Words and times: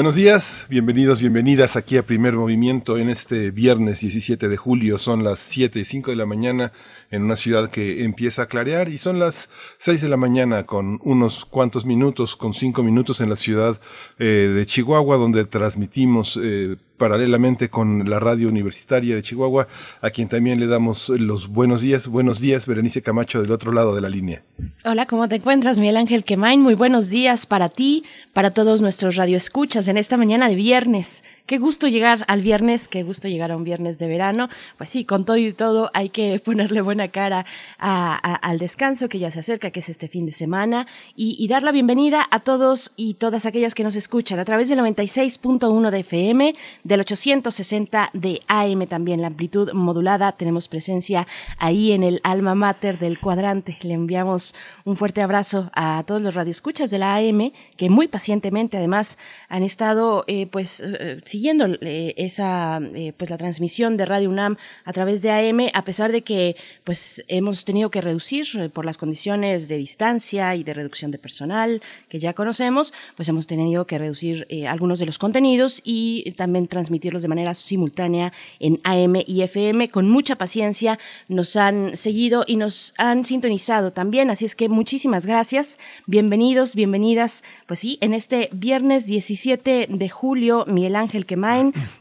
Buenos 0.00 0.14
días, 0.14 0.64
bienvenidos, 0.70 1.20
bienvenidas 1.20 1.76
aquí 1.76 1.98
a 1.98 2.02
Primer 2.02 2.32
Movimiento 2.32 2.96
en 2.96 3.10
este 3.10 3.50
viernes 3.50 4.00
17 4.00 4.48
de 4.48 4.56
julio. 4.56 4.96
Son 4.96 5.24
las 5.24 5.40
7 5.40 5.78
y 5.78 5.84
5 5.84 6.10
de 6.10 6.16
la 6.16 6.24
mañana 6.24 6.72
en 7.10 7.22
una 7.24 7.36
ciudad 7.36 7.70
que 7.70 8.04
empieza 8.04 8.42
a 8.42 8.46
clarear 8.46 8.88
y 8.88 8.98
son 8.98 9.18
las 9.18 9.50
6 9.78 10.02
de 10.02 10.08
la 10.08 10.16
mañana 10.16 10.64
con 10.64 11.00
unos 11.02 11.44
cuantos 11.44 11.84
minutos, 11.84 12.36
con 12.36 12.54
5 12.54 12.82
minutos 12.82 13.20
en 13.20 13.30
la 13.30 13.36
ciudad 13.36 13.80
eh, 14.18 14.24
de 14.24 14.66
Chihuahua 14.66 15.16
donde 15.16 15.44
transmitimos 15.44 16.38
eh, 16.42 16.76
paralelamente 17.00 17.70
con 17.70 18.10
la 18.10 18.20
radio 18.20 18.48
universitaria 18.48 19.14
de 19.14 19.22
Chihuahua, 19.22 19.66
a 20.02 20.10
quien 20.10 20.28
también 20.28 20.60
le 20.60 20.66
damos 20.66 21.08
los 21.08 21.48
buenos 21.48 21.80
días. 21.80 22.06
Buenos 22.06 22.40
días, 22.40 22.66
Berenice 22.66 23.00
Camacho, 23.00 23.40
del 23.40 23.52
otro 23.52 23.72
lado 23.72 23.94
de 23.94 24.02
la 24.02 24.10
línea. 24.10 24.42
Hola, 24.84 25.06
¿cómo 25.06 25.26
te 25.26 25.36
encuentras, 25.36 25.78
Miguel 25.78 25.96
Ángel 25.96 26.24
Quemain? 26.24 26.60
Muy 26.60 26.74
buenos 26.74 27.08
días 27.08 27.46
para 27.46 27.70
ti, 27.70 28.04
para 28.34 28.50
todos 28.50 28.82
nuestros 28.82 29.16
radioescuchas 29.16 29.88
en 29.88 29.96
esta 29.96 30.18
mañana 30.18 30.50
de 30.50 30.56
viernes. 30.56 31.24
Qué 31.50 31.58
gusto 31.58 31.88
llegar 31.88 32.24
al 32.28 32.42
viernes, 32.42 32.86
qué 32.86 33.02
gusto 33.02 33.26
llegar 33.26 33.50
a 33.50 33.56
un 33.56 33.64
viernes 33.64 33.98
de 33.98 34.06
verano. 34.06 34.48
Pues 34.78 34.88
sí, 34.88 35.04
con 35.04 35.24
todo 35.24 35.36
y 35.36 35.52
todo 35.52 35.90
hay 35.94 36.10
que 36.10 36.38
ponerle 36.44 36.80
buena 36.80 37.08
cara 37.08 37.44
al 37.76 38.60
descanso 38.60 39.08
que 39.08 39.18
ya 39.18 39.32
se 39.32 39.40
acerca, 39.40 39.72
que 39.72 39.80
es 39.80 39.88
este 39.88 40.06
fin 40.06 40.26
de 40.26 40.30
semana, 40.30 40.86
y, 41.16 41.48
dar 41.48 41.64
la 41.64 41.72
bienvenida 41.72 42.24
a 42.30 42.38
todos 42.38 42.92
y 42.94 43.14
todas 43.14 43.46
aquellas 43.46 43.74
que 43.74 43.82
nos 43.82 43.96
escuchan 43.96 44.38
a 44.38 44.44
través 44.44 44.68
del 44.68 44.78
96.1 44.78 45.90
de 45.90 45.98
FM, 45.98 46.54
del 46.84 47.00
860 47.00 48.10
de 48.12 48.42
AM 48.46 48.86
también, 48.86 49.20
la 49.20 49.26
amplitud 49.26 49.72
modulada. 49.72 50.30
Tenemos 50.30 50.68
presencia 50.68 51.26
ahí 51.58 51.90
en 51.90 52.04
el 52.04 52.20
alma 52.22 52.54
mater 52.54 53.00
del 53.00 53.18
cuadrante. 53.18 53.76
Le 53.82 53.94
enviamos 53.94 54.54
un 54.84 54.94
fuerte 54.94 55.20
abrazo 55.20 55.68
a 55.74 56.04
todos 56.06 56.22
los 56.22 56.32
radioescuchas 56.32 56.90
de 56.90 56.98
la 56.98 57.16
AM 57.16 57.50
que 57.76 57.90
muy 57.90 58.06
pacientemente 58.06 58.76
además 58.76 59.18
han 59.48 59.64
estado 59.64 60.22
eh, 60.28 60.46
pues 60.46 60.80
eh, 60.80 61.20
siguiendo 61.40 61.68
eh, 61.80 62.12
esa, 62.18 62.80
eh, 62.94 63.14
pues 63.16 63.30
la 63.30 63.38
transmisión 63.38 63.96
de 63.96 64.04
Radio 64.04 64.28
UNAM 64.28 64.58
a 64.84 64.92
través 64.92 65.22
de 65.22 65.30
AM, 65.30 65.70
a 65.72 65.84
pesar 65.84 66.12
de 66.12 66.20
que 66.20 66.54
pues 66.84 67.24
hemos 67.28 67.64
tenido 67.64 67.90
que 67.90 68.02
reducir 68.02 68.46
eh, 68.58 68.68
por 68.68 68.84
las 68.84 68.98
condiciones 68.98 69.66
de 69.66 69.78
distancia 69.78 70.54
y 70.54 70.64
de 70.64 70.74
reducción 70.74 71.10
de 71.10 71.16
personal 71.16 71.80
que 72.10 72.18
ya 72.18 72.34
conocemos, 72.34 72.92
pues 73.16 73.26
hemos 73.30 73.46
tenido 73.46 73.86
que 73.86 73.96
reducir 73.96 74.46
algunos 74.68 74.98
de 74.98 75.06
los 75.06 75.16
contenidos 75.16 75.80
y 75.82 76.30
también 76.36 76.66
transmitirlos 76.66 77.22
de 77.22 77.28
manera 77.28 77.54
simultánea 77.54 78.34
en 78.58 78.78
AM 78.84 79.16
y 79.26 79.40
FM. 79.40 79.88
Con 79.88 80.10
mucha 80.10 80.36
paciencia 80.36 80.98
nos 81.28 81.56
han 81.56 81.96
seguido 81.96 82.44
y 82.46 82.56
nos 82.56 82.92
han 82.98 83.24
sintonizado 83.24 83.92
también, 83.92 84.28
así 84.28 84.44
es 84.44 84.54
que 84.54 84.68
muchísimas 84.68 85.24
gracias. 85.24 85.78
Bienvenidos, 86.06 86.74
bienvenidas. 86.74 87.44
Pues 87.66 87.78
sí, 87.78 87.96
en 88.02 88.12
este 88.12 88.50
viernes 88.52 89.06
17 89.06 89.86
de 89.88 90.08
julio, 90.10 90.66
Miguel 90.66 90.96
Ángel 90.96 91.24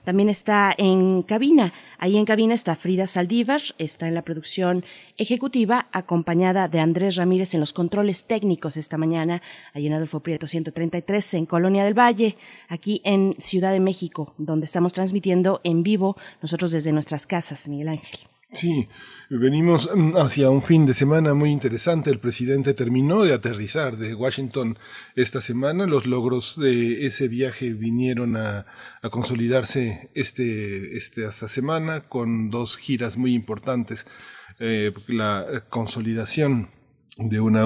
También 0.04 0.30
está 0.30 0.74
en 0.78 1.24
cabina. 1.24 1.74
Ahí 1.98 2.18
en 2.18 2.26
cabina 2.26 2.54
está 2.54 2.76
Frida 2.76 3.08
Saldívar, 3.08 3.62
está 3.78 4.08
en 4.08 4.16
la 4.16 4.22
producción 4.22 4.86
ejecutiva, 5.18 5.88
acompañada 5.92 6.68
de 6.68 6.80
Andrés 6.80 7.16
Ramírez 7.18 7.54
en 7.54 7.60
los 7.60 7.74
controles 7.74 8.26
técnicos 8.26 8.78
esta 8.78 8.98
mañana, 8.98 9.42
ahí 9.74 9.88
en 9.88 9.94
Adolfo 9.94 10.22
Prieto 10.22 10.48
133, 10.48 11.34
en 11.34 11.46
Colonia 11.46 11.84
del 11.84 11.98
Valle, 11.98 12.38
aquí 12.70 13.02
en 13.04 13.36
Ciudad 13.38 13.74
de 13.74 13.82
México, 13.82 14.34
donde 14.38 14.66
estamos 14.66 14.94
transmitiendo 14.94 15.60
en 15.64 15.84
vivo 15.84 16.16
nosotros 16.42 16.72
desde 16.72 16.94
nuestras 16.94 17.28
casas, 17.28 17.68
Miguel 17.68 17.90
Ángel. 17.90 18.20
Sí, 18.52 18.88
venimos 19.38 19.90
mm, 19.94 20.18
hacia 20.18 20.50
un 20.50 20.64
fin 20.64 20.86
de 20.86 20.94
semana 20.94 21.34
muy 21.34 21.52
interesante. 21.52 22.10
El 22.10 22.20
presidente 22.20 22.74
terminó 22.74 23.24
de 23.24 23.34
aterrizar 23.34 23.98
de 23.98 24.16
Washington 24.16 24.80
esta 25.16 25.42
semana. 25.42 25.86
Los 25.86 26.08
logros 26.08 26.60
de 26.60 27.06
ese 27.06 27.28
viaje 27.28 27.74
vinieron 27.74 28.38
a, 28.38 28.66
consolidarse 29.12 30.10
este, 30.16 30.98
este, 30.98 31.26
esta 31.26 31.48
semana 31.48 32.02
con 32.02 32.50
dos 32.50 32.76
giras 32.78 33.18
muy 33.18 33.34
importantes. 33.34 34.08
Eh, 34.60 34.94
la 35.08 35.64
consolidación 35.70 36.70
de 37.20 37.42
una, 37.42 37.66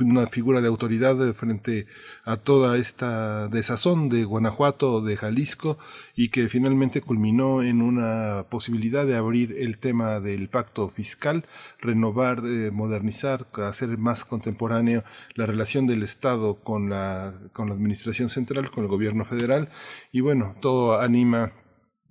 una 0.00 0.26
figura 0.26 0.60
de 0.60 0.68
autoridad 0.68 1.16
frente 1.32 1.86
a 2.24 2.36
toda 2.36 2.76
esta 2.76 3.48
desazón 3.48 4.10
de 4.10 4.24
Guanajuato, 4.24 5.00
de 5.00 5.16
Jalisco, 5.16 5.78
y 6.14 6.28
que 6.28 6.48
finalmente 6.48 7.00
culminó 7.00 7.62
en 7.62 7.80
una 7.80 8.44
posibilidad 8.50 9.06
de 9.06 9.16
abrir 9.16 9.56
el 9.58 9.78
tema 9.78 10.20
del 10.20 10.50
pacto 10.50 10.90
fiscal, 10.90 11.46
renovar, 11.80 12.42
eh, 12.44 12.70
modernizar, 12.70 13.46
hacer 13.54 13.96
más 13.96 14.26
contemporáneo 14.26 15.02
la 15.34 15.46
relación 15.46 15.86
del 15.86 16.02
Estado 16.02 16.56
con 16.56 16.90
la, 16.90 17.34
con 17.54 17.68
la 17.68 17.74
Administración 17.74 18.28
Central, 18.28 18.70
con 18.70 18.84
el 18.84 18.90
Gobierno 18.90 19.24
Federal, 19.24 19.70
y 20.12 20.20
bueno, 20.20 20.54
todo 20.60 21.00
anima 21.00 21.52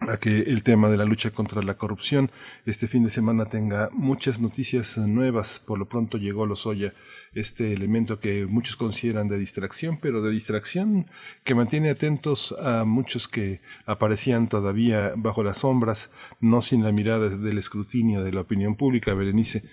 a 0.01 0.17
que 0.17 0.39
el 0.41 0.63
tema 0.63 0.89
de 0.89 0.97
la 0.97 1.05
lucha 1.05 1.31
contra 1.31 1.61
la 1.61 1.77
corrupción 1.77 2.31
este 2.65 2.87
fin 2.87 3.03
de 3.03 3.09
semana 3.09 3.45
tenga 3.45 3.89
muchas 3.91 4.39
noticias 4.39 4.97
nuevas. 4.97 5.59
Por 5.59 5.77
lo 5.77 5.87
pronto 5.87 6.17
llegó 6.17 6.45
Lozoya, 6.45 6.93
este 7.33 7.73
elemento 7.73 8.19
que 8.19 8.45
muchos 8.45 8.75
consideran 8.75 9.27
de 9.27 9.37
distracción, 9.37 9.97
pero 9.97 10.21
de 10.21 10.31
distracción 10.31 11.07
que 11.43 11.55
mantiene 11.55 11.89
atentos 11.89 12.55
a 12.63 12.85
muchos 12.85 13.27
que 13.27 13.61
aparecían 13.85 14.47
todavía 14.47 15.13
bajo 15.15 15.43
las 15.43 15.59
sombras, 15.59 16.11
no 16.39 16.61
sin 16.61 16.83
la 16.83 16.91
mirada 16.91 17.29
del 17.29 17.57
escrutinio 17.57 18.23
de 18.23 18.31
la 18.31 18.41
opinión 18.41 18.75
pública. 18.75 19.13
Berenice, 19.13 19.63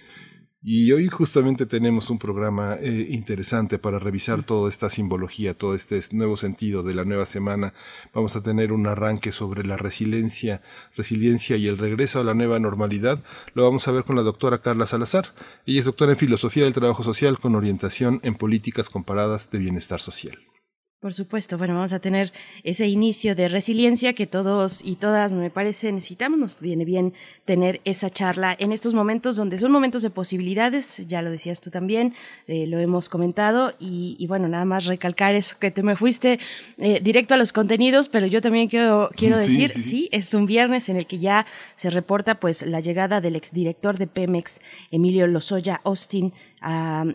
y 0.68 0.90
hoy 0.90 1.06
justamente 1.06 1.64
tenemos 1.64 2.10
un 2.10 2.18
programa 2.18 2.74
eh, 2.74 3.06
interesante 3.10 3.78
para 3.78 4.00
revisar 4.00 4.42
toda 4.42 4.68
esta 4.68 4.90
simbología, 4.90 5.54
todo 5.54 5.76
este 5.76 6.00
nuevo 6.10 6.36
sentido 6.36 6.82
de 6.82 6.92
la 6.92 7.04
nueva 7.04 7.24
semana. 7.24 7.72
Vamos 8.12 8.34
a 8.34 8.42
tener 8.42 8.72
un 8.72 8.88
arranque 8.88 9.30
sobre 9.30 9.64
la 9.64 9.76
resiliencia, 9.76 10.62
resiliencia 10.96 11.56
y 11.56 11.68
el 11.68 11.78
regreso 11.78 12.18
a 12.18 12.24
la 12.24 12.34
nueva 12.34 12.58
normalidad. 12.58 13.22
Lo 13.54 13.62
vamos 13.62 13.86
a 13.86 13.92
ver 13.92 14.02
con 14.02 14.16
la 14.16 14.22
doctora 14.22 14.60
Carla 14.60 14.86
Salazar. 14.86 15.26
Ella 15.66 15.78
es 15.78 15.84
doctora 15.84 16.10
en 16.10 16.18
Filosofía 16.18 16.64
del 16.64 16.74
Trabajo 16.74 17.04
Social 17.04 17.38
con 17.38 17.54
orientación 17.54 18.18
en 18.24 18.34
políticas 18.34 18.90
comparadas 18.90 19.48
de 19.52 19.58
bienestar 19.58 20.00
social. 20.00 20.36
Por 20.98 21.12
supuesto, 21.12 21.58
bueno, 21.58 21.74
vamos 21.74 21.92
a 21.92 22.00
tener 22.00 22.32
ese 22.64 22.86
inicio 22.86 23.34
de 23.34 23.48
resiliencia 23.48 24.14
que 24.14 24.26
todos 24.26 24.82
y 24.82 24.96
todas, 24.96 25.34
me 25.34 25.50
parece, 25.50 25.92
necesitamos. 25.92 26.38
Nos 26.38 26.58
viene 26.58 26.86
bien 26.86 27.12
tener 27.44 27.82
esa 27.84 28.08
charla 28.08 28.56
en 28.58 28.72
estos 28.72 28.94
momentos 28.94 29.36
donde 29.36 29.58
son 29.58 29.72
momentos 29.72 30.02
de 30.02 30.08
posibilidades, 30.08 31.06
ya 31.06 31.20
lo 31.20 31.30
decías 31.30 31.60
tú 31.60 31.68
también, 31.68 32.14
eh, 32.46 32.66
lo 32.66 32.78
hemos 32.78 33.10
comentado, 33.10 33.74
y, 33.78 34.24
bueno, 34.26 34.48
nada 34.48 34.64
más 34.64 34.86
recalcar 34.86 35.34
eso, 35.34 35.58
que 35.58 35.70
te 35.70 35.82
me 35.82 35.96
fuiste 35.96 36.40
eh, 36.78 37.00
directo 37.02 37.34
a 37.34 37.36
los 37.36 37.52
contenidos, 37.52 38.08
pero 38.08 38.26
yo 38.26 38.40
también 38.40 38.68
quiero, 38.68 39.10
quiero 39.14 39.36
decir, 39.36 39.78
sí, 39.78 40.08
es 40.12 40.32
un 40.32 40.46
viernes 40.46 40.88
en 40.88 40.96
el 40.96 41.06
que 41.06 41.18
ya 41.18 41.44
se 41.76 41.90
reporta 41.90 42.40
pues 42.40 42.64
la 42.64 42.80
llegada 42.80 43.20
del 43.20 43.36
exdirector 43.36 43.98
de 43.98 44.06
Pemex, 44.06 44.62
Emilio 44.90 45.26
Lozoya 45.26 45.78
Austin, 45.84 46.32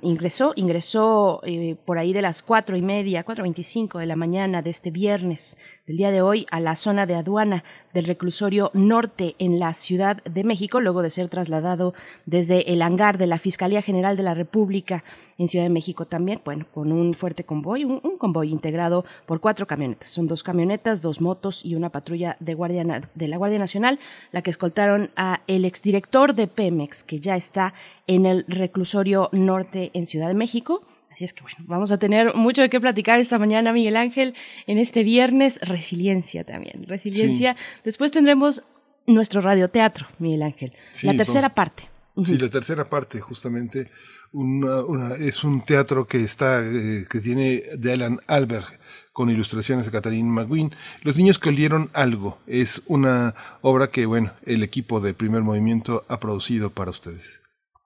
ingresó, 0.02 0.54
ingresó 0.56 1.42
eh, 1.44 1.76
por 1.86 1.98
ahí 1.98 2.14
de 2.14 2.22
las 2.22 2.44
cuatro 2.44 2.78
y 2.78 2.82
media, 2.82 3.24
cuatro 3.24 3.44
veinticinco 3.44 4.00
de 4.00 4.06
la 4.06 4.16
mañana 4.16 4.62
de 4.62 4.70
este 4.70 4.92
viernes 4.92 5.58
del 5.86 5.98
día 5.98 6.12
de 6.12 6.22
hoy 6.22 6.46
a 6.52 6.60
la 6.60 6.76
zona 6.76 7.06
de 7.06 7.16
aduana 7.16 7.64
del 7.94 8.06
reclusorio 8.06 8.72
norte 8.74 9.36
en 9.40 9.60
la 9.60 9.74
Ciudad 9.74 10.24
de 10.24 10.44
México, 10.44 10.80
luego 10.80 11.02
de 11.02 11.10
ser 11.10 11.30
trasladado 11.30 11.94
desde 12.26 12.74
el 12.74 12.82
hangar 12.82 13.18
de 13.18 13.28
la 13.28 13.40
Fiscalía 13.40 13.82
General 13.82 14.18
de 14.18 14.24
la 14.24 14.34
República 14.34 15.04
en 15.38 15.48
Ciudad 15.48 15.66
de 15.66 15.70
México 15.70 16.06
también, 16.06 16.40
bueno, 16.46 16.68
con 16.72 16.92
un 16.92 17.14
fuerte 17.16 17.44
convoy, 17.44 17.84
un, 17.84 18.00
convoy 18.18 18.52
integrado 18.52 19.06
por 19.26 19.40
cuatro 19.40 19.66
camionetas. 19.66 20.10
Son 20.10 20.28
dos 20.28 20.44
camionetas, 20.44 21.02
dos 21.02 21.20
motos 21.20 21.66
y 21.66 21.76
una 21.76 21.90
patrulla 21.90 22.38
de, 22.40 22.54
guardia, 22.54 23.10
de 23.16 23.28
la 23.28 23.38
Guardia 23.38 23.58
Nacional, 23.58 24.00
la 24.32 24.44
que 24.44 24.52
escoltaron 24.52 25.10
a 25.16 25.42
el 25.48 25.66
exdirector 25.66 26.36
de 26.36 26.48
Pemex, 26.48 27.04
que 27.04 27.20
ya 27.20 27.36
está 27.36 27.74
en 28.06 28.26
el 28.26 28.46
reclusorio 28.48 29.30
norte 29.32 29.90
en 29.94 30.06
Ciudad 30.06 30.28
de 30.28 30.36
México. 30.36 30.84
Así 31.12 31.26
es 31.26 31.34
que 31.34 31.42
bueno, 31.42 31.58
vamos 31.62 31.92
a 31.92 31.98
tener 31.98 32.36
mucho 32.36 32.62
de 32.62 32.70
qué 32.70 32.80
platicar 32.80 33.20
esta 33.20 33.38
mañana, 33.38 33.74
Miguel 33.74 33.98
Ángel, 33.98 34.34
en 34.66 34.78
este 34.78 35.04
viernes. 35.04 35.60
Resiliencia 35.62 36.44
también, 36.44 36.86
resiliencia. 36.88 37.56
Después 37.84 38.12
tendremos 38.12 38.64
nuestro 39.08 39.42
radioteatro, 39.42 40.08
Miguel 40.20 40.44
Ángel. 40.44 40.74
la 41.04 41.16
tercera 41.16 41.50
parte. 41.50 41.90
Sí, 42.26 42.38
la 42.38 42.50
tercera 42.50 42.90
parte, 42.90 43.20
justamente, 43.20 43.90
una, 44.32 45.16
es 45.16 45.44
un 45.44 45.62
teatro 45.62 46.08
que 46.08 46.24
está, 46.24 46.62
eh, 46.64 47.06
que 47.10 47.20
tiene 47.20 47.64
de 47.78 47.94
Alan 47.94 48.20
Albert 48.28 48.68
con 49.14 49.30
ilustraciones 49.30 49.86
de 49.86 49.92
Catherine 49.92 50.30
McGuinn. 50.30 50.74
Los 51.02 51.16
niños 51.18 51.40
que 51.40 51.50
olieron 51.50 51.90
algo 51.94 52.40
es 52.48 52.82
una 52.86 53.36
obra 53.62 53.88
que, 53.88 54.06
bueno, 54.06 54.34
el 54.46 54.64
equipo 54.64 55.02
de 55.02 55.14
primer 55.14 55.42
movimiento 55.42 56.06
ha 56.08 56.20
producido 56.20 56.70
para 56.70 56.92
ustedes. 56.92 57.42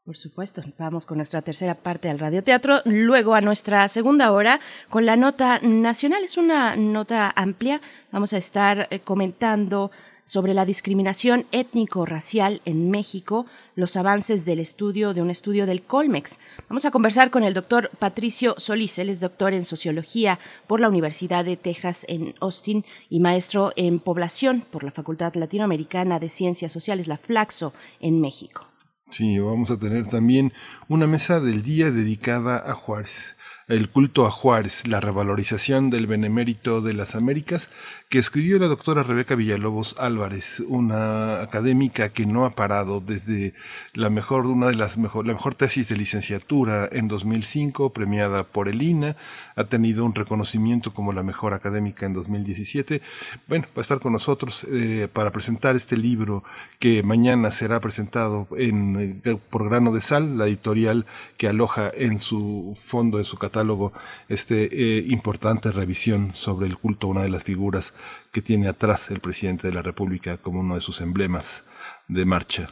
Por 0.06 0.18
supuesto, 0.18 0.62
vamos 0.78 1.08
con 1.08 1.18
nuestra 1.18 1.42
tercera 1.42 1.74
parte 1.74 2.10
del 2.10 2.20
radioteatro, 2.20 2.82
luego 2.86 3.34
a 3.34 3.42
nuestra 3.42 3.88
segunda 3.88 4.32
hora 4.32 4.60
con 4.88 5.08
la 5.08 5.16
nota 5.16 5.58
nacional. 5.64 6.24
Es 6.24 6.38
una 6.38 6.76
nota 6.76 7.34
amplia, 7.36 7.82
vamos 8.12 8.32
a 8.32 8.38
estar 8.38 8.88
eh, 8.92 9.00
comentando 9.00 9.90
sobre 10.24 10.54
la 10.54 10.64
discriminación 10.64 11.48
étnico-racial 11.52 12.62
en 12.66 12.92
México, 12.92 13.48
los 13.76 13.98
avances 13.98 14.46
del 14.46 14.60
estudio 14.60 15.16
de 15.16 15.24
un 15.24 15.32
estudio 15.32 15.66
del 15.66 15.82
Colmex. 15.82 16.40
Vamos 16.70 16.86
a 16.86 16.92
conversar 16.92 17.32
con 17.32 17.44
el 17.44 17.56
doctor 17.56 17.90
Patricio 17.98 18.54
Solís, 18.60 19.00
él 19.00 19.10
es 19.10 19.20
doctor 19.20 19.54
en 19.54 19.66
sociología 19.66 20.38
por 20.68 20.82
la 20.82 20.90
Universidad 20.90 21.44
de 21.44 21.58
Texas 21.58 22.06
en 22.08 22.36
Austin 22.42 22.86
y 23.10 23.20
maestro 23.22 23.74
en 23.76 24.00
población 24.00 24.62
por 24.70 24.84
la 24.84 24.92
Facultad 24.92 25.34
Latinoamericana 25.34 26.20
de 26.20 26.30
Ciencias 26.30 26.72
Sociales, 26.72 27.08
la 27.08 27.18
Flaxo, 27.18 27.74
en 28.00 28.22
México. 28.22 28.68
Sí, 29.10 29.40
vamos 29.40 29.72
a 29.72 29.78
tener 29.78 30.08
también 30.08 30.52
una 30.88 31.08
mesa 31.08 31.40
del 31.40 31.64
día 31.64 31.92
dedicada 31.92 32.58
a 32.58 32.74
Juárez 32.74 33.36
el 33.68 33.90
culto 33.90 34.28
a 34.28 34.32
Juárez, 34.32 34.88
la 34.88 35.00
revalorización 35.00 35.90
del 35.90 36.06
benemérito 36.06 36.82
de 36.82 36.94
las 36.94 37.16
Américas, 37.16 37.72
que 38.16 38.20
escribió 38.20 38.58
la 38.60 38.68
doctora 38.68 39.04
Rebeca 39.04 39.36
Villalobos 39.36 39.98
Álvarez, 40.00 40.62
una 40.62 41.42
académica 41.42 42.14
que 42.14 42.26
no 42.26 42.46
ha 42.46 42.52
parado 42.52 43.02
desde 43.02 43.54
la 43.92 44.10
mejor, 44.10 44.46
una 44.46 44.68
de 44.68 44.76
las 44.76 44.98
mejor, 44.98 45.28
la 45.28 45.34
mejor 45.34 45.56
tesis 45.56 45.90
de 45.90 45.98
licenciatura 45.98 46.88
en 46.94 47.10
2005, 47.10 47.92
premiada 47.92 48.46
por 48.46 48.70
el 48.70 48.82
INA, 48.82 49.18
ha 49.58 49.66
tenido 49.66 50.06
un 50.06 50.16
reconocimiento 50.16 50.94
como 50.94 51.12
la 51.12 51.24
mejor 51.24 51.54
académica 51.54 52.06
en 52.06 52.14
2017. 52.14 53.02
Bueno, 53.50 53.66
va 53.76 53.80
a 53.80 53.82
estar 53.82 54.00
con 54.00 54.14
nosotros 54.14 54.66
eh, 54.72 55.10
para 55.12 55.34
presentar 55.34 55.76
este 55.76 55.98
libro 55.98 56.46
que 56.80 57.04
mañana 57.04 57.52
será 57.52 57.82
presentado 57.82 58.48
en, 58.58 59.22
eh, 59.26 59.38
por 59.50 59.68
Grano 59.68 59.92
de 59.92 60.00
Sal, 60.00 60.38
la 60.38 60.48
editorial 60.48 61.06
que 61.36 61.50
aloja 61.50 61.92
en 61.94 62.22
su 62.22 62.78
fondo, 62.82 63.18
en 63.18 63.26
su 63.26 63.36
catálogo, 63.36 63.92
este 64.30 64.70
eh, 64.72 65.06
importante 65.10 65.70
revisión 65.70 66.34
sobre 66.34 66.68
el 66.68 66.78
culto 66.78 67.10
una 67.10 67.24
de 67.24 67.30
las 67.30 67.44
figuras 67.44 67.94
que 68.32 68.42
tiene 68.42 68.68
atrás 68.68 69.10
el 69.12 69.20
presidente 69.20 69.68
de 69.68 69.74
la 69.74 69.82
República 69.82 70.38
como 70.38 70.60
uno 70.60 70.76
de 70.76 70.82
sus 70.82 71.02
emblemas 71.02 71.64
de 72.08 72.26
marcha. 72.26 72.70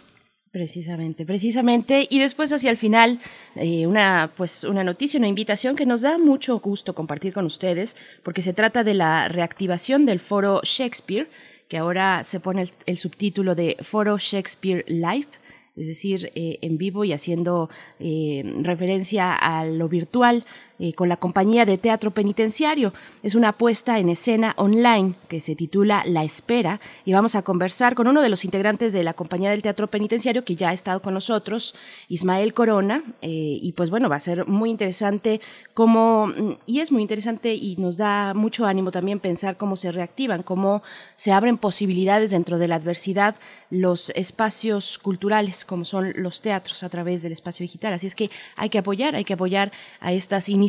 Precisamente, 0.51 1.25
precisamente. 1.25 2.07
Y 2.09 2.19
después 2.19 2.53
hacia 2.53 2.69
el 2.69 2.77
final, 2.77 3.19
eh, 3.55 3.87
una, 3.87 4.31
pues, 4.37 4.63
una 4.63 4.83
noticia, 4.83 5.17
una 5.17 5.27
invitación 5.27 5.75
que 5.75 5.87
nos 5.87 6.01
da 6.01 6.19
mucho 6.19 6.59
gusto 6.59 6.93
compartir 6.93 7.33
con 7.33 7.45
ustedes, 7.45 7.97
porque 8.23 8.43
se 8.43 8.53
trata 8.53 8.83
de 8.83 8.93
la 8.93 9.27
reactivación 9.29 10.05
del 10.05 10.19
foro 10.19 10.61
Shakespeare, 10.63 11.27
que 11.67 11.77
ahora 11.77 12.23
se 12.23 12.39
pone 12.39 12.69
el 12.85 12.97
subtítulo 12.99 13.55
de 13.55 13.77
Foro 13.81 14.19
Shakespeare 14.19 14.85
Live 14.87 15.27
es 15.75 15.87
decir, 15.87 16.31
eh, 16.35 16.59
en 16.61 16.77
vivo 16.77 17.03
y 17.03 17.13
haciendo 17.13 17.69
eh, 17.99 18.43
referencia 18.61 19.33
a 19.33 19.65
lo 19.65 19.89
virtual 19.89 20.45
eh, 20.79 20.93
con 20.93 21.07
la 21.07 21.17
compañía 21.17 21.65
de 21.65 21.77
teatro 21.77 22.11
penitenciario. 22.11 22.93
Es 23.21 23.35
una 23.35 23.53
puesta 23.53 23.99
en 23.99 24.09
escena 24.09 24.53
online 24.57 25.15
que 25.27 25.39
se 25.39 25.55
titula 25.55 26.03
La 26.05 26.23
Espera 26.23 26.79
y 27.05 27.13
vamos 27.13 27.35
a 27.35 27.43
conversar 27.43 27.95
con 27.95 28.07
uno 28.07 28.21
de 28.21 28.29
los 28.29 28.43
integrantes 28.43 28.91
de 28.91 29.03
la 29.03 29.13
compañía 29.13 29.51
del 29.51 29.61
teatro 29.61 29.87
penitenciario 29.87 30.43
que 30.43 30.55
ya 30.55 30.69
ha 30.69 30.73
estado 30.73 31.01
con 31.01 31.13
nosotros, 31.13 31.75
Ismael 32.09 32.53
Corona, 32.53 33.03
y 33.21 33.71
pues 33.73 33.89
bueno, 33.89 34.09
va 34.09 34.15
a 34.15 34.19
ser 34.19 34.47
muy 34.47 34.69
interesante 34.69 35.41
cómo, 35.73 36.31
y 36.65 36.79
es 36.79 36.91
muy 36.91 37.01
interesante 37.01 37.53
y 37.53 37.75
nos 37.77 37.97
da 37.97 38.33
mucho 38.33 38.65
ánimo 38.65 38.91
también 38.91 39.19
pensar 39.19 39.57
cómo 39.57 39.75
se 39.75 39.91
reactivan, 39.91 40.43
cómo 40.43 40.83
se 41.15 41.31
abren 41.31 41.57
posibilidades 41.57 42.31
dentro 42.31 42.57
de 42.57 42.67
la 42.67 42.75
adversidad 42.75 43.35
los 43.69 44.11
espacios 44.11 44.99
culturales 44.99 45.65
como 45.65 45.83
son 45.83 46.13
los 46.15 46.41
teatros 46.41 46.83
a 46.83 46.89
través 46.89 47.23
del 47.23 47.31
espacio 47.31 47.63
digital. 47.63 47.93
Así 47.93 48.05
es 48.05 48.13
que 48.13 48.29
hay 48.55 48.69
que 48.69 48.77
apoyar, 48.77 49.15
hay 49.15 49.25
que 49.25 49.33
apoyar 49.33 49.71
a 49.99 50.13
estas 50.13 50.47
iniciativas 50.47 50.62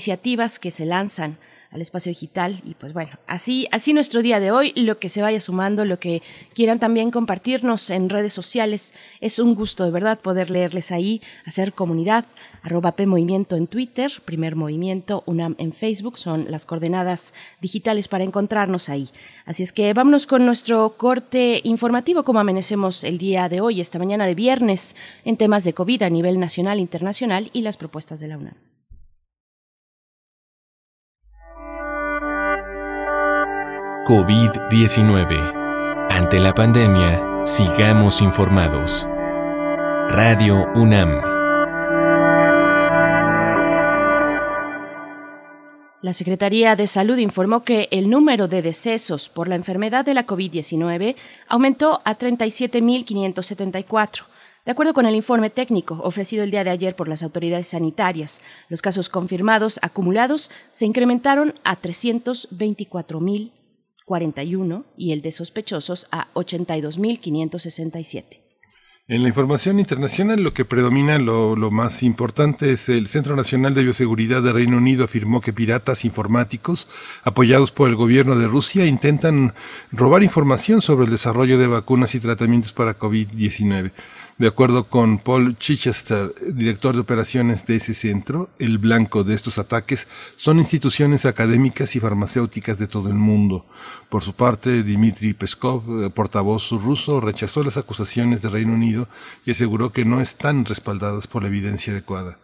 que 0.61 0.71
se 0.71 0.87
lanzan 0.87 1.37
al 1.75 1.81
espacio 1.81 2.11
digital 2.11 2.61
y 2.65 2.75
pues 2.75 2.93
bueno, 2.93 3.11
así 3.27 3.67
así 3.73 3.93
nuestro 3.93 4.23
día 4.23 4.39
de 4.39 4.53
hoy, 4.53 4.73
lo 4.77 5.01
que 5.01 5.09
se 5.09 5.23
vaya 5.23 5.41
sumando, 5.41 5.85
lo 5.85 5.99
que 5.99 6.23
quieran 6.55 6.79
también 6.79 7.11
compartirnos 7.11 7.91
en 7.91 8.09
redes 8.09 8.33
sociales, 8.33 8.95
es 9.21 9.41
un 9.41 9.57
gusto 9.57 9.85
de 9.85 9.91
verdad 9.91 10.21
poder 10.21 10.51
leerles 10.51 10.93
ahí, 10.93 11.21
hacer 11.45 11.73
comunidad, 11.73 12.27
arroba 12.63 12.93
P 12.93 13.07
Movimiento 13.07 13.57
en 13.57 13.67
Twitter, 13.67 14.13
Primer 14.25 14.55
Movimiento, 14.55 15.25
UNAM 15.27 15.57
en 15.59 15.73
Facebook, 15.73 16.17
son 16.17 16.47
las 16.49 16.65
coordenadas 16.65 17.35
digitales 17.61 18.07
para 18.07 18.23
encontrarnos 18.23 18.89
ahí. 18.89 19.11
Así 19.45 19.65
es 19.65 19.73
que 19.73 19.93
vámonos 19.95 20.29
con 20.29 20.47
nuestro 20.47 20.97
corte 20.97 21.61
informativo, 21.65 22.23
como 22.23 22.39
amanecemos 22.39 23.03
el 23.03 23.19
día 23.19 23.49
de 23.49 23.61
hoy, 23.61 23.81
esta 23.81 23.99
mañana 23.99 24.27
de 24.27 24.37
viernes, 24.37 24.95
en 25.25 25.37
temas 25.37 25.65
de 25.65 25.75
COVID 25.75 26.03
a 26.03 26.11
nivel 26.11 26.39
nacional, 26.39 26.79
internacional 26.79 27.51
y 27.53 27.63
las 27.63 27.77
propuestas 27.77 28.21
de 28.21 28.29
la 28.29 28.39
UNAM. 28.39 28.74
COVID-19. 34.05 36.09
Ante 36.11 36.39
la 36.39 36.53
pandemia, 36.53 37.47
sigamos 37.47 38.21
informados. 38.21 39.09
Radio 40.11 40.67
UNAM. 40.75 41.23
La 46.03 46.13
Secretaría 46.13 46.77
de 46.77 46.87
Salud 46.87 47.17
informó 47.17 47.65
que 47.65 47.89
el 47.93 48.11
número 48.11 48.47
de 48.47 48.61
decesos 48.61 49.31
por 49.31 49.49
la 49.49 49.55
enfermedad 49.55 50.05
de 50.05 50.13
la 50.13 50.27
COVID-19 50.27 51.17
aumentó 51.49 52.03
a 52.05 52.19
37.574. 52.19 54.25
De 54.67 54.73
acuerdo 54.73 54.93
con 54.93 55.07
el 55.07 55.15
informe 55.15 55.49
técnico 55.49 55.99
ofrecido 56.03 56.45
el 56.45 56.51
día 56.51 56.63
de 56.63 56.69
ayer 56.69 56.95
por 56.95 57.09
las 57.09 57.23
autoridades 57.23 57.69
sanitarias, 57.69 58.43
los 58.69 58.83
casos 58.83 59.09
confirmados 59.09 59.79
acumulados 59.81 60.51
se 60.73 60.85
incrementaron 60.85 61.55
a 61.65 61.81
324.000 61.81 63.64
41 64.05 64.85
y 64.97 65.13
el 65.13 65.23
de 65.23 65.33
sospechosos 65.33 66.07
a 66.11 66.29
82.567. 66.35 68.45
En 69.07 69.23
la 69.23 69.29
información 69.29 69.79
internacional 69.79 70.43
lo 70.43 70.55
que 70.55 70.65
predomina, 70.65 71.19
lo, 71.19 71.71
más 71.71 72.03
importante 72.03 72.73
es 72.73 72.89
el 72.89 73.07
Centro 73.07 73.37
Nacional 73.37 73.75
de 73.75 73.83
Bioseguridad 73.83 74.43
de 74.43 74.55
Reino 74.55 74.79
Unido 74.79 75.05
afirmó 75.05 75.43
que 75.43 75.53
piratas 75.53 76.07
informáticos 76.07 76.89
apoyados 77.23 77.71
por 77.71 77.91
el 77.91 77.97
gobierno 77.97 78.35
de 78.35 78.49
Rusia 78.49 78.87
intentan 78.87 79.53
robar 79.93 80.23
información 80.23 80.81
sobre 80.81 81.05
el 81.05 81.11
desarrollo 81.11 81.59
de 81.59 81.67
vacunas 81.67 82.15
y 82.15 82.21
tratamientos 82.21 82.73
para 82.73 82.99
COVID-19. 82.99 83.93
De 84.37 84.49
acuerdo 84.49 84.89
con 84.89 85.21
Paul 85.21 85.57
Chichester, 85.59 86.35
director 86.53 86.97
de 86.97 87.03
operaciones 87.03 87.67
de 87.67 87.77
ese 87.77 87.95
centro, 87.95 88.51
el 88.59 88.79
blanco 88.79 89.23
de 89.23 89.33
estos 89.33 89.59
ataques 89.59 90.09
son 90.35 90.59
instituciones 90.59 91.25
académicas 91.25 91.95
y 91.95 92.01
farmacéuticas 92.01 92.77
de 92.81 92.89
todo 92.89 93.11
el 93.11 93.15
mundo. 93.15 93.65
Por 94.09 94.25
su 94.25 94.35
parte, 94.35 94.83
Dmitry 94.83 95.35
Peskov, 95.35 96.03
eh, 96.03 96.11
portavoz 96.11 96.73
ruso, 96.73 97.21
rechazó 97.21 97.63
las 97.63 97.77
acusaciones 97.77 98.43
de 98.43 98.49
Reino 98.49 98.73
Unido 98.73 99.09
y 99.47 99.53
aseguró 99.53 99.93
que 99.93 100.05
no 100.05 100.21
están 100.21 100.65
respaldadas 100.65 101.29
por 101.29 101.43
la 101.43 101.49
evidencia 101.49 101.93
adecuada. 101.93 102.39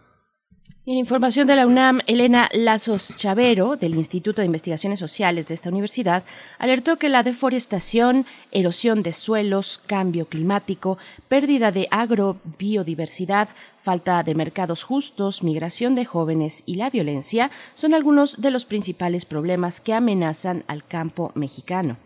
En 0.91 0.99
información 0.99 1.47
de 1.47 1.55
la 1.55 1.69
UNAM, 1.69 2.01
Elena 2.09 2.49
Lazos 2.53 3.17
Chavero, 3.17 3.77
del 3.77 3.95
Instituto 3.95 4.43
de 4.43 4.47
Investigaciones 4.47 4.99
Sociales 4.99 5.47
de 5.47 5.55
esta 5.55 5.69
universidad, 5.69 6.25
alertó 6.59 6.97
que 6.97 7.09
la 7.09 7.23
deforestación, 7.23 8.27
erosión 8.51 9.05
de 9.05 9.13
suelos, 9.13 9.81
cambio 9.87 10.27
climático, 10.27 10.99
pérdida 11.29 11.71
de 11.71 11.87
agrobiodiversidad, 11.93 13.51
falta 13.85 14.25
de 14.25 14.35
mercados 14.35 14.83
justos, 14.83 15.45
migración 15.45 15.95
de 15.95 16.07
jóvenes 16.07 16.65
y 16.67 16.75
la 16.75 16.91
violencia 16.91 17.53
son 17.75 17.95
algunos 17.95 18.41
de 18.41 18.51
los 18.51 18.65
principales 18.65 19.25
problemas 19.25 19.81
que 19.81 19.95
amenazan 19.95 20.65
al 20.67 20.85
campo 20.85 21.31
mexicano. 21.37 21.99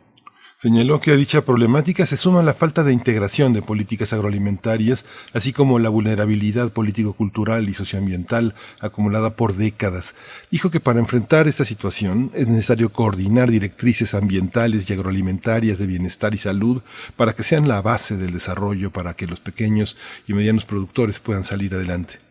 Señaló 0.64 0.99
que 0.99 1.11
a 1.11 1.16
dicha 1.16 1.44
problemática 1.44 2.06
se 2.06 2.16
suma 2.16 2.42
la 2.42 2.54
falta 2.54 2.83
de 2.85 2.94
integración 2.94 3.52
de 3.52 3.61
políticas 3.61 4.14
agroalimentarias, 4.14 5.04
así 5.35 5.52
como 5.52 5.78
la 5.78 5.90
vulnerabilidad 5.90 6.73
político-cultural 6.73 7.68
y 7.68 7.75
socioambiental 7.75 8.54
acumulada 8.80 9.37
por 9.37 9.56
décadas. 9.56 10.14
Dijo 10.50 10.71
que 10.71 10.80
para 10.80 11.00
enfrentar 11.00 11.49
esta 11.49 11.66
situación 11.66 12.30
es 12.33 12.49
necesario 12.49 12.90
coordinar 12.90 13.50
directrices 13.50 14.14
ambientales 14.14 14.88
y 14.88 14.94
agroalimentarias 14.94 15.76
de 15.76 15.87
bienestar 15.87 16.35
y 16.35 16.38
salud 16.38 16.80
para 17.14 17.35
que 17.35 17.42
sean 17.42 17.68
la 17.68 17.83
base 17.83 18.16
del 18.16 18.33
desarrollo 18.33 18.90
para 18.90 19.12
que 19.12 19.26
los 19.26 19.40
pequeños 19.40 19.99
y 20.26 20.33
medianos 20.33 20.64
productores 20.64 21.21
puedan 21.21 21.44
salir 21.44 21.75
adelante. 21.75 22.24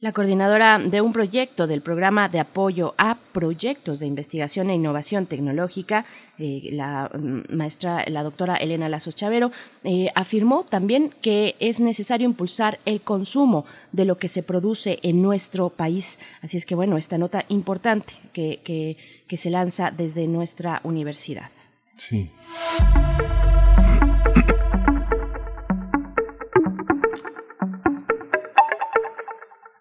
La 0.00 0.12
coordinadora 0.12 0.78
de 0.78 1.00
un 1.00 1.12
proyecto 1.12 1.66
del 1.66 1.82
programa 1.82 2.28
de 2.28 2.38
apoyo 2.38 2.94
a 2.98 3.16
proyectos 3.32 3.98
de 3.98 4.06
investigación 4.06 4.70
e 4.70 4.76
innovación 4.76 5.26
tecnológica, 5.26 6.06
eh, 6.38 6.68
la 6.70 7.10
mm, 7.12 7.52
maestra, 7.52 8.04
la 8.06 8.22
doctora 8.22 8.54
Elena 8.58 8.88
Lazos 8.88 9.16
Chavero, 9.16 9.50
eh, 9.82 10.08
afirmó 10.14 10.62
también 10.62 11.12
que 11.20 11.56
es 11.58 11.80
necesario 11.80 12.26
impulsar 12.26 12.78
el 12.84 13.00
consumo 13.00 13.64
de 13.90 14.04
lo 14.04 14.18
que 14.18 14.28
se 14.28 14.44
produce 14.44 15.00
en 15.02 15.20
nuestro 15.20 15.68
país. 15.68 16.20
Así 16.42 16.58
es 16.58 16.64
que, 16.64 16.76
bueno, 16.76 16.96
esta 16.96 17.18
nota 17.18 17.44
importante 17.48 18.14
que, 18.32 18.60
que, 18.62 18.96
que 19.26 19.36
se 19.36 19.50
lanza 19.50 19.90
desde 19.90 20.28
nuestra 20.28 20.80
universidad. 20.84 21.50
Sí. 21.96 22.30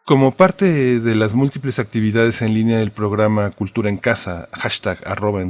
Como 0.08 0.32
parte 0.32 1.02
de 1.02 1.16
las 1.16 1.34
múltiples 1.34 1.80
actividades 1.80 2.42
en 2.42 2.54
línea 2.54 2.78
del 2.78 2.92
programa 2.92 3.52
Cultura 3.52 3.90
en 3.90 3.98
Casa, 3.98 4.48
hashtag 4.54 5.06
arroba, 5.06 5.44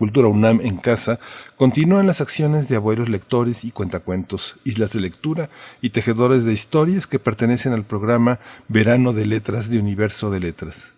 UNAM 0.00 0.62
en 0.62 0.78
Casa, 0.78 1.20
continúan 1.58 2.06
las 2.06 2.22
acciones 2.22 2.66
de 2.70 2.76
abuelos 2.76 3.10
lectores 3.10 3.62
y 3.62 3.72
cuentacuentos, 3.72 4.56
islas 4.64 4.94
de 4.94 5.00
lectura 5.00 5.50
y 5.82 5.90
tejedores 5.90 6.46
de 6.46 6.54
historias 6.54 7.06
que 7.06 7.18
pertenecen 7.18 7.74
al 7.74 7.84
programa 7.84 8.40
Verano 8.68 9.12
de 9.12 9.26
Letras 9.26 9.68
de 9.68 9.78
Universo 9.78 10.30
de 10.30 10.40
Letras. 10.40 10.94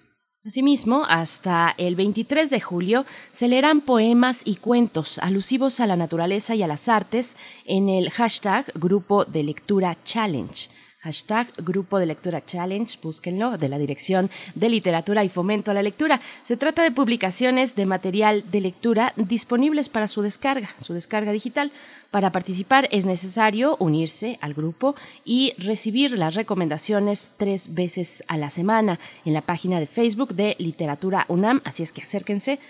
Asimismo, 0.46 1.04
hasta 1.08 1.74
el 1.78 1.96
23 1.96 2.50
de 2.50 2.60
julio 2.60 3.04
se 3.32 3.48
leerán 3.48 3.80
poemas 3.80 4.42
y 4.44 4.54
cuentos 4.54 5.18
alusivos 5.18 5.80
a 5.80 5.88
la 5.88 5.96
naturaleza 5.96 6.54
y 6.54 6.62
a 6.62 6.68
las 6.68 6.88
artes 6.88 7.36
en 7.64 7.88
el 7.88 8.10
hashtag 8.10 8.72
Grupo 8.76 9.24
de 9.24 9.42
Lectura 9.42 9.98
Challenge 10.04 10.70
Hashtag 11.02 11.52
Grupo 11.56 11.98
de 11.98 12.06
Lectura 12.06 12.44
Challenge, 12.44 12.96
búsquenlo, 13.02 13.58
de 13.58 13.68
la 13.68 13.76
Dirección 13.76 14.30
de 14.54 14.68
Literatura 14.68 15.24
y 15.24 15.28
Fomento 15.28 15.72
a 15.72 15.74
la 15.74 15.82
Lectura. 15.82 16.20
Se 16.44 16.56
trata 16.56 16.84
de 16.84 16.92
publicaciones 16.92 17.74
de 17.74 17.86
material 17.86 18.44
de 18.52 18.60
lectura 18.60 19.12
disponibles 19.16 19.88
para 19.88 20.06
su 20.06 20.22
descarga, 20.22 20.70
su 20.78 20.94
descarga 20.94 21.32
digital. 21.32 21.72
Para 22.12 22.30
participar 22.30 22.88
es 22.92 23.04
necesario 23.04 23.76
unirse 23.80 24.38
al 24.40 24.54
grupo 24.54 24.94
y 25.24 25.54
recibir 25.58 26.16
las 26.16 26.36
recomendaciones 26.36 27.32
tres 27.36 27.74
veces 27.74 28.22
a 28.28 28.36
la 28.36 28.50
semana 28.50 29.00
en 29.24 29.32
la 29.32 29.40
página 29.40 29.80
de 29.80 29.88
Facebook 29.88 30.34
de 30.34 30.54
Literatura 30.60 31.26
UNAM, 31.28 31.62
así 31.64 31.82
es 31.82 31.90
que 31.90 32.02
acérquense 32.02 32.60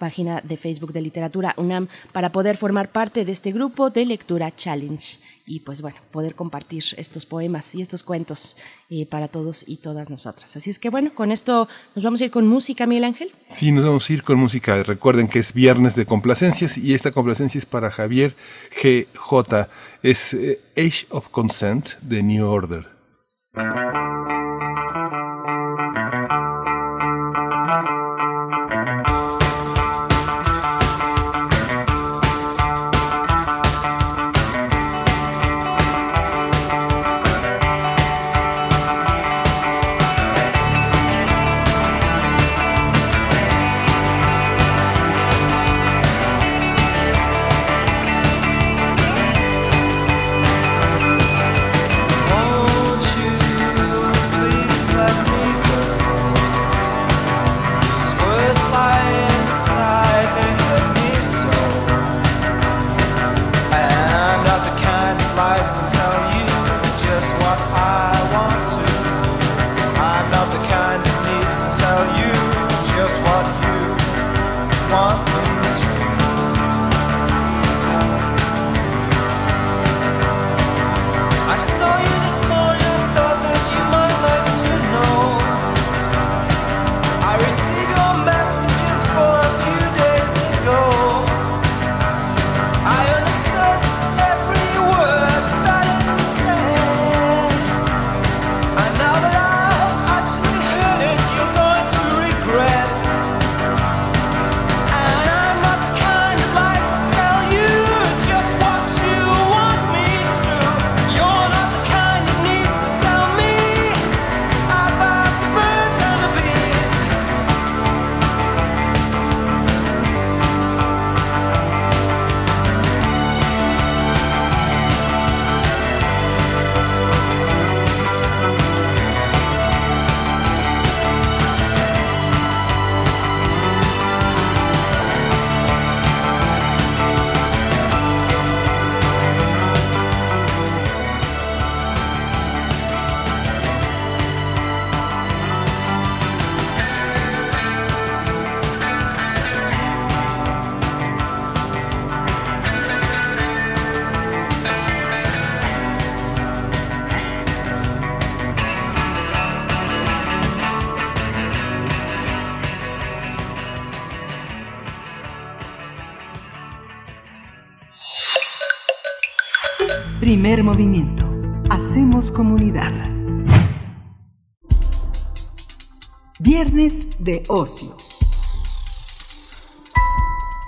página 0.00 0.40
de 0.40 0.56
Facebook 0.56 0.92
de 0.92 1.02
Literatura 1.02 1.54
UNAM 1.56 1.86
para 2.10 2.32
poder 2.32 2.56
formar 2.56 2.90
parte 2.90 3.24
de 3.24 3.32
este 3.32 3.52
grupo 3.52 3.90
de 3.90 4.06
lectura 4.06 4.50
challenge 4.50 5.18
y 5.46 5.60
pues 5.60 5.82
bueno, 5.82 5.98
poder 6.10 6.34
compartir 6.34 6.82
estos 6.96 7.26
poemas 7.26 7.74
y 7.74 7.82
estos 7.82 8.02
cuentos 8.02 8.56
eh, 8.88 9.04
para 9.04 9.28
todos 9.28 9.64
y 9.68 9.76
todas 9.76 10.08
nosotras. 10.08 10.56
Así 10.56 10.70
es 10.70 10.78
que 10.78 10.90
bueno, 10.90 11.12
con 11.14 11.32
esto 11.32 11.68
nos 11.94 12.04
vamos 12.04 12.20
a 12.20 12.24
ir 12.24 12.30
con 12.30 12.46
música, 12.46 12.86
Miguel 12.86 13.04
Ángel. 13.04 13.30
Sí, 13.44 13.72
nos 13.72 13.84
vamos 13.84 14.08
a 14.08 14.12
ir 14.12 14.22
con 14.22 14.38
música. 14.38 14.82
Recuerden 14.82 15.28
que 15.28 15.38
es 15.38 15.52
viernes 15.52 15.96
de 15.96 16.06
complacencias 16.06 16.78
y 16.78 16.94
esta 16.94 17.10
complacencia 17.10 17.58
es 17.58 17.66
para 17.66 17.90
Javier 17.90 18.34
GJ. 18.82 19.68
Es 20.02 20.34
eh, 20.34 20.60
Age 20.76 21.06
of 21.10 21.28
Consent 21.28 21.90
de 22.00 22.22
New 22.22 22.46
Order. 22.46 22.86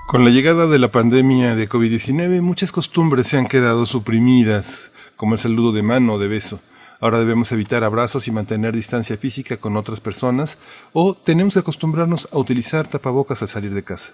Con 0.09 0.27
la 0.27 0.31
llegada 0.31 0.67
de 0.67 0.79
la 0.79 0.91
pandemia 0.91 1.57
de 1.57 1.67
COVID-19, 1.67 2.43
muchas 2.43 2.71
costumbres 2.71 3.29
se 3.29 3.39
han 3.39 3.47
quedado 3.47 3.87
suprimidas, 3.87 4.91
como 5.17 5.33
el 5.33 5.39
saludo 5.39 5.73
de 5.73 5.83
mano 5.83 6.15
o 6.15 6.19
de 6.19 6.29
beso. 6.29 6.61
Ahora 7.01 7.19
debemos 7.19 7.51
evitar 7.51 7.83
abrazos 7.83 8.29
y 8.29 8.31
mantener 8.31 8.75
distancia 8.75 9.17
física 9.17 9.57
con 9.57 9.79
otras 9.79 10.01
personas, 10.01 10.59
o 10.93 11.15
tenemos 11.15 11.55
que 11.55 11.61
acostumbrarnos 11.61 12.29
a 12.31 12.37
utilizar 12.37 12.87
tapabocas 12.87 13.41
al 13.41 13.49
salir 13.49 13.73
de 13.73 13.85
casa. 13.85 14.13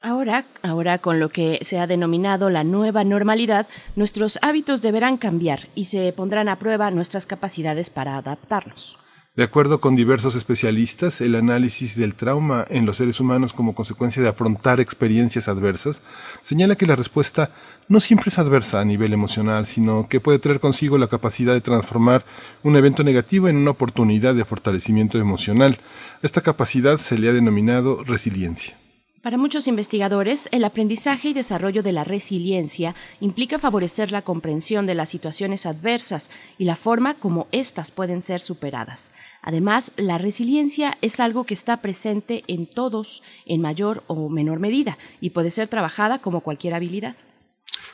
Ahora, 0.00 0.44
ahora 0.62 0.98
con 0.98 1.20
lo 1.20 1.28
que 1.28 1.60
se 1.62 1.78
ha 1.78 1.86
denominado 1.86 2.50
la 2.50 2.64
nueva 2.64 3.04
normalidad, 3.04 3.68
nuestros 3.94 4.40
hábitos 4.42 4.82
deberán 4.82 5.18
cambiar 5.18 5.68
y 5.76 5.84
se 5.84 6.12
pondrán 6.12 6.48
a 6.48 6.58
prueba 6.58 6.90
nuestras 6.90 7.26
capacidades 7.26 7.90
para 7.90 8.16
adaptarnos. 8.16 8.98
De 9.38 9.44
acuerdo 9.44 9.80
con 9.80 9.94
diversos 9.94 10.34
especialistas, 10.34 11.20
el 11.20 11.36
análisis 11.36 11.94
del 11.94 12.16
trauma 12.16 12.64
en 12.70 12.84
los 12.86 12.96
seres 12.96 13.20
humanos 13.20 13.52
como 13.52 13.72
consecuencia 13.72 14.20
de 14.20 14.28
afrontar 14.28 14.80
experiencias 14.80 15.46
adversas 15.46 16.02
señala 16.42 16.74
que 16.74 16.86
la 16.86 16.96
respuesta 16.96 17.52
no 17.86 18.00
siempre 18.00 18.30
es 18.30 18.40
adversa 18.40 18.80
a 18.80 18.84
nivel 18.84 19.12
emocional, 19.12 19.64
sino 19.64 20.08
que 20.08 20.18
puede 20.18 20.40
traer 20.40 20.58
consigo 20.58 20.98
la 20.98 21.06
capacidad 21.06 21.52
de 21.52 21.60
transformar 21.60 22.24
un 22.64 22.74
evento 22.74 23.04
negativo 23.04 23.46
en 23.46 23.58
una 23.58 23.70
oportunidad 23.70 24.34
de 24.34 24.44
fortalecimiento 24.44 25.18
emocional. 25.18 25.78
Esta 26.20 26.40
capacidad 26.40 26.98
se 26.98 27.16
le 27.16 27.28
ha 27.28 27.32
denominado 27.32 28.02
resiliencia. 28.02 28.76
Para 29.22 29.36
muchos 29.36 29.66
investigadores, 29.66 30.48
el 30.52 30.62
aprendizaje 30.62 31.30
y 31.30 31.32
desarrollo 31.32 31.82
de 31.82 31.90
la 31.90 32.04
resiliencia 32.04 32.94
implica 33.20 33.58
favorecer 33.58 34.12
la 34.12 34.22
comprensión 34.22 34.86
de 34.86 34.94
las 34.94 35.08
situaciones 35.08 35.66
adversas 35.66 36.30
y 36.56 36.64
la 36.64 36.76
forma 36.76 37.14
como 37.14 37.48
éstas 37.50 37.90
pueden 37.90 38.22
ser 38.22 38.40
superadas. 38.40 39.12
Además, 39.42 39.92
la 39.96 40.18
resiliencia 40.18 40.96
es 41.02 41.18
algo 41.18 41.44
que 41.44 41.54
está 41.54 41.78
presente 41.78 42.44
en 42.46 42.66
todos 42.66 43.24
en 43.44 43.60
mayor 43.60 44.04
o 44.06 44.28
menor 44.28 44.60
medida 44.60 44.98
y 45.20 45.30
puede 45.30 45.50
ser 45.50 45.66
trabajada 45.66 46.20
como 46.20 46.40
cualquier 46.40 46.74
habilidad. 46.74 47.16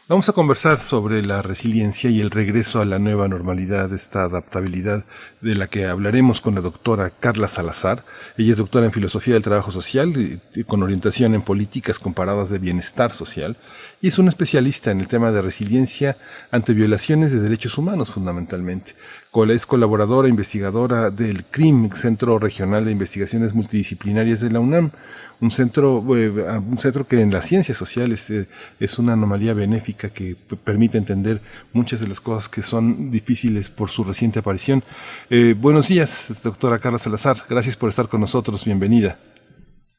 Vamos 0.07 0.29
a 0.29 0.35
conversar 0.35 0.81
sobre 0.81 1.23
la 1.23 1.41
resiliencia 1.41 2.11
y 2.11 2.21
el 2.21 2.31
regreso 2.31 2.83
a 2.83 2.85
la 2.85 2.99
nueva 2.99 3.27
normalidad, 3.27 3.91
esta 3.95 4.25
adaptabilidad 4.25 5.07
de 5.41 5.55
la 5.55 5.69
que 5.69 5.87
hablaremos 5.87 6.43
con 6.43 6.55
la 6.55 6.61
doctora 6.61 7.09
Carla 7.09 7.49
Salazar. 7.49 8.05
Ella 8.37 8.51
es 8.51 8.59
doctora 8.59 8.85
en 8.85 8.93
Filosofía 8.93 9.33
del 9.33 9.43
Trabajo 9.43 9.73
Social 9.73 10.13
y 10.55 10.65
con 10.65 10.83
orientación 10.83 11.35
en 11.35 11.41
políticas 11.41 11.99
comparadas 11.99 12.51
de 12.51 12.59
bienestar 12.59 13.15
social 13.15 13.57
y 14.03 14.09
es 14.09 14.19
una 14.19 14.29
especialista 14.29 14.91
en 14.91 15.01
el 15.01 15.09
tema 15.09 15.33
de 15.33 15.41
resiliencia 15.41 16.19
ante 16.51 16.75
violaciones 16.75 17.33
de 17.33 17.41
derechos 17.41 17.79
humanos 17.79 18.11
fundamentalmente. 18.11 18.95
Es 19.35 19.67
colaboradora 19.67 20.29
investigadora 20.29 21.11
del 21.11 21.45
CRIM, 21.45 21.91
Centro 21.91 22.39
Regional 22.39 22.85
de 22.85 22.93
Investigaciones 22.93 23.53
Multidisciplinarias 23.53 24.41
de 24.41 24.53
la 24.53 24.61
UNAM, 24.61 24.93
un 25.41 25.51
centro, 25.51 26.05
eh, 26.17 26.31
un 26.31 26.79
centro 26.79 27.05
que 27.05 27.21
en 27.21 27.33
las 27.33 27.45
ciencias 27.45 27.77
sociales 27.77 28.31
eh, 28.31 28.47
es 28.79 28.97
una 29.01 29.15
anomalía 29.15 29.53
benéfica 29.53 30.11
que 30.11 30.37
permite 30.63 30.99
entender 30.99 31.41
muchas 31.73 32.01
de 32.01 32.07
las 32.07 32.21
cosas 32.21 32.49
que 32.49 32.63
son 32.63 33.11
difíciles 33.11 33.71
por 33.71 33.91
su 33.91 34.05
reciente 34.05 34.39
aparición. 34.39 34.85
Eh, 35.29 35.57
buenos 35.59 35.89
días, 35.89 36.33
doctora 36.45 36.79
Carla 36.79 36.99
Salazar. 36.99 37.37
Gracias 37.51 37.77
por 37.77 37.89
estar 37.89 38.07
con 38.07 38.21
nosotros. 38.21 38.65
Bienvenida. 38.65 39.19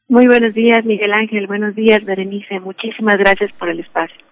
Muy 0.08 0.26
buenos 0.26 0.54
días, 0.54 0.82
Miguel 0.86 1.12
Ángel. 1.12 1.46
Buenos 1.46 1.74
días, 1.74 2.02
Berenice. 2.06 2.58
Muchísimas 2.60 3.18
gracias 3.18 3.52
por 3.52 3.68
el 3.68 3.80
espacio. 3.80 4.25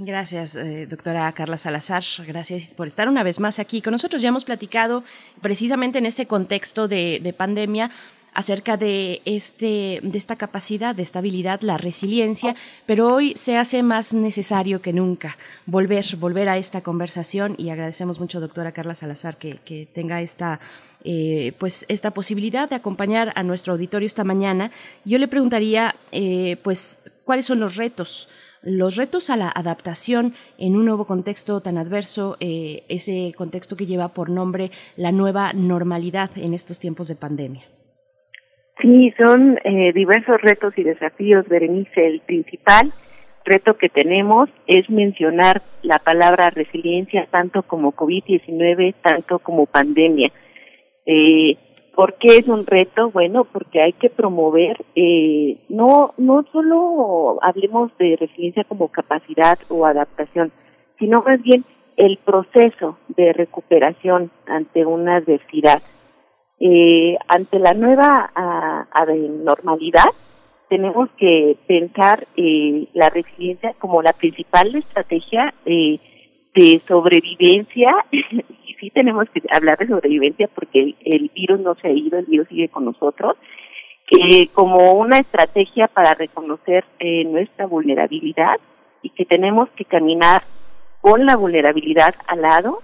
Gracias, 0.00 0.54
eh, 0.54 0.86
doctora 0.88 1.32
Carla 1.32 1.58
Salazar. 1.58 2.04
Gracias 2.24 2.72
por 2.72 2.86
estar 2.86 3.08
una 3.08 3.24
vez 3.24 3.40
más 3.40 3.58
aquí 3.58 3.82
con 3.82 3.90
nosotros. 3.90 4.22
Ya 4.22 4.28
hemos 4.28 4.44
platicado 4.44 5.02
precisamente 5.40 5.98
en 5.98 6.06
este 6.06 6.26
contexto 6.26 6.86
de, 6.86 7.34
pandemia 7.36 7.90
acerca 8.32 8.76
de 8.76 9.22
este 9.24 9.98
de 10.00 10.16
esta 10.16 10.36
capacidad 10.36 10.94
de 10.94 11.02
estabilidad, 11.02 11.62
la 11.62 11.78
resiliencia, 11.78 12.54
pero 12.86 13.12
hoy 13.12 13.34
se 13.34 13.56
hace 13.56 13.82
más 13.82 14.14
necesario 14.14 14.80
que 14.80 14.92
nunca 14.92 15.36
volver 15.66 16.04
volver 16.16 16.48
a 16.48 16.58
esta 16.58 16.80
conversación 16.80 17.56
y 17.58 17.70
agradecemos 17.70 18.20
mucho 18.20 18.38
doctora 18.38 18.70
Carla 18.70 18.94
Salazar 18.94 19.36
que, 19.36 19.88
tenga 19.92 20.22
esta 20.22 20.60
eh, 21.02 21.54
pues 21.58 21.84
esta 21.88 22.12
posibilidad 22.12 22.68
de 22.68 22.76
acompañar 22.76 23.32
a 23.34 23.42
nuestro 23.42 23.72
auditorio 23.72 24.06
esta 24.06 24.22
mañana. 24.22 24.70
Yo 25.04 25.18
le 25.18 25.26
preguntaría 25.26 25.96
eh, 26.12 26.56
pues 26.62 27.00
cuáles 27.24 27.46
son 27.46 27.58
los 27.58 27.74
retos 27.74 28.28
los 28.62 28.96
retos 28.96 29.30
a 29.30 29.36
la 29.36 29.48
adaptación 29.48 30.34
en 30.58 30.76
un 30.76 30.84
nuevo 30.84 31.06
contexto 31.06 31.60
tan 31.60 31.78
adverso, 31.78 32.36
eh, 32.40 32.84
ese 32.88 33.32
contexto 33.36 33.76
que 33.76 33.86
lleva 33.86 34.08
por 34.08 34.30
nombre 34.30 34.70
la 34.96 35.12
nueva 35.12 35.52
normalidad 35.52 36.30
en 36.36 36.54
estos 36.54 36.80
tiempos 36.80 37.08
de 37.08 37.16
pandemia. 37.16 37.62
Sí, 38.80 39.12
son 39.18 39.58
eh, 39.64 39.92
diversos 39.92 40.40
retos 40.40 40.72
y 40.76 40.84
desafíos, 40.84 41.48
Berenice. 41.48 42.06
El 42.06 42.20
principal 42.20 42.92
reto 43.44 43.76
que 43.76 43.88
tenemos 43.88 44.48
es 44.66 44.88
mencionar 44.88 45.62
la 45.82 45.98
palabra 45.98 46.50
resiliencia 46.50 47.26
tanto 47.30 47.62
como 47.62 47.92
COVID-19, 47.92 48.94
tanto 49.02 49.40
como 49.40 49.66
pandemia. 49.66 50.30
Eh, 51.06 51.56
¿Por 51.98 52.14
qué 52.14 52.36
es 52.36 52.46
un 52.46 52.64
reto? 52.64 53.10
Bueno, 53.10 53.42
porque 53.42 53.82
hay 53.82 53.92
que 53.92 54.08
promover, 54.08 54.84
eh, 54.94 55.58
no, 55.68 56.14
no 56.16 56.44
solo 56.52 57.40
hablemos 57.42 57.90
de 57.98 58.14
resiliencia 58.14 58.62
como 58.62 58.86
capacidad 58.86 59.58
o 59.68 59.84
adaptación, 59.84 60.52
sino 61.00 61.22
más 61.22 61.42
bien 61.42 61.64
el 61.96 62.18
proceso 62.18 62.98
de 63.08 63.32
recuperación 63.32 64.30
ante 64.46 64.86
una 64.86 65.16
adversidad. 65.16 65.82
Eh, 66.60 67.16
ante 67.26 67.58
la 67.58 67.74
nueva 67.74 68.30
normalidad, 69.44 70.10
tenemos 70.68 71.10
que 71.16 71.56
pensar 71.66 72.28
eh, 72.36 72.86
la 72.94 73.10
resiliencia 73.10 73.74
como 73.80 74.02
la 74.02 74.12
principal 74.12 74.72
estrategia 74.76 75.52
eh, 75.66 75.98
de 76.54 76.80
sobrevivencia 76.86 77.92
sí 78.80 78.90
tenemos 78.90 79.28
que 79.30 79.42
hablar 79.50 79.78
de 79.78 79.88
sobrevivencia 79.88 80.48
porque 80.54 80.94
el, 81.04 81.30
virus 81.34 81.60
no 81.60 81.74
se 81.76 81.88
ha 81.88 81.90
ido, 81.90 82.18
el 82.18 82.26
virus 82.26 82.48
sigue 82.48 82.68
con 82.68 82.84
nosotros, 82.84 83.36
como 84.54 84.94
una 84.94 85.18
estrategia 85.18 85.86
para 85.88 86.14
reconocer 86.14 86.84
eh, 86.98 87.24
nuestra 87.24 87.66
vulnerabilidad 87.66 88.58
y 89.02 89.10
que 89.10 89.26
tenemos 89.26 89.68
que 89.70 89.84
caminar 89.84 90.42
con 91.00 91.26
la 91.26 91.36
vulnerabilidad 91.36 92.14
al 92.26 92.42
lado. 92.42 92.82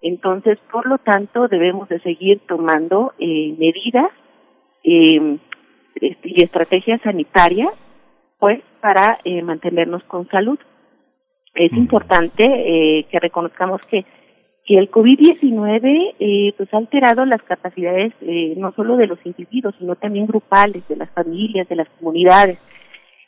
Entonces, 0.00 0.58
por 0.70 0.86
lo 0.86 0.98
tanto, 0.98 1.48
debemos 1.48 1.88
de 1.88 2.00
seguir 2.00 2.40
tomando 2.46 3.12
eh, 3.18 3.54
medidas 3.58 4.10
eh, 4.84 5.38
y 6.00 6.42
estrategias 6.44 7.00
sanitarias, 7.02 7.72
pues, 8.38 8.62
para 8.80 9.18
eh, 9.24 9.42
mantenernos 9.42 10.02
con 10.04 10.26
salud. 10.28 10.58
Es 11.54 11.72
importante 11.72 12.44
eh, 12.44 13.06
que 13.10 13.18
reconozcamos 13.18 13.80
que 13.90 14.04
que 14.70 14.78
el 14.78 14.88
COVID-19 14.88 16.14
eh, 16.20 16.54
pues 16.56 16.72
ha 16.72 16.76
alterado 16.76 17.24
las 17.24 17.42
capacidades 17.42 18.12
eh, 18.20 18.54
no 18.56 18.72
solo 18.72 18.96
de 18.96 19.08
los 19.08 19.18
individuos, 19.24 19.74
sino 19.78 19.96
también 19.96 20.26
grupales, 20.26 20.86
de 20.86 20.94
las 20.94 21.10
familias, 21.10 21.68
de 21.68 21.74
las 21.74 21.88
comunidades, 21.98 22.58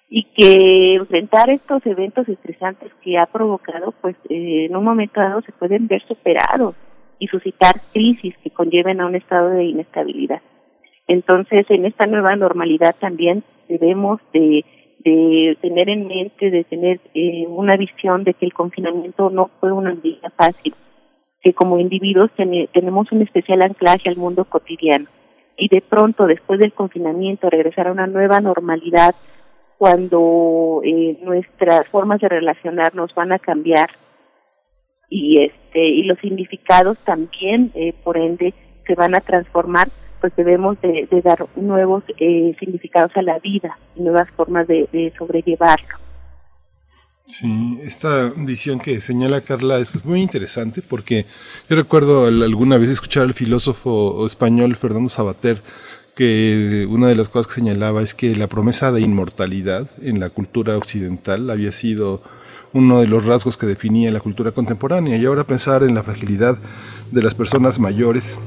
y 0.08 0.24
que 0.34 0.94
enfrentar 0.94 1.50
estos 1.50 1.84
eventos 1.86 2.28
estresantes 2.28 2.92
que 3.02 3.18
ha 3.18 3.26
provocado, 3.26 3.92
pues 4.00 4.14
eh, 4.28 4.66
en 4.66 4.76
un 4.76 4.84
momento 4.84 5.20
dado 5.20 5.40
se 5.42 5.50
pueden 5.50 5.88
ver 5.88 6.02
superados 6.06 6.76
y 7.18 7.26
suscitar 7.26 7.74
crisis 7.92 8.36
que 8.44 8.50
conlleven 8.50 9.00
a 9.00 9.06
un 9.06 9.16
estado 9.16 9.50
de 9.50 9.64
inestabilidad. 9.64 10.42
Entonces, 11.08 11.66
en 11.70 11.86
esta 11.86 12.06
nueva 12.06 12.36
normalidad 12.36 12.94
también 13.00 13.42
debemos 13.68 14.20
de, 14.32 14.64
de 15.04 15.56
tener 15.60 15.88
en 15.88 16.06
mente, 16.06 16.50
de 16.50 16.64
tener 16.64 17.00
eh, 17.14 17.46
una 17.48 17.76
visión 17.76 18.24
de 18.24 18.34
que 18.34 18.46
el 18.46 18.52
confinamiento 18.52 19.30
no 19.30 19.50
fue 19.60 19.72
una 19.72 19.94
medida 19.94 20.30
fácil, 20.36 20.74
que 21.40 21.52
como 21.52 21.78
individuos 21.78 22.30
tenemos 22.36 23.10
un 23.12 23.22
especial 23.22 23.62
anclaje 23.62 24.08
al 24.08 24.16
mundo 24.16 24.44
cotidiano. 24.44 25.06
Y 25.56 25.68
de 25.68 25.82
pronto 25.82 26.26
después 26.26 26.58
del 26.60 26.72
confinamiento 26.72 27.50
regresar 27.50 27.88
a 27.88 27.92
una 27.92 28.06
nueva 28.06 28.40
normalidad 28.40 29.14
cuando 29.76 30.80
eh, 30.84 31.18
nuestras 31.22 31.88
formas 31.88 32.20
de 32.20 32.28
relacionarnos 32.28 33.12
van 33.14 33.32
a 33.32 33.38
cambiar 33.38 33.90
y 35.08 35.42
este 35.42 35.84
y 35.84 36.04
los 36.04 36.18
significados 36.20 36.98
también 37.04 37.70
eh, 37.74 37.92
por 38.04 38.16
ende 38.16 38.54
se 38.86 38.94
van 38.94 39.14
a 39.14 39.20
transformar 39.20 39.88
pues 40.22 40.34
debemos 40.36 40.80
de, 40.80 41.06
dar 41.22 41.46
nuevos 41.56 42.04
eh, 42.18 42.56
significados 42.58 43.10
a 43.16 43.22
la 43.22 43.38
vida 43.40 43.76
nuevas 43.96 44.30
formas 44.30 44.66
de, 44.66 44.88
de 44.92 45.12
sobrellevarlo. 45.18 45.98
Sí, 47.26 47.78
esta 47.82 48.32
visión 48.36 48.78
que 48.78 49.00
señala 49.00 49.40
Carla 49.40 49.78
es 49.78 50.04
muy 50.04 50.22
interesante 50.22 50.80
porque 50.80 51.26
yo 51.68 51.76
recuerdo 51.76 52.26
alguna 52.26 52.78
vez 52.78 52.90
escuchar 52.90 53.24
al 53.24 53.34
filósofo 53.34 54.24
español 54.26 54.76
Fernando 54.76 55.08
Sabater 55.08 55.60
que 56.14 56.86
una 56.88 57.08
de 57.08 57.16
las 57.16 57.28
cosas 57.28 57.48
que 57.48 57.60
señalaba 57.60 58.02
es 58.02 58.14
que 58.14 58.36
la 58.36 58.46
promesa 58.46 58.92
de 58.92 59.00
inmortalidad 59.00 59.90
en 60.02 60.20
la 60.20 60.30
cultura 60.30 60.76
occidental 60.76 61.50
había 61.50 61.72
sido 61.72 62.22
uno 62.72 63.00
de 63.00 63.06
los 63.06 63.24
rasgos 63.24 63.56
que 63.56 63.66
definía 63.66 64.10
la 64.10 64.20
cultura 64.20 64.52
contemporánea. 64.52 65.16
Y 65.16 65.26
ahora 65.26 65.46
pensar 65.46 65.82
en 65.82 65.94
la 65.94 66.02
fragilidad 66.02 66.58
de 67.10 67.22
las 67.22 67.34
personas 67.34 67.78
mayores, 67.78 68.38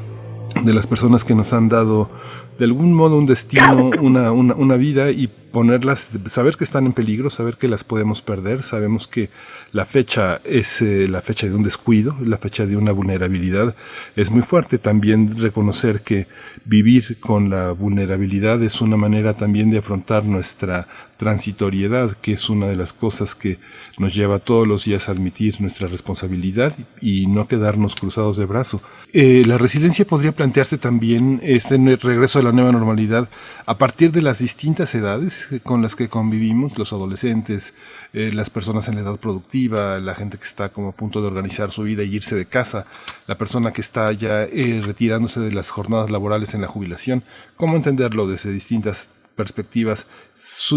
de 0.64 0.74
las 0.74 0.88
personas 0.88 1.24
que 1.24 1.36
nos 1.36 1.54
han 1.54 1.70
dado 1.70 2.10
de 2.58 2.66
algún 2.66 2.94
modo 2.94 3.18
un 3.18 3.26
destino, 3.26 3.92
una, 4.00 4.32
una, 4.32 4.56
una 4.56 4.76
vida 4.78 5.12
y 5.12 5.30
ponerlas, 5.56 6.10
saber 6.26 6.58
que 6.58 6.66
están 6.66 6.86
en 6.86 6.92
peligro, 6.92 7.30
saber 7.30 7.56
que 7.56 7.70
las 7.70 7.86
podemos 7.86 8.22
perder, 8.22 8.62
sabemos 8.62 9.08
que 9.08 9.30
la 9.72 9.86
fecha 9.86 10.42
es 10.44 10.82
eh, 10.82 11.08
la 11.08 11.22
fecha 11.22 11.48
de 11.48 11.56
un 11.56 11.64
descuido, 11.64 12.14
la 12.22 12.38
fecha 12.38 12.66
de 12.66 12.76
una 12.76 12.92
vulnerabilidad 12.92 13.76
es 14.18 14.32
muy 14.32 14.42
fuerte. 14.42 14.80
También 14.80 15.38
reconocer 15.38 16.02
que 16.02 16.28
vivir 16.66 17.20
con 17.20 17.50
la 17.50 17.72
vulnerabilidad 17.72 18.62
es 18.64 18.82
una 18.82 18.98
manera 18.98 19.36
también 19.36 19.70
de 19.70 19.78
afrontar 19.78 20.26
nuestra 20.26 20.88
transitoriedad, 21.18 22.18
que 22.22 22.34
es 22.34 22.50
una 22.50 22.68
de 22.68 22.76
las 22.76 22.92
cosas 22.92 23.36
que 23.36 23.58
nos 23.98 24.14
lleva 24.14 24.40
todos 24.40 24.68
los 24.68 24.84
días 24.84 25.08
a 25.08 25.14
admitir 25.14 25.62
nuestra 25.62 25.88
responsabilidad 25.88 26.76
y 27.02 27.28
no 27.28 27.48
quedarnos 27.48 27.96
cruzados 27.96 28.36
de 28.36 28.46
brazo. 28.46 28.82
Eh, 29.14 29.44
la 29.48 29.58
resiliencia 29.58 30.06
podría 30.06 30.34
plantearse 30.34 30.78
también 30.78 31.40
este 31.44 31.78
regreso 31.78 32.40
a 32.40 32.44
la 32.46 32.52
nueva 32.52 32.72
normalidad 32.72 33.28
a 33.66 33.78
partir 33.78 34.12
de 34.12 34.22
las 34.22 34.40
distintas 34.40 34.94
edades 34.96 35.50
con 35.64 35.82
las 35.82 35.96
que 35.96 36.08
convivimos, 36.08 36.78
los 36.78 36.94
adolescentes, 36.94 37.74
eh, 38.14 38.32
las 38.34 38.50
personas 38.50 38.88
en 38.88 38.96
la 38.96 39.02
edad 39.02 39.20
productiva, 39.20 40.00
la 40.00 40.16
gente 40.16 40.38
que 40.38 40.44
está 40.44 40.70
como 40.70 40.90
a 40.90 40.92
punto 40.92 41.22
de 41.22 41.28
organizar 41.28 41.72
su 41.72 41.84
vida 41.84 42.04
y 42.04 42.16
irse 42.16 42.36
de 42.36 42.46
casa, 42.46 42.86
la 43.28 43.38
persona 43.38 43.72
que 43.72 43.82
está 43.82 44.12
ya 44.12 44.44
eh, 44.44 44.82
retirándose 44.86 45.40
de 45.40 45.52
las 45.52 45.72
jornadas 45.72 46.10
laborales 46.10 46.54
en 46.54 46.62
la 46.62 46.68
jubilación. 46.68 47.24
¿Cómo 47.58 47.76
entenderlo 47.76 48.28
desde 48.28 48.52
distintas 48.52 49.10
perspectivas 49.36 50.08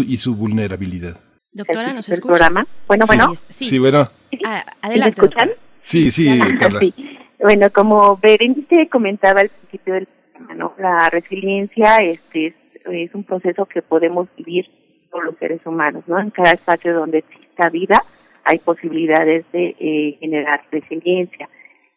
y 0.05 0.17
su 0.17 0.35
vulnerabilidad? 0.35 1.17
Doctora, 1.53 1.93
¿nos 1.93 2.09
escucha? 2.09 2.27
programa? 2.27 2.67
Bueno, 2.87 3.05
bueno. 3.07 3.33
Sí, 3.49 3.79
bueno. 3.79 4.07
Ah, 4.45 4.65
adelante. 4.81 5.21
¿Me 5.21 5.27
escuchan? 5.27 5.49
Sí, 5.81 6.11
sí, 6.11 6.39
Bueno, 7.39 7.69
como 7.71 8.17
Berenice 8.17 8.89
comentaba 8.89 9.41
al 9.41 9.49
principio 9.49 9.93
del 9.95 10.07
la 10.77 11.09
resiliencia 11.09 11.97
este, 11.97 12.55
es 12.85 13.13
un 13.13 13.23
proceso 13.23 13.65
que 13.65 13.81
podemos 13.81 14.27
vivir 14.37 14.65
todos 15.11 15.25
los 15.25 15.37
seres 15.37 15.65
humanos, 15.65 16.03
¿no? 16.07 16.19
En 16.19 16.29
cada 16.29 16.51
espacio 16.51 16.93
donde 16.93 17.19
exista 17.19 17.69
vida 17.69 18.01
hay 18.43 18.59
posibilidades 18.59 19.45
de 19.51 19.75
eh, 19.79 20.17
generar 20.19 20.61
resiliencia. 20.71 21.49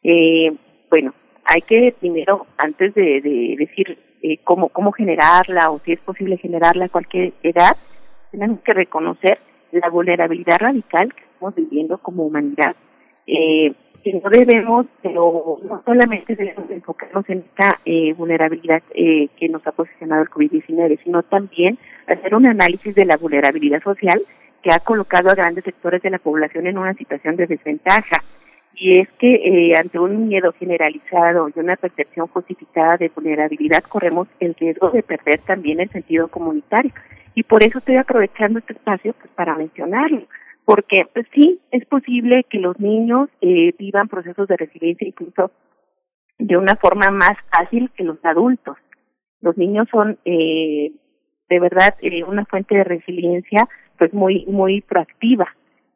Eh, 0.03 0.53
bueno, 0.91 1.15
hay 1.45 1.63
que 1.63 1.95
primero, 1.99 2.47
antes 2.59 2.95
de, 2.95 3.21
decir 3.59 3.99
eh, 4.23 4.39
cómo, 4.45 4.69
cómo 4.69 4.93
generarla 4.93 5.71
o 5.71 5.79
si 5.81 5.93
es 5.93 6.01
posible 6.01 6.37
generarla 6.39 6.87
a 6.87 6.89
cualquier 6.89 7.33
edad, 7.43 7.77
tenemos 8.31 8.61
que 8.61 8.73
reconocer 8.73 9.39
la 9.73 9.89
vulnerabilidad 9.89 10.59
radical 10.59 11.15
que 11.15 11.23
estamos 11.23 11.55
viviendo 11.55 11.99
como 11.99 12.25
humanidad. 12.25 12.77
Eh, 13.27 13.73
que 14.03 14.13
no 14.15 14.31
debemos, 14.31 14.87
pero 15.03 15.59
no 15.63 15.83
solamente 15.85 16.35
debemos 16.35 16.71
enfocarnos 16.71 17.29
en 17.29 17.39
esta 17.39 17.79
eh, 17.85 18.13
vulnerabilidad 18.15 18.83
eh, 18.95 19.29
que 19.37 19.49
nos 19.49 19.67
ha 19.67 19.73
posicionado 19.73 20.23
el 20.23 20.29
COVID-19, 20.29 20.99
sino 21.05 21.23
también 21.23 21.79
hacer 22.07 22.35
un 22.35 22.47
análisis 22.47 22.95
de 22.95 23.05
la 23.05 23.17
vulnerabilidad 23.17 23.83
social 23.83 24.21
que 24.63 24.71
ha 24.73 24.81
colocado 24.81 25.31
a 25.31 25.35
grandes 25.35 25.65
sectores 25.65 26.03
de 26.03 26.11
la 26.11 26.19
población 26.19 26.67
en 26.67 26.79
una 26.79 26.95
situación 26.95 27.37
de 27.37 27.47
desventaja. 27.47 28.23
Y 28.75 28.99
es 28.99 29.09
que 29.19 29.35
eh, 29.35 29.77
ante 29.77 29.99
un 29.99 30.29
miedo 30.29 30.53
generalizado 30.59 31.49
y 31.49 31.59
una 31.59 31.77
percepción 31.77 32.27
justificada 32.29 32.97
de 32.97 33.11
vulnerabilidad 33.15 33.83
corremos 33.85 34.29
el 34.41 34.55
riesgo 34.55 34.91
de 34.91 35.03
perder 35.03 35.41
también 35.41 35.81
el 35.81 35.91
sentido 35.91 36.29
comunitario. 36.29 36.93
Y 37.35 37.43
por 37.45 37.63
eso 37.63 37.79
estoy 37.79 37.97
aprovechando 37.97 38.59
este 38.59 38.73
espacio 38.73 39.15
pues, 39.15 39.31
para 39.35 39.57
mencionarlo 39.57 40.23
porque 40.65 41.07
pues 41.13 41.27
sí 41.35 41.61
es 41.71 41.85
posible 41.87 42.45
que 42.45 42.59
los 42.59 42.79
niños 42.79 43.29
eh, 43.41 43.75
vivan 43.79 44.09
procesos 44.09 44.49
de 44.49 44.57
resiliencia 44.57 45.07
incluso 45.07 45.51
de 46.39 46.57
una 46.57 46.77
forma 46.77 47.11
más 47.11 47.37
fácil 47.55 47.91
que 47.97 48.05
los 48.05 48.25
adultos. 48.25 48.77
Los 49.41 49.57
niños 49.57 49.89
son 49.91 50.19
eh, 50.25 50.93
de 51.49 51.61
verdad 51.61 51.95
eh, 52.01 52.25
una 52.25 52.45
fuente 52.47 52.75
de 52.75 52.85
resiliencia 52.85 53.69
pues 53.99 54.13
muy 54.13 54.47
muy 54.47 54.81
proactiva, 54.81 55.49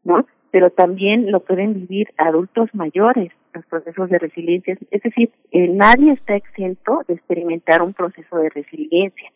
¿no? 0.05 0.27
Pero 0.51 0.71
también 0.71 1.31
lo 1.31 1.41
pueden 1.41 1.75
vivir 1.75 2.09
adultos 2.17 2.69
mayores 2.73 3.33
los 3.57 3.67
procesos 3.67 4.09
de 4.11 4.19
resiliencia. 4.19 4.77
Es 4.91 5.03
decir, 5.03 5.31
eh, 5.51 5.69
nadie 5.69 6.13
está 6.13 6.37
exento 6.37 7.03
de 7.09 7.15
experimentar 7.15 7.83
un 7.83 7.95
proceso 7.95 8.37
de 8.37 8.51
resiliencia, 8.51 9.31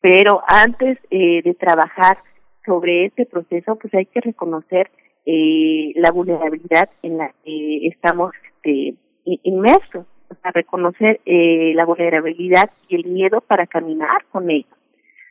pero 0.00 0.42
antes 0.46 0.98
eh, 1.10 1.42
de 1.42 1.54
trabajar 1.54 2.18
sobre 2.64 3.06
este 3.06 3.26
proceso, 3.26 3.76
pues 3.76 3.92
hay 3.94 4.06
que 4.06 4.20
reconocer 4.20 4.90
eh, 5.26 5.92
la 5.96 6.10
vulnerabilidad 6.10 6.90
en 7.02 7.18
la 7.18 7.32
que 7.44 7.86
estamos 7.86 8.32
este, 8.44 8.94
inmersos, 9.24 10.06
o 10.28 10.34
sea, 10.42 10.50
reconocer 10.52 11.20
eh, 11.26 11.72
la 11.74 11.84
vulnerabilidad 11.84 12.70
y 12.88 12.96
el 12.96 13.06
miedo 13.06 13.40
para 13.40 13.66
caminar 13.66 14.24
con 14.30 14.50
ello. 14.50 14.74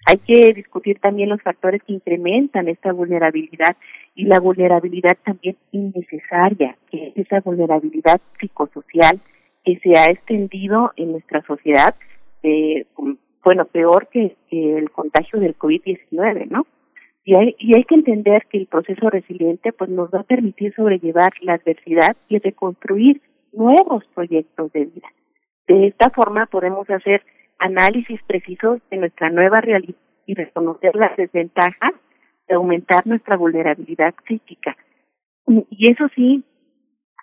Hay 0.06 0.18
que 0.18 0.54
discutir 0.54 1.00
también 1.00 1.30
los 1.30 1.42
factores 1.42 1.82
que 1.84 1.94
incrementan 1.94 2.68
esta 2.68 2.92
vulnerabilidad 2.92 3.76
y 4.16 4.26
la 4.26 4.40
vulnerabilidad 4.40 5.18
también 5.24 5.58
innecesaria, 5.72 6.76
que 6.90 7.08
es 7.08 7.18
esa 7.18 7.40
vulnerabilidad 7.42 8.20
psicosocial 8.40 9.20
que 9.64 9.78
se 9.80 9.96
ha 9.98 10.06
extendido 10.06 10.92
en 10.96 11.12
nuestra 11.12 11.44
sociedad, 11.44 11.96
eh, 12.42 12.86
bueno, 13.44 13.66
peor 13.66 14.08
que, 14.08 14.36
que 14.50 14.78
el 14.78 14.90
contagio 14.90 15.40
del 15.40 15.58
COVID-19, 15.58 16.48
¿no? 16.50 16.66
Y 17.24 17.36
hay, 17.36 17.56
y 17.60 17.76
hay 17.76 17.84
que 17.84 17.96
entender 17.96 18.48
que 18.50 18.58
el 18.58 18.68
proceso 18.68 19.10
resiliente 19.10 19.72
pues 19.74 19.90
nos 19.90 20.10
va 20.10 20.22
a 20.22 20.24
permitir 20.24 20.74
sobrellevar 20.74 21.32
la 21.42 21.54
adversidad 21.54 22.16
y 22.30 22.40
reconstruir 22.40 23.22
nuevos 23.54 24.04
proyectos 24.16 24.72
de 24.74 24.86
vida. 24.86 25.08
De 25.68 25.88
esta 25.88 26.10
forma 26.10 26.48
podemos 26.48 26.90
hacer 26.90 27.22
análisis 27.60 28.20
precisos 28.24 28.80
de 28.90 28.98
nuestra 28.98 29.30
nueva 29.30 29.62
realidad 29.62 29.96
y 30.26 30.34
reconocer 30.34 30.96
las 30.96 31.16
desventajas 31.16 31.94
de 32.48 32.56
aumentar 32.56 33.06
nuestra 33.06 33.38
vulnerabilidad 33.38 34.16
psíquica. 34.28 34.76
Y 35.48 35.92
eso 35.92 36.08
sí, 36.16 36.44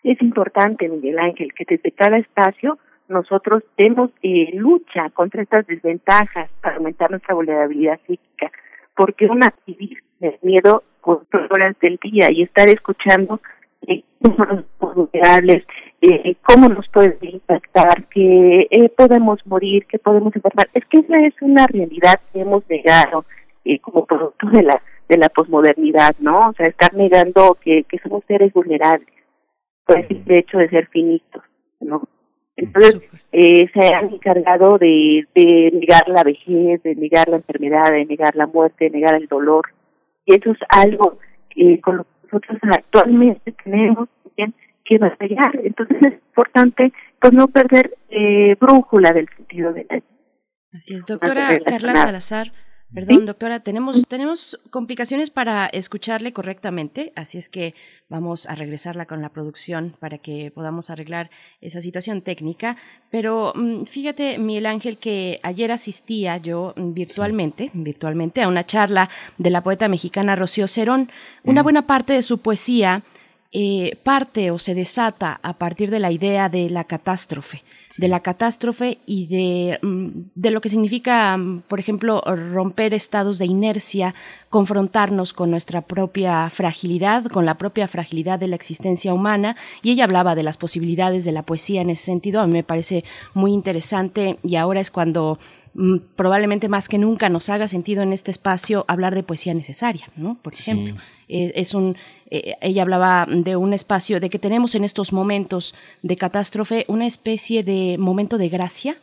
es 0.05 0.21
importante, 0.23 0.89
Miguel 0.89 1.19
Ángel, 1.19 1.53
que 1.55 1.65
desde 1.69 1.91
cada 1.93 2.19
espacio 2.19 2.79
nosotros 3.09 3.65
demos 3.77 4.11
eh, 4.23 4.51
lucha 4.55 5.11
contra 5.11 5.43
estas 5.43 5.67
desventajas 5.67 6.51
para 6.61 6.77
aumentar 6.77 7.11
nuestra 7.11 7.35
vulnerabilidad 7.35 7.99
psíquica 8.07 8.53
porque 8.99 9.27
una 9.27 9.55
vivir 9.65 10.03
de 10.19 10.37
miedo 10.43 10.83
por 11.01 11.25
horas 11.51 11.77
del 11.81 12.01
día 12.03 12.27
y 12.33 12.43
estar 12.43 12.69
escuchando 12.69 13.41
eh, 13.87 14.03
cómo 14.21 14.45
nos 14.45 14.65
vulnerables, 14.97 15.65
eh, 16.01 16.35
cómo 16.45 16.69
nos 16.69 16.89
puede 16.89 17.17
impactar, 17.23 18.09
que 18.09 18.67
eh, 18.69 18.89
podemos 18.89 19.39
morir, 19.47 19.87
que 19.87 20.01
podemos 20.01 20.35
enfermar. 20.35 20.69
Es 20.75 20.85
que 20.87 20.99
esa 20.99 21.17
es 21.21 21.35
una 21.41 21.69
realidad 21.69 22.17
que 22.33 22.41
hemos 22.41 22.69
negado 22.69 23.25
eh, 23.65 23.79
como 23.79 24.05
producto 24.05 24.49
de 24.51 24.65
la 24.65 24.83
de 25.09 25.17
la 25.17 25.29
posmodernidad, 25.31 26.17
¿no? 26.19 26.51
O 26.51 26.53
sea, 26.55 26.67
estar 26.67 26.93
negando 26.93 27.57
que, 27.63 27.85
que 27.85 27.99
somos 28.01 28.25
seres 28.27 28.53
vulnerables 28.53 29.09
por 29.87 29.97
el 29.97 30.23
hecho 30.27 30.59
de 30.59 30.69
ser 30.69 30.89
finitos, 30.89 31.43
¿no? 31.81 32.03
Entonces, 32.59 33.29
eh, 33.33 33.69
se 33.73 33.95
han 33.95 34.15
encargado 34.15 34.79
de, 34.79 35.27
de 35.35 35.71
negar 35.73 36.09
la 36.09 36.25
vejez, 36.25 36.83
de 36.83 36.97
negar 36.97 37.29
la 37.29 37.37
enfermedad, 37.37 37.85
de 37.93 38.05
negar 38.05 38.35
la 38.35 38.49
muerte, 38.49 38.87
de 38.87 38.91
negar 38.91 39.15
el 39.15 39.29
dolor. 39.29 39.65
Y 40.27 40.35
eso 40.35 40.51
es 40.51 40.59
algo 40.69 41.19
que 41.51 41.81
con 41.81 41.99
lo 41.99 42.05
que 42.05 42.11
nosotros 42.25 42.59
actualmente 42.63 43.53
tenemos 43.65 44.09
que 44.85 44.99
batallar. 44.99 45.61
Entonces 45.63 45.99
es 46.01 46.13
importante 46.15 46.93
pues 47.21 47.33
no 47.33 47.49
perder 47.49 47.97
eh, 48.09 48.57
brújula 48.61 49.13
del 49.13 49.29
sentido 49.37 49.73
de 49.73 49.87
la 49.89 50.03
Así 50.73 50.95
es, 50.95 51.07
doctora 51.07 51.59
Carla 51.65 51.95
Salazar. 51.95 52.53
Perdón, 52.95 53.27
doctora, 53.27 53.61
tenemos, 53.61 54.07
tenemos 54.09 54.59
complicaciones 54.71 55.29
para 55.29 55.67
escucharle 55.67 56.33
correctamente, 56.33 57.13
así 57.17 57.37
es 57.37 57.51
que 57.51 57.75
vamos 58.09 58.47
a 58.47 58.55
regresarla 58.55 59.05
con 59.05 59.21
la 59.21 59.29
producción 59.29 59.95
para 60.01 60.17
que 60.17 60.51
podamos 60.55 60.89
arreglar 60.89 61.29
esa 61.61 61.83
situación 61.83 62.23
técnica. 62.23 62.79
Pero 63.11 63.53
mm, 63.55 63.85
fíjate, 63.85 64.39
Miguel 64.39 64.65
Ángel, 64.65 64.97
que 64.97 65.39
ayer 65.43 65.71
asistía 65.71 66.39
yo 66.39 66.73
virtualmente, 66.77 67.71
virtualmente 67.75 68.43
a 68.43 68.49
una 68.49 68.65
charla 68.65 69.11
de 69.37 69.51
la 69.51 69.63
poeta 69.63 69.87
mexicana 69.89 70.35
Rocío 70.35 70.67
Cerón. 70.67 71.11
Una 71.45 71.63
buena 71.63 71.87
parte 71.87 72.15
de 72.15 72.23
su 72.23 72.39
poesía 72.39 73.03
eh, 73.53 73.99
parte 74.03 74.51
o 74.51 74.59
se 74.59 74.75
desata 74.75 75.41
a 75.43 75.55
partir 75.55 75.91
de 75.91 76.01
la 76.01 76.11
idea 76.11 76.49
de 76.49 76.71
la 76.71 76.85
catástrofe 76.85 77.63
de 77.99 78.09
la 78.09 78.21
catástrofe 78.21 78.99
y 79.07 79.27
de, 79.27 79.79
mm, 79.83 80.09
de 80.35 80.51
lo 80.51 80.61
que 80.61 80.69
significa, 80.69 81.37
mm, 81.37 81.63
por 81.69 81.81
ejemplo, 81.81 82.23
romper 82.25 82.95
estados 82.95 83.39
de 83.39 83.47
inercia, 83.47 84.15
confrontarnos 84.49 85.33
con 85.33 85.51
nuestra 85.51 85.83
propia 85.83 86.49
fragilidad, 86.49 87.25
con 87.25 87.45
la 87.45 87.59
propia 87.59 87.89
fragilidad 87.89 88.39
de 88.39 88.47
la 88.47 88.57
existencia 88.57 89.13
humana. 89.13 89.57
Y 89.83 89.91
ella 89.91 90.05
hablaba 90.05 90.37
de 90.37 90.45
las 90.45 90.57
posibilidades 90.57 91.25
de 91.25 91.33
la 91.33 91.43
poesía 91.43 91.83
en 91.83 91.91
ese 91.91 92.05
sentido. 92.05 92.41
A 92.41 92.47
mí 92.47 92.53
me 92.53 92.65
parece 92.65 93.05
muy 93.35 93.53
interesante 93.53 94.39
y 94.45 94.55
ahora 94.55 94.81
es 94.81 94.93
cuando 94.93 95.41
mm, 95.75 95.97
probablemente 96.15 96.69
más 96.69 96.89
que 96.89 96.99
nunca 96.99 97.29
nos 97.29 97.49
haga 97.49 97.67
sentido 97.67 98.03
en 98.03 98.13
este 98.13 98.31
espacio 98.31 98.85
hablar 98.87 99.17
de 99.17 99.25
poesía 99.25 99.55
necesaria, 99.55 100.09
¿no? 100.17 100.39
Por 100.41 100.55
ejemplo, 100.55 100.95
eh, 101.29 101.53
es 101.57 101.75
un 101.75 101.97
eh, 102.31 102.57
ella 102.61 102.83
hablaba 102.83 103.27
de 103.29 103.57
un 103.57 103.73
espacio, 103.73 104.21
de 104.21 104.29
que 104.29 104.39
tenemos 104.39 104.75
en 104.75 104.85
estos 104.85 105.13
momentos 105.13 105.75
de 106.03 106.17
catástrofe 106.17 106.85
una 106.89 107.07
especie 107.07 107.63
de 107.63 107.88
momento 107.97 108.37
de 108.37 108.49
gracia, 108.49 108.99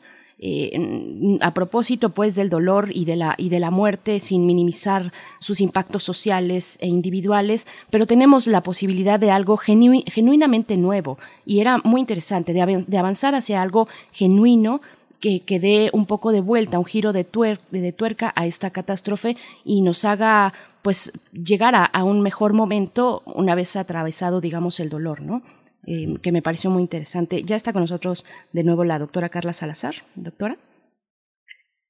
a 1.40 1.54
propósito 1.54 2.10
pues 2.10 2.36
del 2.36 2.50
dolor 2.50 2.90
y 2.94 3.06
de 3.06 3.16
la 3.16 3.36
y 3.38 3.48
de 3.48 3.62
la 3.62 3.72
muerte 3.72 4.20
sin 4.20 4.46
minimizar 4.46 5.14
sus 5.40 5.62
impactos 5.62 6.04
sociales 6.04 6.78
e 6.82 6.88
individuales 6.88 7.70
pero 7.90 8.06
tenemos 8.06 8.46
la 8.46 8.62
posibilidad 8.62 9.18
de 9.18 9.32
algo 9.32 9.56
genuinamente 9.56 10.76
nuevo 10.76 11.18
y 11.46 11.62
era 11.62 11.78
muy 11.86 12.02
interesante 12.02 12.52
de, 12.52 12.98
avanzar 12.98 13.34
hacia 13.34 13.62
algo 13.62 13.88
genuino 14.12 14.82
que, 15.22 15.40
que, 15.40 15.60
dé 15.60 15.90
un 15.94 16.06
poco 16.06 16.32
de 16.32 16.42
vuelta, 16.42 16.80
un 16.80 16.86
giro 16.86 17.14
de, 17.14 17.24
tuerca 17.24 18.34
a 18.36 18.46
esta 18.46 18.70
catástrofe 18.70 19.38
y 19.64 19.82
nos 19.82 20.06
haga 20.06 20.54
pues 20.82 21.12
llegar 21.32 21.74
a, 21.76 22.04
un 22.04 22.22
mejor 22.22 22.54
momento 22.54 23.24
una 23.26 23.56
vez 23.56 23.76
atravesado, 23.76 24.40
digamos, 24.40 24.80
el 24.80 24.90
dolor, 24.90 25.22
¿no? 25.22 25.42
Eh, 25.88 26.18
que 26.22 26.32
me 26.32 26.42
pareció 26.42 26.70
muy 26.70 26.82
interesante. 26.82 27.44
Ya 27.44 27.56
está 27.56 27.72
con 27.72 27.82
nosotros 27.82 28.26
de 28.54 28.64
nuevo 28.64 28.84
la 28.84 29.00
doctora 29.00 29.30
Carla 29.30 29.54
Salazar. 29.54 29.96
Doctora. 30.16 30.58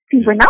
Sí, 0.09 0.23
bueno. 0.23 0.45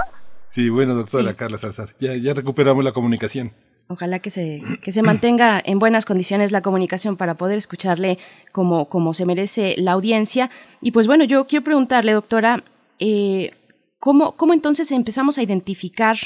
Sí, 0.49 0.69
bueno, 0.69 0.95
doctora 0.95 1.33
Carla 1.33 1.57
Salazar. 1.57 1.89
Ya, 1.99 2.15
ya 2.15 2.33
recuperamos 2.33 2.83
la 2.83 2.91
comunicación. 2.91 3.51
Ojalá 3.87 4.17
que 4.17 4.31
se, 4.31 4.63
que 4.81 4.91
se 4.91 5.03
mantenga 5.03 5.61
en 5.65 5.77
buenas 5.77 6.05
condiciones 6.05 6.51
la 6.51 6.61
comunicación 6.61 7.17
para 7.17 7.35
poder 7.35 7.57
escucharle 7.57 8.17
como, 8.51 8.89
como 8.89 9.13
se 9.13 9.25
merece 9.25 9.75
la 9.77 9.91
audiencia. 9.91 10.49
Y 10.81 10.91
pues 10.91 11.05
bueno, 11.05 11.23
yo 11.23 11.45
quiero 11.45 11.63
preguntarle, 11.63 12.13
doctora, 12.13 12.63
eh, 12.99 13.51
¿cómo, 13.99 14.35
¿cómo 14.37 14.53
entonces 14.53 14.91
empezamos 14.91 15.37
a 15.37 15.43
identificar 15.43 16.17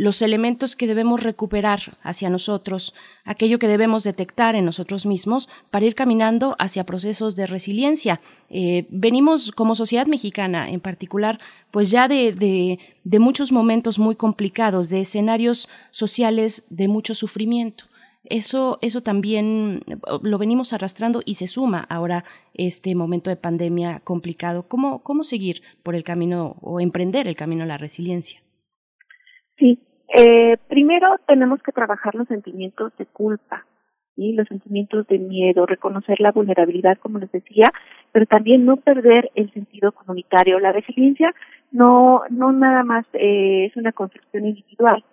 los 0.00 0.22
elementos 0.22 0.76
que 0.76 0.86
debemos 0.86 1.22
recuperar 1.22 1.98
hacia 2.02 2.30
nosotros, 2.30 2.94
aquello 3.22 3.58
que 3.58 3.68
debemos 3.68 4.02
detectar 4.02 4.54
en 4.54 4.64
nosotros 4.64 5.04
mismos 5.04 5.50
para 5.70 5.84
ir 5.84 5.94
caminando 5.94 6.56
hacia 6.58 6.86
procesos 6.86 7.36
de 7.36 7.46
resiliencia. 7.46 8.22
Eh, 8.48 8.86
venimos 8.88 9.52
como 9.52 9.74
sociedad 9.74 10.06
mexicana 10.06 10.70
en 10.70 10.80
particular, 10.80 11.38
pues 11.70 11.90
ya 11.90 12.08
de, 12.08 12.78
de, 13.04 13.18
muchos 13.18 13.52
momentos 13.52 13.98
muy 13.98 14.16
complicados, 14.16 14.88
de 14.88 15.02
escenarios 15.02 15.68
sociales 15.90 16.64
de 16.70 16.88
mucho 16.88 17.14
sufrimiento. 17.14 17.84
Eso, 18.24 18.78
eso 18.80 19.02
también 19.02 19.84
lo 20.22 20.38
venimos 20.38 20.72
arrastrando 20.72 21.20
y 21.26 21.34
se 21.34 21.46
suma 21.46 21.80
ahora 21.90 22.24
este 22.54 22.94
momento 22.94 23.28
de 23.28 23.36
pandemia 23.36 24.00
complicado. 24.02 24.66
¿Cómo, 24.66 25.02
cómo 25.02 25.24
seguir 25.24 25.60
por 25.82 25.94
el 25.94 26.04
camino 26.04 26.56
o 26.62 26.80
emprender 26.80 27.28
el 27.28 27.36
camino 27.36 27.64
a 27.64 27.66
la 27.66 27.76
resiliencia? 27.76 28.40
Sí, 29.58 29.78
eh, 30.16 30.56
primero 30.68 31.16
tenemos 31.26 31.62
que 31.62 31.72
trabajar 31.72 32.14
los 32.14 32.28
sentimientos 32.28 32.92
de 32.98 33.06
culpa 33.06 33.64
y 34.16 34.32
los 34.32 34.48
sentimientos 34.48 35.06
de 35.06 35.18
miedo, 35.18 35.66
reconocer 35.66 36.20
la 36.20 36.32
vulnerabilidad, 36.32 36.98
como 36.98 37.18
les 37.18 37.32
decía, 37.32 37.72
pero 38.12 38.26
también 38.26 38.66
no 38.66 38.76
perder 38.76 39.30
el 39.34 39.52
sentido 39.52 39.92
comunitario. 39.92 40.58
La 40.58 40.72
resiliencia 40.72 41.34
no, 41.72 42.22
no 42.28 42.52
nada 42.52 42.82
más 42.82 43.06
eh, 43.14 43.66
es 43.66 43.76
una 43.76 43.92
construcción 43.92 44.46
individual. 44.46 45.04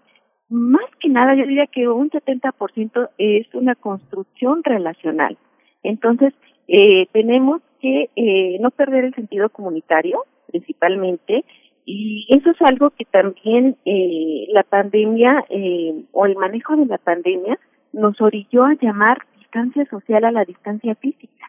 Más 0.49 0.89
que 0.99 1.09
nada, 1.09 1.35
yo 1.35 1.45
diría 1.45 1.67
que 1.67 1.87
un 1.87 2.09
70% 2.09 3.09
es 3.17 3.47
una 3.53 3.75
construcción 3.75 4.63
relacional. 4.63 5.37
Entonces, 5.83 6.33
eh, 6.67 7.07
tenemos 7.11 7.61
que 7.79 8.09
eh, 8.15 8.57
no 8.59 8.71
perder 8.71 9.05
el 9.05 9.15
sentido 9.15 9.49
comunitario, 9.49 10.23
principalmente, 10.47 11.45
y 11.89 12.27
eso 12.27 12.51
es 12.51 12.61
algo 12.63 12.89
que 12.89 13.05
también 13.05 13.77
eh, 13.85 14.47
la 14.49 14.63
pandemia 14.63 15.45
eh, 15.49 16.03
o 16.11 16.25
el 16.25 16.35
manejo 16.35 16.75
de 16.75 16.85
la 16.85 16.97
pandemia 16.97 17.57
nos 17.93 18.19
orilló 18.19 18.65
a 18.65 18.73
llamar 18.73 19.19
distancia 19.39 19.85
social 19.85 20.25
a 20.25 20.33
la 20.33 20.43
distancia 20.43 20.95
física. 20.95 21.45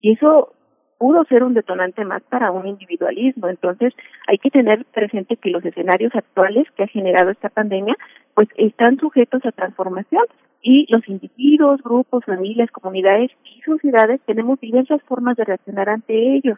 Y 0.00 0.12
eso 0.12 0.52
pudo 0.98 1.24
ser 1.24 1.42
un 1.42 1.54
detonante 1.54 2.04
más 2.04 2.22
para 2.30 2.52
un 2.52 2.68
individualismo. 2.68 3.48
Entonces, 3.48 3.92
hay 4.28 4.38
que 4.38 4.50
tener 4.50 4.84
presente 4.84 5.36
que 5.36 5.50
los 5.50 5.64
escenarios 5.64 6.14
actuales 6.14 6.64
que 6.76 6.84
ha 6.84 6.86
generado 6.86 7.32
esta 7.32 7.48
pandemia, 7.48 7.96
pues 8.34 8.46
están 8.56 8.98
sujetos 8.98 9.44
a 9.44 9.50
transformación 9.50 10.22
y 10.62 10.86
los 10.92 11.08
individuos, 11.08 11.82
grupos, 11.82 12.24
familias, 12.24 12.70
comunidades 12.70 13.32
y 13.44 13.60
sociedades 13.62 14.20
tenemos 14.26 14.60
diversas 14.60 15.02
formas 15.08 15.36
de 15.36 15.44
reaccionar 15.44 15.88
ante 15.88 16.36
ellos. 16.36 16.56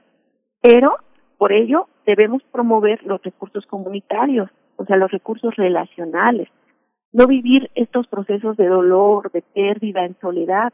Pero 0.61 0.99
por 1.39 1.53
ello, 1.53 1.89
debemos 2.07 2.43
promover 2.53 3.03
los 3.05 3.23
recursos 3.23 3.67
comunitarios, 3.67 4.51
o 4.77 4.85
sea, 4.85 4.97
los 4.97 5.11
recursos 5.11 5.55
relacionales, 5.57 6.49
no 7.13 7.27
vivir 7.27 7.71
estos 7.75 8.07
procesos 8.09 8.57
de 8.57 8.67
dolor, 8.67 9.31
de 9.33 9.43
pérdida 9.43 10.05
en 10.05 10.17
soledad, 10.21 10.73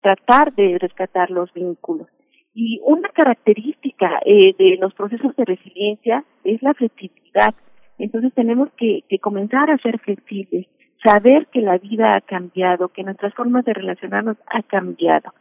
tratar 0.00 0.54
de 0.54 0.78
rescatar 0.78 1.30
los 1.30 1.52
vínculos. 1.52 2.08
Y 2.54 2.80
una 2.84 3.08
característica 3.08 4.20
eh, 4.24 4.54
de 4.58 4.76
los 4.78 4.92
procesos 4.94 5.34
de 5.36 5.44
resiliencia 5.44 6.24
es 6.44 6.62
la 6.62 6.74
flexibilidad. 6.74 7.54
Entonces 7.98 8.32
tenemos 8.34 8.68
que, 8.76 9.04
que 9.08 9.18
comenzar 9.18 9.70
a 9.70 9.78
ser 9.78 9.98
flexibles, 10.00 10.66
saber 11.02 11.46
que 11.46 11.62
la 11.62 11.78
vida 11.78 12.12
ha 12.14 12.20
cambiado, 12.20 12.88
que 12.88 13.02
nuestras 13.02 13.34
formas 13.34 13.64
de 13.64 13.74
relacionarnos 13.74 14.36
ha 14.46 14.62
cambiado, 14.62 15.32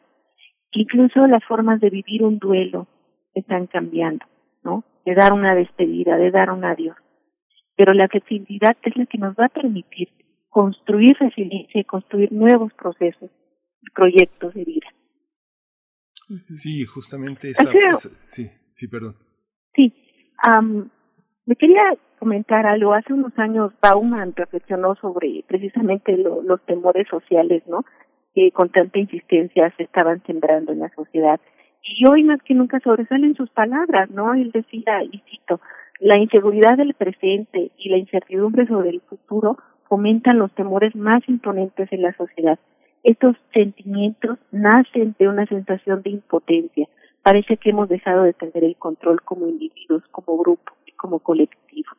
incluso 0.72 1.28
las 1.28 1.44
formas 1.46 1.80
de 1.82 1.90
vivir 1.90 2.24
un 2.24 2.40
duelo, 2.40 2.88
están 3.34 3.68
cambiando, 3.68 4.26
¿no? 4.64 4.84
De 5.06 5.16
dar 5.16 5.34
una 5.34 5.56
despedida, 5.56 6.18
de 6.18 6.32
dar 6.32 6.52
un 6.52 6.66
adiós. 6.66 6.98
Pero 7.76 7.94
la 7.94 8.08
flexibilidad 8.08 8.78
es 8.84 8.96
la 8.96 9.06
que 9.06 9.18
nos 9.18 9.36
va 9.36 9.46
a 9.46 9.50
permitir 9.50 10.10
construir 10.50 11.18
resiliencia 11.20 11.82
y 11.82 11.86
construir 11.86 12.32
nuevos 12.32 12.74
procesos, 12.74 13.32
proyectos 13.96 14.54
de 14.54 14.66
vida. 14.66 14.88
Sí, 16.54 16.86
justamente 16.86 17.50
esa, 17.50 17.66
sí, 18.28 18.50
sí, 18.74 18.88
perdón. 18.88 19.16
Sí, 19.74 19.94
me 21.46 21.56
quería 21.56 21.84
comentar 22.20 22.66
algo. 22.66 22.94
Hace 22.94 23.14
unos 23.14 23.38
años 23.38 23.74
Bauman 23.82 24.34
reflexionó 24.36 24.96
sobre 24.96 25.44
precisamente 25.48 26.16
los 26.18 26.62
temores 26.66 27.08
sociales, 27.10 27.64
¿no? 27.68 27.84
Que 28.34 28.52
con 28.52 28.70
tanta 28.70 29.00
insistencia 29.00 29.74
se 29.76 29.84
estaban 29.84 30.24
sembrando 30.26 30.72
en 30.72 30.80
la 30.80 30.90
sociedad 30.96 31.40
y 31.84 32.08
hoy 32.08 32.24
más 32.24 32.42
que 32.44 32.54
nunca 32.54 32.80
sobresalen 32.80 33.36
sus 33.36 33.50
palabras, 33.50 34.10
¿no? 34.10 34.34
Él 34.34 34.52
decía, 34.52 35.04
y 35.04 35.22
cito, 35.30 35.60
la 36.00 36.20
inseguridad 36.20 36.78
del 36.78 36.94
presente 36.94 37.72
y 37.78 37.90
la 37.90 37.98
incertidumbre 37.98 38.68
sobre 38.68 38.90
el 38.90 39.02
futuro 39.02 39.58
fomentan 39.88 40.40
los 40.40 40.52
temores 40.54 40.96
más 40.96 41.22
imponentes 41.28 41.92
en 41.92 42.02
la 42.02 42.14
sociedad. 42.14 42.60
Estos 43.04 43.36
sentimientos 43.54 44.38
nacen 44.52 45.16
de 45.18 45.28
una 45.28 45.46
sensación 45.48 46.02
de 46.04 46.12
impotencia. 46.12 46.88
Parece 47.24 47.58
que 47.58 47.72
hemos 47.72 47.90
dejado 47.90 48.24
de 48.24 48.34
tener 48.34 48.64
el 48.64 48.76
control 48.76 49.22
como 49.22 49.48
individuos, 49.48 50.04
como 50.12 50.38
grupo 50.38 50.72
como 51.02 51.20
colectivo. 51.20 51.90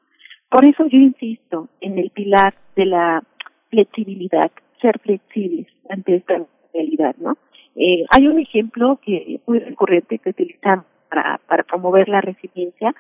Por 0.49 0.65
eso 0.65 0.87
yo 0.87 0.99
insisto 0.99 1.69
en 1.81 1.99
el 1.99 2.11
pilar 2.11 2.55
de 2.77 2.87
la 2.87 3.23
flexibilidad, 3.69 4.51
ser 4.81 4.99
flexibles 5.01 5.67
ante 5.91 6.17
esta 6.17 6.47
realidad, 6.73 7.17
¿no? 7.19 7.37
Eh, 7.77 8.05
hay 8.11 8.27
un 8.27 8.39
ejemplo 8.39 9.01
que 9.03 9.41
muy 9.47 9.59
recurrente 9.59 10.19
que 10.19 10.31
utilizan 10.31 10.85
para, 11.09 11.39
para 11.47 11.63
promover 11.63 12.09
la 12.09 12.21
resiliencia, 12.21 12.95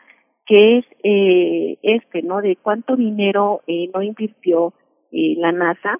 que 0.47 0.79
es 0.79 0.85
eh, 1.03 1.79
este, 1.83 2.23
¿no? 2.23 2.41
De 2.41 2.57
cuánto 2.57 2.97
dinero 2.97 3.63
eh, 3.67 3.91
no 3.95 4.03
invirtió 4.03 4.73
eh, 5.13 5.35
la 5.39 5.53
NASA 5.53 5.99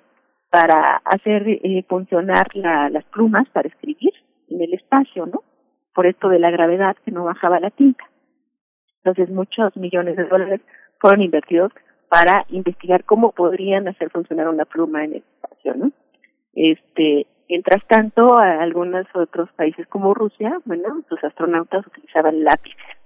para 0.51 0.97
hacer 1.05 1.49
eh, 1.49 1.85
funcionar 1.89 2.49
la, 2.55 2.91
las 2.91 3.05
plumas 3.05 3.49
para 3.51 3.69
escribir 3.69 4.13
en 4.49 4.61
el 4.61 4.75
espacio, 4.75 5.27
¿no? 5.27 5.43
Por 5.95 6.07
esto 6.07 6.29
de 6.29 6.39
la 6.39 6.51
gravedad 6.51 6.97
que 7.05 7.11
no 7.11 7.25
bajaba 7.25 7.61
la 7.61 7.71
tinta. 7.71 8.05
Entonces 8.99 9.31
muchos 9.35 9.77
millones 9.77 10.17
de 10.17 10.25
dólares 10.25 10.61
fueron 11.01 11.23
invertidos 11.23 11.73
para 12.09 12.45
investigar 12.51 13.05
cómo 13.05 13.33
podrían 13.33 13.89
hacer 13.89 14.11
funcionar 14.11 14.49
una 14.49 14.67
pluma 14.67 15.05
en 15.05 15.13
el 15.13 15.23
espacio, 15.23 15.75
¿no? 15.75 15.93
Este, 16.55 17.27
Mientras 17.53 17.87
tanto, 17.87 18.39
algunos 18.39 19.05
otros 19.15 19.53
países 19.53 19.87
como 19.89 20.15
Rusia, 20.15 20.59
bueno, 20.65 21.03
sus 21.11 21.23
astronautas 21.23 21.87
utilizaban 21.87 22.43
lápices. 22.45 22.97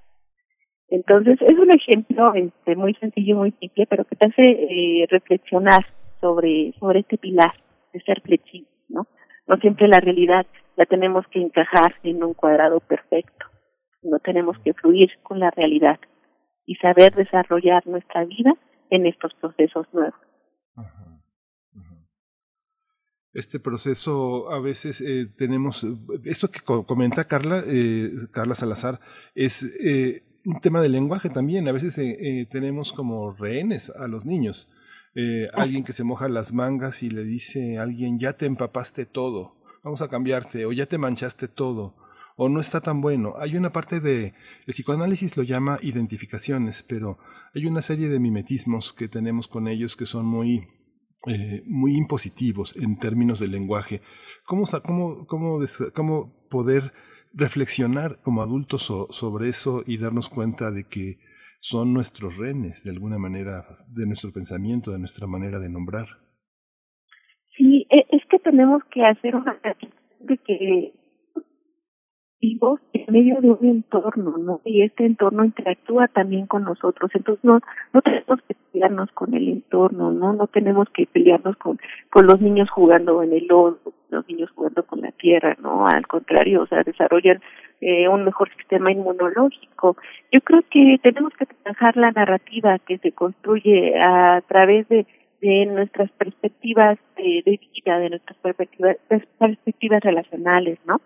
Entonces, 0.89 1.37
es 1.43 1.59
un 1.59 1.69
ejemplo 1.75 2.33
este, 2.33 2.77
muy 2.77 2.95
sencillo, 2.95 3.39
muy 3.39 3.51
simple, 3.59 3.87
pero 3.91 4.05
que 4.05 4.15
te 4.15 4.29
hace 4.29 4.43
eh, 4.43 5.07
reflexionar 5.11 5.85
sobre, 6.21 6.73
sobre 6.79 7.01
este 7.01 7.19
pilar 7.19 7.55
de 7.93 8.01
ser 8.03 8.21
flexible, 8.21 8.71
¿no? 8.89 9.09
No 9.49 9.57
siempre 9.57 9.89
la 9.89 9.99
realidad 9.99 10.47
la 10.77 10.87
tenemos 10.87 11.27
que 11.27 11.41
encajar 11.41 11.97
en 12.05 12.23
un 12.23 12.35
cuadrado 12.35 12.79
perfecto, 12.79 13.47
no 14.05 14.21
tenemos 14.21 14.57
que 14.61 14.75
fluir 14.75 15.11
con 15.25 15.41
la 15.41 15.51
realidad 15.51 15.99
y 16.67 16.77
saber 16.77 17.17
desarrollar 17.17 17.85
nuestra 17.89 18.25
vida 18.25 18.53
en 18.91 19.07
estos 19.07 19.35
procesos 19.35 19.93
nuevos 19.93 20.21
este 23.37 23.61
proceso 23.61 24.51
a 24.51 24.59
veces 24.61 25.03
eh, 25.03 25.27
tenemos, 25.37 25.85
eh, 25.85 25.95
esto 26.25 26.51
que 26.51 26.61
comenta 26.61 27.29
Carla, 27.29 27.63
eh, 27.67 28.11
Carla 28.33 28.55
Salazar, 28.55 28.99
es 29.35 29.63
eh, 29.85 30.25
un 30.47 30.61
tema 30.61 30.81
de 30.81 30.89
lenguaje 30.89 31.29
también. 31.29 31.69
A 31.69 31.73
veces 31.73 31.99
eh, 31.99 32.47
tenemos 32.51 32.95
como 32.95 33.33
rehenes 33.33 33.91
a 33.91 34.09
los 34.09 34.25
niños. 34.25 34.71
alguien 35.55 35.85
que 35.85 35.95
se 35.95 36.05
moja 36.05 36.29
las 36.29 36.53
mangas 36.53 37.03
y 37.03 37.09
le 37.11 37.25
dice 37.25 37.79
a 37.79 37.83
alguien, 37.83 38.19
ya 38.19 38.35
te 38.35 38.47
empapaste 38.47 39.07
todo, 39.07 39.57
vamos 39.83 40.03
a 40.03 40.09
cambiarte, 40.09 40.67
o 40.67 40.73
ya 40.73 40.87
te 40.87 40.99
manchaste 40.99 41.49
todo, 41.49 41.95
o 42.37 42.49
no 42.49 42.61
está 42.61 42.81
tan 42.81 43.01
bueno. 43.01 43.35
Hay 43.39 43.57
una 43.57 43.73
parte 43.73 44.01
de, 44.01 44.35
el 44.67 44.75
psicoanálisis 44.75 45.37
lo 45.39 45.43
llama 45.43 45.79
identificaciones, 45.81 46.83
pero 46.83 47.19
hay 47.55 47.65
una 47.67 47.81
serie 47.81 48.09
de 48.09 48.21
mimetismos 48.21 48.93
que 48.93 49.09
tenemos 49.09 49.49
con 49.49 49.69
ellos 49.69 49.97
que 49.97 50.05
son 50.05 50.27
muy, 50.27 50.69
eh, 51.27 51.63
muy 51.67 51.97
impositivos 51.97 52.77
en 52.77 52.99
términos 52.99 53.41
del 53.41 53.53
lenguaje. 53.53 54.01
¿Cómo, 54.45 54.65
cómo, 54.85 55.27
cómo, 55.27 55.61
cómo 55.95 56.49
poder 56.49 56.93
reflexionar 57.33 58.21
como 58.23 58.43
adultos 58.43 58.93
sobre 59.11 59.49
eso 59.49 59.83
y 59.87 59.99
darnos 59.99 60.29
cuenta 60.29 60.71
de 60.71 60.85
que 60.85 61.19
son 61.59 61.93
nuestros 61.93 62.37
renes, 62.37 62.85
de 62.85 62.91
alguna 62.91 63.19
manera, 63.19 63.67
de 63.89 64.07
nuestro 64.07 64.33
pensamiento, 64.33 64.93
de 64.93 64.99
nuestra 64.99 65.27
manera 65.27 65.59
de 65.59 65.69
nombrar? 65.69 66.07
Sí, 67.57 67.87
e, 67.91 68.07
es 68.11 68.23
que 68.31 68.39
tenemos 68.39 68.83
que 68.91 69.05
hacer 69.05 69.35
de 70.21 70.39
que 70.39 70.93
en 72.93 73.13
medio 73.13 73.41
de 73.41 73.51
un 73.51 73.67
entorno, 73.67 74.37
¿no? 74.39 74.61
Y 74.65 74.83
este 74.83 75.05
entorno 75.05 75.45
interactúa 75.45 76.09
también 76.09 76.47
con 76.47 76.65
nosotros. 76.65 77.11
Entonces 77.15 77.45
no, 77.45 77.61
no 77.93 78.03
tenemos 78.03 78.41
que 78.47 78.57
pelearnos 78.73 79.11
con 79.13 79.35
el 79.35 79.49
entorno, 79.49 80.13
¿no? 80.13 80.33
No 80.33 80.47
tenemos 80.47 80.89
que 80.91 81.07
pelearnos 81.07 81.57
con, 81.57 81.79
con 82.11 82.27
los 82.27 82.41
niños 82.41 82.71
jugando 82.71 83.23
en 83.23 83.33
el 83.33 83.47
lodo, 83.47 83.79
los 84.11 84.29
niños 84.29 84.51
jugando 84.55 84.85
con 84.85 85.01
la 85.01 85.13
tierra, 85.13 85.57
¿no? 85.61 85.87
Al 85.87 86.07
contrario, 86.07 86.63
o 86.63 86.67
sea, 86.67 86.83
desarrollan 86.83 87.41
eh, 87.81 88.09
un 88.09 88.25
mejor 88.25 88.49
sistema 88.57 88.93
inmunológico. 88.93 89.97
Yo 90.33 90.41
creo 90.41 90.63
que 90.71 90.99
tenemos 91.03 91.33
que 91.39 91.47
trabajar 91.47 91.97
la 91.97 92.13
narrativa 92.13 92.79
que 92.79 92.99
se 92.99 93.13
construye 93.13 93.99
a 94.01 94.43
través 94.47 94.89
de 94.89 95.07
de 95.41 95.67
nuestras 95.67 96.11
perspectivas 96.13 96.99
de, 97.17 97.43
de 97.45 97.61
vida, 97.75 97.99
de 97.99 98.11
nuestras 98.11 98.39
perspectivas, 98.39 98.97
perspectivas 99.39 100.03
relacionales, 100.03 100.79
¿no? 100.87 101.01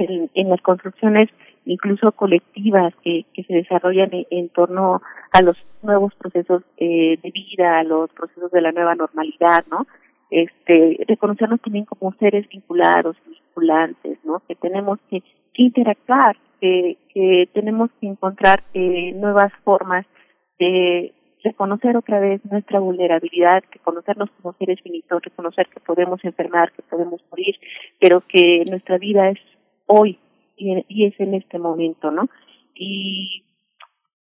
En, 0.00 0.48
las 0.48 0.60
construcciones 0.62 1.28
incluso 1.66 2.12
colectivas 2.12 2.94
que, 3.02 3.26
que 3.34 3.44
se 3.44 3.54
desarrollan 3.54 4.10
en, 4.12 4.48
torno 4.48 5.02
a 5.32 5.42
los 5.42 5.56
nuevos 5.82 6.14
procesos 6.14 6.62
eh, 6.78 7.18
de 7.22 7.30
vida, 7.30 7.78
a 7.78 7.84
los 7.84 8.10
procesos 8.10 8.50
de 8.50 8.60
la 8.60 8.72
nueva 8.72 8.94
normalidad, 8.94 9.64
¿no? 9.70 9.86
Este, 10.30 11.04
reconocernos 11.06 11.60
también 11.60 11.84
como 11.84 12.14
seres 12.14 12.48
vinculados, 12.48 13.16
vinculantes, 13.26 14.18
¿no? 14.24 14.42
Que 14.48 14.54
tenemos 14.54 14.98
que, 15.10 15.22
que 15.52 15.62
interactuar, 15.62 16.36
que, 16.60 16.96
que 17.12 17.48
tenemos 17.52 17.90
que 18.00 18.06
encontrar 18.06 18.62
eh, 18.74 19.12
nuevas 19.12 19.52
formas 19.64 20.06
de 20.58 21.12
reconocer 21.42 21.96
otra 21.96 22.20
vez 22.20 22.40
nuestra 22.44 22.80
vulnerabilidad, 22.80 23.62
reconocernos 23.72 24.30
como 24.30 24.54
seres 24.54 24.80
finitos, 24.82 25.22
reconocer 25.22 25.68
que 25.68 25.80
podemos 25.80 26.22
enfermar, 26.24 26.72
que 26.72 26.82
podemos 26.82 27.20
morir, 27.30 27.56
pero 27.98 28.22
que 28.26 28.64
nuestra 28.68 28.98
vida 28.98 29.30
es 29.30 29.38
hoy 29.90 30.18
y, 30.56 31.04
es 31.04 31.18
en 31.18 31.34
este 31.34 31.58
momento, 31.58 32.10
¿no? 32.10 32.28
Y, 32.74 33.44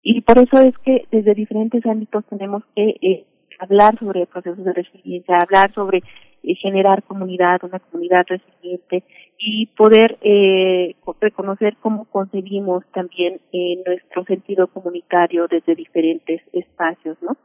y 0.02 0.20
por 0.20 0.38
eso 0.38 0.58
es 0.58 0.76
que 0.78 1.06
desde 1.10 1.34
diferentes 1.34 1.84
ámbitos 1.86 2.24
tenemos 2.26 2.62
que 2.74 2.96
eh, 3.02 3.24
hablar 3.58 3.98
sobre 3.98 4.26
procesos 4.26 4.64
de 4.64 4.72
resiliencia, 4.72 5.38
hablar 5.38 5.72
sobre 5.74 6.02
eh, 6.42 6.54
generar 6.54 7.02
comunidad, 7.02 7.64
una 7.64 7.80
comunidad 7.80 8.24
resiliente 8.28 9.02
y 9.38 9.66
poder 9.66 10.18
eh, 10.22 10.94
reconocer 11.20 11.76
cómo 11.80 12.04
concebimos 12.04 12.84
también 12.92 13.40
eh, 13.52 13.82
nuestro 13.84 14.24
sentido 14.24 14.68
comunitario 14.68 15.48
desde 15.48 15.74
diferentes 15.74 16.40
espacios, 16.52 17.16
¿no? 17.22 17.36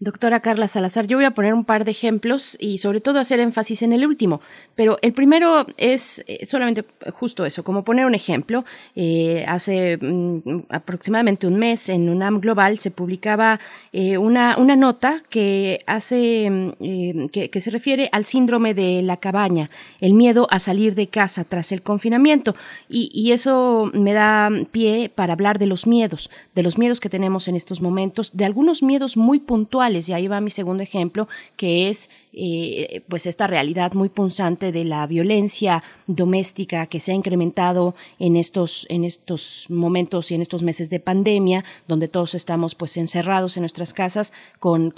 Doctora 0.00 0.40
Carla 0.40 0.68
Salazar, 0.68 1.06
yo 1.06 1.16
voy 1.16 1.24
a 1.24 1.30
poner 1.30 1.54
un 1.54 1.64
par 1.64 1.86
de 1.86 1.92
ejemplos 1.92 2.58
y 2.60 2.76
sobre 2.76 3.00
todo 3.00 3.18
hacer 3.18 3.40
énfasis 3.40 3.82
en 3.82 3.94
el 3.94 4.06
último, 4.06 4.42
pero 4.74 4.98
el 5.00 5.14
primero 5.14 5.66
es 5.78 6.22
eh, 6.26 6.44
solamente 6.44 6.84
justo 7.14 7.46
eso, 7.46 7.64
como 7.64 7.84
poner 7.84 8.04
un 8.04 8.14
ejemplo. 8.14 8.66
Eh, 8.94 9.44
hace 9.48 9.96
mm, 9.96 10.64
aproximadamente 10.68 11.46
un 11.46 11.56
mes 11.56 11.88
en 11.88 12.10
UNAM 12.10 12.40
Global 12.40 12.78
se 12.80 12.90
publicaba 12.90 13.60
eh, 13.92 14.18
una, 14.18 14.58
una 14.58 14.76
nota 14.76 15.22
que 15.30 15.80
hace 15.86 16.50
mm, 16.50 17.28
que, 17.28 17.48
que, 17.48 17.60
se 17.62 17.70
refiere 17.70 18.10
al 18.12 18.26
síndrome 18.26 18.74
de 18.74 19.00
la 19.00 19.16
cabaña, 19.16 19.70
el 20.00 20.12
miedo 20.12 20.48
a 20.50 20.58
salir 20.58 20.94
de 20.94 21.06
casa 21.06 21.44
tras 21.44 21.72
el 21.72 21.80
confinamiento 21.82 22.54
y 22.88 23.32
eso 23.32 23.90
me 23.94 24.12
da 24.12 24.50
pie 24.70 25.10
para 25.14 25.32
hablar 25.32 25.58
de 25.58 25.66
los 25.66 25.86
miedos, 25.86 26.30
de 26.54 26.62
los 26.62 26.76
miedos 26.76 27.00
que 27.00 27.08
tenemos 27.08 27.48
en 27.48 27.56
estos 27.56 27.80
momentos, 27.80 28.36
de 28.36 28.44
algunos 28.44 28.82
miedos 28.82 29.13
muy 29.16 29.40
puntuales, 29.40 30.08
y 30.08 30.12
ahí 30.12 30.28
va 30.28 30.40
mi 30.40 30.50
segundo 30.50 30.82
ejemplo, 30.82 31.28
que 31.56 31.88
es 31.88 32.10
eh, 32.36 33.02
pues 33.08 33.26
esta 33.26 33.46
realidad 33.46 33.92
muy 33.92 34.08
punzante 34.08 34.72
de 34.72 34.84
la 34.84 35.06
violencia 35.06 35.82
doméstica 36.06 36.86
que 36.86 37.00
se 37.00 37.12
ha 37.12 37.14
incrementado 37.14 37.94
en 38.18 38.36
estos, 38.36 38.86
en 38.88 39.04
estos 39.04 39.66
momentos 39.68 40.30
y 40.30 40.34
en 40.34 40.42
estos 40.42 40.62
meses 40.62 40.90
de 40.90 41.00
pandemia, 41.00 41.64
donde 41.88 42.08
todos 42.08 42.34
estamos 42.34 42.74
pues 42.74 42.96
encerrados 42.96 43.56
en 43.56 43.62
nuestras 43.62 43.94
casas 43.94 44.32
con, 44.58 44.92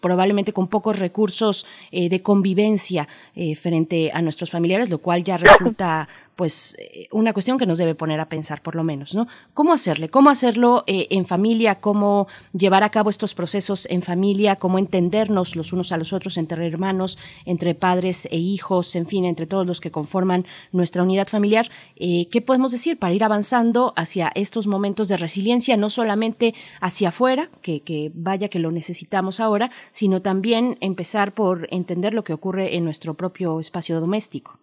probablemente 0.00 0.52
con 0.52 0.68
pocos 0.68 0.98
recursos 0.98 1.66
eh, 1.92 2.08
de 2.08 2.22
convivencia 2.22 3.06
eh, 3.34 3.54
frente 3.54 4.10
a 4.12 4.22
nuestros 4.22 4.50
familiares, 4.50 4.88
lo 4.88 4.98
cual 4.98 5.22
ya 5.22 5.36
resulta 5.36 6.08
pues 6.36 6.74
eh, 6.78 7.06
una 7.12 7.32
cuestión 7.34 7.58
que 7.58 7.66
nos 7.66 7.78
debe 7.78 7.94
poner 7.94 8.18
a 8.18 8.28
pensar 8.28 8.62
por 8.62 8.74
lo 8.74 8.82
menos, 8.82 9.14
¿no? 9.14 9.28
¿Cómo 9.52 9.72
hacerle? 9.72 10.08
¿Cómo 10.08 10.30
hacerlo 10.30 10.84
en 10.86 11.26
familia? 11.26 11.76
¿Cómo 11.76 12.28
llevar 12.52 12.82
a 12.82 12.88
cabo 12.90 13.10
estos 13.10 13.34
procesos 13.34 13.86
en 13.90 14.02
familia? 14.02 14.56
¿Cómo 14.56 14.78
entendernos 14.78 15.54
los 15.54 15.72
unos 15.72 15.92
a 15.92 15.98
los 15.98 16.12
otros 16.12 16.38
entre 16.38 16.56
hermanos, 16.80 17.18
entre 17.44 17.74
padres 17.74 18.26
e 18.30 18.38
hijos, 18.38 18.96
en 18.96 19.06
fin, 19.06 19.26
entre 19.26 19.46
todos 19.46 19.66
los 19.66 19.80
que 19.80 19.90
conforman 19.90 20.46
nuestra 20.72 21.02
unidad 21.02 21.28
familiar? 21.28 21.66
Eh, 21.96 22.28
¿Qué 22.32 22.40
podemos 22.40 22.72
decir 22.72 22.98
para 22.98 23.12
ir 23.12 23.22
avanzando 23.22 23.92
hacia 23.96 24.32
estos 24.34 24.66
momentos 24.66 25.08
de 25.08 25.18
resiliencia, 25.18 25.76
no 25.76 25.90
solamente 25.90 26.54
hacia 26.80 27.08
afuera, 27.10 27.50
que, 27.60 27.80
que 27.80 28.10
vaya 28.14 28.48
que 28.48 28.58
lo 28.58 28.70
necesitamos 28.70 29.40
ahora, 29.40 29.70
sino 29.90 30.22
también 30.22 30.78
empezar 30.80 31.32
por 31.32 31.68
entender 31.70 32.14
lo 32.14 32.24
que 32.24 32.32
ocurre 32.32 32.76
en 32.76 32.84
nuestro 32.84 33.12
propio 33.12 33.60
espacio 33.60 34.00
doméstico? 34.00 34.58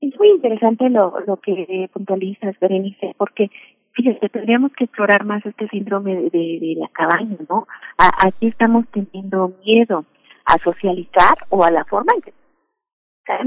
Es 0.00 0.16
muy 0.18 0.30
interesante 0.30 0.88
lo, 0.88 1.20
lo 1.26 1.36
que 1.36 1.90
puntualizas, 1.92 2.58
Berenice, 2.60 3.14
porque 3.18 3.50
fíjate, 3.92 4.28
tendríamos 4.28 4.72
que 4.72 4.84
explorar 4.84 5.24
más 5.24 5.44
este 5.44 5.68
síndrome 5.68 6.14
de, 6.14 6.30
de, 6.30 6.74
la 6.78 6.88
cabaña, 6.88 7.36
¿no? 7.50 7.66
aquí 7.98 8.46
estamos 8.46 8.86
teniendo 8.92 9.52
miedo 9.64 10.04
a 10.48 10.58
socializar 10.64 11.36
o 11.50 11.64
a 11.64 11.70
la 11.70 11.84
forma 11.84 12.12
en 12.14 12.22
que 12.22 12.32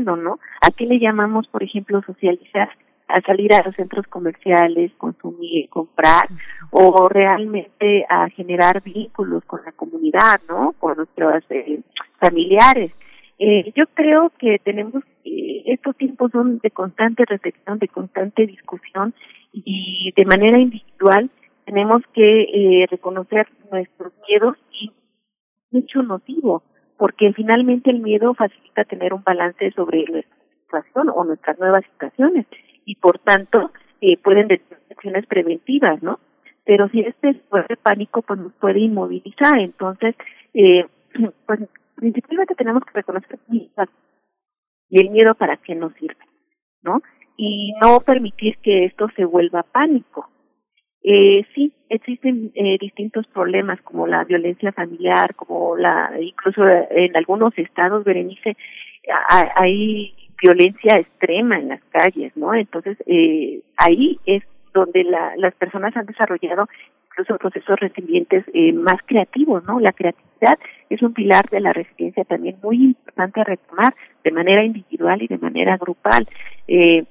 ¿no? 0.05 0.39
¿A 0.61 0.69
qué 0.69 0.85
le 0.85 0.99
llamamos, 0.99 1.47
por 1.47 1.63
ejemplo, 1.63 2.03
socializar? 2.05 2.69
A 3.07 3.19
salir 3.21 3.51
a 3.51 3.63
los 3.63 3.75
centros 3.75 4.05
comerciales, 4.07 4.91
consumir, 4.97 5.69
comprar, 5.69 6.27
o 6.69 7.09
realmente 7.09 8.05
a 8.07 8.29
generar 8.29 8.83
vínculos 8.83 9.43
con 9.45 9.61
la 9.65 9.71
comunidad, 9.71 10.39
¿no? 10.47 10.73
Con 10.79 10.97
nuestros 10.97 11.43
eh, 11.49 11.81
familiares. 12.19 12.91
Eh, 13.39 13.73
yo 13.75 13.85
creo 13.95 14.31
que 14.37 14.59
tenemos, 14.59 15.03
eh, 15.25 15.63
estos 15.65 15.97
tiempos 15.97 16.31
son 16.31 16.59
de 16.59 16.69
constante 16.69 17.25
reflexión, 17.25 17.79
de 17.79 17.87
constante 17.87 18.45
discusión 18.45 19.15
y 19.51 20.13
de 20.15 20.25
manera 20.25 20.59
individual 20.59 21.31
tenemos 21.65 22.01
que 22.13 22.41
eh, 22.41 22.87
reconocer 22.89 23.47
nuestros 23.71 24.13
miedos 24.27 24.57
y 24.71 24.91
mucho 25.71 26.03
nocivo, 26.03 26.63
porque 27.01 27.33
finalmente 27.33 27.89
el 27.89 27.97
miedo 27.97 28.35
facilita 28.35 28.83
tener 28.83 29.11
un 29.11 29.23
balance 29.23 29.71
sobre 29.71 30.05
nuestra 30.05 30.37
situación 30.61 31.09
o 31.09 31.23
nuestras 31.23 31.57
nuevas 31.57 31.83
situaciones 31.85 32.45
y 32.85 32.93
por 32.93 33.17
tanto 33.17 33.71
eh, 34.01 34.17
pueden 34.17 34.47
decir 34.47 34.77
acciones 34.91 35.25
preventivas, 35.25 36.03
¿no? 36.03 36.19
Pero 36.63 36.89
si 36.89 36.99
este 36.99 37.33
fuerte 37.49 37.75
pánico 37.75 38.21
pues 38.21 38.39
nos 38.39 38.53
puede 38.53 38.81
inmovilizar, 38.81 39.57
entonces 39.57 40.13
eh, 40.53 40.85
pues 41.47 41.61
principalmente 41.95 42.53
tenemos 42.53 42.83
que 42.85 42.91
reconocer 42.93 43.39
y 43.49 43.71
el 44.91 45.09
miedo 45.09 45.33
para 45.33 45.57
qué 45.57 45.73
nos 45.73 45.95
sirve, 45.95 46.23
¿no? 46.83 47.01
Y 47.35 47.73
no 47.81 48.01
permitir 48.01 48.59
que 48.59 48.85
esto 48.85 49.07
se 49.15 49.25
vuelva 49.25 49.63
pánico. 49.63 50.29
Eh, 51.03 51.45
sí, 51.55 51.73
existen 51.89 52.51
eh, 52.53 52.77
distintos 52.79 53.25
problemas 53.27 53.81
como 53.81 54.05
la 54.07 54.23
violencia 54.23 54.71
familiar, 54.71 55.35
como 55.35 55.75
la, 55.75 56.11
incluso 56.19 56.61
en 56.91 57.15
algunos 57.15 57.57
estados, 57.57 58.03
Berenice, 58.03 58.55
hay 59.55 60.13
violencia 60.41 60.97
extrema 60.97 61.57
en 61.57 61.69
las 61.69 61.81
calles, 61.91 62.35
¿no? 62.35 62.53
Entonces, 62.53 62.97
eh, 63.05 63.61
ahí 63.77 64.19
es 64.25 64.43
donde 64.73 65.03
la, 65.03 65.35
las 65.37 65.53
personas 65.55 65.95
han 65.95 66.05
desarrollado 66.05 66.67
incluso 67.11 67.37
procesos 67.37 67.79
resilientes 67.79 68.45
eh, 68.53 68.71
más 68.73 68.97
creativos, 69.05 69.63
¿no? 69.65 69.79
La 69.79 69.91
creatividad 69.91 70.57
es 70.89 71.01
un 71.01 71.13
pilar 71.13 71.49
de 71.49 71.59
la 71.59 71.73
resiliencia 71.73 72.23
también 72.23 72.57
muy 72.63 72.77
importante 72.77 73.41
a 73.41 73.43
retomar 73.43 73.93
de 74.23 74.31
manera 74.31 74.63
individual 74.63 75.21
y 75.21 75.27
de 75.27 75.37
manera 75.37 75.77
grupal. 75.77 76.27
Eh, 76.67 77.03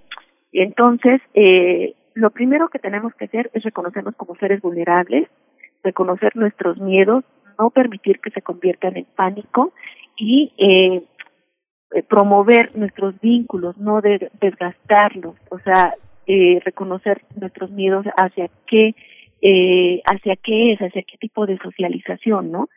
entonces, 0.53 1.20
eh, 1.35 1.94
lo 2.20 2.30
primero 2.30 2.68
que 2.68 2.78
tenemos 2.78 3.14
que 3.14 3.24
hacer 3.24 3.50
es 3.54 3.62
reconocernos 3.62 4.14
como 4.14 4.37
seres 4.37 4.61
vulnerables, 4.61 5.28
reconocer 5.83 6.37
nuestros 6.37 6.78
miedos, 6.78 7.24
no 7.59 7.70
permitir 7.70 8.20
que 8.20 8.30
se 8.30 8.42
conviertan 8.42 8.98
en 8.98 9.06
pánico 9.16 9.72
y 10.16 10.52
eh, 10.59 11.02
eh, 11.94 12.02
promover 12.02 12.76
nuestros 12.76 13.18
vínculos, 13.20 13.78
no 13.78 14.02
de, 14.02 14.30
desgastarlos, 14.38 15.35
o 15.50 15.59
sea, 15.61 15.94
eh, 16.26 16.61
reconocer 16.62 17.22
nuestros 17.40 17.70
miedos 17.70 18.04
hacia 18.16 18.50
qué, 18.66 18.94
eh, 19.40 20.02
hacia 20.04 20.37
qué 20.37 20.72
es, 20.72 20.78
hacia 20.80 21.02
qué 21.02 21.16
tipo 21.18 21.46
de 21.46 21.56
socialización, 21.59 22.52
¿no? 22.52 22.68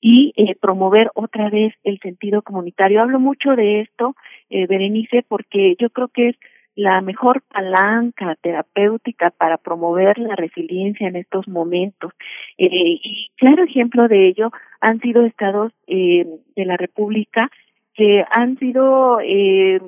Y 0.00 0.32
eh, 0.36 0.54
promover 0.60 1.10
otra 1.14 1.50
vez 1.50 1.74
el 1.82 1.98
sentido 1.98 2.42
comunitario. 2.42 3.02
Hablo 3.02 3.18
mucho 3.18 3.56
de 3.56 3.80
esto, 3.80 4.14
eh, 4.48 4.66
Berenice, 4.68 5.24
porque 5.26 5.74
yo 5.78 5.90
creo 5.90 6.08
que 6.08 6.28
es 6.28 6.36
la 6.74 7.00
mejor 7.00 7.42
palanca 7.42 8.36
terapéutica 8.40 9.30
para 9.30 9.58
promover 9.58 10.18
la 10.18 10.36
resiliencia 10.36 11.08
en 11.08 11.16
estos 11.16 11.46
momentos. 11.48 12.12
Eh, 12.58 12.68
y 12.70 13.30
claro 13.36 13.64
ejemplo 13.64 14.08
de 14.08 14.28
ello 14.28 14.50
han 14.80 15.00
sido 15.00 15.24
estados 15.24 15.72
eh, 15.86 16.26
de 16.56 16.64
la 16.64 16.76
República 16.76 17.50
que 17.94 18.24
han 18.30 18.58
sido 18.58 19.20
eh, 19.20 19.80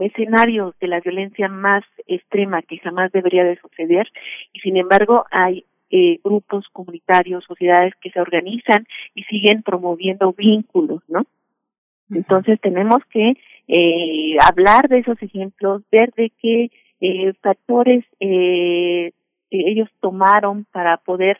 escenarios 0.00 0.76
de 0.80 0.88
la 0.88 1.00
violencia 1.00 1.48
más 1.48 1.84
extrema 2.06 2.62
que 2.62 2.78
jamás 2.78 3.12
debería 3.12 3.44
de 3.44 3.58
suceder 3.60 4.08
y 4.52 4.60
sin 4.60 4.76
embargo 4.76 5.26
hay 5.30 5.64
eh, 5.90 6.18
grupos 6.24 6.66
comunitarios, 6.72 7.44
sociedades 7.44 7.94
que 8.00 8.10
se 8.10 8.20
organizan 8.20 8.86
y 9.14 9.22
siguen 9.24 9.62
promoviendo 9.62 10.32
vínculos, 10.32 11.02
¿no? 11.06 11.26
Entonces 12.10 12.60
tenemos 12.60 12.98
que 13.10 13.34
eh, 13.68 14.36
hablar 14.44 14.88
de 14.88 14.98
esos 14.98 15.20
ejemplos, 15.22 15.82
ver 15.90 16.12
de 16.16 16.30
qué 16.40 16.70
eh, 17.00 17.32
factores 17.42 18.04
eh, 18.20 19.12
ellos 19.50 19.88
tomaron 20.00 20.64
para 20.72 20.96
poder 20.98 21.38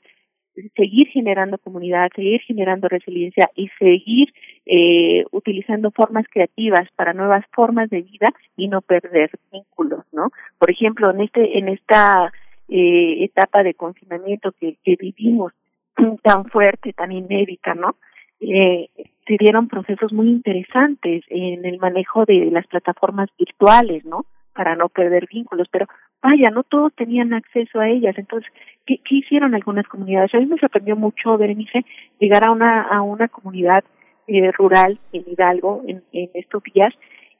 seguir 0.74 1.08
generando 1.08 1.58
comunidad, 1.58 2.10
seguir 2.14 2.40
generando 2.42 2.88
resiliencia 2.88 3.50
y 3.54 3.68
seguir 3.78 4.32
eh, 4.64 5.24
utilizando 5.30 5.90
formas 5.90 6.24
creativas 6.30 6.88
para 6.96 7.12
nuevas 7.12 7.44
formas 7.52 7.90
de 7.90 8.02
vida 8.02 8.32
y 8.56 8.68
no 8.68 8.80
perder 8.80 9.30
vínculos, 9.52 10.04
¿no? 10.12 10.30
Por 10.58 10.70
ejemplo, 10.70 11.10
en 11.10 11.20
este 11.20 11.58
en 11.58 11.68
esta 11.68 12.32
eh, 12.68 13.24
etapa 13.24 13.62
de 13.62 13.74
confinamiento 13.74 14.52
que, 14.52 14.76
que 14.82 14.96
vivimos 14.98 15.52
tan 16.22 16.46
fuerte, 16.46 16.92
tan 16.92 17.12
inédita, 17.12 17.74
¿no? 17.74 17.96
Eh, 18.40 18.88
se 19.26 19.36
dieron 19.38 19.68
procesos 19.68 20.12
muy 20.12 20.28
interesantes 20.28 21.24
en 21.28 21.64
el 21.64 21.78
manejo 21.78 22.24
de 22.24 22.48
las 22.50 22.66
plataformas 22.66 23.28
virtuales, 23.38 24.04
¿no? 24.04 24.24
Para 24.54 24.76
no 24.76 24.88
perder 24.88 25.26
vínculos, 25.30 25.68
pero 25.70 25.86
vaya, 26.22 26.50
no 26.50 26.62
todos 26.62 26.94
tenían 26.94 27.34
acceso 27.34 27.80
a 27.80 27.88
ellas. 27.88 28.16
Entonces, 28.16 28.50
¿qué, 28.86 29.00
hicieron 29.10 29.54
algunas 29.54 29.86
comunidades? 29.88 30.34
A 30.34 30.38
mí 30.38 30.46
me 30.46 30.58
sorprendió 30.58 30.96
mucho, 30.96 31.36
Berenice, 31.36 31.84
llegar 32.18 32.46
a 32.46 32.52
una, 32.52 32.82
a 32.82 33.02
una 33.02 33.28
comunidad 33.28 33.84
eh, 34.28 34.50
rural 34.52 34.98
en 35.12 35.24
Hidalgo 35.26 35.82
en, 35.86 36.02
en 36.12 36.30
estos 36.34 36.62
días 36.62 36.94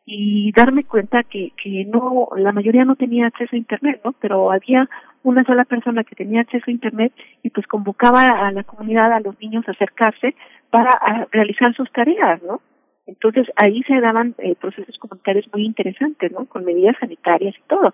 y 0.08 0.52
darme 0.52 0.84
cuenta 0.84 1.24
que, 1.24 1.52
que 1.60 1.84
no, 1.84 2.28
la 2.36 2.52
mayoría 2.52 2.84
no 2.84 2.94
tenía 2.94 3.26
acceso 3.26 3.56
a 3.56 3.58
Internet, 3.58 4.00
¿no? 4.04 4.12
Pero 4.12 4.52
había 4.52 4.88
una 5.24 5.42
sola 5.44 5.64
persona 5.64 6.04
que 6.04 6.14
tenía 6.14 6.42
acceso 6.42 6.64
a 6.68 6.70
Internet 6.70 7.12
y 7.42 7.50
pues 7.50 7.66
convocaba 7.66 8.28
a 8.28 8.52
la 8.52 8.62
comunidad, 8.62 9.12
a 9.12 9.18
los 9.20 9.38
niños 9.40 9.66
a 9.66 9.72
acercarse 9.72 10.36
para 10.70 10.90
a 10.92 11.26
realizar 11.32 11.74
sus 11.74 11.90
tareas, 11.90 12.40
¿no? 12.44 12.60
Entonces 13.06 13.48
ahí 13.56 13.82
se 13.82 14.00
daban 14.00 14.36
eh, 14.38 14.54
procesos 14.54 14.96
comunitarios 14.98 15.46
muy 15.52 15.64
interesantes, 15.64 16.30
¿no? 16.30 16.46
Con 16.46 16.64
medidas 16.64 16.96
sanitarias 17.00 17.56
y 17.56 17.68
todo. 17.68 17.92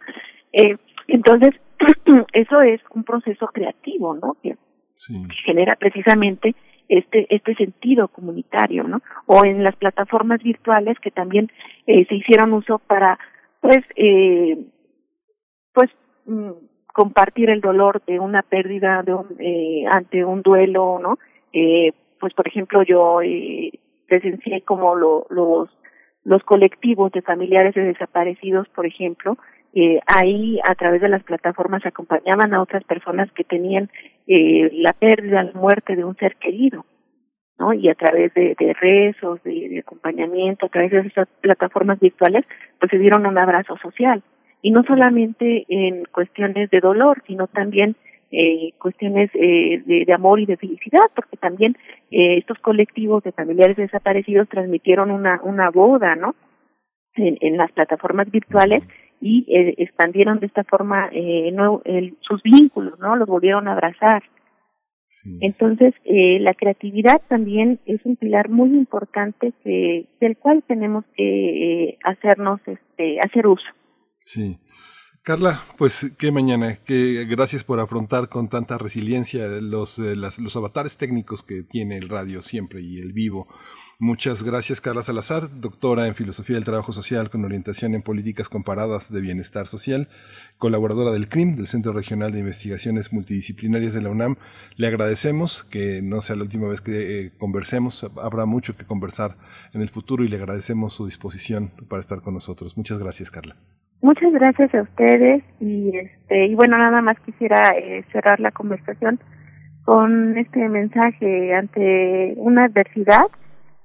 Eh, 0.52 0.76
entonces, 1.08 1.54
eso 2.34 2.60
es 2.60 2.80
un 2.94 3.04
proceso 3.04 3.46
creativo, 3.46 4.14
¿no? 4.14 4.36
Que, 4.42 4.56
Sí. 4.94 5.14
que 5.26 5.34
genera 5.46 5.76
precisamente 5.76 6.54
este 6.88 7.26
este 7.34 7.54
sentido 7.54 8.08
comunitario, 8.08 8.84
¿no? 8.84 9.00
O 9.26 9.44
en 9.44 9.62
las 9.64 9.76
plataformas 9.76 10.42
virtuales 10.42 10.98
que 11.00 11.10
también 11.10 11.50
eh, 11.86 12.04
se 12.06 12.14
hicieron 12.14 12.52
uso 12.52 12.78
para, 12.78 13.18
pues, 13.60 13.78
eh, 13.96 14.58
pues 15.72 15.90
mm, 16.26 16.50
compartir 16.92 17.50
el 17.50 17.60
dolor 17.60 18.02
de 18.06 18.20
una 18.20 18.42
pérdida 18.42 19.02
de 19.02 19.14
un, 19.14 19.26
eh, 19.38 19.84
ante 19.90 20.24
un 20.24 20.42
duelo, 20.42 20.98
¿no? 21.00 21.18
Eh, 21.52 21.92
pues 22.20 22.34
por 22.34 22.46
ejemplo 22.46 22.82
yo 22.82 23.20
eh, 23.22 23.72
presencié 24.06 24.62
como 24.62 24.94
lo, 24.94 25.26
los 25.30 25.70
los 26.24 26.42
colectivos 26.44 27.10
de 27.12 27.22
familiares 27.22 27.74
de 27.74 27.82
desaparecidos, 27.82 28.68
por 28.68 28.86
ejemplo, 28.86 29.38
eh, 29.74 30.00
ahí 30.06 30.60
a 30.64 30.74
través 30.74 31.00
de 31.00 31.08
las 31.08 31.22
plataformas 31.22 31.84
acompañaban 31.86 32.52
a 32.52 32.60
otras 32.60 32.84
personas 32.84 33.32
que 33.32 33.44
tenían 33.44 33.90
eh, 34.26 34.70
la 34.74 34.92
pérdida, 34.92 35.42
la 35.42 35.52
muerte 35.52 35.96
de 35.96 36.04
un 36.04 36.14
ser 36.16 36.36
querido, 36.36 36.84
¿no? 37.58 37.72
Y 37.72 37.88
a 37.88 37.94
través 37.94 38.34
de, 38.34 38.54
rezos, 38.80 39.42
de, 39.44 39.78
acompañamiento, 39.80 40.66
a 40.66 40.68
través 40.68 40.90
de 40.90 41.00
esas 41.00 41.28
plataformas 41.40 41.98
virtuales, 42.00 42.44
pues 42.78 42.90
se 42.90 42.98
dieron 42.98 43.26
un 43.26 43.38
abrazo 43.38 43.78
social. 43.78 44.22
Y 44.60 44.70
no 44.70 44.84
solamente 44.84 45.64
en 45.68 46.04
cuestiones 46.04 46.70
de 46.70 46.80
dolor, 46.80 47.22
sino 47.26 47.46
también 47.46 47.96
eh, 48.30 48.72
cuestiones 48.78 49.30
eh, 49.34 49.82
de, 49.84 50.14
amor 50.14 50.40
y 50.40 50.46
de 50.46 50.56
felicidad, 50.56 51.04
porque 51.14 51.36
también 51.36 51.76
eh, 52.10 52.38
estos 52.38 52.58
colectivos 52.58 53.22
de 53.24 53.32
familiares 53.32 53.76
desaparecidos 53.76 54.48
transmitieron 54.48 55.10
una, 55.10 55.40
una 55.42 55.70
boda, 55.70 56.14
¿no? 56.14 56.34
En 57.14 57.58
las 57.58 57.70
plataformas 57.72 58.30
virtuales 58.30 58.82
y 59.22 59.46
eh, 59.48 59.74
expandieron 59.78 60.40
de 60.40 60.46
esta 60.46 60.64
forma 60.64 61.08
eh, 61.12 61.50
no, 61.52 61.80
el, 61.84 62.18
sus 62.20 62.42
vínculos, 62.42 62.98
¿no? 62.98 63.16
Los 63.16 63.28
volvieron 63.28 63.68
a 63.68 63.72
abrazar. 63.72 64.22
Sí. 65.06 65.38
Entonces, 65.40 65.94
eh, 66.04 66.40
la 66.40 66.54
creatividad 66.54 67.22
también 67.28 67.80
es 67.86 68.00
un 68.04 68.16
pilar 68.16 68.48
muy 68.48 68.70
importante 68.70 69.52
que, 69.62 70.08
del 70.20 70.36
cual 70.36 70.64
tenemos 70.66 71.04
que 71.14 71.90
eh, 71.90 71.98
hacernos, 72.02 72.60
este, 72.66 73.20
hacer 73.20 73.46
uso. 73.46 73.66
Sí. 74.24 74.58
Carla, 75.22 75.62
pues 75.78 76.12
qué 76.18 76.32
mañana, 76.32 76.78
que 76.84 77.26
gracias 77.26 77.62
por 77.62 77.78
afrontar 77.78 78.28
con 78.28 78.48
tanta 78.48 78.76
resiliencia 78.76 79.46
los, 79.60 80.00
eh, 80.00 80.16
las, 80.16 80.40
los 80.40 80.56
avatares 80.56 80.98
técnicos 80.98 81.44
que 81.44 81.62
tiene 81.62 81.96
el 81.96 82.08
radio 82.08 82.42
siempre 82.42 82.80
y 82.80 82.98
el 82.98 83.12
vivo. 83.12 83.46
Muchas 84.04 84.42
gracias, 84.42 84.80
Carla 84.80 85.02
Salazar, 85.02 85.42
doctora 85.60 86.08
en 86.08 86.16
Filosofía 86.16 86.56
del 86.56 86.64
Trabajo 86.64 86.92
Social 86.92 87.30
con 87.30 87.44
orientación 87.44 87.94
en 87.94 88.02
Políticas 88.02 88.48
Comparadas 88.48 89.12
de 89.12 89.20
Bienestar 89.20 89.68
Social, 89.68 90.08
colaboradora 90.58 91.12
del 91.12 91.28
CRIM, 91.28 91.54
del 91.54 91.68
Centro 91.68 91.92
Regional 91.92 92.32
de 92.32 92.40
Investigaciones 92.40 93.12
Multidisciplinarias 93.12 93.94
de 93.94 94.02
la 94.02 94.10
UNAM. 94.10 94.34
Le 94.74 94.88
agradecemos 94.88 95.62
que 95.62 96.00
no 96.02 96.20
sea 96.20 96.34
la 96.34 96.42
última 96.42 96.66
vez 96.66 96.80
que 96.80 97.26
eh, 97.26 97.30
conversemos, 97.38 98.02
habrá 98.20 98.44
mucho 98.44 98.76
que 98.76 98.84
conversar 98.84 99.36
en 99.72 99.82
el 99.82 99.88
futuro 99.88 100.24
y 100.24 100.28
le 100.28 100.34
agradecemos 100.34 100.94
su 100.94 101.06
disposición 101.06 101.70
para 101.88 102.00
estar 102.00 102.22
con 102.22 102.34
nosotros. 102.34 102.76
Muchas 102.76 102.98
gracias, 102.98 103.30
Carla. 103.30 103.54
Muchas 104.00 104.32
gracias 104.32 104.74
a 104.74 104.82
ustedes 104.82 105.44
y 105.60 105.96
este 105.96 106.46
y 106.46 106.56
bueno 106.56 106.76
nada 106.76 107.02
más 107.02 107.20
quisiera 107.20 107.68
eh, 107.78 108.04
cerrar 108.10 108.40
la 108.40 108.50
conversación 108.50 109.20
con 109.84 110.36
este 110.36 110.68
mensaje 110.68 111.54
ante 111.54 112.34
una 112.36 112.64
adversidad 112.64 113.26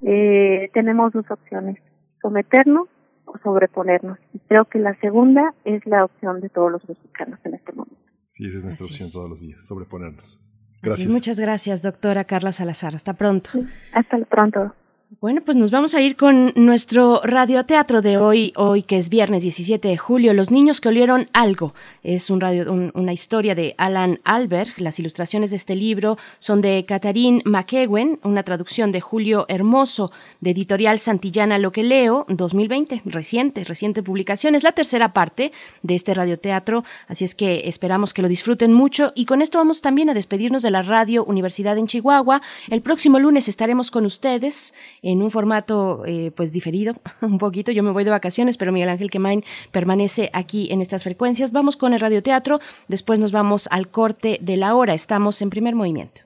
eh, 0.09 0.69
tenemos 0.73 1.11
dos 1.11 1.25
opciones 1.29 1.77
someternos 2.21 2.87
o 3.25 3.37
sobreponernos 3.43 4.17
y 4.33 4.39
creo 4.39 4.63
que 4.65 4.79
la 4.79 4.97
segunda 5.01 5.53
es 5.65 5.85
la 5.85 6.05
opción 6.05 6.39
de 6.39 6.47
todos 6.47 6.71
los 6.71 6.87
mexicanos 6.87 7.39
en 7.43 7.55
este 7.55 7.73
momento. 7.73 7.97
Sí, 8.29 8.47
esa 8.47 8.59
es 8.59 8.63
nuestra 8.63 8.85
Así 8.85 8.93
opción 8.93 9.07
es. 9.07 9.13
todos 9.13 9.29
los 9.29 9.41
días, 9.41 9.59
sobreponernos. 9.67 10.41
Gracias. 10.81 11.09
muchas 11.09 11.39
gracias, 11.39 11.81
doctora 11.81 12.23
Carla 12.23 12.53
Salazar. 12.53 12.95
Hasta 12.95 13.13
pronto. 13.15 13.49
Hasta 13.93 14.17
pronto. 14.25 14.73
Bueno, 15.21 15.39
pues 15.41 15.55
nos 15.55 15.71
vamos 15.71 15.93
a 15.95 16.01
ir 16.01 16.17
con 16.17 16.51
nuestro 16.57 17.21
radioteatro 17.23 18.01
de 18.01 18.17
hoy, 18.17 18.51
hoy 18.57 18.83
que 18.83 18.97
es 18.97 19.07
viernes 19.07 19.41
17 19.41 19.87
de 19.87 19.95
julio, 19.97 20.33
Los 20.33 20.51
niños 20.51 20.81
que 20.81 20.89
olieron 20.89 21.29
algo. 21.31 21.73
Es 22.03 22.29
radio, 22.29 22.69
un- 22.71 22.91
una 22.93 23.13
historia 23.13 23.55
de 23.55 23.73
Alan 23.77 24.19
Alberg. 24.25 24.73
Las 24.75 24.99
ilustraciones 24.99 25.49
de 25.51 25.55
este 25.55 25.77
libro 25.77 26.17
son 26.39 26.59
de 26.59 26.83
Catherine 26.85 27.41
McEwen, 27.45 28.19
una 28.23 28.43
traducción 28.43 28.91
de 28.91 28.99
Julio 28.99 29.45
Hermoso, 29.47 30.11
de 30.41 30.51
editorial 30.51 30.99
Santillana 30.99 31.57
Lo 31.57 31.71
que 31.71 31.83
leo, 31.83 32.25
2020, 32.27 33.01
reciente, 33.05 33.63
reciente 33.63 34.03
publicación. 34.03 34.55
Es 34.55 34.63
la 34.63 34.73
tercera 34.73 35.13
parte 35.13 35.53
de 35.83 35.95
este 35.95 36.13
radioteatro, 36.15 36.83
así 37.07 37.23
es 37.23 37.33
que 37.33 37.61
esperamos 37.69 38.13
que 38.13 38.21
lo 38.21 38.27
disfruten 38.27 38.73
mucho. 38.73 39.13
Y 39.15 39.23
con 39.25 39.41
esto 39.41 39.57
vamos 39.57 39.81
también 39.81 40.09
a 40.09 40.13
despedirnos 40.13 40.63
de 40.63 40.71
la 40.71 40.81
Radio 40.81 41.23
Universidad 41.23 41.77
en 41.77 41.87
Chihuahua. 41.87 42.41
El 42.69 42.81
próximo 42.81 43.19
lunes 43.19 43.47
estaremos 43.47 43.89
con 43.89 44.05
ustedes 44.05 44.73
en 45.01 45.21
un 45.21 45.31
formato 45.31 46.03
eh, 46.05 46.31
pues 46.35 46.51
diferido 46.51 46.95
un 47.21 47.37
poquito. 47.37 47.71
Yo 47.71 47.83
me 47.83 47.91
voy 47.91 48.03
de 48.03 48.11
vacaciones, 48.11 48.57
pero 48.57 48.71
Miguel 48.71 48.89
Ángel 48.89 49.11
Quemain 49.11 49.43
permanece 49.71 50.29
aquí 50.33 50.67
en 50.71 50.81
estas 50.81 51.03
frecuencias. 51.03 51.51
Vamos 51.51 51.77
con 51.77 51.93
el 51.93 51.99
radioteatro, 51.99 52.59
después 52.87 53.19
nos 53.19 53.31
vamos 53.31 53.67
al 53.71 53.89
corte 53.89 54.39
de 54.41 54.57
la 54.57 54.75
hora. 54.75 54.93
Estamos 54.93 55.41
en 55.41 55.49
primer 55.49 55.75
movimiento. 55.75 56.21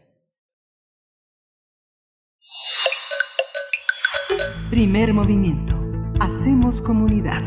Primer 4.69 5.13
movimiento. 5.13 5.75
Hacemos 6.21 6.81
comunidad. 6.81 7.41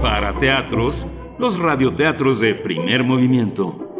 Para 0.00 0.38
teatros, 0.38 1.06
los 1.38 1.58
radioteatros 1.58 2.40
de 2.40 2.54
primer 2.54 3.04
movimiento. 3.04 3.92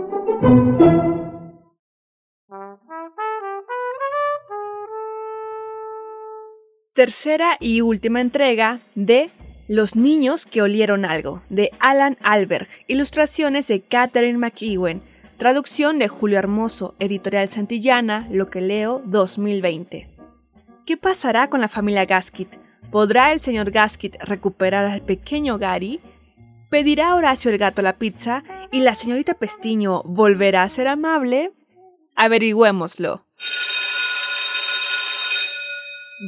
Tercera 6.95 7.57
y 7.59 7.81
última 7.81 8.21
entrega 8.21 8.81
de 8.95 9.31
Los 9.67 9.97
niños 9.97 10.45
que 10.45 10.61
olieron 10.61 11.07
algo, 11.07 11.43
de 11.49 11.71
Alan 11.79 12.19
Alberg, 12.23 12.69
ilustraciones 12.87 13.67
de 13.69 13.81
Catherine 13.81 14.37
McEwen, 14.37 15.01
traducción 15.39 15.99
de 15.99 16.09
Julio 16.09 16.39
Hermoso, 16.39 16.95
editorial 16.99 17.49
Santillana, 17.49 18.29
Lo 18.31 18.51
que 18.51 18.61
leo 18.61 19.01
2020. 19.07 20.07
¿Qué 20.85 20.97
pasará 20.99 21.49
con 21.49 21.63
la 21.63 21.69
familia 21.69 22.05
Gaskit? 22.05 22.57
¿Podrá 22.91 23.33
el 23.33 23.41
señor 23.41 23.71
Gaskit 23.71 24.17
recuperar 24.17 24.85
al 24.85 25.01
pequeño 25.01 25.57
Gary? 25.57 25.99
¿Pedirá 26.69 27.15
Horacio 27.15 27.51
el 27.51 27.57
gato 27.57 27.81
la 27.81 27.97
pizza 27.97 28.45
y 28.71 28.81
la 28.81 28.95
señorita 28.95 29.33
Pestiño 29.33 30.03
volverá 30.03 30.63
a 30.63 30.69
ser 30.69 30.89
amable? 30.89 31.53
Averigüémoslo. 32.17 33.25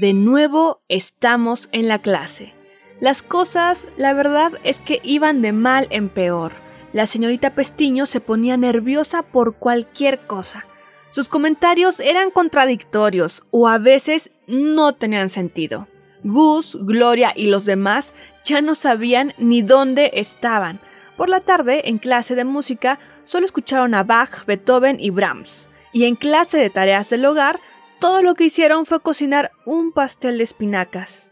De 0.01 0.13
nuevo 0.13 0.83
estamos 0.89 1.69
en 1.71 1.87
la 1.87 2.01
clase. 2.01 2.53
Las 2.99 3.23
cosas, 3.23 3.87
la 3.97 4.13
verdad 4.13 4.51
es 4.65 4.81
que 4.81 5.01
iban 5.05 5.41
de 5.41 5.53
mal 5.53 5.87
en 5.91 6.09
peor. 6.09 6.51
La 6.93 7.07
señorita 7.07 7.55
Pestiño 7.55 8.05
se 8.07 8.19
ponía 8.19 8.57
nerviosa 8.57 9.23
por 9.23 9.55
cualquier 9.55 10.27
cosa. 10.27 10.67
Sus 11.11 11.29
comentarios 11.29 12.01
eran 12.01 12.33
contradictorios 12.33 13.47
o 13.53 13.69
a 13.69 13.79
veces 13.79 14.33
no 14.49 14.97
tenían 14.97 15.31
sentido. 15.31 15.87
Gus, 16.25 16.77
Gloria 16.85 17.33
y 17.37 17.47
los 17.47 17.65
demás 17.65 18.15
ya 18.45 18.63
no 18.63 18.75
sabían 18.75 19.33
ni 19.39 19.63
dónde 19.63 20.11
estaban. 20.15 20.81
Por 21.17 21.29
la 21.29 21.39
tarde, 21.39 21.89
en 21.89 21.99
clase 21.99 22.35
de 22.35 22.45
música, 22.45 22.99
solo 23.27 23.47
escucharon 23.47 23.95
a 23.95 24.03
Bach, 24.03 24.45
Beethoven 24.45 24.97
y 24.99 25.11
Brahms. 25.11 25.71
Y 25.93 26.07
en 26.07 26.17
clase 26.17 26.59
de 26.59 26.71
tareas 26.71 27.11
del 27.11 27.25
hogar, 27.25 27.61
todo 28.05 28.21
lo 28.21 28.35
que 28.35 28.45
hicieron 28.45 28.85
fue 28.85 29.01
cocinar 29.01 29.53
un 29.65 29.91
pastel 29.91 30.37
de 30.37 30.45
espinacas. 30.45 31.31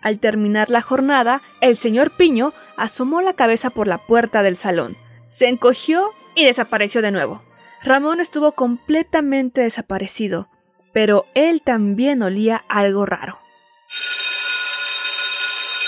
Al 0.00 0.20
terminar 0.20 0.70
la 0.70 0.80
jornada, 0.80 1.42
el 1.60 1.76
señor 1.76 2.12
Piño 2.12 2.54
asomó 2.78 3.20
la 3.20 3.34
cabeza 3.34 3.68
por 3.68 3.86
la 3.86 3.98
puerta 3.98 4.42
del 4.42 4.56
salón, 4.56 4.96
se 5.26 5.48
encogió 5.48 6.12
y 6.34 6.46
desapareció 6.46 7.02
de 7.02 7.10
nuevo. 7.10 7.42
Ramón 7.84 8.20
estuvo 8.20 8.52
completamente 8.52 9.60
desaparecido, 9.60 10.48
pero 10.94 11.26
él 11.34 11.60
también 11.60 12.22
olía 12.22 12.64
algo 12.70 13.04
raro. 13.04 13.38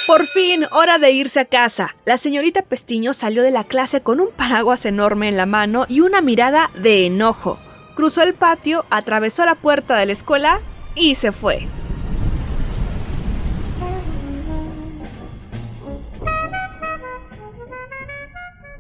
Por 0.07 0.27
fin, 0.27 0.67
hora 0.71 0.99
de 0.99 1.13
irse 1.13 1.41
a 1.41 1.45
casa. 1.47 1.97
La 2.05 2.19
señorita 2.19 2.61
Pestiño 2.61 3.15
salió 3.15 3.43
de 3.43 3.53
la 3.53 3.65
clase 3.65 4.03
con 4.03 4.21
un 4.21 4.29
paraguas 4.33 4.85
enorme 4.85 5.31
en 5.31 5.39
la 5.39 5.47
mano 5.47 5.87
y 5.89 6.01
una 6.01 6.21
mirada 6.21 6.71
de 6.75 7.07
enojo 7.07 7.59
cruzó 7.95 8.23
el 8.23 8.35
patio, 8.35 8.85
atravesó 8.91 9.45
la 9.45 9.55
puerta 9.55 9.97
de 9.97 10.07
la 10.07 10.13
escuela 10.13 10.61
y 10.95 11.15
se 11.15 11.33
fue. 11.33 11.69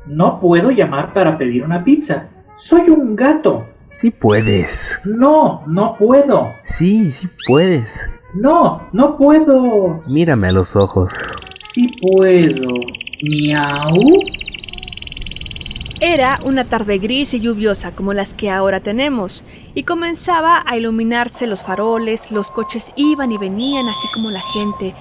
No 0.07 0.41
puedo 0.41 0.71
llamar 0.71 1.15
para 1.15 1.39
pedir 1.39 1.63
una 1.63 1.85
pizza. 1.85 2.29
Soy 2.57 2.91
un 2.91 3.15
gato. 3.15 3.65
Sí 3.91 4.11
puedes. 4.11 5.01
No, 5.05 5.63
no 5.67 5.97
puedo. 5.97 6.49
Sí, 6.63 7.11
sí 7.11 7.29
puedes. 7.47 8.21
No, 8.35 8.89
no 8.93 9.17
puedo. 9.17 10.03
Mírame 10.07 10.49
a 10.49 10.53
los 10.53 10.77
ojos. 10.77 11.11
Sí 11.73 11.87
puedo. 12.17 12.69
Miau. 13.23 13.95
Era 16.03 16.41
una 16.45 16.65
tarde 16.65 16.97
gris 16.97 17.35
y 17.35 17.41
lluviosa 17.41 17.95
como 17.95 18.15
las 18.15 18.33
que 18.33 18.49
ahora 18.49 18.81
tenemos, 18.81 19.45
y 19.75 19.83
comenzaba 19.83 20.63
a 20.65 20.79
iluminarse 20.79 21.47
los 21.47 21.63
faroles, 21.63 22.33
los 22.33 22.51
coches 22.51 22.91
iban 22.97 23.33
y 23.33 23.37
venían 23.37 23.87
así 23.87 24.09
como 24.15 24.31
la 24.31 24.41
gente. 24.41 24.95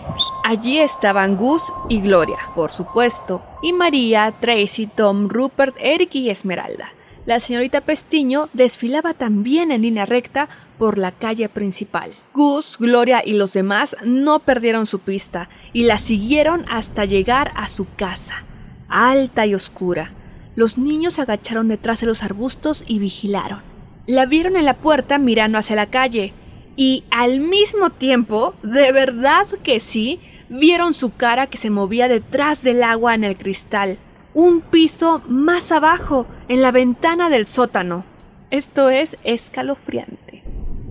Allí 0.43 0.78
estaban 0.78 1.38
Gus 1.38 1.64
y 1.88 2.02
Gloria, 2.02 2.39
por 2.54 2.72
supuesto, 2.72 3.41
y 3.62 3.72
María, 3.72 4.34
Tracy, 4.41 4.88
Tom, 4.88 5.30
Rupert, 5.30 5.74
Eric 5.80 6.16
y 6.16 6.30
Esmeralda. 6.30 6.89
La 7.26 7.39
señorita 7.39 7.80
Pestiño 7.80 8.50
desfilaba 8.52 9.14
también 9.14 9.72
en 9.72 9.84
línea 9.84 10.06
recta 10.06 10.50
por 10.78 10.97
la 10.97 11.14
calle 11.14 11.47
principal. 11.47 12.12
Gus, 12.34 12.76
Gloria 12.78 13.22
y 13.26 13.36
los 13.36 13.54
demás 13.54 13.95
no 14.04 14.39
perdieron 14.39 14.86
su 14.86 15.00
pista 15.00 15.47
y 15.72 15.84
la 15.84 15.97
siguieron 15.97 16.66
hasta 16.70 17.06
llegar 17.06 17.54
a 17.56 17.70
su 17.70 17.88
casa, 17.95 18.43
alta 18.89 19.45
y 19.45 19.56
oscura 19.56 20.12
los 20.60 20.78
niños 20.78 21.14
se 21.14 21.22
agacharon 21.22 21.70
detrás 21.70 22.01
de 22.01 22.07
los 22.07 22.22
arbustos 22.22 22.84
y 22.86 22.99
vigilaron. 22.99 23.62
La 24.07 24.26
vieron 24.26 24.57
en 24.57 24.66
la 24.66 24.74
puerta 24.74 25.18
mirando 25.18 25.57
hacia 25.57 25.78
la 25.78 25.86
calle 25.86 26.34
y 26.76 27.05
al 27.12 27.39
mismo 27.39 27.91
tiempo, 27.91 28.53
de 28.62 28.91
verdad 28.91 29.47
que 29.64 29.80
sí, 29.80 30.20
vieron 30.49 30.93
su 30.93 31.16
cara 31.16 31.47
que 31.47 31.57
se 31.57 31.70
movía 31.70 32.10
detrás 32.10 32.62
del 32.62 32.84
agua 32.84 33.16
en 33.16 33.24
el 33.24 33.38
cristal, 33.38 33.97
un 34.34 34.60
piso 34.60 35.22
más 35.30 35.72
abajo, 35.72 36.28
en 36.49 36.62
la 36.62 36.72
ventana 36.72 37.30
del 37.30 37.47
sótano. 37.47 38.03
Esto 38.51 38.89
es 38.89 39.16
escalofriante. 39.24 40.43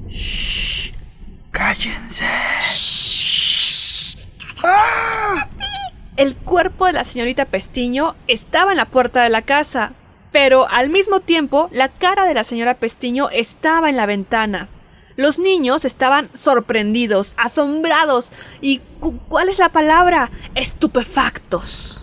Shh, 0.08 0.94
cállense. 1.50 2.24
¡Ah! 4.64 5.46
El 6.18 6.34
cuerpo 6.34 6.86
de 6.86 6.94
la 6.94 7.04
señorita 7.04 7.44
Pestiño 7.44 8.16
estaba 8.26 8.72
en 8.72 8.78
la 8.78 8.86
puerta 8.86 9.22
de 9.22 9.28
la 9.28 9.42
casa, 9.42 9.92
pero 10.32 10.68
al 10.68 10.88
mismo 10.88 11.20
tiempo 11.20 11.68
la 11.70 11.88
cara 11.90 12.26
de 12.26 12.34
la 12.34 12.42
señora 12.42 12.74
Pestiño 12.74 13.30
estaba 13.30 13.88
en 13.88 13.96
la 13.96 14.04
ventana. 14.04 14.66
Los 15.14 15.38
niños 15.38 15.84
estaban 15.84 16.28
sorprendidos, 16.34 17.34
asombrados 17.36 18.32
y 18.60 18.80
¿cuál 19.28 19.48
es 19.48 19.60
la 19.60 19.68
palabra? 19.68 20.30
estupefactos. 20.56 22.02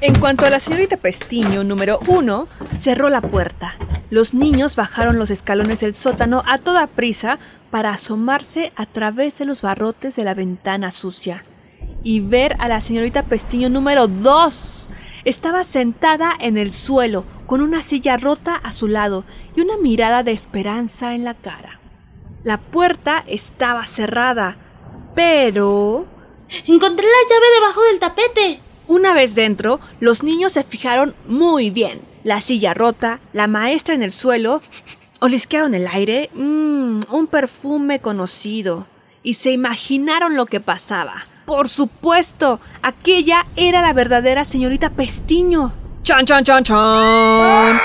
En 0.00 0.18
cuanto 0.18 0.46
a 0.46 0.50
la 0.50 0.58
señorita 0.58 0.96
Pestiño 0.96 1.62
número 1.62 2.00
uno, 2.08 2.48
cerró 2.76 3.08
la 3.08 3.20
puerta. 3.20 3.76
Los 4.10 4.34
niños 4.34 4.74
bajaron 4.74 5.20
los 5.20 5.30
escalones 5.30 5.78
del 5.78 5.94
sótano 5.94 6.42
a 6.48 6.58
toda 6.58 6.88
prisa 6.88 7.38
para 7.70 7.90
asomarse 7.90 8.72
a 8.76 8.86
través 8.86 9.38
de 9.38 9.44
los 9.44 9.62
barrotes 9.62 10.16
de 10.16 10.24
la 10.24 10.34
ventana 10.34 10.90
sucia 10.90 11.42
y 12.02 12.20
ver 12.20 12.56
a 12.58 12.68
la 12.68 12.80
señorita 12.80 13.22
Pestiño 13.24 13.68
número 13.68 14.08
2. 14.08 14.88
Estaba 15.24 15.64
sentada 15.64 16.34
en 16.38 16.56
el 16.56 16.72
suelo, 16.72 17.24
con 17.46 17.60
una 17.60 17.82
silla 17.82 18.16
rota 18.16 18.56
a 18.56 18.72
su 18.72 18.88
lado 18.88 19.24
y 19.54 19.60
una 19.60 19.76
mirada 19.76 20.22
de 20.22 20.32
esperanza 20.32 21.14
en 21.14 21.24
la 21.24 21.34
cara. 21.34 21.78
La 22.42 22.58
puerta 22.58 23.22
estaba 23.26 23.84
cerrada, 23.86 24.56
pero... 25.14 26.06
Encontré 26.66 27.06
la 27.06 27.34
llave 27.34 27.46
debajo 27.54 27.82
del 27.82 28.00
tapete. 28.00 28.60
Una 28.88 29.14
vez 29.14 29.34
dentro, 29.34 29.78
los 30.00 30.22
niños 30.22 30.52
se 30.52 30.64
fijaron 30.64 31.14
muy 31.28 31.70
bien. 31.70 32.00
La 32.24 32.40
silla 32.40 32.74
rota, 32.74 33.20
la 33.32 33.46
maestra 33.46 33.94
en 33.94 34.02
el 34.02 34.10
suelo 34.10 34.62
Olisquearon 35.22 35.74
el 35.74 35.86
aire, 35.86 36.30
mmm, 36.32 37.02
un 37.10 37.26
perfume 37.26 38.00
conocido, 38.00 38.86
y 39.22 39.34
se 39.34 39.50
imaginaron 39.50 40.34
lo 40.34 40.46
que 40.46 40.60
pasaba. 40.60 41.12
Por 41.44 41.68
supuesto, 41.68 42.58
aquella 42.80 43.44
era 43.54 43.82
la 43.82 43.92
verdadera 43.92 44.46
señorita 44.46 44.88
Pestiño. 44.88 45.72
¡Chan, 46.04 46.24
chan, 46.24 46.42
chan, 46.42 46.64
chan! 46.64 46.78
¡Ah! 46.78 47.78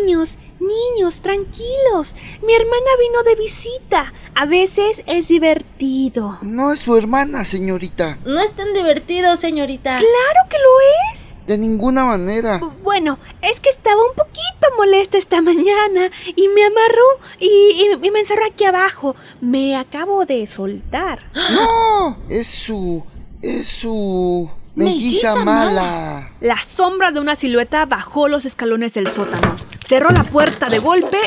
Niños, 0.00 0.38
niños, 0.62 1.20
tranquilos. 1.20 2.14
Mi 2.44 2.54
hermana 2.54 2.90
vino 3.00 3.22
de 3.22 3.34
visita. 3.34 4.12
A 4.34 4.46
veces 4.46 5.02
es 5.06 5.28
divertido. 5.28 6.38
No 6.40 6.72
es 6.72 6.80
su 6.80 6.96
hermana, 6.96 7.44
señorita. 7.44 8.18
No 8.24 8.40
es 8.40 8.52
tan 8.52 8.72
divertido, 8.72 9.36
señorita. 9.36 9.98
Claro 9.98 10.48
que 10.48 10.56
lo 10.56 11.14
es. 11.14 11.36
De 11.46 11.58
ninguna 11.58 12.04
manera. 12.04 12.60
Bueno, 12.82 13.18
es 13.42 13.60
que 13.60 13.68
estaba 13.68 14.00
un 14.00 14.14
poquito 14.16 14.42
molesta 14.78 15.18
esta 15.18 15.42
mañana 15.42 16.10
y 16.34 16.48
me 16.48 16.64
amarró 16.64 17.04
y, 17.40 18.10
me 18.10 18.20
encerró 18.20 18.46
aquí 18.46 18.64
abajo. 18.64 19.14
Me 19.40 19.76
acabo 19.76 20.24
de 20.24 20.46
soltar. 20.46 21.20
¡No! 21.52 22.16
Es 22.28 22.46
su... 22.48 23.04
es 23.42 23.68
su... 23.68 24.50
Melliza 24.74 25.44
mala. 25.44 26.30
La 26.40 26.56
sombra 26.56 27.10
de 27.10 27.20
una 27.20 27.36
silueta 27.36 27.84
bajó 27.84 28.28
los 28.28 28.46
escalones 28.46 28.94
del 28.94 29.06
sótano, 29.06 29.54
cerró 29.92 30.08
la 30.08 30.24
puerta 30.24 30.70
de 30.70 30.78
golpe 30.78 31.18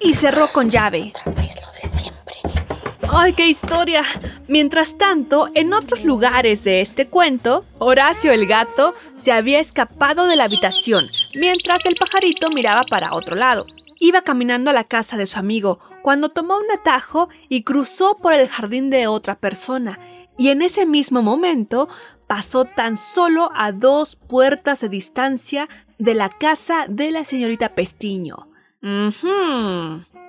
y 0.00 0.14
cerró 0.14 0.48
con 0.48 0.68
llave. 0.68 1.12
¡Ay, 3.08 3.34
qué 3.34 3.46
historia! 3.46 4.02
Mientras 4.48 4.98
tanto, 4.98 5.48
en 5.54 5.72
otros 5.72 6.02
lugares 6.02 6.64
de 6.64 6.80
este 6.80 7.06
cuento, 7.06 7.64
Horacio 7.78 8.32
el 8.32 8.48
gato 8.48 8.96
se 9.14 9.30
había 9.30 9.60
escapado 9.60 10.26
de 10.26 10.34
la 10.34 10.42
habitación, 10.42 11.06
mientras 11.36 11.86
el 11.86 11.94
pajarito 11.94 12.50
miraba 12.50 12.82
para 12.82 13.14
otro 13.14 13.36
lado. 13.36 13.64
Iba 14.00 14.22
caminando 14.22 14.70
a 14.70 14.74
la 14.74 14.82
casa 14.82 15.16
de 15.16 15.26
su 15.26 15.38
amigo 15.38 15.78
cuando 16.02 16.30
tomó 16.30 16.56
un 16.56 16.72
atajo 16.76 17.28
y 17.48 17.62
cruzó 17.62 18.16
por 18.16 18.32
el 18.32 18.48
jardín 18.48 18.90
de 18.90 19.06
otra 19.06 19.36
persona, 19.36 20.00
y 20.36 20.48
en 20.48 20.62
ese 20.62 20.84
mismo 20.84 21.22
momento 21.22 21.88
pasó 22.26 22.64
tan 22.64 22.96
solo 22.96 23.50
a 23.54 23.70
dos 23.70 24.16
puertas 24.16 24.80
de 24.80 24.88
distancia 24.88 25.68
de 25.98 26.14
la 26.14 26.28
casa 26.28 26.86
de 26.88 27.10
la 27.10 27.24
señorita 27.24 27.74
Pestiño. 27.74 28.48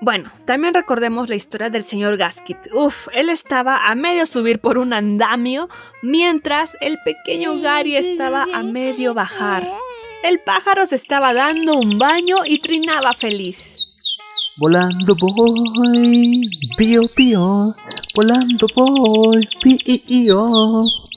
Bueno, 0.02 0.32
también 0.46 0.74
recordemos 0.74 1.30
la 1.30 1.36
historia 1.36 1.70
del 1.70 1.84
señor 1.84 2.18
Gaskit. 2.18 2.58
Uf, 2.74 3.08
él 3.14 3.30
estaba 3.30 3.88
a 3.90 3.96
medio 3.96 4.26
subir 4.26 4.60
por 4.60 4.78
un 4.78 4.94
andamio, 4.94 5.70
mientras 6.02 6.76
el 6.82 6.98
pequeño 7.04 7.60
Gary 7.60 7.96
estaba 7.96 8.46
a 8.54 8.64
medio 8.64 9.14
bajar. 9.14 9.70
El 10.24 10.40
pájaro 10.40 10.86
se 10.86 10.96
estaba 10.96 11.32
dando 11.34 11.74
un 11.74 11.98
baño 11.98 12.38
y 12.46 12.60
trinaba 12.60 13.14
feliz. 13.14 13.86
Volando 14.58 15.16
voy, 15.20 16.50
pío 16.78 17.02
pío, 17.14 17.76
volando 18.16 18.68
voy, 18.76 19.46
pío. 19.64 20.46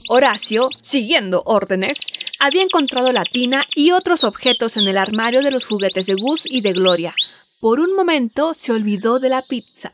Horacio, 0.09 0.69
siguiendo 0.81 1.43
órdenes, 1.45 1.97
había 2.39 2.63
encontrado 2.63 3.11
la 3.11 3.23
tina 3.23 3.63
y 3.75 3.91
otros 3.91 4.23
objetos 4.23 4.77
en 4.77 4.87
el 4.87 4.97
armario 4.97 5.41
de 5.41 5.51
los 5.51 5.67
juguetes 5.67 6.05
de 6.05 6.15
Gus 6.15 6.43
y 6.45 6.61
de 6.61 6.73
Gloria. 6.73 7.13
Por 7.59 7.79
un 7.79 7.95
momento 7.95 8.53
se 8.53 8.71
olvidó 8.71 9.19
de 9.19 9.29
la 9.29 9.41
pizza. 9.41 9.91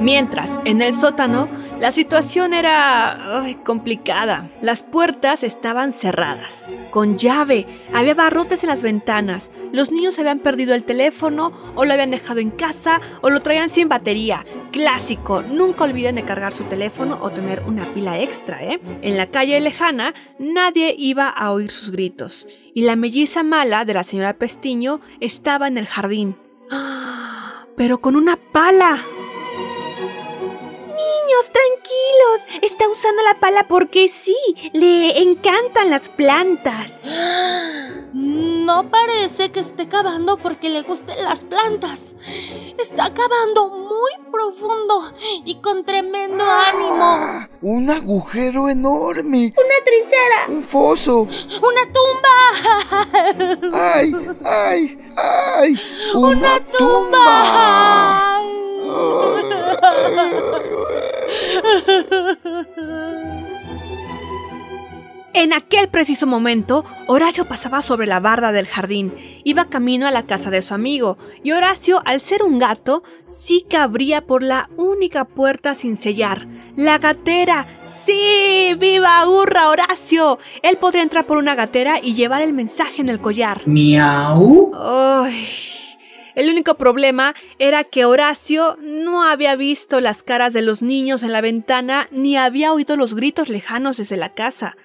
Mientras, 0.00 0.50
en 0.64 0.82
el 0.82 0.98
sótano, 0.98 1.48
la 1.82 1.90
situación 1.90 2.54
era 2.54 3.44
complicada. 3.64 4.48
Las 4.60 4.84
puertas 4.84 5.42
estaban 5.42 5.92
cerradas, 5.92 6.68
con 6.90 7.18
llave, 7.18 7.66
había 7.92 8.14
barrotes 8.14 8.62
en 8.62 8.68
las 8.68 8.84
ventanas, 8.84 9.50
los 9.72 9.90
niños 9.90 10.16
habían 10.20 10.38
perdido 10.38 10.76
el 10.76 10.84
teléfono 10.84 11.50
o 11.74 11.84
lo 11.84 11.92
habían 11.92 12.12
dejado 12.12 12.38
en 12.38 12.52
casa 12.52 13.00
o 13.20 13.30
lo 13.30 13.40
traían 13.40 13.68
sin 13.68 13.88
batería. 13.88 14.46
Clásico, 14.70 15.42
nunca 15.42 15.82
olviden 15.82 16.14
de 16.14 16.22
cargar 16.22 16.52
su 16.52 16.62
teléfono 16.62 17.18
o 17.20 17.30
tener 17.30 17.64
una 17.66 17.84
pila 17.86 18.20
extra, 18.20 18.62
¿eh? 18.62 18.80
En 19.02 19.16
la 19.16 19.26
calle 19.26 19.58
lejana 19.58 20.14
nadie 20.38 20.94
iba 20.96 21.28
a 21.28 21.50
oír 21.50 21.72
sus 21.72 21.90
gritos 21.90 22.46
y 22.76 22.82
la 22.82 22.94
melliza 22.94 23.42
mala 23.42 23.84
de 23.84 23.94
la 23.94 24.04
señora 24.04 24.34
Pestiño 24.34 25.00
estaba 25.18 25.66
en 25.66 25.78
el 25.78 25.88
jardín. 25.88 26.36
Pero 27.76 28.00
con 28.00 28.14
una 28.14 28.36
pala. 28.36 28.98
Niños, 31.02 31.50
tranquilos. 31.52 32.62
Está 32.62 32.88
usando 32.88 33.22
la 33.22 33.40
pala 33.40 33.66
porque 33.68 34.08
sí. 34.08 34.36
Le 34.72 35.22
encantan 35.22 35.90
las 35.90 36.08
plantas. 36.08 37.02
No 38.14 38.90
parece 38.90 39.50
que 39.50 39.60
esté 39.60 39.88
cavando 39.88 40.36
porque 40.36 40.68
le 40.68 40.82
gusten 40.82 41.22
las 41.24 41.44
plantas. 41.44 42.14
Está 42.78 43.12
cavando 43.14 43.70
muy 43.70 44.10
profundo 44.30 45.12
y 45.44 45.54
con 45.56 45.84
tremendo 45.84 46.44
ánimo. 46.44 47.48
Un 47.62 47.88
agujero 47.90 48.68
enorme. 48.68 49.54
Una 49.56 49.84
trinchera. 49.84 50.46
Un 50.48 50.62
foso. 50.62 51.22
Una 51.22 51.86
tumba. 51.92 52.36
¡Ay, 53.72 54.14
ay, 54.44 54.98
ay! 55.16 55.80
Una, 56.14 56.60
tumba. 56.60 58.32
En 65.34 65.54
aquel 65.54 65.88
preciso 65.88 66.26
momento, 66.26 66.84
Horacio 67.06 67.46
pasaba 67.46 67.80
sobre 67.80 68.06
la 68.06 68.20
barda 68.20 68.52
del 68.52 68.66
jardín, 68.66 69.14
iba 69.44 69.70
camino 69.70 70.06
a 70.06 70.10
la 70.10 70.26
casa 70.26 70.50
de 70.50 70.60
su 70.60 70.74
amigo, 70.74 71.16
y 71.42 71.52
Horacio, 71.52 72.02
al 72.04 72.20
ser 72.20 72.42
un 72.42 72.58
gato, 72.58 73.02
sí 73.28 73.64
cabría 73.68 74.26
por 74.26 74.42
la 74.42 74.68
única 74.76 75.24
puerta 75.24 75.74
sin 75.74 75.96
sellar. 75.96 76.46
¡La 76.76 76.98
gatera! 76.98 77.66
¡Sí! 77.86 78.74
¡Viva 78.78 79.26
hurra, 79.26 79.70
Horacio! 79.70 80.38
Él 80.62 80.76
podría 80.76 81.02
entrar 81.02 81.24
por 81.24 81.38
una 81.38 81.54
gatera 81.54 81.98
y 82.02 82.12
llevar 82.12 82.42
el 82.42 82.52
mensaje 82.52 83.00
en 83.00 83.08
el 83.08 83.20
collar. 83.20 83.62
¿Miau? 83.66 84.72
¡Ay! 84.74 85.48
El 86.34 86.50
único 86.50 86.74
problema 86.74 87.34
era 87.58 87.84
que 87.84 88.04
Horacio 88.04 88.76
no 88.80 89.24
había 89.24 89.56
visto 89.56 90.00
las 90.00 90.22
caras 90.22 90.52
de 90.52 90.62
los 90.62 90.82
niños 90.82 91.22
en 91.22 91.32
la 91.32 91.40
ventana 91.40 92.08
ni 92.10 92.36
había 92.36 92.72
oído 92.72 92.96
los 92.96 93.14
gritos 93.14 93.48
lejanos 93.48 93.96
desde 93.98 94.16
la 94.16 94.34
casa. 94.34 94.76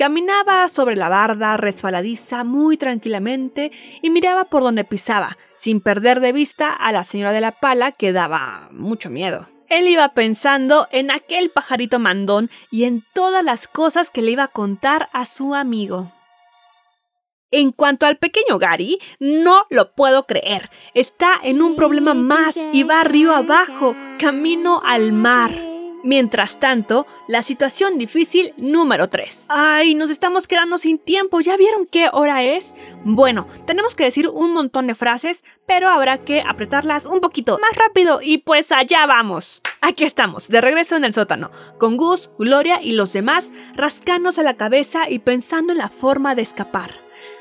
Caminaba 0.00 0.66
sobre 0.70 0.96
la 0.96 1.10
barda 1.10 1.58
resbaladiza 1.58 2.42
muy 2.42 2.78
tranquilamente 2.78 3.70
y 4.00 4.08
miraba 4.08 4.46
por 4.46 4.62
donde 4.62 4.84
pisaba, 4.84 5.36
sin 5.54 5.82
perder 5.82 6.20
de 6.20 6.32
vista 6.32 6.70
a 6.70 6.90
la 6.90 7.04
señora 7.04 7.32
de 7.32 7.42
la 7.42 7.60
pala 7.60 7.92
que 7.92 8.10
daba 8.10 8.70
mucho 8.72 9.10
miedo. 9.10 9.46
Él 9.68 9.88
iba 9.88 10.14
pensando 10.14 10.88
en 10.90 11.10
aquel 11.10 11.50
pajarito 11.50 11.98
mandón 11.98 12.48
y 12.70 12.84
en 12.84 13.04
todas 13.12 13.44
las 13.44 13.68
cosas 13.68 14.08
que 14.08 14.22
le 14.22 14.30
iba 14.30 14.44
a 14.44 14.48
contar 14.48 15.10
a 15.12 15.26
su 15.26 15.54
amigo. 15.54 16.10
En 17.50 17.70
cuanto 17.70 18.06
al 18.06 18.16
pequeño 18.16 18.58
Gary, 18.58 19.00
no 19.18 19.66
lo 19.68 19.94
puedo 19.94 20.24
creer. 20.24 20.70
Está 20.94 21.34
en 21.42 21.60
un 21.60 21.76
problema 21.76 22.14
más 22.14 22.56
y 22.72 22.84
va 22.84 23.04
río 23.04 23.34
abajo, 23.34 23.94
camino 24.18 24.80
al 24.82 25.12
mar. 25.12 25.69
Mientras 26.02 26.58
tanto, 26.58 27.06
la 27.28 27.42
situación 27.42 27.98
difícil 27.98 28.54
número 28.56 29.10
3. 29.10 29.46
Ay, 29.50 29.94
nos 29.94 30.10
estamos 30.10 30.48
quedando 30.48 30.78
sin 30.78 30.98
tiempo. 30.98 31.40
¿Ya 31.40 31.58
vieron 31.58 31.86
qué 31.86 32.08
hora 32.10 32.42
es? 32.42 32.74
Bueno, 33.04 33.46
tenemos 33.66 33.94
que 33.94 34.04
decir 34.04 34.28
un 34.28 34.54
montón 34.54 34.86
de 34.86 34.94
frases, 34.94 35.44
pero 35.66 35.90
habrá 35.90 36.18
que 36.24 36.40
apretarlas 36.40 37.04
un 37.04 37.20
poquito 37.20 37.58
más 37.58 37.76
rápido 37.76 38.20
y 38.22 38.38
pues 38.38 38.72
allá 38.72 39.04
vamos. 39.06 39.60
Aquí 39.82 40.04
estamos, 40.04 40.48
de 40.48 40.60
regreso 40.62 40.96
en 40.96 41.04
el 41.04 41.12
sótano, 41.12 41.50
con 41.78 41.98
Gus, 41.98 42.30
Gloria 42.38 42.80
y 42.82 42.92
los 42.92 43.12
demás 43.12 43.50
rascándose 43.74 44.42
la 44.42 44.56
cabeza 44.56 45.08
y 45.08 45.18
pensando 45.18 45.72
en 45.72 45.78
la 45.78 45.90
forma 45.90 46.34
de 46.34 46.42
escapar. 46.42 46.94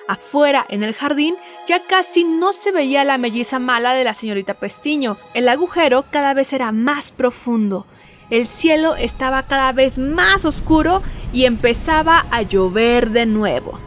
Afuera, 0.09 0.65
en 0.69 0.83
el 0.83 0.95
jardín, 0.95 1.35
ya 1.67 1.83
casi 1.83 2.23
no 2.23 2.51
se 2.51 2.71
veía 2.71 3.03
la 3.03 3.17
melliza 3.17 3.59
mala 3.59 3.93
de 3.93 4.03
la 4.03 4.13
señorita 4.13 4.55
Pestiño. 4.55 5.17
El 5.33 5.47
agujero 5.47 6.03
cada 6.09 6.33
vez 6.33 6.51
era 6.51 6.71
más 6.71 7.11
profundo. 7.11 7.85
El 8.29 8.45
cielo 8.45 8.95
estaba 8.95 9.43
cada 9.43 9.71
vez 9.71 9.97
más 9.97 10.45
oscuro 10.45 11.01
y 11.33 11.45
empezaba 11.45 12.25
a 12.31 12.43
llover 12.43 13.09
de 13.09 13.25
nuevo. 13.25 13.79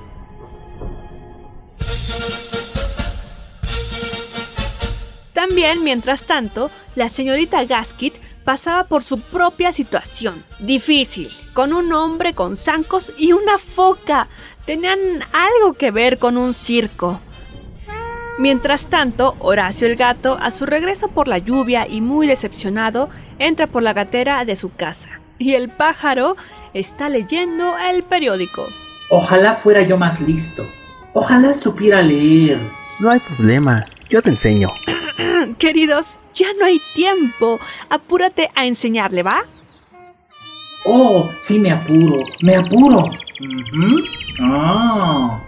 También, 5.32 5.82
mientras 5.82 6.24
tanto, 6.24 6.70
la 6.94 7.08
señorita 7.08 7.64
Gaskit 7.64 8.14
pasaba 8.44 8.84
por 8.84 9.02
su 9.02 9.20
propia 9.20 9.72
situación, 9.72 10.44
difícil, 10.58 11.30
con 11.52 11.72
un 11.72 11.92
hombre 11.92 12.34
con 12.34 12.56
zancos 12.56 13.12
y 13.18 13.32
una 13.32 13.58
foca. 13.58 14.28
Tenían 14.66 14.98
algo 15.32 15.74
que 15.74 15.90
ver 15.90 16.18
con 16.18 16.36
un 16.36 16.54
circo. 16.54 17.20
Mientras 18.42 18.86
tanto, 18.86 19.36
Horacio 19.38 19.86
el 19.86 19.94
gato, 19.94 20.36
a 20.42 20.50
su 20.50 20.66
regreso 20.66 21.06
por 21.06 21.28
la 21.28 21.38
lluvia 21.38 21.86
y 21.88 22.00
muy 22.00 22.26
decepcionado, 22.26 23.08
entra 23.38 23.68
por 23.68 23.84
la 23.84 23.92
gatera 23.92 24.44
de 24.44 24.56
su 24.56 24.74
casa. 24.74 25.20
Y 25.38 25.54
el 25.54 25.68
pájaro 25.68 26.36
está 26.74 27.08
leyendo 27.08 27.78
el 27.78 28.02
periódico. 28.02 28.66
Ojalá 29.10 29.54
fuera 29.54 29.82
yo 29.82 29.96
más 29.96 30.20
listo. 30.20 30.66
Ojalá 31.12 31.54
supiera 31.54 32.02
leer. 32.02 32.58
No 32.98 33.12
hay 33.12 33.20
problema, 33.20 33.80
yo 34.10 34.20
te 34.20 34.30
enseño. 34.30 34.70
Queridos, 35.58 36.18
ya 36.34 36.48
no 36.58 36.64
hay 36.64 36.80
tiempo. 36.96 37.60
Apúrate 37.90 38.50
a 38.56 38.66
enseñarle, 38.66 39.22
¿va? 39.22 39.36
Oh, 40.84 41.30
sí 41.38 41.60
me 41.60 41.70
apuro, 41.70 42.24
me 42.40 42.56
apuro. 42.56 43.08
Ah. 44.40 45.40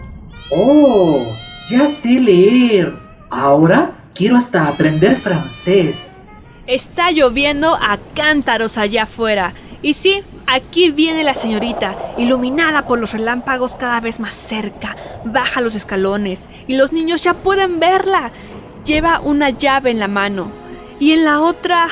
Oh, 0.49 1.35
ya 1.69 1.87
sé 1.87 2.19
leer. 2.19 2.93
Ahora 3.29 3.91
quiero 4.13 4.37
hasta 4.37 4.67
aprender 4.67 5.17
francés. 5.17 6.19
Está 6.67 7.11
lloviendo 7.11 7.75
a 7.75 7.99
cántaros 8.13 8.77
allá 8.77 9.03
afuera. 9.03 9.53
Y 9.81 9.93
sí, 9.93 10.23
aquí 10.47 10.89
viene 10.89 11.23
la 11.23 11.35
señorita, 11.35 11.95
iluminada 12.17 12.87
por 12.87 12.99
los 12.99 13.13
relámpagos 13.13 13.75
cada 13.75 13.99
vez 13.99 14.19
más 14.19 14.33
cerca. 14.35 14.95
Baja 15.25 15.61
los 15.61 15.75
escalones 15.75 16.45
y 16.65 16.75
los 16.75 16.91
niños 16.91 17.23
ya 17.23 17.33
pueden 17.33 17.79
verla. 17.79 18.31
Lleva 18.83 19.19
una 19.19 19.49
llave 19.49 19.91
en 19.91 19.99
la 19.99 20.07
mano 20.07 20.49
y 20.99 21.11
en 21.11 21.23
la 21.25 21.41
otra... 21.41 21.87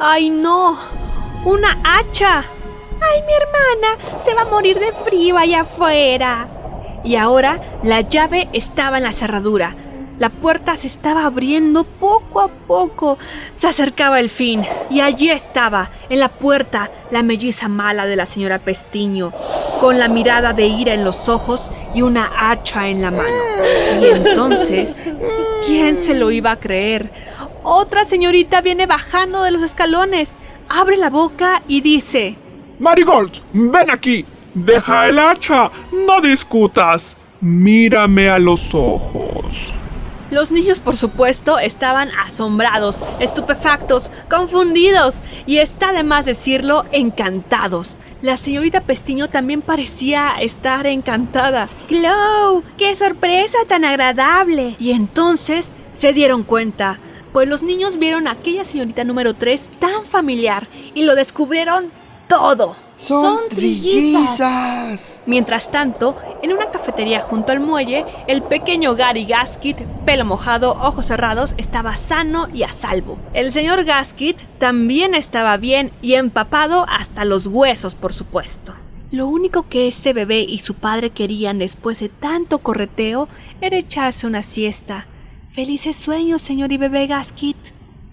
¡Ay 0.00 0.30
no! 0.30 0.78
¡Una 1.44 1.76
hacha! 1.82 2.44
¡Ay, 3.00 3.22
mi 3.26 3.32
hermana! 3.34 4.20
Se 4.24 4.32
va 4.32 4.42
a 4.42 4.44
morir 4.44 4.78
de 4.78 4.92
frío 4.92 5.36
allá 5.36 5.62
afuera. 5.62 6.46
Y 7.08 7.16
ahora 7.16 7.58
la 7.82 8.02
llave 8.02 8.48
estaba 8.52 8.98
en 8.98 9.04
la 9.04 9.12
cerradura. 9.12 9.74
La 10.18 10.28
puerta 10.28 10.76
se 10.76 10.88
estaba 10.88 11.24
abriendo 11.24 11.84
poco 11.84 12.42
a 12.42 12.48
poco. 12.48 13.16
Se 13.54 13.66
acercaba 13.66 14.20
el 14.20 14.28
fin. 14.28 14.62
Y 14.90 15.00
allí 15.00 15.30
estaba, 15.30 15.88
en 16.10 16.20
la 16.20 16.28
puerta, 16.28 16.90
la 17.10 17.22
melliza 17.22 17.68
mala 17.68 18.04
de 18.04 18.16
la 18.16 18.26
señora 18.26 18.58
Pestiño, 18.58 19.32
con 19.80 19.98
la 19.98 20.08
mirada 20.08 20.52
de 20.52 20.66
ira 20.66 20.92
en 20.92 21.02
los 21.02 21.30
ojos 21.30 21.70
y 21.94 22.02
una 22.02 22.30
hacha 22.38 22.88
en 22.88 23.00
la 23.00 23.10
mano. 23.10 23.42
Y 24.02 24.04
entonces, 24.04 25.08
¿quién 25.64 25.96
se 25.96 26.12
lo 26.12 26.30
iba 26.30 26.50
a 26.50 26.56
creer? 26.56 27.10
Otra 27.62 28.04
señorita 28.04 28.60
viene 28.60 28.84
bajando 28.84 29.44
de 29.44 29.50
los 29.50 29.62
escalones, 29.62 30.32
abre 30.68 30.98
la 30.98 31.08
boca 31.08 31.62
y 31.68 31.80
dice... 31.80 32.36
Marigold, 32.78 33.40
ven 33.54 33.90
aquí. 33.90 34.26
Deja 34.64 35.08
el 35.08 35.18
hacha. 35.18 35.70
No 35.92 36.20
discutas. 36.20 37.16
Mírame 37.40 38.28
a 38.28 38.38
los 38.38 38.74
ojos. 38.74 39.72
Los 40.30 40.50
niños, 40.50 40.80
por 40.80 40.96
supuesto, 40.96 41.58
estaban 41.58 42.10
asombrados, 42.10 43.00
estupefactos, 43.18 44.10
confundidos 44.28 45.16
y 45.46 45.58
está 45.58 45.92
de 45.92 46.02
más 46.02 46.26
decirlo, 46.26 46.84
encantados. 46.92 47.96
La 48.20 48.36
señorita 48.36 48.80
Pestiño 48.80 49.28
también 49.28 49.62
parecía 49.62 50.34
estar 50.40 50.86
encantada. 50.86 51.68
¡Glow! 51.88 52.62
¡Qué 52.76 52.94
sorpresa 52.96 53.56
tan 53.68 53.84
agradable! 53.84 54.74
Y 54.78 54.90
entonces 54.90 55.70
se 55.96 56.12
dieron 56.12 56.42
cuenta, 56.42 56.98
pues 57.32 57.48
los 57.48 57.62
niños 57.62 57.98
vieron 57.98 58.26
a 58.26 58.32
aquella 58.32 58.64
señorita 58.64 59.04
número 59.04 59.34
3 59.34 59.68
tan 59.78 60.04
familiar 60.04 60.66
y 60.94 61.04
lo 61.04 61.14
descubrieron 61.14 61.86
todo. 62.28 62.76
Son, 62.98 63.48
trillizas. 63.48 65.22
Mientras 65.26 65.70
tanto, 65.70 66.16
en 66.42 66.52
una 66.52 66.66
cafetería 66.66 67.20
junto 67.20 67.52
al 67.52 67.60
muelle, 67.60 68.04
el 68.26 68.42
pequeño 68.42 68.96
Gary 68.96 69.24
Gaskit, 69.24 69.78
pelo 70.04 70.24
mojado, 70.24 70.72
ojos 70.72 71.06
cerrados, 71.06 71.54
estaba 71.58 71.96
sano 71.96 72.48
y 72.52 72.64
a 72.64 72.68
salvo. 72.68 73.16
El 73.34 73.52
señor 73.52 73.84
Gaskit 73.84 74.38
también 74.58 75.14
estaba 75.14 75.56
bien 75.56 75.92
y 76.02 76.14
empapado 76.14 76.86
hasta 76.88 77.24
los 77.24 77.46
huesos, 77.46 77.94
por 77.94 78.12
supuesto. 78.12 78.74
Lo 79.12 79.26
único 79.28 79.66
que 79.68 79.88
ese 79.88 80.12
bebé 80.12 80.40
y 80.40 80.58
su 80.58 80.74
padre 80.74 81.10
querían 81.10 81.58
después 81.58 82.00
de 82.00 82.08
tanto 82.08 82.58
correteo 82.58 83.28
era 83.60 83.78
echarse 83.78 84.26
una 84.26 84.42
siesta. 84.42 85.06
Felices 85.52 85.96
sueños, 85.96 86.42
señor 86.42 86.72
y 86.72 86.76
bebé 86.76 87.06
Gaskit. 87.06 87.56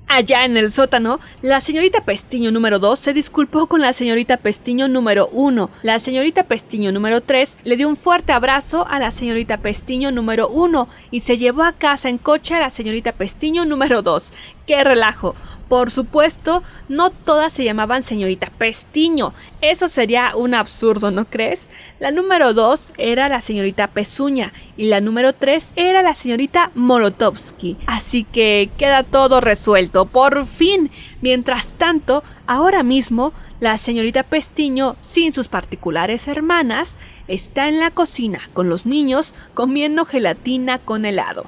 Allá 0.08 0.46
en 0.46 0.56
el 0.56 0.72
sótano, 0.72 1.20
la 1.42 1.60
señorita 1.60 2.02
Pestiño 2.02 2.52
número 2.52 2.78
2 2.78 3.00
se 3.00 3.14
disculpó 3.14 3.66
con 3.66 3.82
la 3.82 3.92
señorita 3.92 4.38
Pestiño 4.38 4.88
número 4.88 5.28
1. 5.32 5.70
La 5.82 6.00
señorita 6.00 6.44
Pestiño 6.44 6.92
número 6.92 7.22
3 7.22 7.58
le 7.64 7.76
dio 7.76 7.90
un 7.90 7.98
fuerte 7.98 8.32
abrazo 8.32 8.86
a 8.88 9.00
la 9.00 9.10
señorita 9.10 9.58
Pestiño 9.58 10.12
número 10.12 10.48
1 10.48 10.88
y 11.10 11.22
se 11.22 11.38
llevó 11.38 11.64
a 11.64 11.74
casa 11.74 12.10
en 12.10 12.20
coche 12.20 12.54
a 12.54 12.60
la 12.60 12.70
señorita 12.70 13.14
Pestiño 13.14 13.66
número 13.66 14.04
2. 14.04 14.32
¡Qué 14.68 14.84
relajo! 14.84 15.36
Por 15.70 15.90
supuesto, 15.90 16.62
no 16.90 17.10
todas 17.10 17.54
se 17.54 17.64
llamaban 17.64 18.04
señorita 18.04 18.52
Pestiño. 18.58 19.34
Eso 19.62 19.90
sería 19.90 20.36
un 20.36 20.54
absurdo, 20.54 21.10
¿no 21.10 21.26
crees? 21.26 21.70
La 22.00 22.12
número 22.12 22.54
2 22.54 22.94
era 22.98 23.30
la 23.30 23.42
señorita 23.42 23.88
Pezuña 23.88 24.54
y 24.78 24.86
la 24.86 25.02
número 25.02 25.34
3 25.34 25.74
era 25.76 26.04
la 26.04 26.14
señorita 26.14 26.70
Molotovsky. 26.76 27.78
Así 27.88 28.24
que 28.26 28.70
queda 28.78 29.04
todo 29.04 29.42
resuelto, 29.42 30.06
por 30.06 30.46
fin. 30.46 30.92
Mientras 31.22 31.74
tanto, 31.74 32.24
ahora 32.46 32.84
mismo, 32.84 33.34
la 33.60 33.78
señorita 33.80 34.22
Pestiño, 34.24 34.96
sin 35.02 35.34
sus 35.34 35.48
particulares 35.48 36.28
hermanas, 36.28 36.98
está 37.28 37.70
en 37.70 37.80
la 37.80 37.90
cocina 37.90 38.40
con 38.54 38.70
los 38.70 38.86
niños 38.86 39.34
comiendo 39.56 40.06
gelatina 40.06 40.78
con 40.78 41.06
helado. 41.06 41.46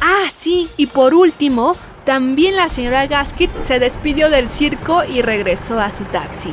Ah, 0.00 0.28
sí, 0.32 0.68
y 0.76 0.86
por 0.86 1.14
último, 1.14 1.76
también 2.06 2.54
la 2.54 2.68
señora 2.68 3.08
Gaskit 3.08 3.50
se 3.58 3.80
despidió 3.80 4.30
del 4.30 4.48
circo 4.48 5.02
y 5.04 5.22
regresó 5.22 5.80
a 5.80 5.90
su 5.90 6.04
taxi. 6.04 6.52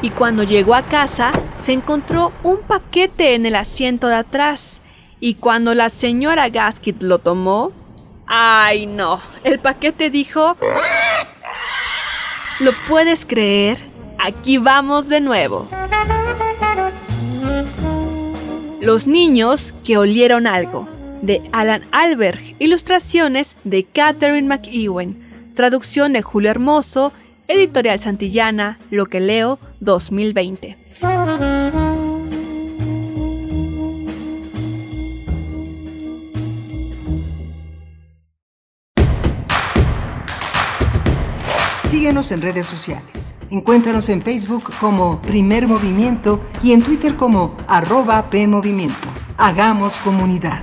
Y 0.00 0.08
cuando 0.08 0.42
llegó 0.42 0.74
a 0.74 0.84
casa, 0.84 1.32
se 1.62 1.74
encontró 1.74 2.32
un 2.42 2.56
paquete 2.62 3.34
en 3.34 3.44
el 3.44 3.56
asiento 3.56 4.08
de 4.08 4.14
atrás. 4.14 4.80
Y 5.20 5.34
cuando 5.34 5.74
la 5.74 5.90
señora 5.90 6.48
Gaskit 6.48 7.02
lo 7.02 7.18
tomó, 7.18 7.72
¡ay 8.26 8.86
no! 8.86 9.20
El 9.44 9.58
paquete 9.58 10.08
dijo... 10.08 10.56
¿Lo 12.58 12.72
puedes 12.88 13.26
creer? 13.26 13.78
Aquí 14.18 14.56
vamos 14.56 15.10
de 15.10 15.20
nuevo. 15.20 15.68
Los 18.80 19.06
niños 19.06 19.74
que 19.84 19.98
olieron 19.98 20.46
algo 20.46 20.95
de 21.26 21.42
Alan 21.52 21.82
Alberg, 21.90 22.40
ilustraciones 22.58 23.56
de 23.64 23.84
Catherine 23.84 24.46
McEwen, 24.46 25.22
traducción 25.54 26.12
de 26.12 26.22
Julio 26.22 26.50
Hermoso, 26.50 27.12
editorial 27.48 28.00
Santillana, 28.00 28.78
Lo 28.90 29.06
que 29.06 29.20
leo 29.20 29.58
2020. 29.80 30.76
Síguenos 41.82 42.30
en 42.30 42.42
redes 42.42 42.66
sociales. 42.66 43.34
Encuéntranos 43.50 44.08
en 44.08 44.22
Facebook 44.22 44.72
como 44.80 45.20
Primer 45.22 45.66
Movimiento 45.66 46.40
y 46.62 46.72
en 46.72 46.82
Twitter 46.82 47.16
como 47.16 47.56
arroba 47.68 48.28
PMovimiento. 48.30 49.08
Hagamos 49.36 50.00
comunidad. 50.00 50.62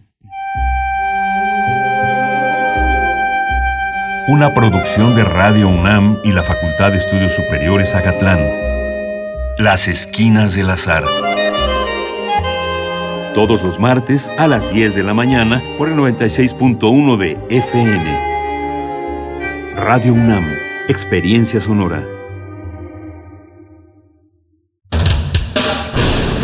Una 4.31 4.53
producción 4.53 5.13
de 5.13 5.25
Radio 5.25 5.67
UNAM 5.67 6.17
y 6.23 6.31
la 6.31 6.41
Facultad 6.41 6.91
de 6.91 6.99
Estudios 6.99 7.33
Superiores 7.35 7.93
Agatlán. 7.95 8.39
Las 9.57 9.89
Esquinas 9.89 10.55
del 10.55 10.69
Azar. 10.69 11.03
Todos 13.35 13.61
los 13.61 13.77
martes 13.77 14.31
a 14.37 14.47
las 14.47 14.73
10 14.73 14.95
de 14.95 15.03
la 15.03 15.13
mañana 15.13 15.61
por 15.77 15.89
el 15.89 15.95
96.1 15.95 17.17
de 17.17 17.37
FM. 17.49 18.19
Radio 19.75 20.13
UNAM. 20.13 20.45
Experiencia 20.87 21.59
sonora. 21.59 22.01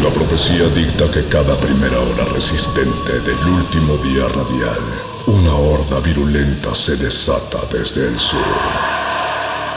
La 0.04 0.10
profecía 0.14 0.68
dicta 0.76 1.10
que 1.10 1.24
cada 1.30 1.56
primera 1.62 2.02
hora 2.02 2.26
resistente 2.34 3.14
del 3.22 3.48
último 3.48 3.96
día 4.04 4.28
radial, 4.28 5.17
una 5.28 5.54
horda 5.54 6.00
virulenta 6.00 6.74
se 6.74 6.96
desata 6.96 7.60
desde 7.72 8.08
el 8.08 8.20
sur. 8.20 8.40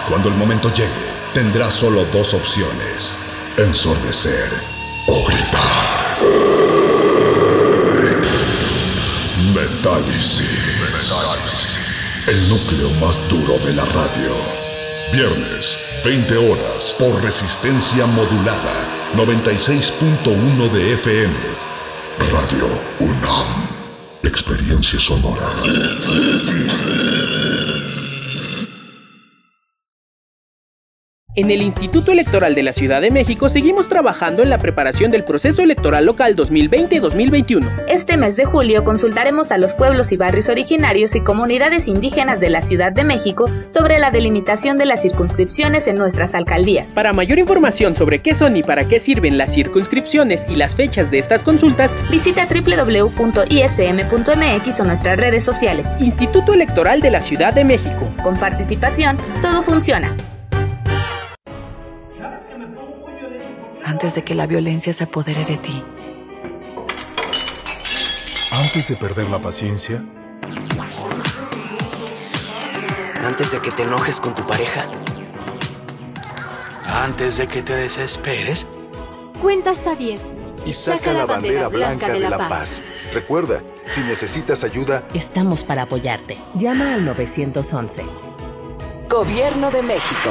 Cuando 0.08 0.28
el 0.28 0.34
momento 0.36 0.72
llegue, 0.72 0.88
tendrá 1.34 1.70
solo 1.70 2.04
dos 2.12 2.34
opciones, 2.34 3.18
ensordecer 3.56 4.48
o 5.06 5.24
gritar. 5.26 6.18
Metálisis. 9.54 10.70
El 12.26 12.48
núcleo 12.48 12.90
más 13.00 13.20
duro 13.28 13.58
de 13.64 13.72
la 13.72 13.84
radio. 13.84 14.32
Viernes, 15.12 15.78
20 16.04 16.36
horas, 16.36 16.94
por 16.98 17.22
resistencia 17.22 18.06
modulada, 18.06 18.86
96.1 19.16 20.70
de 20.70 20.92
FM. 20.92 21.34
Radio 22.30 22.68
UNAM. 23.00 23.79
Experiencia 24.22 24.98
sonora. 25.00 25.48
En 31.40 31.50
el 31.50 31.62
Instituto 31.62 32.12
Electoral 32.12 32.54
de 32.54 32.62
la 32.62 32.74
Ciudad 32.74 33.00
de 33.00 33.10
México 33.10 33.48
seguimos 33.48 33.88
trabajando 33.88 34.42
en 34.42 34.50
la 34.50 34.58
preparación 34.58 35.10
del 35.10 35.24
proceso 35.24 35.62
electoral 35.62 36.04
local 36.04 36.36
2020-2021. 36.36 37.86
Este 37.88 38.18
mes 38.18 38.36
de 38.36 38.44
julio 38.44 38.84
consultaremos 38.84 39.50
a 39.50 39.56
los 39.56 39.72
pueblos 39.72 40.12
y 40.12 40.18
barrios 40.18 40.50
originarios 40.50 41.14
y 41.14 41.22
comunidades 41.22 41.88
indígenas 41.88 42.40
de 42.40 42.50
la 42.50 42.60
Ciudad 42.60 42.92
de 42.92 43.04
México 43.04 43.50
sobre 43.72 43.98
la 43.98 44.10
delimitación 44.10 44.76
de 44.76 44.84
las 44.84 45.00
circunscripciones 45.00 45.86
en 45.86 45.94
nuestras 45.94 46.34
alcaldías. 46.34 46.88
Para 46.88 47.14
mayor 47.14 47.38
información 47.38 47.96
sobre 47.96 48.18
qué 48.18 48.34
son 48.34 48.54
y 48.58 48.62
para 48.62 48.86
qué 48.86 49.00
sirven 49.00 49.38
las 49.38 49.54
circunscripciones 49.54 50.44
y 50.46 50.56
las 50.56 50.76
fechas 50.76 51.10
de 51.10 51.20
estas 51.20 51.42
consultas, 51.42 51.94
visita 52.10 52.46
www.ism.mx 52.46 53.10
o 54.80 54.84
nuestras 54.84 55.18
redes 55.18 55.42
sociales. 55.42 55.88
Instituto 56.00 56.52
Electoral 56.52 57.00
de 57.00 57.10
la 57.10 57.22
Ciudad 57.22 57.54
de 57.54 57.64
México. 57.64 58.12
Con 58.22 58.36
participación, 58.36 59.16
todo 59.40 59.62
funciona. 59.62 60.14
Antes 63.84 64.14
de 64.14 64.24
que 64.24 64.34
la 64.34 64.46
violencia 64.46 64.92
se 64.92 65.04
apodere 65.04 65.44
de 65.44 65.56
ti. 65.56 65.84
Antes 68.52 68.88
de 68.88 68.96
perder 68.96 69.28
la 69.28 69.38
paciencia. 69.38 70.04
Antes 73.24 73.52
de 73.52 73.60
que 73.60 73.70
te 73.70 73.82
enojes 73.82 74.20
con 74.20 74.34
tu 74.34 74.46
pareja. 74.46 74.82
Antes 76.86 77.36
de 77.36 77.46
que 77.46 77.62
te 77.62 77.74
desesperes, 77.74 78.66
cuenta 79.40 79.70
hasta 79.70 79.94
10 79.94 80.22
y 80.66 80.72
saca, 80.72 81.12
la 81.12 81.26
bandera, 81.26 81.68
blanca, 81.68 82.08
de, 82.08 82.18
la, 82.20 82.48
paz. 82.48 82.82
Recuerda, 83.12 83.62
si 83.86 84.02
necesitas 84.02 84.64
ayuda, 84.64 85.06
estamos 85.14 85.64
para 85.64 85.82
apoyarte. 85.82 86.42
Llama 86.54 86.94
al 86.94 87.04
911. 87.04 88.04
Gobierno 89.08 89.70
de 89.70 89.82
México. 89.82 90.30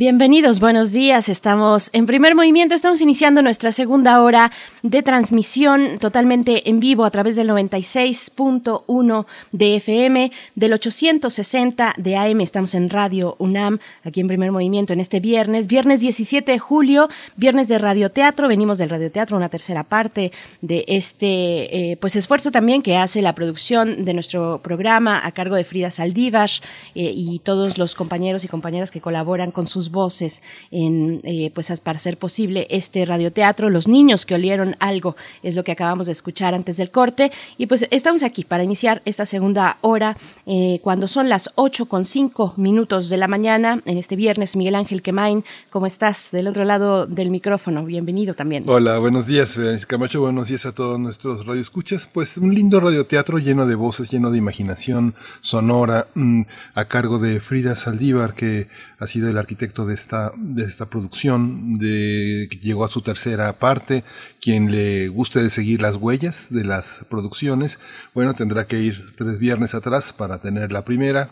Bienvenidos, 0.00 0.60
buenos 0.60 0.92
días. 0.92 1.28
Estamos 1.28 1.90
en 1.92 2.06
primer 2.06 2.34
movimiento, 2.34 2.74
estamos 2.74 3.02
iniciando 3.02 3.42
nuestra 3.42 3.70
segunda 3.70 4.22
hora 4.22 4.50
de 4.82 5.02
transmisión 5.02 5.98
totalmente 5.98 6.70
en 6.70 6.80
vivo 6.80 7.04
a 7.04 7.10
través 7.10 7.36
del 7.36 7.50
96.1 7.50 9.26
de 9.52 9.76
FM, 9.76 10.32
del 10.54 10.72
860 10.72 11.92
de 11.98 12.16
AM. 12.16 12.40
Estamos 12.40 12.74
en 12.74 12.88
Radio 12.88 13.36
UNAM, 13.38 13.78
aquí 14.02 14.22
en 14.22 14.28
primer 14.28 14.50
movimiento 14.52 14.94
en 14.94 15.00
este 15.00 15.20
viernes, 15.20 15.66
viernes 15.66 16.00
17 16.00 16.50
de 16.50 16.58
julio, 16.58 17.10
viernes 17.36 17.68
de 17.68 17.78
radioteatro. 17.78 18.48
Venimos 18.48 18.78
del 18.78 18.88
radioteatro, 18.88 19.36
una 19.36 19.50
tercera 19.50 19.84
parte 19.84 20.32
de 20.62 20.86
este 20.88 21.90
eh, 21.90 21.98
pues 21.98 22.16
esfuerzo 22.16 22.50
también 22.50 22.80
que 22.80 22.96
hace 22.96 23.20
la 23.20 23.34
producción 23.34 24.06
de 24.06 24.14
nuestro 24.14 24.62
programa 24.62 25.20
a 25.22 25.30
cargo 25.32 25.56
de 25.56 25.64
Frida 25.64 25.90
Saldívar 25.90 26.48
eh, 26.94 27.12
y 27.14 27.40
todos 27.40 27.76
los 27.76 27.94
compañeros 27.94 28.46
y 28.46 28.48
compañeras 28.48 28.90
que 28.90 29.02
colaboran 29.02 29.50
con 29.50 29.66
sus 29.66 29.89
voces 29.90 30.42
en, 30.70 31.20
eh, 31.24 31.50
pues 31.54 31.70
para 31.80 31.96
hacer 31.96 32.18
posible 32.18 32.66
este 32.70 33.04
radioteatro. 33.04 33.70
Los 33.70 33.88
niños 33.88 34.26
que 34.26 34.34
olieron 34.34 34.76
algo 34.80 35.16
es 35.42 35.54
lo 35.54 35.64
que 35.64 35.72
acabamos 35.72 36.06
de 36.06 36.12
escuchar 36.12 36.54
antes 36.54 36.76
del 36.76 36.90
corte. 36.90 37.30
Y 37.58 37.66
pues 37.66 37.86
estamos 37.90 38.22
aquí 38.22 38.44
para 38.44 38.64
iniciar 38.64 39.02
esta 39.04 39.26
segunda 39.26 39.78
hora 39.80 40.16
eh, 40.46 40.80
cuando 40.82 41.08
son 41.08 41.28
las 41.28 41.50
8 41.54 41.86
con 41.86 42.06
5 42.06 42.54
minutos 42.56 43.08
de 43.08 43.16
la 43.16 43.28
mañana 43.28 43.82
en 43.84 43.98
este 43.98 44.16
viernes. 44.16 44.56
Miguel 44.56 44.74
Ángel 44.74 45.02
Quemain, 45.02 45.44
¿cómo 45.70 45.86
estás 45.86 46.30
del 46.32 46.48
otro 46.48 46.64
lado 46.64 47.06
del 47.06 47.30
micrófono? 47.30 47.84
Bienvenido 47.84 48.34
también. 48.34 48.64
Hola, 48.66 48.98
buenos 48.98 49.26
días, 49.26 49.56
Berenice 49.56 49.86
Camacho. 49.86 50.20
Buenos 50.20 50.48
días 50.48 50.66
a 50.66 50.74
todos 50.74 50.98
nuestros 50.98 51.46
radioescuchas. 51.46 52.08
Pues 52.12 52.36
un 52.36 52.54
lindo 52.54 52.80
radioteatro 52.80 53.38
lleno 53.38 53.66
de 53.66 53.74
voces, 53.74 54.10
lleno 54.10 54.30
de 54.30 54.38
imaginación 54.38 55.14
sonora, 55.40 56.08
mm, 56.14 56.42
a 56.74 56.84
cargo 56.86 57.18
de 57.18 57.40
Frida 57.40 57.76
Saldívar, 57.76 58.34
que 58.34 58.68
ha 59.00 59.06
sido 59.06 59.30
el 59.30 59.38
arquitecto 59.38 59.86
de 59.86 59.94
esta, 59.94 60.32
de 60.36 60.62
esta 60.62 60.86
producción, 60.86 61.74
de, 61.74 62.48
que 62.50 62.58
llegó 62.58 62.84
a 62.84 62.88
su 62.88 63.00
tercera 63.00 63.58
parte. 63.58 64.04
Quien 64.40 64.70
le 64.70 65.08
guste 65.08 65.42
de 65.42 65.48
seguir 65.48 65.80
las 65.80 65.96
huellas 65.96 66.48
de 66.50 66.64
las 66.64 67.06
producciones, 67.08 67.80
bueno, 68.14 68.34
tendrá 68.34 68.66
que 68.66 68.78
ir 68.78 69.14
tres 69.16 69.38
viernes 69.38 69.74
atrás 69.74 70.12
para 70.12 70.38
tener 70.38 70.70
la 70.70 70.84
primera, 70.84 71.30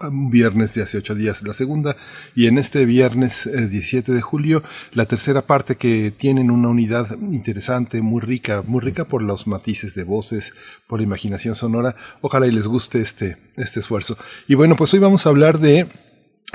un 0.00 0.30
viernes 0.30 0.74
de 0.74 0.82
hace 0.82 0.98
ocho 0.98 1.14
días 1.14 1.42
la 1.42 1.54
segunda 1.54 1.96
y 2.34 2.48
en 2.48 2.58
este 2.58 2.84
viernes 2.84 3.48
17 3.50 4.12
eh, 4.12 4.14
de 4.14 4.20
julio 4.20 4.62
la 4.92 5.06
tercera 5.06 5.42
parte 5.42 5.76
que 5.76 6.10
tienen 6.10 6.50
una 6.50 6.68
unidad 6.68 7.16
interesante, 7.30 8.02
muy 8.02 8.20
rica, 8.20 8.62
muy 8.66 8.80
rica 8.80 9.06
por 9.06 9.22
los 9.22 9.46
matices 9.46 9.94
de 9.94 10.04
voces, 10.04 10.52
por 10.86 10.98
la 10.98 11.04
imaginación 11.04 11.54
sonora. 11.54 11.96
Ojalá 12.20 12.46
y 12.46 12.52
les 12.52 12.66
guste 12.66 13.00
este, 13.00 13.38
este 13.56 13.80
esfuerzo. 13.80 14.18
Y 14.48 14.54
bueno, 14.54 14.76
pues 14.76 14.92
hoy 14.92 15.00
vamos 15.00 15.24
a 15.24 15.30
hablar 15.30 15.58
de 15.60 15.88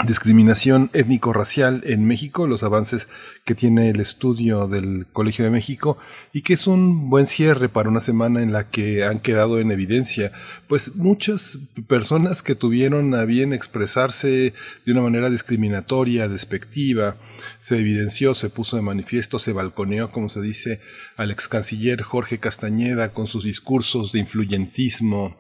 discriminación 0.04 0.90
étnico-racial 0.92 1.82
en 1.86 2.06
México, 2.06 2.48
los 2.48 2.64
avances 2.64 3.08
que 3.46 3.56
tiene 3.56 3.90
el 3.90 4.02
estudio 4.02 4.68
del 4.68 5.06
Colegio 5.14 5.46
de 5.46 5.52
México 5.52 5.98
y 6.34 6.42
que 6.42 6.54
es 6.56 6.68
un 6.68 7.10
buen 7.10 7.28
cierre 7.28 7.70
para 7.70 7.88
una 7.88 8.02
semana 8.02 8.42
en 8.42 8.52
la 8.52 8.70
que 8.70 9.06
han 9.06 9.20
quedado 9.20 9.60
en 9.60 9.72
evidencia 9.72 10.34
pues 10.68 10.96
muchas 10.96 11.60
personas 11.88 12.44
que 12.44 12.56
tuvieron 12.56 13.16
a 13.16 13.24
bien 13.24 13.54
expresarse 13.54 14.54
de 14.86 14.92
una 14.92 15.02
manera 15.02 15.30
discriminatoria, 15.30 16.28
despectiva, 16.28 17.16
se 17.60 17.78
evidenció, 17.78 18.34
se 18.34 18.50
puso 18.50 18.76
de 18.76 18.82
manifiesto, 18.82 19.40
se 19.40 19.54
balconeó, 19.54 20.12
como 20.12 20.28
se 20.28 20.42
dice, 20.42 20.82
al 21.16 21.32
ex 21.32 21.48
canciller 21.48 22.02
Jorge 22.02 22.40
Castañeda 22.40 23.14
con 23.14 23.28
sus 23.28 23.46
discursos 23.46 24.12
de 24.12 24.20
influyentismo, 24.20 25.38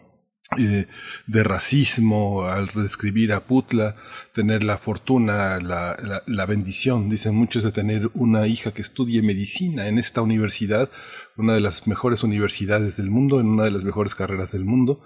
de, 0.57 1.43
racismo 1.43 2.45
al 2.45 2.67
describir 2.75 3.33
a 3.33 3.45
Putla, 3.45 3.95
tener 4.33 4.63
la 4.63 4.77
fortuna, 4.77 5.59
la, 5.59 6.21
la, 6.25 6.45
bendición, 6.45 7.09
dicen 7.09 7.35
muchos, 7.35 7.63
de 7.63 7.71
tener 7.71 8.09
una 8.13 8.47
hija 8.47 8.71
que 8.71 8.81
estudie 8.81 9.21
medicina 9.21 9.87
en 9.87 9.97
esta 9.97 10.21
universidad, 10.21 10.89
una 11.35 11.55
de 11.55 11.61
las 11.61 11.87
mejores 11.87 12.23
universidades 12.23 12.95
del 12.97 13.09
mundo, 13.09 13.39
en 13.39 13.47
una 13.47 13.63
de 13.63 13.71
las 13.71 13.83
mejores 13.83 14.15
carreras 14.15 14.51
del 14.51 14.65
mundo, 14.65 15.01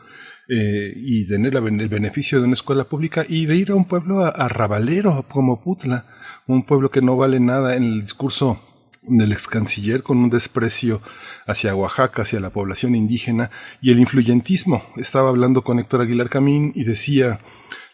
eh, 0.50 0.94
y 0.96 1.28
tener 1.28 1.56
el 1.56 1.90
beneficio 1.90 2.40
de 2.40 2.46
una 2.46 2.54
escuela 2.54 2.84
pública 2.84 3.26
y 3.28 3.46
de 3.46 3.56
ir 3.56 3.72
a 3.72 3.76
un 3.76 3.86
pueblo 3.86 4.26
arrabalero 4.26 5.26
como 5.30 5.64
Putla, 5.64 6.06
un 6.48 6.66
pueblo 6.66 6.92
que 6.92 7.02
no 7.02 7.16
vale 7.16 7.40
nada 7.40 7.76
en 7.76 7.84
el 7.84 8.02
discurso 8.02 8.69
del 9.18 9.32
ex 9.32 9.48
canciller 9.48 10.04
con 10.04 10.18
un 10.18 10.30
desprecio 10.30 11.02
hacia 11.48 11.76
Oaxaca, 11.76 12.22
hacia 12.22 12.40
la 12.40 12.52
población 12.52 12.96
indígena 12.96 13.52
y 13.82 13.92
el 13.92 14.00
influyentismo. 14.00 14.84
Estaba 14.98 15.30
hablando 15.30 15.64
con 15.64 15.80
Héctor 15.80 16.02
Aguilar 16.02 16.30
Camín 16.30 16.72
y 16.76 16.84
decía, 16.84 17.40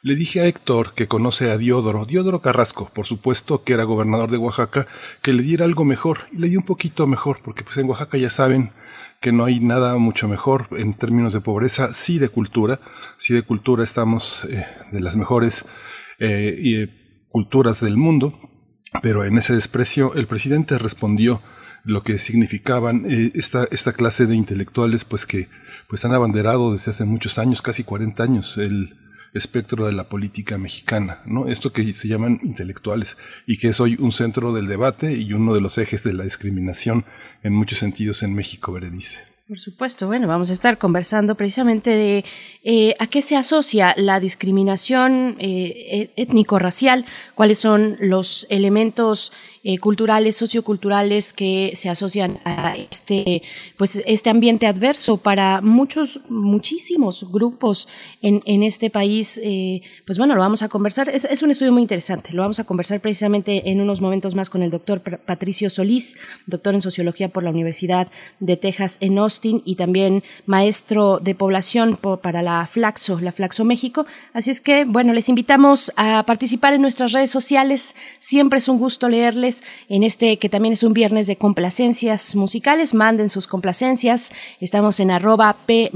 le 0.06 0.16
dije 0.16 0.42
a 0.42 0.46
Héctor, 0.46 0.94
que 0.94 1.08
conoce 1.08 1.50
a 1.50 1.58
Diodoro, 1.58 2.06
Diodoro 2.06 2.40
Carrasco, 2.40 2.92
por 2.94 3.08
supuesto 3.08 3.64
que 3.64 3.74
era 3.74 3.86
gobernador 3.86 4.30
de 4.30 4.38
Oaxaca, 4.38 4.88
que 5.24 5.34
le 5.34 5.42
diera 5.42 5.66
algo 5.66 5.84
mejor, 5.84 6.28
y 6.32 6.38
le 6.38 6.50
di 6.50 6.58
un 6.58 6.64
poquito 6.64 7.08
mejor, 7.08 7.40
porque 7.44 7.64
pues 7.64 7.78
en 7.78 7.90
Oaxaca 7.90 8.18
ya 8.18 8.30
saben 8.30 8.72
que 9.20 9.32
no 9.32 9.46
hay 9.46 9.60
nada 9.60 9.98
mucho 9.98 10.28
mejor 10.28 10.68
en 10.78 10.94
términos 10.94 11.34
de 11.34 11.42
pobreza, 11.42 11.92
sí 11.94 12.20
de 12.20 12.30
cultura, 12.30 12.80
sí 13.18 13.34
de 13.34 13.42
cultura 13.42 13.84
estamos 13.84 14.46
eh, 14.46 14.68
de 14.92 15.02
las 15.02 15.16
mejores 15.16 15.66
eh, 16.20 16.56
eh, 16.64 17.26
culturas 17.30 17.82
del 17.82 17.98
mundo, 17.98 18.38
pero 19.02 19.24
en 19.24 19.38
ese 19.38 19.54
desprecio 19.54 20.14
el 20.16 20.28
presidente 20.28 20.78
respondió 20.78 21.42
lo 21.84 22.04
que 22.04 22.18
significaban 22.18 23.06
eh, 23.08 23.32
esta, 23.36 23.68
esta 23.72 23.94
clase 23.94 24.26
de 24.26 24.36
intelectuales 24.36 25.06
pues 25.06 25.26
que 25.26 25.48
pues 25.88 26.04
han 26.04 26.14
abanderado 26.14 26.74
desde 26.74 26.92
hace 26.92 27.06
muchos 27.06 27.38
años, 27.38 27.62
casi 27.62 27.84
40 27.84 28.24
años, 28.24 28.58
el 28.58 28.96
espectro 29.34 29.86
de 29.86 29.92
la 29.92 30.06
política 30.06 30.58
mexicana, 30.58 31.22
¿no? 31.26 31.48
Esto 31.48 31.74
que 31.74 31.94
se 31.94 32.08
llaman 32.08 32.40
intelectuales 32.42 33.18
y 33.46 33.58
que 33.58 33.68
es 33.68 33.80
hoy 33.80 33.98
un 34.00 34.12
centro 34.12 34.54
del 34.54 34.68
debate 34.68 35.14
y 35.14 35.34
uno 35.34 35.54
de 35.54 35.62
los 35.62 35.78
ejes 35.78 36.04
de 36.04 36.14
la 36.14 36.24
discriminación 36.24 37.06
en 37.44 37.54
muchos 37.54 37.80
sentidos 37.80 38.24
en 38.24 38.34
México, 38.34 38.72
Berenice. 38.72 39.20
Por 39.48 39.60
supuesto, 39.60 40.08
bueno, 40.08 40.28
vamos 40.28 40.50
a 40.50 40.54
estar 40.54 40.80
conversando 40.80 41.36
precisamente 41.36 41.92
de 41.92 42.26
eh, 42.68 42.96
a 42.98 43.06
qué 43.06 43.22
se 43.22 43.36
asocia 43.36 43.94
la 43.96 44.20
discriminación 44.20 45.36
eh, 45.38 46.10
e-, 46.18 46.22
étnico-racial, 46.24 47.06
cuáles 47.36 47.60
son 47.60 47.96
los 48.00 48.48
elementos 48.50 49.32
eh, 49.64 49.78
culturales, 49.78 50.36
socioculturales 50.36 51.32
que 51.32 51.74
se 51.76 51.90
asocian 51.90 52.40
a 52.44 52.76
este, 52.76 53.44
pues, 53.78 54.02
este 54.08 54.32
ambiente 54.32 54.66
adverso 54.66 55.18
para 55.18 55.62
muchos, 55.62 56.22
muchísimos 56.28 57.32
grupos 57.32 57.88
en, 58.24 58.42
en 58.46 58.64
este 58.64 58.90
país. 58.90 59.40
Pues 60.06 60.18
bueno, 60.18 60.34
lo 60.34 60.42
vamos 60.42 60.64
a 60.64 60.70
conversar. 60.70 61.10
Es, 61.10 61.44
un 61.44 61.52
estudio 61.52 61.72
muy 61.72 61.84
interesante. 61.84 62.34
Lo 62.34 62.42
vamos 62.42 62.60
a 62.60 62.64
conversar 62.64 63.00
precisamente 63.00 63.70
en 63.70 63.80
unos 63.80 64.02
momentos 64.02 64.34
más 64.34 64.50
con 64.50 64.64
el 64.64 64.72
doctor 64.72 65.02
Patricio 65.02 65.70
Solís, 65.70 66.18
doctor 66.48 66.74
en 66.74 66.82
sociología 66.82 67.30
por 67.30 67.44
la 67.44 67.52
Universidad 67.52 68.08
de 68.40 68.58
Texas 68.58 68.98
en 69.02 69.20
Austin 69.20 69.62
y 69.66 69.76
también 69.76 70.24
maestro 70.46 71.20
de 71.20 71.36
población 71.36 71.98
para 71.98 72.42
la 72.42 72.55
Flaxo, 72.72 73.20
la 73.20 73.32
Flaxo 73.32 73.64
México. 73.66 74.06
Así 74.34 74.52
es 74.52 74.62
que, 74.62 74.86
bueno, 74.86 75.14
les 75.14 75.30
invitamos 75.30 75.92
a 75.96 76.24
participar 76.24 76.74
en 76.74 76.82
nuestras 76.82 77.12
redes 77.12 77.32
sociales. 77.32 77.96
Siempre 78.20 78.60
es 78.60 78.68
un 78.68 78.80
gusto 78.80 79.10
leerles 79.10 79.64
en 79.90 80.04
este 80.04 80.38
que 80.38 80.50
también 80.50 80.74
es 80.74 80.84
un 80.84 80.94
viernes 80.94 81.28
de 81.28 81.36
complacencias 81.36 82.36
musicales. 82.36 82.94
Manden 82.94 83.30
sus 83.30 83.48
complacencias. 83.48 84.32
Estamos 84.60 85.00
en 85.00 85.12
arroba 85.12 85.58
P. 85.66 85.90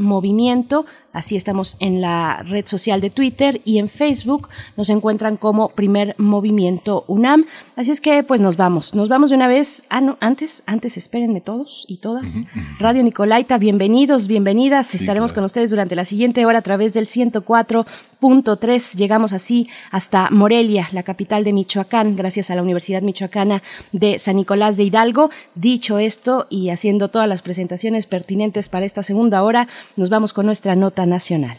Así 1.11 1.35
estamos 1.35 1.75
en 1.79 2.01
la 2.01 2.43
red 2.43 2.67
social 2.67 3.01
de 3.01 3.09
Twitter 3.09 3.61
y 3.65 3.79
en 3.79 3.89
Facebook 3.89 4.47
nos 4.77 4.91
encuentran 4.91 5.37
como 5.37 5.69
Primer 5.69 6.13
Movimiento 6.19 7.03
UNAM. 7.07 7.45
Así 7.75 7.89
es 7.89 7.99
que 7.99 8.21
pues 8.23 8.39
nos 8.41 8.57
vamos, 8.57 8.93
nos 8.93 9.09
vamos 9.09 9.31
de 9.31 9.35
una 9.35 9.47
vez. 9.47 9.83
Ah, 9.89 10.01
no, 10.01 10.17
antes, 10.19 10.61
antes 10.67 10.97
espérenme 10.97 11.41
todos 11.41 11.85
y 11.87 11.97
todas. 11.97 12.43
Radio 12.79 13.01
Nicolaita, 13.01 13.57
bienvenidos, 13.57 14.27
bienvenidas. 14.27 14.93
Estaremos 14.93 15.33
con 15.33 15.43
ustedes 15.43 15.71
durante 15.71 15.95
la 15.95 16.05
siguiente 16.05 16.45
hora 16.45 16.59
a 16.59 16.61
través 16.61 16.93
del 16.93 17.07
104.3. 17.07 18.95
Llegamos 18.95 19.33
así 19.33 19.67
hasta 19.89 20.29
Morelia, 20.29 20.89
la 20.91 21.01
capital 21.01 21.43
de 21.43 21.53
Michoacán, 21.53 22.17
gracias 22.17 22.51
a 22.51 22.55
la 22.55 22.61
Universidad 22.61 23.01
Michoacana 23.01 23.63
de 23.91 24.19
San 24.19 24.35
Nicolás 24.35 24.77
de 24.77 24.83
Hidalgo. 24.83 25.31
Dicho 25.55 25.97
esto 25.97 26.45
y 26.51 26.69
haciendo 26.69 27.07
todas 27.07 27.27
las 27.27 27.41
presentaciones 27.41 28.05
pertinentes 28.05 28.69
para 28.69 28.85
esta 28.85 29.01
segunda 29.01 29.41
hora, 29.41 29.67
nos 29.95 30.11
vamos 30.11 30.33
con 30.33 30.45
nuestra 30.45 30.75
nota 30.75 30.98
nacional. 31.05 31.57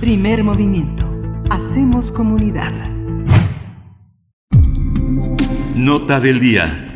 Primer 0.00 0.44
movimiento. 0.44 1.06
Hacemos 1.50 2.10
comunidad. 2.10 2.72
Nota 5.74 6.20
del 6.20 6.40
día. 6.40 6.86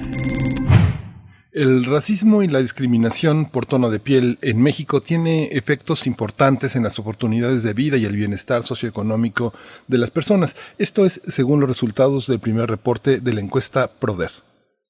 El 1.53 1.85
racismo 1.85 2.43
y 2.43 2.49
la 2.49 2.59
discriminación 2.59 3.47
por 3.47 3.65
tono 3.65 3.89
de 3.89 4.01
piel 4.01 4.39
en 4.43 4.61
México 4.61 5.01
tiene 5.01 5.51
efectos 5.53 6.07
importantes 6.09 6.75
en 6.75 6.83
las 6.83 6.99
oportunidades 6.99 7.63
de 7.63 7.75
vida 7.75 7.97
y 7.97 8.05
el 8.07 8.17
bienestar 8.17 8.67
socioeconómico 8.67 9.55
de 9.87 9.99
las 9.99 10.11
personas. 10.11 10.57
Esto 10.79 11.07
es 11.07 11.21
según 11.27 11.61
los 11.61 11.69
resultados 11.69 12.27
del 12.27 12.41
primer 12.41 12.69
reporte 12.69 13.21
de 13.21 13.33
la 13.33 13.41
encuesta 13.41 13.87
Proder. 13.87 14.33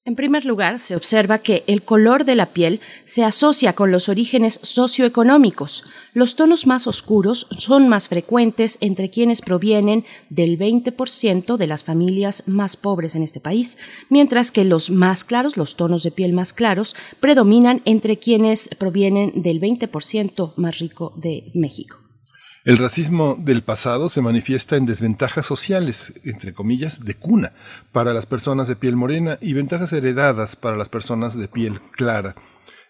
En 0.07 0.15
primer 0.15 0.45
lugar, 0.45 0.79
se 0.79 0.95
observa 0.95 1.39
que 1.39 1.63
el 1.65 1.81
color 1.81 2.25
de 2.25 2.35
la 2.35 2.53
piel 2.53 2.79
se 3.05 3.23
asocia 3.23 3.73
con 3.73 3.89
los 3.89 4.07
orígenes 4.07 4.59
socioeconómicos. 4.61 5.83
Los 6.13 6.35
tonos 6.35 6.67
más 6.67 6.85
oscuros 6.85 7.47
son 7.57 7.89
más 7.89 8.07
frecuentes 8.07 8.77
entre 8.81 9.09
quienes 9.09 9.41
provienen 9.41 10.05
del 10.29 10.59
20% 10.59 11.57
de 11.57 11.65
las 11.65 11.83
familias 11.83 12.47
más 12.47 12.77
pobres 12.77 13.15
en 13.15 13.23
este 13.23 13.39
país, 13.39 13.79
mientras 14.09 14.51
que 14.51 14.63
los 14.63 14.91
más 14.91 15.23
claros, 15.23 15.57
los 15.57 15.75
tonos 15.75 16.03
de 16.03 16.11
piel 16.11 16.33
más 16.33 16.53
claros, 16.53 16.95
predominan 17.19 17.81
entre 17.85 18.17
quienes 18.17 18.69
provienen 18.77 19.41
del 19.41 19.59
20% 19.59 20.53
más 20.55 20.77
rico 20.77 21.13
de 21.15 21.49
México. 21.55 22.04
El 22.65 22.79
racismo 22.79 23.37
del 23.39 23.61
pasado 23.61 24.09
se 24.09 24.23
manifiesta 24.23 24.75
en 24.75 24.87
desventajas 24.87 25.45
sociales, 25.45 26.19
entre 26.23 26.51
comillas, 26.51 27.05
de 27.05 27.13
cuna, 27.13 27.53
para 27.91 28.11
las 28.11 28.25
personas 28.25 28.67
de 28.67 28.75
piel 28.75 28.95
morena 28.95 29.37
y 29.39 29.53
ventajas 29.53 29.93
heredadas 29.93 30.55
para 30.55 30.75
las 30.75 30.89
personas 30.89 31.37
de 31.37 31.47
piel 31.47 31.79
clara. 31.91 32.33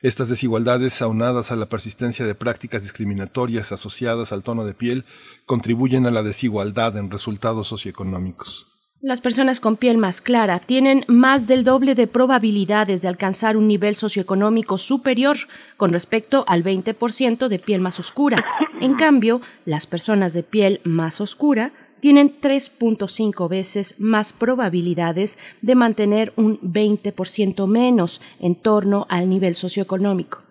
Estas 0.01 0.29
desigualdades, 0.29 1.01
aunadas 1.01 1.51
a 1.51 1.57
la 1.57 1.65
persistencia 1.65 2.25
de 2.25 2.35
prácticas 2.35 2.83
discriminatorias 2.83 3.73
asociadas 3.73 4.31
al 4.31 4.43
tono 4.43 4.63
de 4.63 4.75
piel, 4.75 5.03
contribuyen 5.45 6.05
a 6.05 6.11
la 6.11 6.23
desigualdad 6.23 6.95
en 6.95 7.11
resultados 7.11 7.67
socioeconómicos. 7.67 8.74
Las 9.05 9.21
personas 9.21 9.59
con 9.59 9.77
piel 9.77 9.99
más 9.99 10.19
clara 10.19 10.57
tienen 10.57 11.05
más 11.07 11.45
del 11.45 11.63
doble 11.63 11.93
de 11.93 12.07
probabilidades 12.07 13.03
de 13.03 13.07
alcanzar 13.07 13.55
un 13.55 13.67
nivel 13.67 13.95
socioeconómico 13.95 14.79
superior 14.79 15.37
con 15.77 15.93
respecto 15.93 16.43
al 16.47 16.63
20% 16.63 17.47
de 17.47 17.59
piel 17.59 17.81
más 17.81 17.99
oscura. 17.99 18.43
En 18.81 18.95
cambio, 18.95 19.41
las 19.63 19.85
personas 19.85 20.33
de 20.33 20.41
piel 20.41 20.81
más 20.85 21.21
oscura 21.21 21.71
tienen 21.99 22.41
3.5 22.41 23.47
veces 23.47 23.99
más 23.99 24.33
probabilidades 24.33 25.37
de 25.61 25.75
mantener 25.75 26.33
un 26.35 26.59
20% 26.61 27.67
menos 27.67 28.23
en 28.39 28.55
torno 28.55 29.05
al 29.07 29.29
nivel 29.29 29.53
socioeconómico. 29.53 30.44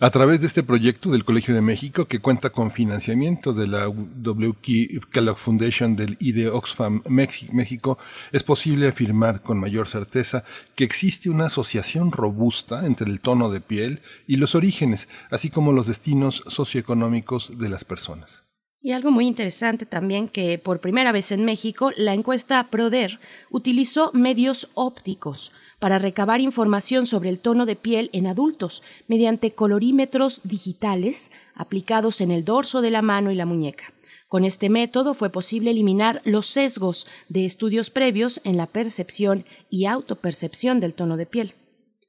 A 0.00 0.10
través 0.10 0.40
de 0.40 0.46
este 0.46 0.62
proyecto 0.62 1.10
del 1.10 1.24
Colegio 1.24 1.56
de 1.56 1.60
México, 1.60 2.04
que 2.04 2.20
cuenta 2.20 2.50
con 2.50 2.70
financiamiento 2.70 3.52
de 3.52 3.66
la 3.66 3.86
W.K. 3.86 5.08
Kellogg 5.10 5.38
Foundation 5.38 5.96
del, 5.96 6.16
y 6.20 6.30
de 6.30 6.50
Oxfam 6.50 7.02
México, 7.08 7.98
es 8.30 8.44
posible 8.44 8.86
afirmar 8.86 9.42
con 9.42 9.58
mayor 9.58 9.88
certeza 9.88 10.44
que 10.76 10.84
existe 10.84 11.30
una 11.30 11.46
asociación 11.46 12.12
robusta 12.12 12.86
entre 12.86 13.10
el 13.10 13.18
tono 13.18 13.50
de 13.50 13.60
piel 13.60 14.00
y 14.28 14.36
los 14.36 14.54
orígenes, 14.54 15.08
así 15.32 15.50
como 15.50 15.72
los 15.72 15.88
destinos 15.88 16.44
socioeconómicos 16.46 17.58
de 17.58 17.68
las 17.68 17.84
personas. 17.84 18.44
Y 18.80 18.92
algo 18.92 19.10
muy 19.10 19.26
interesante 19.26 19.84
también 19.84 20.28
que 20.28 20.58
por 20.58 20.80
primera 20.80 21.10
vez 21.10 21.32
en 21.32 21.44
México 21.44 21.90
la 21.96 22.14
encuesta 22.14 22.70
Proder 22.70 23.18
utilizó 23.50 24.12
medios 24.14 24.68
ópticos 24.74 25.50
para 25.78 25.98
recabar 25.98 26.40
información 26.40 27.06
sobre 27.06 27.28
el 27.28 27.40
tono 27.40 27.66
de 27.66 27.76
piel 27.76 28.10
en 28.12 28.26
adultos 28.26 28.82
mediante 29.06 29.52
colorímetros 29.52 30.42
digitales 30.44 31.32
aplicados 31.54 32.20
en 32.20 32.30
el 32.30 32.44
dorso 32.44 32.80
de 32.80 32.90
la 32.90 33.02
mano 33.02 33.30
y 33.30 33.34
la 33.34 33.46
muñeca. 33.46 33.92
Con 34.28 34.44
este 34.44 34.68
método 34.68 35.14
fue 35.14 35.30
posible 35.30 35.70
eliminar 35.70 36.20
los 36.24 36.46
sesgos 36.46 37.06
de 37.28 37.46
estudios 37.46 37.88
previos 37.88 38.40
en 38.44 38.56
la 38.56 38.66
percepción 38.66 39.46
y 39.70 39.86
autopercepción 39.86 40.80
del 40.80 40.92
tono 40.94 41.16
de 41.16 41.26
piel. 41.26 41.54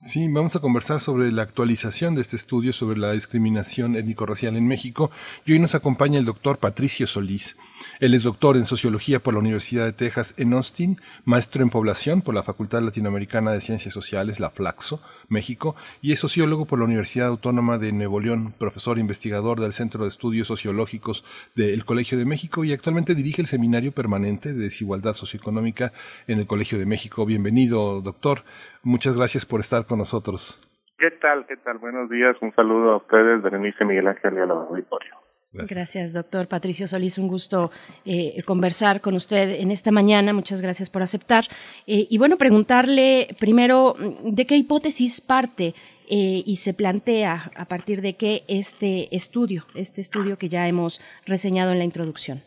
Sí, 0.01 0.29
vamos 0.29 0.55
a 0.55 0.61
conversar 0.61 1.01
sobre 1.01 1.29
la 1.29 1.41
actualización 1.41 2.15
de 2.15 2.21
este 2.21 2.37
estudio 2.37 2.71
sobre 2.71 2.97
la 2.97 3.11
discriminación 3.11 3.97
étnico-racial 3.97 4.55
en 4.55 4.65
México 4.65 5.11
y 5.45 5.51
hoy 5.51 5.59
nos 5.59 5.75
acompaña 5.75 6.17
el 6.17 6.23
doctor 6.23 6.57
Patricio 6.57 7.05
Solís. 7.05 7.57
Él 7.99 8.13
es 8.13 8.23
doctor 8.23 8.55
en 8.55 8.65
Sociología 8.65 9.21
por 9.21 9.33
la 9.33 9.41
Universidad 9.41 9.83
de 9.83 9.91
Texas 9.91 10.33
en 10.37 10.53
Austin, 10.53 11.01
maestro 11.25 11.63
en 11.63 11.69
Población 11.69 12.21
por 12.21 12.33
la 12.33 12.43
Facultad 12.43 12.81
Latinoamericana 12.81 13.51
de 13.51 13.59
Ciencias 13.59 13.93
Sociales, 13.93 14.39
la 14.39 14.51
Flaxo, 14.51 15.01
México, 15.27 15.75
y 16.01 16.13
es 16.13 16.19
sociólogo 16.19 16.63
por 16.63 16.79
la 16.79 16.85
Universidad 16.85 17.27
Autónoma 17.27 17.77
de 17.77 17.91
Nuevo 17.91 18.21
León, 18.21 18.53
profesor 18.57 18.99
investigador 18.99 19.59
del 19.59 19.73
Centro 19.73 20.03
de 20.03 20.09
Estudios 20.09 20.47
Sociológicos 20.47 21.25
del 21.55 21.83
Colegio 21.83 22.17
de 22.17 22.23
México 22.23 22.63
y 22.63 22.71
actualmente 22.71 23.15
dirige 23.15 23.41
el 23.41 23.47
Seminario 23.47 23.91
Permanente 23.91 24.53
de 24.53 24.63
Desigualdad 24.63 25.13
Socioeconómica 25.13 25.91
en 26.27 26.39
el 26.39 26.47
Colegio 26.47 26.79
de 26.79 26.85
México. 26.85 27.25
Bienvenido, 27.25 27.99
doctor. 27.99 28.45
Muchas 28.83 29.15
gracias 29.15 29.45
por 29.45 29.59
estar 29.59 29.85
con 29.85 29.99
nosotros. 29.99 30.61
¿Qué 30.97 31.11
tal? 31.11 31.45
¿Qué 31.47 31.57
tal? 31.57 31.77
Buenos 31.77 32.09
días. 32.09 32.35
Un 32.41 32.53
saludo 32.55 32.91
a 32.91 32.97
ustedes, 32.97 33.41
Berenice 33.41 33.85
Miguel 33.85 34.07
Ángel 34.07 34.33
y 34.35 34.39
al 34.39 34.51
auditorio. 34.51 35.15
Gracias. 35.51 36.13
doctor 36.13 36.47
Patricio 36.47 36.87
Solís. 36.87 37.17
Un 37.17 37.27
gusto 37.27 37.71
eh, 38.05 38.41
conversar 38.43 39.01
con 39.01 39.15
usted 39.15 39.59
en 39.59 39.71
esta 39.71 39.91
mañana. 39.91 40.33
Muchas 40.33 40.61
gracias 40.61 40.89
por 40.89 41.01
aceptar. 41.01 41.45
Eh, 41.87 42.07
y 42.09 42.17
bueno, 42.17 42.37
preguntarle 42.37 43.35
primero 43.39 43.95
de 44.23 44.45
qué 44.45 44.55
hipótesis 44.57 45.21
parte 45.21 45.73
eh, 46.09 46.43
y 46.45 46.57
se 46.57 46.73
plantea 46.73 47.51
a 47.55 47.65
partir 47.65 48.01
de 48.01 48.15
qué 48.15 48.43
este 48.47 49.13
estudio, 49.15 49.65
este 49.73 50.01
estudio 50.01 50.37
que 50.37 50.49
ya 50.49 50.67
hemos 50.67 51.01
reseñado 51.25 51.71
en 51.71 51.79
la 51.79 51.85
introducción. 51.85 52.43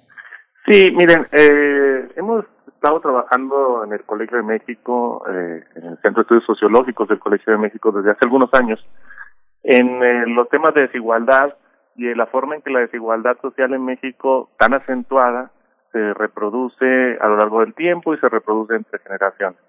Sí, 0.66 0.90
miren, 0.92 1.26
hemos 2.16 2.44
estado 2.82 2.98
trabajando 2.98 3.84
en 3.84 3.92
el 3.92 4.02
Colegio 4.02 4.38
de 4.38 4.42
México, 4.42 5.24
eh, 5.30 5.62
en 5.76 5.84
el 5.84 5.98
Centro 5.98 6.16
de 6.16 6.22
Estudios 6.22 6.44
Sociológicos 6.46 7.06
del 7.06 7.20
Colegio 7.20 7.52
de 7.52 7.58
México 7.60 7.92
desde 7.92 8.10
hace 8.10 8.24
algunos 8.24 8.52
años, 8.54 8.84
en 9.62 10.02
eh, 10.02 10.24
los 10.26 10.48
temas 10.48 10.74
de 10.74 10.82
desigualdad 10.82 11.54
y 11.94 12.08
en 12.08 12.18
la 12.18 12.26
forma 12.26 12.56
en 12.56 12.62
que 12.62 12.72
la 12.72 12.80
desigualdad 12.80 13.36
social 13.40 13.72
en 13.72 13.84
México, 13.84 14.50
tan 14.58 14.74
acentuada, 14.74 15.52
se 15.92 16.12
reproduce 16.14 17.18
a 17.20 17.28
lo 17.28 17.36
largo 17.36 17.60
del 17.60 17.72
tiempo 17.74 18.14
y 18.14 18.18
se 18.18 18.28
reproduce 18.28 18.74
entre 18.74 18.98
generaciones. 18.98 19.60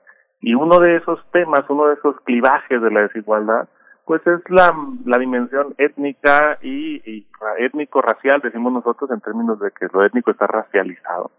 Y 0.42 0.56
uno 0.56 0.80
de 0.80 0.96
esos 0.96 1.24
temas, 1.32 1.62
uno 1.70 1.90
de 1.90 1.94
esos 1.94 2.20
clivajes 2.22 2.82
de 2.82 2.90
la 2.90 3.02
desigualdad, 3.02 3.70
pues 4.06 4.26
es 4.26 4.42
la, 4.50 4.74
dimensión 5.20 5.76
étnica 5.78 6.58
y, 6.64 6.96
y 7.06 7.28
étnico-racial, 7.60 8.42
decimos 8.42 8.74
nosotros 8.74 9.12
en 9.12 9.22
términos 9.22 9.60
de 9.60 9.70
que 9.70 9.86
lo 9.94 10.04
étnico 10.04 10.32
está 10.32 10.48
racializado 10.48 11.30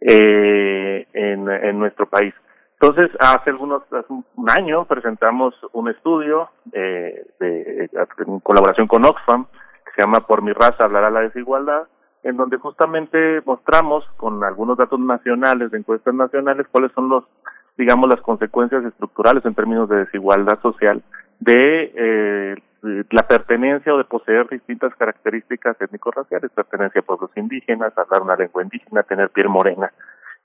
eh, 0.00 1.06
en, 1.12 1.48
en 1.48 1.78
nuestro 1.78 2.06
país. 2.06 2.34
Entonces, 2.78 3.10
hace 3.18 3.50
algunos, 3.50 3.82
hace 3.90 4.12
un 4.12 4.50
año 4.50 4.84
presentamos 4.84 5.54
un 5.72 5.88
estudio 5.88 6.50
eh, 6.72 7.26
de, 7.40 7.88
en 8.26 8.40
colaboración 8.40 8.86
con 8.86 9.04
Oxfam, 9.04 9.46
que 9.46 9.92
se 9.94 10.02
llama 10.02 10.20
Por 10.20 10.42
mi 10.42 10.52
raza 10.52 10.84
hablará 10.84 11.10
la 11.10 11.22
desigualdad, 11.22 11.84
en 12.22 12.36
donde 12.36 12.58
justamente 12.58 13.40
mostramos 13.46 14.04
con 14.18 14.44
algunos 14.44 14.76
datos 14.76 15.00
nacionales, 15.00 15.70
de 15.70 15.78
encuestas 15.78 16.12
nacionales, 16.12 16.66
cuáles 16.70 16.92
son 16.92 17.08
los, 17.08 17.24
digamos, 17.78 18.10
las 18.10 18.20
consecuencias 18.20 18.84
estructurales 18.84 19.44
en 19.46 19.54
términos 19.54 19.88
de 19.88 20.04
desigualdad 20.04 20.60
social 20.60 21.02
de 21.40 21.92
eh, 21.94 22.56
la 23.10 23.26
pertenencia 23.26 23.94
o 23.94 23.98
de 23.98 24.04
poseer 24.04 24.48
distintas 24.48 24.94
características 24.96 25.80
étnico-raciales, 25.80 26.50
pertenencia 26.52 27.00
a 27.00 27.04
pueblos 27.04 27.30
indígenas, 27.36 27.96
hablar 27.96 28.22
una 28.22 28.36
lengua 28.36 28.62
indígena, 28.62 29.02
tener 29.02 29.30
piel 29.30 29.48
morena, 29.48 29.92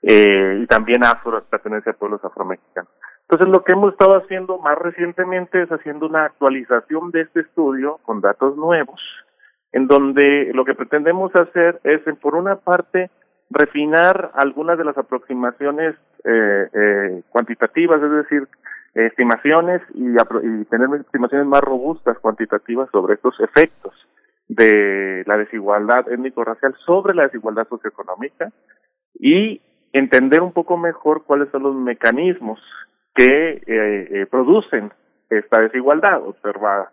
eh, 0.02 0.60
y 0.62 0.66
también 0.66 1.04
afro, 1.04 1.42
pertenencia 1.44 1.92
a 1.92 1.96
pueblos 1.96 2.24
afromexicanos. 2.24 2.90
Entonces 3.22 3.48
lo 3.48 3.64
que 3.64 3.72
hemos 3.72 3.92
estado 3.92 4.16
haciendo 4.16 4.58
más 4.58 4.76
recientemente 4.78 5.62
es 5.62 5.70
haciendo 5.70 6.06
una 6.06 6.26
actualización 6.26 7.10
de 7.12 7.22
este 7.22 7.40
estudio 7.40 7.98
con 8.02 8.20
datos 8.20 8.56
nuevos, 8.56 9.00
en 9.72 9.86
donde 9.86 10.50
lo 10.52 10.64
que 10.64 10.74
pretendemos 10.74 11.34
hacer 11.34 11.80
es, 11.84 12.02
por 12.20 12.34
una 12.34 12.56
parte, 12.56 13.10
refinar 13.48 14.32
algunas 14.34 14.76
de 14.76 14.84
las 14.84 14.98
aproximaciones 14.98 15.94
eh, 16.24 16.68
eh, 16.72 17.22
cuantitativas, 17.30 18.02
es 18.02 18.10
decir, 18.10 18.48
estimaciones 18.94 19.82
y, 19.94 20.10
y 20.10 20.64
tener 20.66 20.88
estimaciones 21.00 21.46
más 21.46 21.62
robustas 21.62 22.18
cuantitativas 22.18 22.90
sobre 22.90 23.14
estos 23.14 23.38
efectos 23.40 23.94
de 24.48 25.22
la 25.26 25.38
desigualdad 25.38 26.10
étnico-racial 26.10 26.74
sobre 26.84 27.14
la 27.14 27.24
desigualdad 27.24 27.66
socioeconómica 27.68 28.52
y 29.14 29.62
entender 29.92 30.42
un 30.42 30.52
poco 30.52 30.76
mejor 30.76 31.24
cuáles 31.24 31.48
son 31.50 31.62
los 31.62 31.74
mecanismos 31.74 32.60
que 33.14 33.24
eh, 33.24 33.62
eh, 33.66 34.26
producen 34.30 34.92
esta 35.30 35.60
desigualdad 35.60 36.22
observada. 36.26 36.90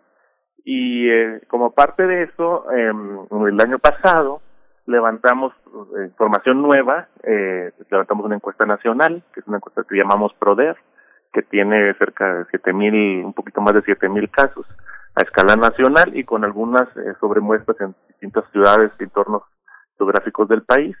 Y 0.64 1.08
eh, 1.08 1.40
como 1.48 1.72
parte 1.72 2.06
de 2.06 2.24
eso, 2.24 2.70
eh, 2.72 2.92
el 3.48 3.60
año 3.60 3.78
pasado 3.78 4.42
levantamos 4.86 5.52
eh, 5.98 6.04
información 6.04 6.62
nueva, 6.62 7.08
eh, 7.22 7.72
levantamos 7.90 8.26
una 8.26 8.36
encuesta 8.36 8.66
nacional, 8.66 9.22
que 9.32 9.40
es 9.40 9.46
una 9.46 9.58
encuesta 9.58 9.84
que 9.88 9.96
llamamos 9.96 10.34
PRODER, 10.34 10.76
que 11.32 11.42
tiene 11.42 11.94
cerca 11.94 12.34
de 12.34 12.44
siete 12.50 12.72
mil, 12.72 13.24
un 13.24 13.32
poquito 13.32 13.60
más 13.60 13.74
de 13.74 13.82
siete 13.82 14.08
mil 14.08 14.28
casos 14.30 14.66
a 15.14 15.22
escala 15.22 15.56
nacional 15.56 16.16
y 16.16 16.24
con 16.24 16.44
algunas 16.44 16.88
eh, 16.96 17.14
sobremuestras 17.20 17.80
en 17.80 17.94
distintas 18.08 18.44
ciudades 18.52 18.92
y 18.98 19.04
entornos 19.04 19.42
geográficos 19.98 20.48
del 20.48 20.62
país. 20.62 20.96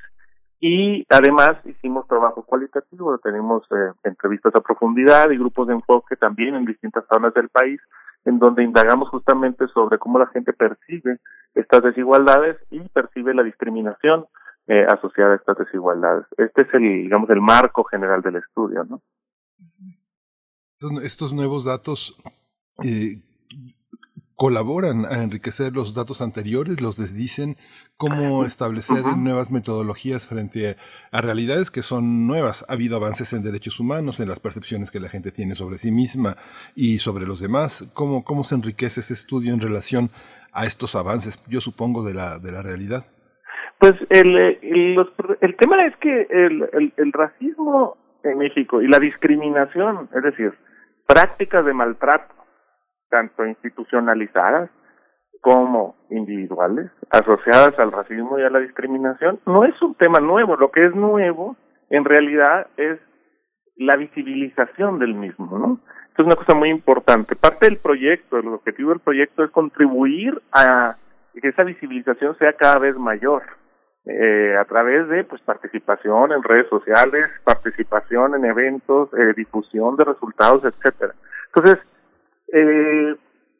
Y 0.60 1.06
además 1.08 1.56
hicimos 1.64 2.06
trabajo 2.06 2.44
cualitativo, 2.44 3.18
tenemos 3.18 3.62
eh, 3.70 3.92
entrevistas 4.04 4.54
a 4.54 4.60
profundidad 4.60 5.30
y 5.30 5.38
grupos 5.38 5.68
de 5.68 5.74
enfoque 5.74 6.16
también 6.16 6.54
en 6.54 6.66
distintas 6.66 7.04
zonas 7.10 7.32
del 7.32 7.48
país, 7.48 7.80
en 8.26 8.38
donde 8.38 8.62
indagamos 8.62 9.08
justamente 9.08 9.66
sobre 9.68 9.98
cómo 9.98 10.18
la 10.18 10.26
gente 10.26 10.52
percibe 10.52 11.18
estas 11.54 11.82
desigualdades 11.82 12.58
y 12.70 12.80
percibe 12.90 13.32
la 13.32 13.42
discriminación 13.42 14.26
eh, 14.66 14.84
asociada 14.86 15.32
a 15.32 15.36
estas 15.36 15.56
desigualdades. 15.56 16.26
Este 16.36 16.62
es 16.62 16.74
el, 16.74 16.82
digamos, 16.82 17.30
el 17.30 17.40
marco 17.40 17.84
general 17.84 18.20
del 18.20 18.36
estudio, 18.36 18.84
¿no? 18.84 19.00
Estos 21.02 21.34
nuevos 21.34 21.66
datos 21.66 22.16
eh, 22.82 23.16
colaboran 24.34 25.04
a 25.04 25.22
enriquecer 25.22 25.74
los 25.74 25.92
datos 25.92 26.22
anteriores, 26.22 26.80
los 26.80 26.96
desdicen, 26.96 27.58
cómo 27.98 28.46
establecer 28.46 29.04
nuevas 29.18 29.50
metodologías 29.50 30.26
frente 30.26 30.78
a 31.12 31.20
realidades 31.20 31.70
que 31.70 31.82
son 31.82 32.26
nuevas. 32.26 32.64
Ha 32.66 32.72
habido 32.72 32.96
avances 32.96 33.34
en 33.34 33.42
derechos 33.42 33.78
humanos, 33.78 34.20
en 34.20 34.28
las 34.30 34.40
percepciones 34.40 34.90
que 34.90 35.00
la 35.00 35.10
gente 35.10 35.32
tiene 35.32 35.54
sobre 35.54 35.76
sí 35.76 35.92
misma 35.92 36.38
y 36.74 36.96
sobre 36.96 37.26
los 37.26 37.40
demás. 37.40 37.86
¿Cómo, 37.92 38.24
cómo 38.24 38.42
se 38.42 38.54
enriquece 38.54 39.00
ese 39.00 39.12
estudio 39.12 39.52
en 39.52 39.60
relación 39.60 40.08
a 40.52 40.64
estos 40.64 40.96
avances, 40.96 41.38
yo 41.46 41.60
supongo, 41.60 42.02
de 42.02 42.14
la, 42.14 42.38
de 42.38 42.52
la 42.52 42.62
realidad? 42.62 43.04
Pues 43.78 43.92
el, 44.08 44.34
el, 44.62 44.96
el 45.42 45.56
tema 45.56 45.84
es 45.84 45.94
que 45.96 46.26
el, 46.30 46.66
el, 46.72 46.94
el 46.96 47.12
racismo 47.12 47.98
en 48.24 48.38
México 48.38 48.80
y 48.80 48.88
la 48.88 48.98
discriminación, 48.98 50.08
es 50.14 50.22
decir, 50.22 50.54
prácticas 51.10 51.64
de 51.64 51.74
maltrato, 51.74 52.32
tanto 53.08 53.44
institucionalizadas 53.44 54.70
como 55.40 55.96
individuales, 56.08 56.88
asociadas 57.10 57.76
al 57.80 57.90
racismo 57.90 58.38
y 58.38 58.42
a 58.42 58.50
la 58.50 58.60
discriminación, 58.60 59.40
no 59.44 59.64
es 59.64 59.74
un 59.82 59.96
tema 59.96 60.20
nuevo. 60.20 60.54
Lo 60.54 60.70
que 60.70 60.86
es 60.86 60.94
nuevo, 60.94 61.56
en 61.88 62.04
realidad, 62.04 62.68
es 62.76 63.00
la 63.74 63.96
visibilización 63.96 65.00
del 65.00 65.14
mismo, 65.14 65.58
¿no? 65.58 65.80
Es 66.16 66.24
una 66.24 66.36
cosa 66.36 66.54
muy 66.54 66.68
importante. 66.68 67.34
Parte 67.34 67.66
del 67.66 67.78
proyecto, 67.78 68.38
el 68.38 68.46
objetivo 68.46 68.90
del 68.90 69.00
proyecto 69.00 69.42
es 69.42 69.50
contribuir 69.50 70.40
a 70.52 70.96
que 71.32 71.48
esa 71.48 71.64
visibilización 71.64 72.36
sea 72.38 72.52
cada 72.52 72.78
vez 72.78 72.94
mayor. 72.96 73.42
Eh, 74.06 74.56
a 74.56 74.64
través 74.64 75.08
de 75.08 75.24
pues 75.24 75.42
participación 75.42 76.32
en 76.32 76.42
redes 76.42 76.68
sociales, 76.70 77.28
participación 77.44 78.34
en 78.34 78.46
eventos, 78.46 79.10
eh, 79.12 79.34
difusión 79.36 79.96
de 79.96 80.04
resultados, 80.04 80.64
etcétera. 80.64 81.14
Entonces, 81.54 81.78
eh, 82.52 83.14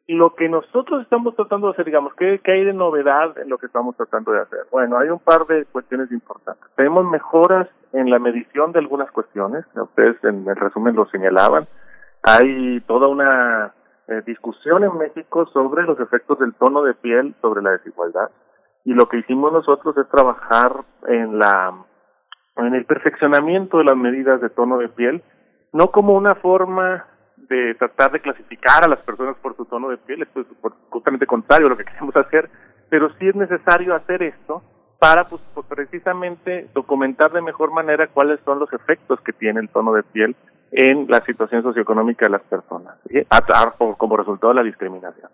lo 0.07 0.35
que 0.35 0.49
nosotros 0.49 1.03
estamos 1.03 1.35
tratando 1.35 1.67
de 1.67 1.73
hacer, 1.73 1.85
digamos, 1.85 2.13
¿qué, 2.15 2.41
¿qué 2.43 2.53
hay 2.53 2.65
de 2.65 2.73
novedad 2.73 3.37
en 3.37 3.49
lo 3.49 3.59
que 3.59 3.67
estamos 3.67 3.95
tratando 3.95 4.31
de 4.31 4.41
hacer? 4.41 4.61
Bueno, 4.71 4.97
hay 4.97 5.09
un 5.09 5.19
par 5.19 5.45
de 5.45 5.65
cuestiones 5.65 6.11
importantes. 6.11 6.65
Tenemos 6.75 7.05
mejoras 7.05 7.69
en 7.93 8.09
la 8.09 8.19
medición 8.19 8.71
de 8.71 8.79
algunas 8.79 9.11
cuestiones, 9.11 9.63
ustedes 9.75 10.21
en 10.23 10.47
el 10.49 10.55
resumen 10.55 10.95
lo 10.95 11.05
señalaban. 11.05 11.67
Hay 12.23 12.81
toda 12.81 13.07
una 13.07 13.73
eh, 14.07 14.21
discusión 14.25 14.83
en 14.83 14.97
México 14.97 15.45
sobre 15.47 15.83
los 15.83 15.99
efectos 15.99 16.39
del 16.39 16.53
tono 16.55 16.83
de 16.83 16.93
piel 16.93 17.35
sobre 17.41 17.61
la 17.61 17.71
desigualdad. 17.71 18.29
Y 18.85 18.93
lo 18.93 19.07
que 19.07 19.19
hicimos 19.19 19.53
nosotros 19.53 19.95
es 19.97 20.09
trabajar 20.09 20.83
en 21.07 21.37
la 21.37 21.73
en 22.57 22.75
el 22.75 22.85
perfeccionamiento 22.85 23.77
de 23.77 23.85
las 23.85 23.95
medidas 23.95 24.41
de 24.41 24.49
tono 24.49 24.77
de 24.77 24.89
piel, 24.89 25.23
no 25.73 25.91
como 25.91 26.13
una 26.13 26.35
forma 26.35 27.05
de 27.37 27.75
tratar 27.75 28.11
de 28.11 28.19
clasificar 28.19 28.83
a 28.83 28.89
las 28.89 28.99
personas 28.99 29.35
por 29.41 29.55
su 29.55 29.65
tono 29.65 29.89
de 29.89 29.97
piel, 29.97 30.21
esto 30.21 30.41
es 30.41 30.47
justamente 30.89 31.25
contrario 31.25 31.67
a 31.67 31.69
lo 31.69 31.77
que 31.77 31.85
queremos 31.91 32.15
hacer, 32.15 32.49
pero 32.89 33.09
sí 33.17 33.27
es 33.27 33.35
necesario 33.35 33.95
hacer 33.95 34.21
esto 34.23 34.61
para 34.99 35.27
pues, 35.27 35.41
pues, 35.53 35.65
precisamente 35.67 36.69
documentar 36.73 37.31
de 37.31 37.41
mejor 37.41 37.71
manera 37.71 38.07
cuáles 38.07 38.39
son 38.45 38.59
los 38.59 38.71
efectos 38.71 39.19
que 39.21 39.33
tiene 39.33 39.59
el 39.59 39.69
tono 39.69 39.93
de 39.93 40.03
piel 40.03 40.35
en 40.71 41.07
la 41.09 41.23
situación 41.25 41.63
socioeconómica 41.63 42.25
de 42.27 42.31
las 42.31 42.43
personas, 42.43 42.95
como 43.97 44.15
resultado 44.15 44.53
de 44.53 44.59
la 44.59 44.63
discriminación. 44.63 45.31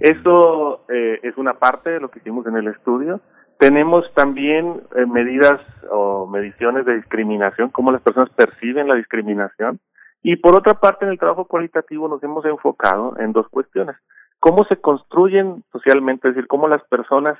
Eso 0.00 0.84
eh, 0.88 1.20
es 1.22 1.36
una 1.36 1.54
parte 1.54 1.90
de 1.90 2.00
lo 2.00 2.10
que 2.10 2.18
hicimos 2.18 2.46
en 2.46 2.56
el 2.56 2.68
estudio. 2.68 3.20
Tenemos 3.58 4.04
también 4.14 4.82
eh, 4.96 5.06
medidas 5.06 5.60
o 5.90 6.26
mediciones 6.26 6.86
de 6.86 6.96
discriminación, 6.96 7.70
cómo 7.70 7.92
las 7.92 8.02
personas 8.02 8.30
perciben 8.30 8.88
la 8.88 8.94
discriminación. 8.94 9.80
Y 10.22 10.36
por 10.36 10.56
otra 10.56 10.80
parte, 10.80 11.04
en 11.04 11.10
el 11.10 11.18
trabajo 11.18 11.44
cualitativo 11.44 12.08
nos 12.08 12.22
hemos 12.22 12.44
enfocado 12.46 13.14
en 13.18 13.32
dos 13.32 13.46
cuestiones. 13.48 13.96
Cómo 14.40 14.64
se 14.64 14.76
construyen 14.76 15.64
socialmente, 15.70 16.28
es 16.28 16.34
decir, 16.34 16.48
cómo 16.48 16.66
las 16.66 16.82
personas 16.84 17.38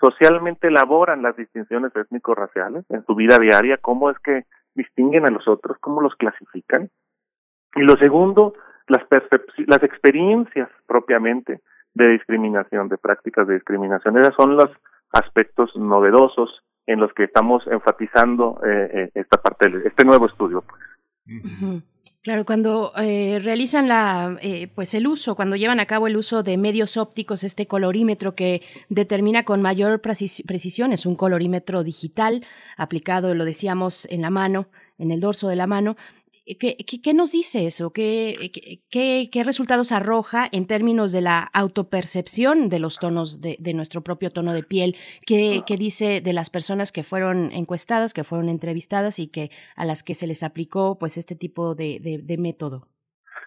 socialmente 0.00 0.68
elaboran 0.68 1.22
las 1.22 1.36
distinciones 1.36 1.94
étnico-raciales 1.94 2.84
en 2.90 3.04
su 3.06 3.14
vida 3.14 3.38
diaria, 3.38 3.78
cómo 3.78 4.10
es 4.10 4.18
que 4.18 4.44
distinguen 4.74 5.26
a 5.26 5.30
los 5.30 5.46
otros, 5.46 5.78
cómo 5.80 6.00
los 6.00 6.14
clasifican. 6.16 6.90
Y 7.76 7.82
lo 7.82 7.96
segundo, 7.96 8.54
las, 8.88 9.02
las 9.66 9.82
experiencias 9.84 10.68
propiamente 10.86 11.60
de 11.94 12.08
discriminación, 12.10 12.88
de 12.88 12.98
prácticas 12.98 13.46
de 13.46 13.54
discriminación. 13.54 14.18
Esos 14.18 14.34
son 14.34 14.56
los 14.56 14.70
aspectos 15.12 15.74
novedosos 15.76 16.50
en 16.86 17.00
los 17.00 17.12
que 17.14 17.24
estamos 17.24 17.62
enfatizando 17.66 18.60
eh, 18.66 18.90
eh 18.92 19.10
esta 19.14 19.40
parte, 19.40 19.72
este 19.86 20.04
nuevo 20.04 20.26
estudio. 20.26 20.62
Pues. 20.62 21.82
Claro, 22.24 22.46
cuando 22.46 22.92
eh, 22.96 23.38
realizan 23.42 23.86
la, 23.86 24.38
eh, 24.40 24.68
pues 24.74 24.94
el 24.94 25.06
uso, 25.06 25.36
cuando 25.36 25.56
llevan 25.56 25.78
a 25.78 25.84
cabo 25.84 26.06
el 26.06 26.16
uso 26.16 26.42
de 26.42 26.56
medios 26.56 26.96
ópticos, 26.96 27.44
este 27.44 27.66
colorímetro 27.66 28.34
que 28.34 28.62
determina 28.88 29.44
con 29.44 29.60
mayor 29.60 30.00
precisión, 30.00 30.92
es 30.92 31.04
un 31.04 31.16
colorímetro 31.16 31.84
digital 31.84 32.42
aplicado, 32.78 33.34
lo 33.34 33.44
decíamos, 33.44 34.06
en 34.10 34.22
la 34.22 34.30
mano, 34.30 34.68
en 34.96 35.10
el 35.10 35.20
dorso 35.20 35.48
de 35.48 35.56
la 35.56 35.66
mano, 35.66 35.96
¿Qué, 36.46 36.76
qué, 36.76 37.14
nos 37.14 37.32
dice 37.32 37.64
eso? 37.66 37.90
¿Qué, 37.90 38.50
¿Qué, 38.90 39.30
qué, 39.32 39.44
resultados 39.44 39.92
arroja 39.92 40.46
en 40.52 40.66
términos 40.66 41.10
de 41.10 41.22
la 41.22 41.40
autopercepción 41.54 42.68
de 42.68 42.78
los 42.78 42.98
tonos 42.98 43.40
de, 43.40 43.56
de 43.58 43.72
nuestro 43.72 44.02
propio 44.02 44.30
tono 44.30 44.52
de 44.52 44.62
piel? 44.62 44.94
¿Qué, 45.26 45.62
¿Qué, 45.66 45.76
dice 45.78 46.20
de 46.20 46.32
las 46.34 46.50
personas 46.50 46.92
que 46.92 47.02
fueron 47.02 47.50
encuestadas, 47.52 48.12
que 48.12 48.24
fueron 48.24 48.50
entrevistadas 48.50 49.18
y 49.18 49.28
que 49.28 49.50
a 49.74 49.86
las 49.86 50.02
que 50.02 50.12
se 50.12 50.26
les 50.26 50.42
aplicó 50.42 50.98
pues 50.98 51.16
este 51.16 51.34
tipo 51.34 51.74
de, 51.74 51.98
de, 52.22 52.36
método? 52.36 52.88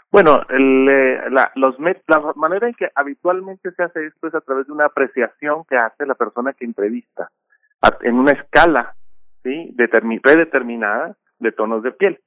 Bueno, 0.10 0.42
el, 0.50 0.90
eh, 0.90 1.30
la, 1.30 1.52
los 1.54 1.76
la 2.08 2.34
manera 2.36 2.68
en 2.68 2.74
que 2.74 2.90
habitualmente 2.96 3.72
se 3.74 3.84
hace 3.84 4.08
esto 4.08 4.28
es 4.28 4.34
a 4.34 4.42
través 4.42 4.66
de 4.66 4.74
una 4.74 4.86
apreciación 4.86 5.66
que 5.70 5.76
hace 5.78 6.04
la 6.08 6.16
persona 6.16 6.54
que 6.54 6.66
entrevista 6.66 7.30
en 8.02 8.16
una 8.16 8.32
escala 8.32 8.96
¿sí? 9.44 9.76
predeterminada 10.24 11.16
de 11.38 11.52
tonos 11.52 11.84
de 11.84 11.92
piel. 11.92 12.20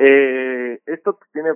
Eh, 0.00 0.80
esto 0.86 1.18
tiene 1.32 1.50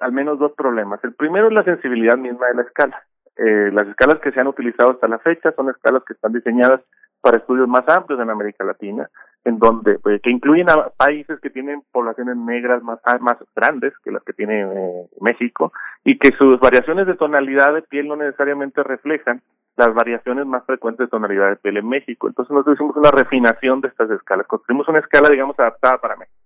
al 0.00 0.12
menos 0.12 0.38
dos 0.38 0.52
problemas. 0.52 1.02
El 1.02 1.14
primero 1.14 1.48
es 1.48 1.54
la 1.54 1.64
sensibilidad 1.64 2.18
misma 2.18 2.46
de 2.48 2.54
la 2.54 2.62
escala. 2.62 3.02
Eh, 3.36 3.70
las 3.72 3.88
escalas 3.88 4.20
que 4.20 4.30
se 4.30 4.40
han 4.40 4.46
utilizado 4.46 4.90
hasta 4.90 5.08
la 5.08 5.18
fecha 5.20 5.52
son 5.52 5.70
escalas 5.70 6.02
que 6.04 6.12
están 6.12 6.32
diseñadas 6.32 6.82
para 7.20 7.38
estudios 7.38 7.66
más 7.66 7.88
amplios 7.88 8.20
en 8.20 8.30
América 8.30 8.62
Latina, 8.62 9.08
en 9.44 9.58
donde 9.58 9.98
pues, 10.00 10.20
que 10.22 10.30
incluyen 10.30 10.68
a 10.68 10.90
países 10.90 11.40
que 11.40 11.50
tienen 11.50 11.82
poblaciones 11.90 12.36
negras 12.36 12.82
más 12.82 13.00
más 13.20 13.38
grandes 13.56 13.92
que 14.04 14.10
las 14.10 14.22
que 14.22 14.34
tiene 14.34 14.62
eh, 14.62 15.06
México 15.20 15.72
y 16.04 16.18
que 16.18 16.36
sus 16.36 16.60
variaciones 16.60 17.06
de 17.06 17.14
tonalidad 17.14 17.74
de 17.74 17.82
piel 17.82 18.08
no 18.08 18.16
necesariamente 18.16 18.82
reflejan 18.82 19.40
las 19.76 19.94
variaciones 19.94 20.44
más 20.44 20.64
frecuentes 20.66 21.06
de 21.06 21.10
tonalidad 21.10 21.50
de 21.50 21.56
piel 21.56 21.78
en 21.78 21.88
México. 21.88 22.28
Entonces 22.28 22.50
nosotros 22.50 22.74
hicimos 22.74 22.96
una 22.96 23.10
refinación 23.10 23.80
de 23.80 23.88
estas 23.88 24.10
escalas, 24.10 24.46
construimos 24.46 24.86
una 24.88 24.98
escala 24.98 25.28
digamos 25.30 25.58
adaptada 25.58 25.98
para 25.98 26.16
México. 26.16 26.37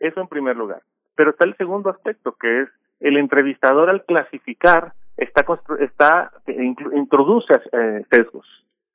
Eso 0.00 0.20
en 0.20 0.28
primer 0.28 0.56
lugar. 0.56 0.82
Pero 1.14 1.30
está 1.30 1.44
el 1.44 1.56
segundo 1.56 1.90
aspecto, 1.90 2.32
que 2.32 2.62
es 2.62 2.68
el 3.00 3.16
entrevistador 3.16 3.88
al 3.88 4.04
clasificar 4.04 4.92
está, 5.16 5.44
está 5.80 6.32
introduce 6.46 7.54
eh, 7.72 8.04
sesgos 8.10 8.46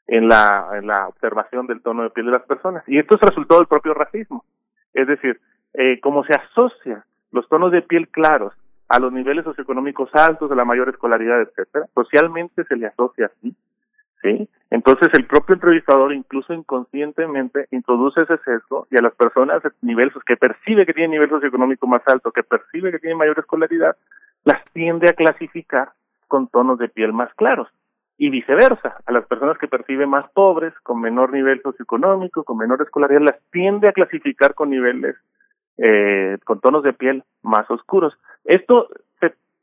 en 0.08 0.28
la, 0.28 0.70
en 0.74 0.88
la 0.88 1.08
observación 1.08 1.68
del 1.68 1.82
tono 1.82 2.04
de 2.04 2.10
piel 2.10 2.28
de 2.28 2.32
las 2.34 2.44
personas. 2.44 2.84
Y 2.88 3.00
esto 3.00 3.16
es 3.16 3.22
resultado 3.22 3.62
del 3.62 3.68
propio 3.68 3.94
racismo. 3.94 4.44
Es 4.94 5.08
decir, 5.08 5.40
eh, 5.74 6.00
como 6.02 6.24
se 6.24 6.34
asocia 6.34 7.06
los 7.32 7.48
tonos 7.50 7.72
de 7.72 7.82
piel 7.82 8.08
claros 8.10 8.54
a 8.88 9.00
los 9.00 9.12
niveles 9.12 9.44
socioeconómicos 9.44 10.10
altos, 10.14 10.52
a 10.52 10.56
la 10.56 10.66
mayor 10.66 10.90
escolaridad, 10.90 11.42
etcétera, 11.42 11.86
socialmente 11.94 12.64
se 12.66 12.76
le 12.76 12.88
asocia 12.88 13.26
así, 13.26 13.56
¿sí? 14.22 14.50
Entonces 14.70 15.10
el 15.14 15.26
propio 15.26 15.56
entrevistador 15.56 16.14
incluso 16.14 16.54
inconscientemente 16.54 17.68
introduce 17.72 18.22
ese 18.22 18.38
sesgo 18.40 18.88
y 18.92 18.98
a 18.98 19.02
las 19.02 19.14
personas 19.16 19.62
niveles 19.82 20.14
que 20.26 20.38
percibe 20.38 20.86
que 20.86 20.94
tienen 20.94 21.12
nivel 21.12 21.30
socioeconómico 21.30 21.88
más 21.88 22.02
alto, 22.08 22.32
que 22.32 22.44
percibe 22.44 22.92
que 22.92 23.00
tienen 23.00 23.18
mayor 23.18 23.40
escolaridad, 23.40 23.96
las 24.44 24.64
tiende 24.74 25.10
a 25.10 25.14
clasificar 25.14 25.90
con 26.28 26.48
tonos 26.48 26.80
de 26.80 26.90
piel 26.90 27.14
más 27.14 27.34
claros 27.36 27.68
y 28.18 28.30
viceversa, 28.30 28.98
a 29.06 29.12
las 29.12 29.26
personas 29.26 29.58
que 29.58 29.68
percibe 29.68 30.08
más 30.08 30.30
pobres, 30.32 30.74
con 30.84 31.02
menor 31.02 31.34
nivel 31.34 31.62
socioeconómico, 31.62 32.44
con 32.44 32.58
menor 32.58 32.82
escolaridad, 32.82 33.22
las 33.22 33.40
tiende 33.52 33.90
a 33.90 33.94
clasificar 33.94 34.54
con 34.54 34.70
niveles, 34.70 35.16
eh, 35.78 36.38
con 36.46 36.62
tonos 36.62 36.84
de 36.84 36.94
piel 36.94 37.24
más 37.44 37.70
oscuros. 37.70 38.14
Esto 38.46 38.88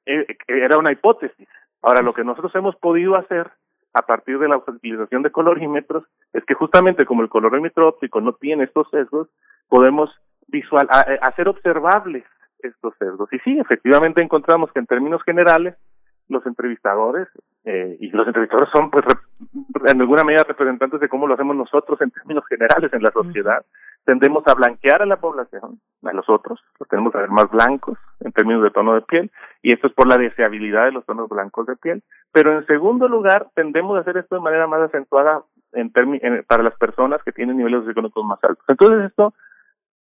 eh, 0.06 0.26
era 0.46 0.76
una 0.76 0.92
hipótesis. 0.92 1.48
Ahora, 1.80 2.02
lo 2.02 2.12
que 2.12 2.24
nosotros 2.24 2.54
hemos 2.54 2.76
podido 2.76 3.16
hacer 3.16 3.50
a 3.94 4.02
partir 4.02 4.38
de 4.38 4.48
la 4.48 4.56
utilización 4.56 5.22
de 5.22 5.30
colorímetros 5.30 6.04
es 6.32 6.44
que 6.44 6.54
justamente 6.54 7.04
como 7.04 7.22
el 7.22 7.28
colorímetro 7.28 7.88
óptico 7.88 8.20
no 8.20 8.32
tiene 8.32 8.64
estos 8.64 8.88
sesgos, 8.90 9.28
podemos 9.68 10.10
visual, 10.48 10.88
hacer 11.20 11.48
observables 11.48 12.24
estos 12.60 12.94
sesgos. 12.98 13.32
Y 13.32 13.38
sí, 13.40 13.58
efectivamente 13.58 14.22
encontramos 14.22 14.72
que 14.72 14.78
en 14.78 14.86
términos 14.86 15.22
generales 15.24 15.76
los 16.28 16.44
entrevistadores, 16.46 17.28
eh, 17.64 17.96
y 18.00 18.10
los 18.10 18.26
entrevistadores 18.26 18.70
son 18.72 18.90
pues 18.90 19.04
en 19.86 20.00
alguna 20.00 20.24
medida 20.24 20.44
representantes 20.44 21.00
de 21.00 21.08
cómo 21.08 21.26
lo 21.26 21.34
hacemos 21.34 21.54
nosotros 21.54 22.00
en 22.00 22.10
términos 22.10 22.44
generales 22.48 22.92
en 22.92 23.02
la 23.02 23.10
sociedad, 23.10 23.64
tendemos 24.04 24.46
a 24.46 24.54
blanquear 24.54 25.02
a 25.02 25.06
la 25.06 25.20
población, 25.20 25.80
a 26.02 26.12
los 26.12 26.28
otros, 26.28 26.60
los 26.78 26.88
tenemos 26.88 27.14
a 27.14 27.18
ver 27.18 27.30
más 27.30 27.50
blancos 27.50 27.98
en 28.20 28.32
términos 28.32 28.62
de 28.62 28.70
tono 28.70 28.94
de 28.94 29.02
piel, 29.02 29.30
y 29.62 29.72
esto 29.72 29.86
es 29.86 29.92
por 29.92 30.06
la 30.06 30.16
deseabilidad 30.16 30.86
de 30.86 30.92
los 30.92 31.06
tonos 31.06 31.28
blancos 31.28 31.66
de 31.66 31.76
piel, 31.76 32.02
pero 32.32 32.52
en 32.52 32.66
segundo 32.66 33.08
lugar 33.08 33.48
tendemos 33.54 33.96
a 33.96 34.00
hacer 34.00 34.16
esto 34.16 34.34
de 34.34 34.40
manera 34.40 34.66
más 34.66 34.80
acentuada 34.80 35.42
en, 35.72 35.92
en 35.94 36.44
para 36.44 36.62
las 36.62 36.76
personas 36.76 37.22
que 37.22 37.32
tienen 37.32 37.56
niveles 37.56 37.88
económicos 37.88 38.24
más 38.24 38.42
altos. 38.42 38.64
Entonces 38.68 39.10
esto 39.10 39.34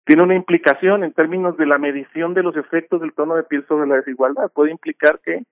tiene 0.05 0.23
una 0.23 0.35
implicación 0.35 1.05
en 1.05 1.13
términos 1.13 1.57
de 1.57 1.67
la 1.67 1.79
medición 1.79 2.35
de 2.35 2.43
los 2.43 2.57
efectos 2.57 3.01
del 3.01 3.13
tono 3.13 3.35
de 3.37 3.45
piel 3.45 3.65
sobre 3.67 3.87
la 3.87 3.97
desigualdad. 3.97 4.51
Puede 4.53 4.71
implicar 4.71 5.21
que 5.21 5.45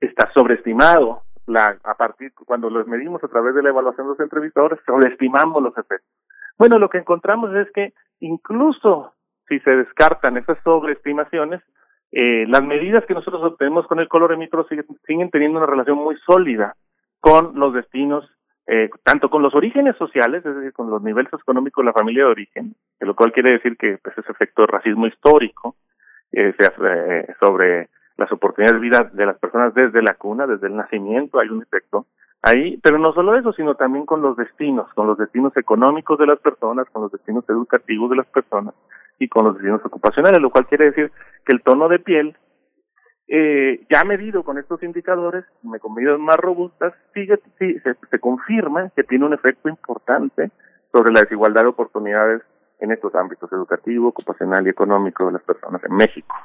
está 0.00 0.30
sobreestimado 0.32 1.22
la, 1.46 1.76
a 1.84 1.94
partir 1.94 2.32
cuando 2.46 2.70
los 2.70 2.86
medimos 2.86 3.22
a 3.22 3.28
través 3.28 3.54
de 3.54 3.62
la 3.62 3.70
evaluación 3.70 4.06
de 4.06 4.10
los 4.12 4.20
entrevistadores, 4.20 4.78
sobreestimamos 4.86 5.62
los 5.62 5.76
efectos. 5.76 6.08
Bueno, 6.58 6.78
lo 6.78 6.88
que 6.88 6.98
encontramos 6.98 7.54
es 7.54 7.70
que 7.72 7.92
incluso 8.20 9.12
si 9.48 9.58
se 9.60 9.70
descartan 9.70 10.36
esas 10.36 10.58
sobreestimaciones, 10.62 11.62
eh, 12.12 12.46
las 12.48 12.62
medidas 12.62 13.04
que 13.06 13.14
nosotros 13.14 13.42
obtenemos 13.42 13.86
con 13.86 13.98
el 13.98 14.08
colorimetro 14.08 14.66
siguen, 14.68 14.86
siguen 15.06 15.30
teniendo 15.30 15.58
una 15.58 15.66
relación 15.66 15.98
muy 15.98 16.16
sólida 16.24 16.74
con 17.20 17.58
los 17.58 17.74
destinos, 17.74 18.24
eh, 18.66 18.88
tanto 19.02 19.28
con 19.28 19.42
los 19.42 19.54
orígenes 19.54 19.96
sociales, 19.96 20.44
es 20.46 20.54
decir, 20.54 20.72
con 20.72 20.90
los 20.90 21.02
niveles 21.02 21.32
económicos 21.32 21.82
de 21.82 21.86
la 21.86 21.92
familia 21.92 22.24
de 22.24 22.30
origen, 22.30 22.74
lo 23.00 23.14
cual 23.16 23.32
quiere 23.32 23.52
decir 23.52 23.76
que 23.76 23.98
pues, 24.02 24.16
ese 24.16 24.30
efecto 24.30 24.62
de 24.62 24.68
racismo 24.68 25.06
histórico 25.06 25.76
eh, 26.32 26.54
eh 26.58 27.34
sobre 27.40 27.88
las 28.16 28.30
oportunidades 28.30 28.80
de 28.80 28.88
vida 28.88 29.10
de 29.12 29.26
las 29.26 29.38
personas 29.38 29.74
desde 29.74 30.02
la 30.02 30.14
cuna, 30.14 30.46
desde 30.46 30.68
el 30.68 30.76
nacimiento, 30.76 31.40
hay 31.40 31.48
un 31.48 31.62
efecto 31.62 32.06
ahí, 32.44 32.78
pero 32.82 32.98
no 32.98 33.12
solo 33.12 33.36
eso, 33.36 33.52
sino 33.52 33.74
también 33.74 34.06
con 34.06 34.20
los 34.20 34.36
destinos, 34.36 34.92
con 34.94 35.06
los 35.06 35.18
destinos 35.18 35.56
económicos 35.56 36.18
de 36.18 36.26
las 36.26 36.38
personas, 36.38 36.88
con 36.90 37.02
los 37.02 37.12
destinos 37.12 37.44
educativos 37.48 38.10
de 38.10 38.16
las 38.16 38.26
personas 38.26 38.74
y 39.18 39.28
con 39.28 39.44
los 39.44 39.54
destinos 39.54 39.84
ocupacionales, 39.84 40.40
lo 40.40 40.50
cual 40.50 40.66
quiere 40.66 40.86
decir 40.86 41.10
que 41.44 41.52
el 41.52 41.62
tono 41.62 41.88
de 41.88 41.98
piel, 41.98 42.36
eh, 43.28 43.86
ya 43.90 44.04
medido 44.04 44.44
con 44.44 44.58
estos 44.58 44.82
indicadores, 44.82 45.44
con 45.80 45.94
medidas 45.94 46.18
más 46.18 46.36
robustas, 46.36 46.92
sigue, 47.14 47.40
sí, 47.58 47.78
se, 47.80 47.94
se 48.10 48.18
confirma 48.18 48.90
que 48.94 49.04
tiene 49.04 49.24
un 49.24 49.32
efecto 49.32 49.68
importante 49.68 50.50
sobre 50.92 51.12
la 51.12 51.22
desigualdad 51.22 51.62
de 51.62 51.68
oportunidades 51.68 52.42
en 52.80 52.92
estos 52.92 53.14
ámbitos 53.14 53.50
educativo, 53.52 54.08
ocupacional 54.08 54.66
y 54.66 54.70
económico 54.70 55.26
de 55.26 55.32
las 55.32 55.42
personas 55.42 55.82
en 55.84 55.96
México. 55.96 56.36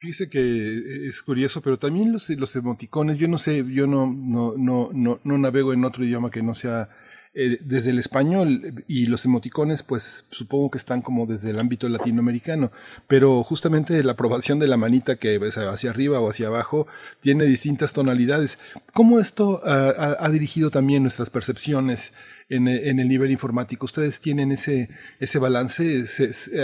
Fíjese 0.00 0.28
que 0.28 1.08
es 1.08 1.22
curioso, 1.22 1.60
pero 1.60 1.76
también 1.76 2.12
los, 2.12 2.30
los 2.30 2.54
emoticones, 2.54 3.18
yo 3.18 3.26
no 3.26 3.36
sé, 3.36 3.64
yo 3.68 3.88
no, 3.88 4.06
no, 4.06 4.54
no, 4.56 4.90
no, 4.92 5.18
no 5.24 5.38
navego 5.38 5.72
en 5.72 5.84
otro 5.84 6.04
idioma 6.04 6.30
que 6.30 6.40
no 6.40 6.54
sea 6.54 6.88
eh, 7.34 7.58
desde 7.60 7.90
el 7.90 7.98
español 7.98 8.84
y 8.86 9.06
los 9.06 9.24
emoticones, 9.24 9.82
pues 9.82 10.24
supongo 10.30 10.70
que 10.70 10.78
están 10.78 11.02
como 11.02 11.26
desde 11.26 11.50
el 11.50 11.58
ámbito 11.58 11.88
latinoamericano, 11.88 12.70
pero 13.08 13.42
justamente 13.42 14.02
la 14.04 14.12
aprobación 14.12 14.60
de 14.60 14.68
la 14.68 14.76
manita 14.76 15.16
que 15.16 15.34
es 15.34 15.58
hacia 15.58 15.90
arriba 15.90 16.20
o 16.20 16.30
hacia 16.30 16.46
abajo 16.46 16.86
tiene 17.20 17.44
distintas 17.46 17.92
tonalidades. 17.92 18.58
¿Cómo 18.94 19.18
esto 19.18 19.60
ha 19.64 20.28
dirigido 20.30 20.70
también 20.70 21.02
nuestras 21.02 21.28
percepciones? 21.28 22.12
En, 22.48 22.68
en, 22.68 22.98
el 22.98 23.08
nivel 23.08 23.30
informático. 23.30 23.84
¿Ustedes 23.84 24.20
tienen 24.20 24.52
ese, 24.52 24.88
ese 25.20 25.38
balance? 25.38 26.04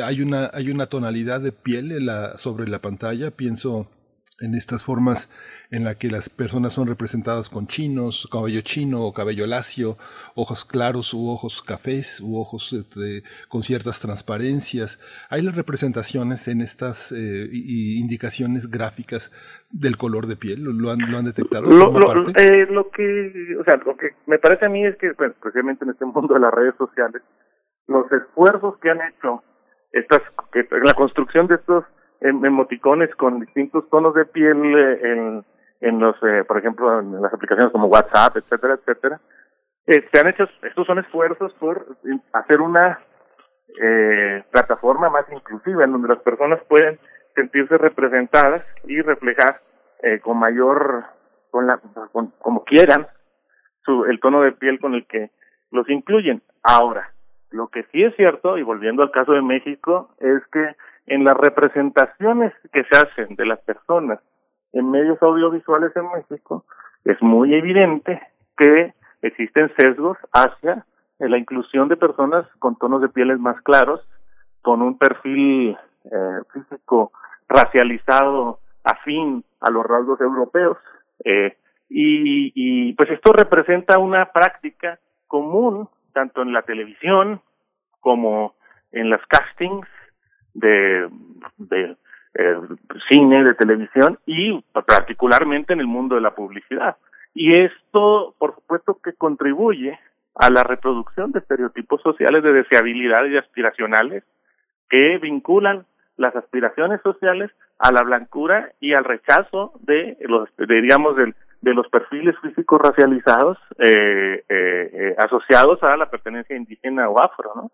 hay, 0.03 0.23
una, 0.23 0.51
¿Hay 0.53 0.71
una 0.71 0.87
tonalidad 0.87 1.41
de 1.41 1.53
piel 1.53 1.93
en 1.93 2.07
la, 2.07 2.39
sobre 2.39 2.69
la 2.69 2.81
pantalla? 2.81 3.31
Pienso 3.31 3.91
en 4.41 4.55
estas 4.55 4.85
formas 4.85 5.31
en 5.71 5.85
la 5.85 5.95
que 5.95 6.11
las 6.11 6.29
personas 6.29 6.73
son 6.73 6.87
representadas 6.87 7.49
con 7.49 7.67
chinos, 7.67 8.29
cabello 8.31 8.61
chino 8.63 9.03
o 9.03 9.13
cabello 9.13 9.47
lacio, 9.47 9.97
ojos 10.35 10.65
claros 10.65 11.15
u 11.15 11.29
ojos 11.29 11.63
cafés 11.63 12.21
u 12.21 12.39
ojos 12.39 12.73
este, 12.73 13.23
con 13.49 13.63
ciertas 13.63 14.01
transparencias. 14.01 15.01
Hay 15.31 15.43
las 15.43 15.55
representaciones 15.55 16.49
en 16.49 16.61
estas 16.61 17.13
eh, 17.13 17.49
indicaciones 17.53 18.71
gráficas 18.71 19.33
del 19.71 19.97
color 19.97 20.27
de 20.27 20.37
piel, 20.37 20.63
¿lo 20.63 20.91
han, 20.91 20.99
lo 21.11 21.19
han 21.19 21.25
detectado? 21.25 21.65
Lo, 21.65 21.91
eh, 22.37 22.67
lo 22.71 22.91
que, 22.91 23.57
o 23.59 23.65
sea, 23.65 23.77
lo 23.77 23.97
que 23.97 24.11
me 24.27 24.39
parece 24.39 24.67
a 24.67 24.69
mí 24.69 24.85
es 24.87 24.97
que, 24.97 25.13
bueno, 25.13 25.35
especialmente 25.35 25.85
en 25.85 25.91
este 25.91 26.05
mundo 26.05 26.35
de 26.35 26.41
las 26.41 26.55
redes 26.55 26.75
sociales, 26.77 27.23
los 27.87 28.11
esfuerzos 28.13 28.79
que 28.79 28.91
han 28.91 29.01
hecho 29.01 29.43
estas, 29.93 30.21
que, 30.53 30.67
la 30.85 30.95
construcción 30.95 31.47
de 31.47 31.57
estos 31.57 31.85
emoticones 32.21 33.15
con 33.17 33.41
distintos 33.41 33.89
tonos 33.91 34.15
de 34.15 34.25
piel 34.25 34.57
eh, 34.65 35.01
en, 35.03 35.45
en 35.81 36.01
los, 36.01 36.17
eh, 36.23 36.45
por 36.47 36.59
ejemplo, 36.59 37.01
en 37.01 37.21
las 37.21 37.33
aplicaciones 37.33 37.73
como 37.73 37.87
WhatsApp, 37.87 38.37
etcétera, 38.37 38.75
etcétera. 38.75 39.21
Eh, 39.87 40.07
se 40.11 40.21
han 40.21 40.29
hecho, 40.29 40.49
estos 40.63 40.87
son 40.87 40.99
esfuerzos 40.99 41.53
por 41.55 41.87
hacer 42.33 42.61
una 42.61 43.01
eh, 43.83 44.43
plataforma 44.51 45.11
más 45.11 45.27
inclusiva 45.31 45.85
en 45.85 45.93
donde 45.93 46.09
las 46.09 46.23
personas 46.23 46.61
pueden 46.69 46.99
sentirse 47.35 47.77
representadas 47.77 48.65
y 48.85 49.01
reflejar 49.03 49.61
eh, 50.03 50.21
con 50.21 50.39
mayor, 50.39 51.05
con 51.51 51.67
la, 51.67 51.79
con, 52.13 52.33
como 52.39 52.65
quieran, 52.65 53.09
su, 53.85 54.05
el 54.07 54.21
tono 54.21 54.41
de 54.41 54.53
piel 54.53 54.79
con 54.79 54.95
el 54.95 55.07
que 55.07 55.31
los 55.71 55.89
incluyen. 55.91 56.41
Ahora, 56.63 57.11
lo 57.51 57.69
que 57.69 57.83
sí 57.93 58.03
es 58.03 58.15
cierto, 58.17 58.57
y 58.57 58.63
volviendo 58.63 59.03
al 59.03 59.11
caso 59.11 59.33
de 59.33 59.43
México, 59.43 60.15
es 60.19 60.43
que 60.51 60.77
en 61.07 61.25
las 61.25 61.37
representaciones 61.37 62.53
que 62.73 62.85
se 62.85 62.97
hacen 62.97 63.37
de 63.37 63.47
las 63.47 63.61
personas 63.61 64.21
en 64.73 64.91
medios 64.91 65.23
audiovisuales 65.23 65.95
en 65.97 66.09
México, 66.11 66.65
es 67.05 67.21
muy 67.23 67.55
evidente 67.55 68.21
que 68.57 68.95
existen 69.23 69.73
sesgos 69.77 70.19
hacia 70.33 70.85
la 71.19 71.39
inclusión 71.39 71.89
de 71.89 71.97
personas 71.97 72.47
con 72.59 72.77
tonos 72.77 73.01
de 73.03 73.09
pieles 73.09 73.39
más 73.39 73.61
claros, 73.63 74.01
con 74.63 74.83
un 74.83 74.99
perfil 74.99 75.77
eh, 76.05 76.41
físico 76.53 77.13
racializado 77.49 78.59
afín 78.83 79.45
a 79.61 79.71
los 79.71 79.85
rasgos 79.85 80.21
europeos. 80.21 80.77
Eh, 81.25 81.57
y, 81.89 82.53
y 82.55 82.93
pues 82.95 83.11
esto 83.11 83.33
representa 83.33 83.99
una 83.99 84.33
práctica 84.33 84.99
común 85.27 85.89
tanto 86.13 86.43
en 86.43 86.53
la 86.53 86.63
televisión 86.63 87.41
como 88.01 88.55
en 88.93 89.11
las 89.11 89.25
castings 89.27 89.89
de, 90.55 91.09
de 91.59 91.97
eh, 92.35 92.59
cine, 93.09 93.45
de 93.45 93.55
televisión 93.55 94.19
y 94.27 94.61
particularmente 94.73 95.73
en 95.73 95.81
el 95.81 95.87
mundo 95.87 96.15
de 96.15 96.21
la 96.21 96.35
publicidad. 96.35 96.97
Y 97.35 97.55
esto, 97.55 98.35
por 98.39 98.55
supuesto, 98.55 98.99
que 99.03 99.13
contribuye 99.13 99.99
a 100.35 100.51
la 100.51 100.63
reproducción 100.63 101.33
de 101.33 101.41
estereotipos 101.41 102.03
sociales 102.03 102.43
de 102.43 102.53
deseabilidad 102.53 103.25
y 103.27 103.37
aspiracionales 103.37 104.25
que 104.89 105.19
vinculan 105.19 105.87
las 106.17 106.35
aspiraciones 106.37 107.01
sociales 107.03 107.51
a 107.79 107.93
la 107.93 108.03
blancura 108.03 108.73
y 108.81 108.95
al 108.95 109.05
rechazo 109.05 109.73
de 109.81 110.17
los, 110.21 110.49
digamos, 110.59 111.17
de, 111.17 111.35
de 111.61 111.75
los 111.75 111.89
perfiles 111.89 112.37
físicos 112.41 112.81
racializados 112.81 113.59
eh, 113.79 114.45
eh, 114.49 114.91
eh, 114.93 115.15
asociados 115.19 115.83
a 115.83 115.97
la 115.97 116.11
pertenencia 116.11 116.57
indígena 116.57 117.09
o 117.09 117.19
afro, 117.19 117.53
¿no? 117.57 117.71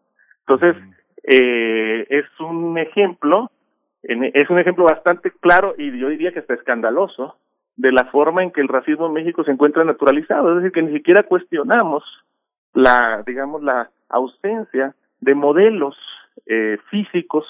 Entonces, 0.46 0.76
eh, 1.24 2.06
es 2.08 2.26
un 2.40 2.78
ejemplo, 2.78 3.50
es 4.02 4.48
un 4.48 4.58
ejemplo 4.58 4.84
bastante 4.84 5.30
claro 5.30 5.74
y 5.76 5.96
yo 5.98 6.08
diría 6.08 6.32
que 6.32 6.38
está 6.38 6.54
escandaloso 6.54 7.36
de 7.76 7.92
la 7.92 8.04
forma 8.06 8.42
en 8.42 8.50
que 8.50 8.60
el 8.60 8.68
racismo 8.68 9.06
en 9.06 9.12
México 9.12 9.44
se 9.44 9.50
encuentra 9.50 9.84
naturalizado, 9.84 10.50
es 10.50 10.56
decir, 10.56 10.72
que 10.72 10.82
ni 10.82 10.92
siquiera 10.92 11.22
cuestionamos 11.22 12.04
la, 12.74 13.22
digamos, 13.26 13.62
la 13.62 13.90
ausencia 14.08 14.94
de 15.20 15.34
modelos 15.34 15.96
eh, 16.46 16.78
físicos 16.90 17.46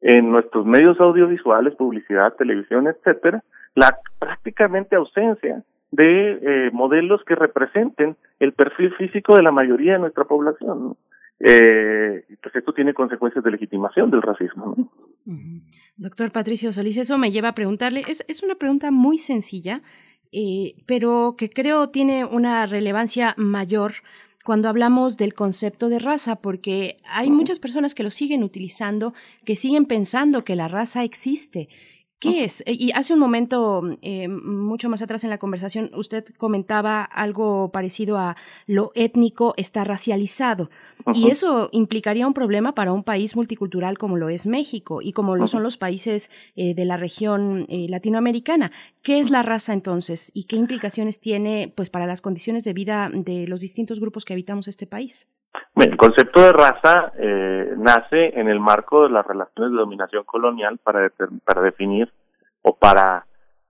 en 0.00 0.30
nuestros 0.30 0.64
medios 0.64 0.98
audiovisuales, 1.00 1.74
publicidad, 1.74 2.34
televisión, 2.34 2.86
etcétera, 2.86 3.42
la 3.74 3.98
prácticamente 4.18 4.96
ausencia 4.96 5.62
de 5.90 6.32
eh, 6.32 6.70
modelos 6.72 7.22
que 7.24 7.34
representen 7.34 8.16
el 8.38 8.52
perfil 8.52 8.94
físico 8.94 9.36
de 9.36 9.42
la 9.42 9.50
mayoría 9.50 9.94
de 9.94 9.98
nuestra 9.98 10.24
población. 10.24 10.84
¿no? 10.84 10.96
Eh, 11.40 12.24
pues 12.42 12.54
esto 12.54 12.72
tiene 12.74 12.92
consecuencias 12.92 13.42
de 13.42 13.50
legitimación 13.50 14.10
del 14.10 14.22
racismo. 14.22 14.76
Doctor 15.96 16.32
Patricio 16.32 16.72
Solís, 16.72 16.98
eso 16.98 17.16
me 17.16 17.30
lleva 17.30 17.48
a 17.48 17.54
preguntarle, 17.54 18.04
es, 18.08 18.24
es 18.28 18.42
una 18.42 18.54
pregunta 18.56 18.90
muy 18.90 19.16
sencilla, 19.16 19.82
eh, 20.32 20.74
pero 20.86 21.34
que 21.36 21.50
creo 21.50 21.88
tiene 21.88 22.24
una 22.24 22.66
relevancia 22.66 23.34
mayor 23.36 23.94
cuando 24.44 24.68
hablamos 24.68 25.16
del 25.16 25.34
concepto 25.34 25.88
de 25.88 25.98
raza, 25.98 26.36
porque 26.36 26.98
hay 27.04 27.30
muchas 27.30 27.58
personas 27.58 27.94
que 27.94 28.02
lo 28.02 28.10
siguen 28.10 28.42
utilizando, 28.42 29.14
que 29.44 29.56
siguen 29.56 29.86
pensando 29.86 30.44
que 30.44 30.56
la 30.56 30.68
raza 30.68 31.04
existe 31.04 31.68
¿Qué 32.20 32.44
es? 32.44 32.62
Y 32.66 32.92
hace 32.92 33.14
un 33.14 33.18
momento, 33.18 33.82
eh, 34.02 34.28
mucho 34.28 34.90
más 34.90 35.00
atrás 35.00 35.24
en 35.24 35.30
la 35.30 35.38
conversación, 35.38 35.90
usted 35.94 36.26
comentaba 36.36 37.02
algo 37.02 37.70
parecido 37.72 38.18
a 38.18 38.36
lo 38.66 38.92
étnico 38.94 39.54
está 39.56 39.84
racializado. 39.84 40.68
Y 41.14 41.30
eso 41.30 41.70
implicaría 41.72 42.26
un 42.26 42.34
problema 42.34 42.74
para 42.74 42.92
un 42.92 43.04
país 43.04 43.36
multicultural 43.36 43.96
como 43.96 44.18
lo 44.18 44.28
es 44.28 44.46
México 44.46 45.00
y 45.00 45.12
como 45.12 45.34
lo 45.34 45.48
son 45.48 45.62
los 45.62 45.78
países 45.78 46.30
eh, 46.56 46.74
de 46.74 46.84
la 46.84 46.98
región 46.98 47.64
eh, 47.70 47.86
latinoamericana. 47.88 48.70
¿Qué 49.02 49.18
es 49.18 49.30
la 49.30 49.42
raza 49.42 49.72
entonces 49.72 50.30
y 50.34 50.44
qué 50.44 50.56
implicaciones 50.56 51.20
tiene 51.20 51.72
pues, 51.74 51.88
para 51.88 52.06
las 52.06 52.20
condiciones 52.20 52.64
de 52.64 52.74
vida 52.74 53.10
de 53.12 53.48
los 53.48 53.62
distintos 53.62 53.98
grupos 53.98 54.26
que 54.26 54.34
habitamos 54.34 54.68
este 54.68 54.86
país? 54.86 55.26
El 55.76 55.96
concepto 55.96 56.40
de 56.40 56.52
raza 56.52 57.12
eh, 57.18 57.74
nace 57.76 58.38
en 58.38 58.48
el 58.48 58.60
marco 58.60 59.04
de 59.04 59.10
las 59.10 59.26
relaciones 59.26 59.72
de 59.72 59.78
dominación 59.78 60.24
colonial 60.24 60.78
para, 60.82 61.10
para 61.44 61.62
definir 61.62 62.12
o 62.62 62.76
para 62.76 63.24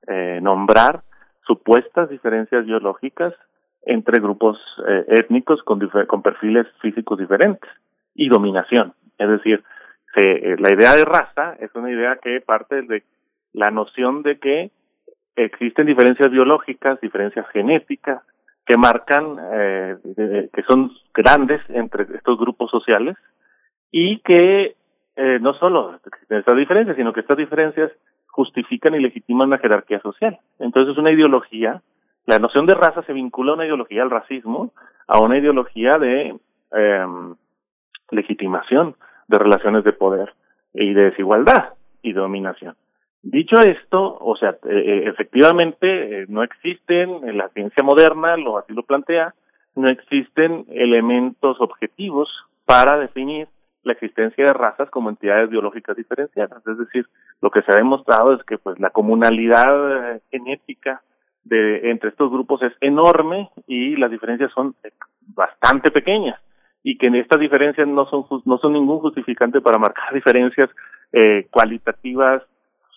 eh, 0.06 0.40
nombrar 0.42 1.02
supuestas 1.46 2.10
diferencias 2.10 2.66
biológicas 2.66 3.34
entre 3.82 4.20
grupos 4.20 4.58
eh, 4.88 5.04
étnicos 5.08 5.62
con, 5.62 5.80
con 6.06 6.22
perfiles 6.22 6.66
físicos 6.80 7.18
diferentes 7.18 7.70
y 8.14 8.28
dominación. 8.28 8.92
Es 9.18 9.28
decir, 9.28 9.62
se, 10.14 10.56
la 10.58 10.74
idea 10.74 10.96
de 10.96 11.04
raza 11.04 11.54
es 11.60 11.74
una 11.74 11.90
idea 11.90 12.16
que 12.16 12.40
parte 12.40 12.82
de 12.82 13.04
la 13.52 13.70
noción 13.70 14.22
de 14.22 14.38
que 14.38 14.70
existen 15.36 15.86
diferencias 15.86 16.30
biológicas, 16.30 17.00
diferencias 17.00 17.48
genéticas, 17.50 18.22
que 18.70 18.76
marcan, 18.76 19.36
eh, 19.52 19.96
que 20.52 20.62
son 20.62 20.92
grandes 21.12 21.60
entre 21.70 22.04
estos 22.14 22.38
grupos 22.38 22.70
sociales 22.70 23.16
y 23.90 24.20
que 24.20 24.76
eh, 25.16 25.38
no 25.40 25.54
solo 25.54 25.98
estas 26.28 26.56
diferencias, 26.56 26.96
sino 26.96 27.12
que 27.12 27.18
estas 27.18 27.36
diferencias 27.36 27.90
justifican 28.28 28.94
y 28.94 29.00
legitiman 29.00 29.48
una 29.48 29.58
jerarquía 29.58 29.98
social. 29.98 30.38
Entonces 30.60 30.92
es 30.92 30.98
una 30.98 31.10
ideología, 31.10 31.82
la 32.26 32.38
noción 32.38 32.66
de 32.66 32.76
raza 32.76 33.02
se 33.02 33.12
vincula 33.12 33.50
a 33.50 33.54
una 33.56 33.66
ideología 33.66 34.04
al 34.04 34.10
racismo, 34.10 34.72
a 35.08 35.18
una 35.18 35.36
ideología 35.36 35.98
de 35.98 36.36
eh, 36.72 37.06
legitimación 38.12 38.94
de 39.26 39.38
relaciones 39.40 39.82
de 39.82 39.94
poder 39.94 40.32
y 40.74 40.94
de 40.94 41.10
desigualdad 41.10 41.70
y 42.02 42.12
dominación. 42.12 42.76
Dicho 43.22 43.56
esto, 43.60 44.16
o 44.18 44.34
sea, 44.36 44.50
eh, 44.50 44.56
eh, 44.70 45.02
efectivamente 45.08 46.22
eh, 46.22 46.26
no 46.28 46.42
existen 46.42 47.28
en 47.28 47.36
la 47.36 47.48
ciencia 47.50 47.82
moderna, 47.82 48.36
lo 48.36 48.58
así 48.58 48.72
lo 48.72 48.82
plantea, 48.82 49.34
no 49.76 49.90
existen 49.90 50.64
elementos 50.70 51.60
objetivos 51.60 52.28
para 52.64 52.98
definir 52.98 53.48
la 53.82 53.92
existencia 53.92 54.46
de 54.46 54.52
razas 54.52 54.90
como 54.90 55.10
entidades 55.10 55.50
biológicas 55.50 55.96
diferenciadas. 55.96 56.66
Es 56.66 56.78
decir, 56.78 57.06
lo 57.42 57.50
que 57.50 57.62
se 57.62 57.72
ha 57.72 57.76
demostrado 57.76 58.34
es 58.34 58.42
que 58.44 58.58
pues 58.58 58.78
la 58.80 58.90
comunalidad 58.90 60.20
genética 60.30 61.02
de 61.44 61.90
entre 61.90 62.10
estos 62.10 62.30
grupos 62.30 62.62
es 62.62 62.72
enorme 62.80 63.50
y 63.66 63.96
las 63.96 64.10
diferencias 64.10 64.50
son 64.52 64.74
bastante 65.34 65.90
pequeñas 65.90 66.38
y 66.82 66.96
que 66.96 67.06
estas 67.18 67.40
diferencias 67.40 67.86
no 67.86 68.06
son 68.06 68.24
no 68.44 68.58
son 68.58 68.72
ningún 68.72 69.00
justificante 69.00 69.60
para 69.60 69.78
marcar 69.78 70.12
diferencias 70.14 70.70
eh, 71.12 71.46
cualitativas 71.50 72.42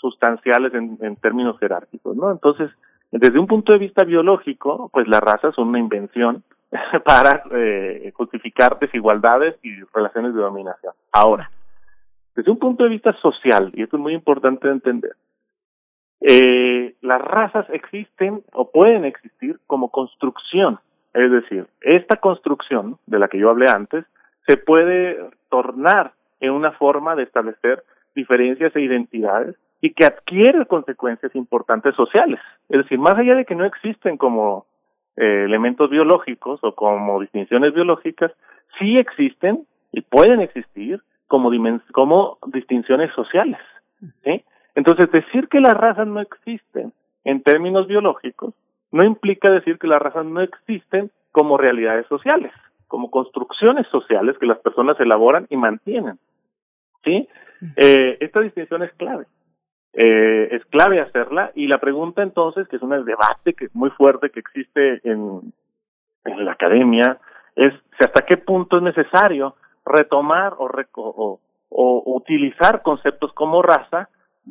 sustanciales 0.03 0.73
en, 0.73 1.15
términos 1.15 1.57
jerárquicos, 1.59 2.17
¿no? 2.17 2.29
Entonces, 2.29 2.69
desde 3.09 3.39
un 3.39 3.47
punto 3.47 3.71
de 3.71 3.79
vista 3.79 4.03
biológico, 4.03 4.89
pues 4.91 5.07
las 5.07 5.21
razas 5.21 5.55
son 5.55 5.69
una 5.69 5.79
invención 5.79 6.43
para 7.05 7.43
eh, 7.51 8.11
justificar 8.13 8.77
desigualdades 8.79 9.55
y 9.63 9.71
relaciones 9.93 10.35
de 10.35 10.41
dominación. 10.41 10.93
Ahora, 11.13 11.49
desde 12.35 12.51
un 12.51 12.59
punto 12.59 12.83
de 12.83 12.89
vista 12.89 13.13
social, 13.21 13.71
y 13.73 13.83
esto 13.83 13.95
es 13.95 14.03
muy 14.03 14.13
importante 14.13 14.67
de 14.67 14.73
entender, 14.73 15.15
eh, 16.19 16.95
las 17.01 17.21
razas 17.21 17.65
existen 17.69 18.43
o 18.51 18.71
pueden 18.71 19.05
existir 19.05 19.57
como 19.67 19.89
construcción. 19.89 20.79
Es 21.13 21.31
decir, 21.31 21.67
esta 21.79 22.17
construcción 22.17 22.97
de 23.05 23.19
la 23.19 23.29
que 23.29 23.39
yo 23.39 23.49
hablé 23.49 23.69
antes 23.69 24.03
se 24.47 24.57
puede 24.57 25.17
tornar 25.49 26.11
en 26.41 26.51
una 26.51 26.73
forma 26.73 27.15
de 27.15 27.23
establecer 27.23 27.83
diferencias 28.15 28.75
e 28.75 28.81
identidades 28.81 29.55
y 29.83 29.93
que 29.93 30.05
adquiere 30.05 30.65
consecuencias 30.65 31.35
importantes 31.35 31.93
sociales. 31.95 32.39
Es 32.69 32.83
decir, 32.83 32.97
más 32.97 33.17
allá 33.17 33.35
de 33.35 33.43
que 33.43 33.53
no 33.53 33.65
existen 33.65 34.15
como 34.15 34.65
eh, 35.17 35.43
elementos 35.43 35.89
biológicos 35.89 36.61
o 36.63 36.73
como 36.73 37.19
distinciones 37.19 37.73
biológicas, 37.73 38.31
sí 38.79 38.97
existen 38.97 39.67
y 39.91 39.99
pueden 39.99 40.39
existir 40.39 41.01
como, 41.27 41.51
como 41.91 42.37
distinciones 42.47 43.11
sociales. 43.13 43.59
¿sí? 44.23 44.45
Entonces, 44.73 45.11
decir 45.11 45.49
que 45.49 45.59
las 45.59 45.73
razas 45.73 46.07
no 46.07 46.21
existen 46.21 46.93
en 47.25 47.43
términos 47.43 47.85
biológicos 47.85 48.53
no 48.93 49.03
implica 49.03 49.49
decir 49.49 49.79
que 49.79 49.87
las 49.87 50.01
razas 50.01 50.25
no 50.25 50.39
existen 50.39 51.11
como 51.33 51.57
realidades 51.57 52.07
sociales, 52.07 52.53
como 52.87 53.11
construcciones 53.11 53.85
sociales 53.87 54.37
que 54.39 54.45
las 54.45 54.59
personas 54.59 54.97
elaboran 55.01 55.45
y 55.49 55.57
mantienen. 55.57 56.19
¿sí? 57.03 57.27
Eh, 57.75 58.17
esta 58.21 58.39
distinción 58.39 58.81
es 58.83 58.93
clave 58.93 59.25
eh, 59.93 60.49
es 60.51 60.65
clave 60.65 61.01
hacerla. 61.01 61.51
Y 61.55 61.67
la 61.67 61.77
pregunta 61.77 62.23
entonces, 62.23 62.67
que 62.67 62.77
es 62.77 62.81
un 62.81 62.89
debate 63.05 63.53
que 63.53 63.65
es 63.65 63.75
muy 63.75 63.89
fuerte 63.91 64.29
que 64.29 64.39
existe 64.39 65.01
en, 65.03 65.53
en 66.25 66.45
la 66.45 66.53
academia, 66.53 67.17
es 67.55 67.73
hasta 67.99 68.25
qué 68.25 68.37
punto 68.37 68.77
es 68.77 68.83
necesario 68.83 69.55
retomar 69.85 70.53
o, 70.57 70.69
o, 70.95 71.39
o 71.69 72.03
utilizar 72.15 72.81
conceptos 72.81 73.31
como 73.33 73.61
raza, 73.61 74.09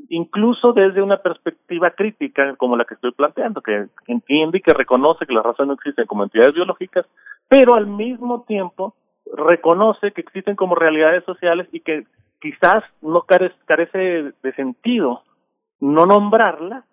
incluso 0.09 0.73
desde 0.73 1.03
una 1.03 1.19
perspectiva 1.19 1.91
crítica 1.91 2.55
como 2.57 2.77
la 2.77 2.85
que 2.85 2.95
estoy 2.95 3.13
planteando, 3.13 3.61
que 3.61 3.87
entiende 4.07 4.59
y 4.59 4.63
que 4.63 4.73
reconoce 4.73 5.27
que 5.27 5.35
las 5.35 5.45
razas 5.45 5.67
no 5.67 5.75
existen 5.75 6.07
como 6.07 6.25
entidades 6.25 6.55
biológicas, 6.55 7.07
pero 7.49 7.75
al 7.75 7.87
mismo 7.87 8.43
tiempo 8.43 8.95
reconoce 9.35 10.13
que 10.13 10.21
existen 10.21 10.57
como 10.57 10.75
realidades 10.75 11.25
sociales 11.25 11.69
y 11.73 11.81
que 11.81 12.05
quizás 12.41 12.83
no 13.01 13.23
carece 13.23 14.33
de 14.43 14.53
sentido 14.55 15.23
no 15.83 16.07
nombrarla 16.07 16.85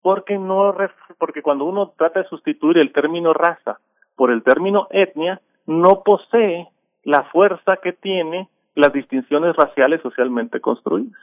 porque 0.00 0.38
no 0.38 0.74
porque 1.18 1.42
cuando 1.42 1.64
uno 1.64 1.92
trata 1.98 2.22
de 2.22 2.28
sustituir 2.28 2.78
el 2.78 2.92
término 2.92 3.32
raza 3.32 3.80
por 4.16 4.30
el 4.30 4.44
término 4.44 4.86
etnia 4.90 5.40
no 5.66 6.02
posee 6.04 6.68
la 7.02 7.24
fuerza 7.24 7.78
que 7.82 7.92
tiene 7.92 8.48
las 8.76 8.92
distinciones 8.92 9.56
raciales 9.56 10.00
socialmente 10.02 10.60
construidas. 10.60 11.18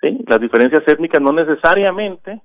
¿sí? 0.00 0.24
Las 0.26 0.40
diferencias 0.40 0.82
étnicas 0.88 1.22
no 1.22 1.32
necesariamente 1.32 2.42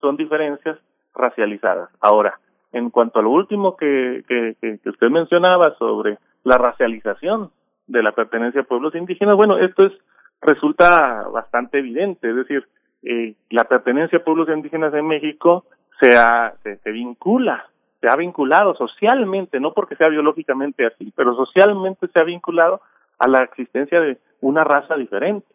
son 0.00 0.16
diferencias 0.16 0.76
racializadas. 1.14 1.90
Ahora, 2.00 2.40
en 2.72 2.90
cuanto 2.90 3.20
a 3.20 3.22
lo 3.22 3.30
último 3.30 3.76
que, 3.76 4.24
que, 4.26 4.56
que 4.60 4.90
usted 4.90 5.10
mencionaba 5.10 5.76
sobre 5.76 6.18
la 6.42 6.58
racialización 6.58 7.50
de 7.86 8.02
la 8.02 8.12
pertenencia 8.12 8.62
a 8.62 8.64
pueblos 8.64 8.96
indígenas, 8.96 9.36
bueno, 9.36 9.58
esto 9.58 9.86
es 9.86 9.92
resulta 10.40 11.24
bastante 11.32 11.78
evidente, 11.78 12.30
es 12.30 12.36
decir, 12.36 12.66
eh, 13.02 13.34
la 13.50 13.64
pertenencia 13.64 14.18
a 14.18 14.24
pueblos 14.24 14.48
indígenas 14.48 14.92
en 14.94 15.06
México 15.06 15.64
se, 16.00 16.16
ha, 16.16 16.54
vincula, 16.84 17.66
se 18.00 18.08
ha 18.08 18.16
vinculado 18.16 18.74
socialmente, 18.74 19.60
no 19.60 19.72
porque 19.72 19.96
sea 19.96 20.08
biológicamente 20.08 20.86
así, 20.86 21.12
pero 21.16 21.34
socialmente 21.34 22.08
se 22.08 22.18
ha 22.18 22.24
vinculado 22.24 22.80
a 23.18 23.28
la 23.28 23.42
existencia 23.42 24.00
de 24.00 24.18
una 24.40 24.64
raza 24.64 24.96
diferente, 24.96 25.46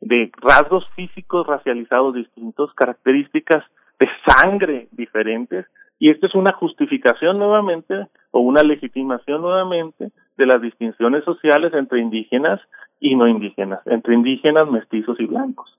de 0.00 0.30
rasgos 0.42 0.86
físicos 0.94 1.46
racializados 1.46 2.14
distintos, 2.14 2.72
características 2.74 3.64
de 3.98 4.08
sangre 4.26 4.88
diferentes, 4.92 5.66
y 5.98 6.10
esto 6.10 6.26
es 6.26 6.34
una 6.34 6.52
justificación 6.52 7.38
nuevamente 7.38 8.06
o 8.30 8.40
una 8.40 8.62
legitimación 8.62 9.40
nuevamente 9.40 10.10
de 10.36 10.46
las 10.46 10.60
distinciones 10.60 11.24
sociales 11.24 11.72
entre 11.72 12.00
indígenas 12.00 12.60
y 13.00 13.16
no 13.16 13.26
indígenas, 13.26 13.80
entre 13.86 14.14
indígenas, 14.14 14.70
mestizos 14.70 15.18
y 15.18 15.24
blancos. 15.24 15.78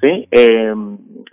Sí, 0.00 0.28
eh, 0.30 0.74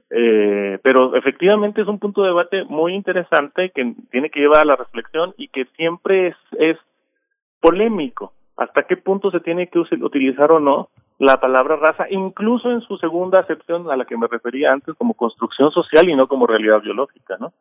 eh, 0.10 0.80
pero 0.84 1.16
efectivamente 1.16 1.82
es 1.82 1.88
un 1.88 2.00
punto 2.00 2.22
de 2.22 2.30
debate 2.30 2.64
muy 2.66 2.94
interesante 2.94 3.72
que 3.74 3.96
tiene 4.12 4.30
que 4.30 4.42
llevar 4.42 4.62
a 4.62 4.66
la 4.66 4.76
reflexión 4.76 5.34
y 5.38 5.48
que 5.48 5.66
siempre 5.78 6.30
es, 6.30 6.36
es 6.60 6.78
polémico. 7.62 8.34
¿Hasta 8.58 8.84
qué 8.84 8.98
punto 8.98 9.32
se 9.32 9.40
tiene 9.40 9.68
que 9.70 9.80
utilizar 9.80 10.52
o 10.52 10.60
no 10.60 10.90
la 11.20 11.40
palabra 11.40 11.78
raza, 11.78 12.06
incluso 12.10 12.72
en 12.72 12.82
su 12.82 12.98
segunda 12.98 13.40
acepción 13.40 13.90
a 13.90 13.98
la 13.98 14.06
que 14.06 14.18
me 14.18 14.28
refería 14.28 14.72
antes, 14.72 14.96
como 14.96 15.16
construcción 15.16 15.72
social 15.72 16.10
y 16.10 16.16
no 16.16 16.28
como 16.28 16.46
realidad 16.46 16.82
biológica, 16.82 17.38
¿no? 17.40 17.54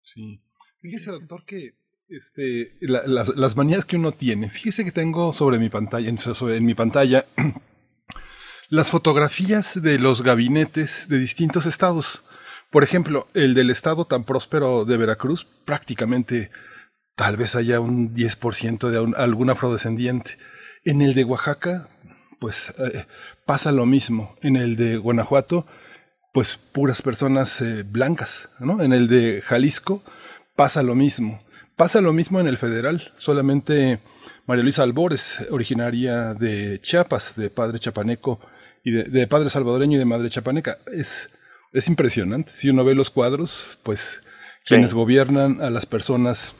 Sí. 0.00 0.40
Fíjese, 0.80 1.12
doctor, 1.12 1.44
que 1.44 1.74
este, 2.08 2.72
las, 2.80 3.36
las 3.36 3.56
manías 3.56 3.84
que 3.84 3.96
uno 3.96 4.12
tiene. 4.12 4.50
Fíjese 4.50 4.84
que 4.84 4.90
tengo 4.90 5.32
sobre 5.32 5.58
mi 5.58 5.68
pantalla, 5.68 6.08
en 6.08 6.64
mi 6.64 6.74
pantalla 6.74 7.24
las 8.70 8.88
fotografías 8.88 9.82
de 9.82 9.98
los 9.98 10.22
gabinetes 10.22 11.08
de 11.08 11.18
distintos 11.18 11.66
estados. 11.66 12.22
Por 12.70 12.84
ejemplo, 12.84 13.26
el 13.34 13.52
del 13.52 13.68
estado 13.68 14.04
tan 14.04 14.22
próspero 14.22 14.84
de 14.84 14.96
Veracruz, 14.96 15.44
prácticamente 15.64 16.52
tal 17.16 17.36
vez 17.36 17.56
haya 17.56 17.80
un 17.80 18.14
10% 18.14 18.88
de 18.88 19.14
algún 19.16 19.50
afrodescendiente. 19.50 20.38
En 20.84 21.02
el 21.02 21.14
de 21.14 21.24
Oaxaca, 21.24 21.88
pues 22.38 22.72
eh, 22.78 23.06
pasa 23.44 23.72
lo 23.72 23.86
mismo. 23.86 24.36
En 24.40 24.54
el 24.54 24.76
de 24.76 24.98
Guanajuato, 24.98 25.66
pues 26.32 26.56
puras 26.72 27.02
personas 27.02 27.60
eh, 27.60 27.82
blancas. 27.82 28.50
En 28.60 28.92
el 28.92 29.08
de 29.08 29.42
Jalisco 29.44 30.04
pasa 30.54 30.84
lo 30.84 30.94
mismo. 30.94 31.42
Pasa 31.74 32.00
lo 32.00 32.12
mismo 32.12 32.38
en 32.38 32.46
el 32.46 32.56
federal, 32.56 33.12
solamente 33.16 34.00
María 34.46 34.62
Luisa 34.62 34.84
Albores, 34.84 35.48
originaria 35.50 36.34
de 36.34 36.78
Chiapas, 36.82 37.34
de 37.36 37.50
padre 37.50 37.78
chapaneco 37.78 38.38
y 38.84 38.92
de, 38.92 39.26
padre 39.26 39.50
salvadoreño 39.50 39.96
y 39.96 39.98
de 39.98 40.04
madre 40.04 40.30
chapaneca. 40.30 40.78
Es, 40.92 41.30
es 41.72 41.88
impresionante. 41.88 42.52
Si 42.54 42.70
uno 42.70 42.84
ve 42.84 42.94
los 42.94 43.10
cuadros, 43.10 43.78
pues 43.82 44.22
quienes 44.64 44.94
gobiernan 44.94 45.60
a 45.60 45.70
las 45.70 45.86
personas 45.86 46.54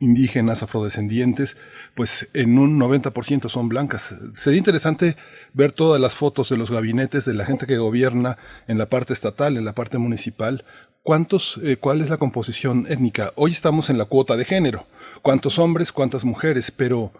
indígenas, 0.00 0.62
afrodescendientes, 0.62 1.56
pues 1.94 2.28
en 2.32 2.58
un 2.58 2.78
90% 2.78 3.48
son 3.48 3.68
blancas. 3.68 4.14
Sería 4.34 4.58
interesante 4.58 5.16
ver 5.52 5.72
todas 5.72 6.00
las 6.00 6.14
fotos 6.14 6.48
de 6.50 6.56
los 6.56 6.70
gabinetes 6.70 7.24
de 7.24 7.34
la 7.34 7.44
gente 7.44 7.66
que 7.66 7.78
gobierna 7.78 8.38
en 8.68 8.78
la 8.78 8.88
parte 8.88 9.12
estatal, 9.12 9.56
en 9.56 9.64
la 9.64 9.74
parte 9.74 9.98
municipal, 9.98 10.64
¿Cuántos, 11.08 11.58
eh, 11.64 11.78
¿Cuál 11.78 12.02
es 12.02 12.10
la 12.10 12.18
composición 12.18 12.84
étnica? 12.86 13.32
Hoy 13.34 13.52
estamos 13.52 13.88
en 13.88 13.96
la 13.96 14.04
cuota 14.04 14.36
de 14.36 14.44
género. 14.44 14.86
¿Cuántos 15.22 15.58
hombres, 15.58 15.90
cuántas 15.90 16.26
mujeres? 16.26 16.70
Pero 16.70 17.12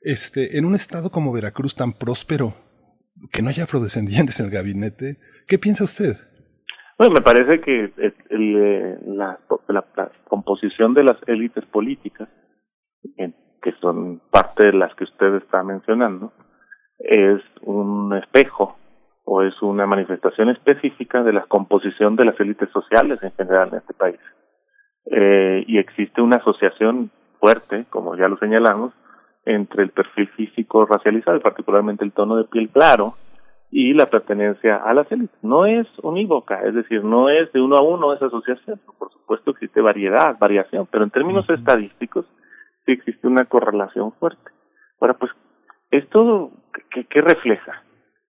este, 0.00 0.56
en 0.56 0.64
un 0.64 0.74
estado 0.74 1.10
como 1.10 1.30
Veracruz 1.30 1.74
tan 1.74 1.92
próspero, 1.92 2.56
que 3.32 3.42
no 3.42 3.48
haya 3.48 3.64
afrodescendientes 3.64 4.40
en 4.40 4.46
el 4.46 4.52
gabinete, 4.52 5.16
¿qué 5.46 5.58
piensa 5.58 5.84
usted? 5.84 6.16
Bueno, 6.98 7.14
me 7.14 7.22
parece 7.22 7.60
que 7.60 7.92
eh, 7.96 8.98
la, 9.06 9.38
composición 10.28 10.94
de 10.94 11.04
las 11.04 11.16
élites 11.26 11.64
políticas, 11.66 12.28
que 13.62 13.72
son 13.80 14.20
parte 14.30 14.64
de 14.64 14.72
las 14.72 14.94
que 14.94 15.04
usted 15.04 15.34
está 15.36 15.62
mencionando, 15.62 16.32
es 16.98 17.42
un 17.62 18.14
espejo 18.14 18.76
o 19.24 19.42
es 19.42 19.60
una 19.62 19.86
manifestación 19.86 20.50
específica 20.50 21.22
de 21.22 21.32
la 21.32 21.44
composición 21.46 22.14
de 22.14 22.26
las 22.26 22.38
élites 22.38 22.68
sociales 22.70 23.18
en 23.22 23.32
general 23.32 23.70
en 23.72 23.78
este 23.78 23.94
país. 23.94 24.20
Eh, 25.06 25.64
y 25.66 25.78
existe 25.78 26.20
una 26.20 26.36
asociación 26.36 27.10
fuerte, 27.40 27.86
como 27.90 28.16
ya 28.16 28.28
lo 28.28 28.38
señalamos, 28.38 28.92
entre 29.46 29.82
el 29.82 29.90
perfil 29.90 30.28
físico 30.28 30.86
racializado, 30.86 31.40
particularmente 31.40 32.04
el 32.04 32.12
tono 32.12 32.36
de 32.36 32.44
piel 32.44 32.70
claro, 32.70 33.16
y 33.70 33.92
la 33.92 34.06
pertenencia 34.06 34.76
a 34.76 34.94
las 34.94 35.10
élites. 35.10 35.36
No 35.42 35.66
es 35.66 35.86
unívoca, 36.02 36.60
es 36.62 36.74
decir, 36.74 37.02
no 37.02 37.28
es 37.28 37.52
de 37.52 37.60
uno 37.60 37.76
a 37.76 37.82
uno 37.82 38.12
esa 38.12 38.26
asociación. 38.26 38.80
Por 38.98 39.10
supuesto 39.12 39.50
existe 39.50 39.80
variedad, 39.80 40.38
variación, 40.38 40.86
pero 40.90 41.04
en 41.04 41.10
términos 41.10 41.48
estadísticos 41.50 42.26
sí 42.86 42.92
existe 42.92 43.26
una 43.26 43.46
correlación 43.46 44.12
fuerte. 44.12 44.50
Ahora, 45.00 45.14
pues, 45.14 45.32
¿esto 45.90 46.52
qué, 46.90 47.04
qué 47.06 47.20
refleja? 47.20 47.84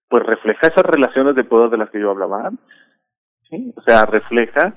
pues 0.10 0.26
refleja 0.26 0.68
esas 0.68 0.86
relaciones 0.86 1.36
de 1.36 1.44
poder 1.44 1.70
de 1.70 1.78
las 1.78 1.90
que 1.90 2.00
yo 2.00 2.12
hablaba 2.12 2.48
antes. 2.48 2.66
¿sí? 3.50 3.74
O 3.76 3.82
sea, 3.82 4.06
refleja 4.06 4.76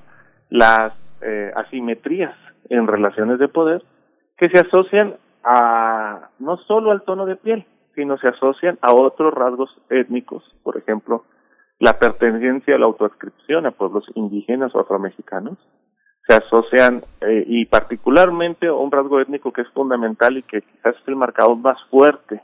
las 0.49 0.93
eh, 1.21 1.51
asimetrías 1.55 2.35
en 2.69 2.87
relaciones 2.87 3.39
de 3.39 3.47
poder 3.47 3.83
que 4.37 4.49
se 4.49 4.59
asocian 4.59 5.15
a 5.43 6.29
no 6.39 6.57
solo 6.57 6.91
al 6.91 7.03
tono 7.03 7.25
de 7.25 7.35
piel, 7.35 7.65
sino 7.95 8.17
se 8.17 8.27
asocian 8.27 8.77
a 8.81 8.93
otros 8.93 9.33
rasgos 9.33 9.69
étnicos, 9.89 10.43
por 10.63 10.77
ejemplo, 10.77 11.25
la 11.79 11.97
pertenencia 11.97 12.75
a 12.75 12.79
la 12.79 12.85
autoadscripción 12.85 13.65
a 13.65 13.71
pueblos 13.71 14.05
indígenas 14.15 14.73
o 14.75 14.79
afromexicanos, 14.79 15.57
se 16.27 16.35
asocian 16.35 17.03
eh, 17.21 17.43
y 17.47 17.65
particularmente 17.65 18.67
a 18.67 18.73
un 18.73 18.91
rasgo 18.91 19.19
étnico 19.19 19.51
que 19.51 19.61
es 19.61 19.69
fundamental 19.69 20.37
y 20.37 20.43
que 20.43 20.61
quizás 20.61 20.95
es 20.95 21.07
el 21.07 21.15
marcador 21.15 21.57
más 21.57 21.77
fuerte 21.89 22.41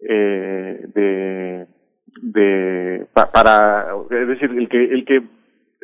eh, 0.00 0.86
de 0.94 1.66
de 2.22 3.06
para 3.12 3.94
es 4.10 4.28
decir 4.28 4.50
el 4.50 4.68
que 4.68 4.84
el 4.84 5.04
que 5.04 5.22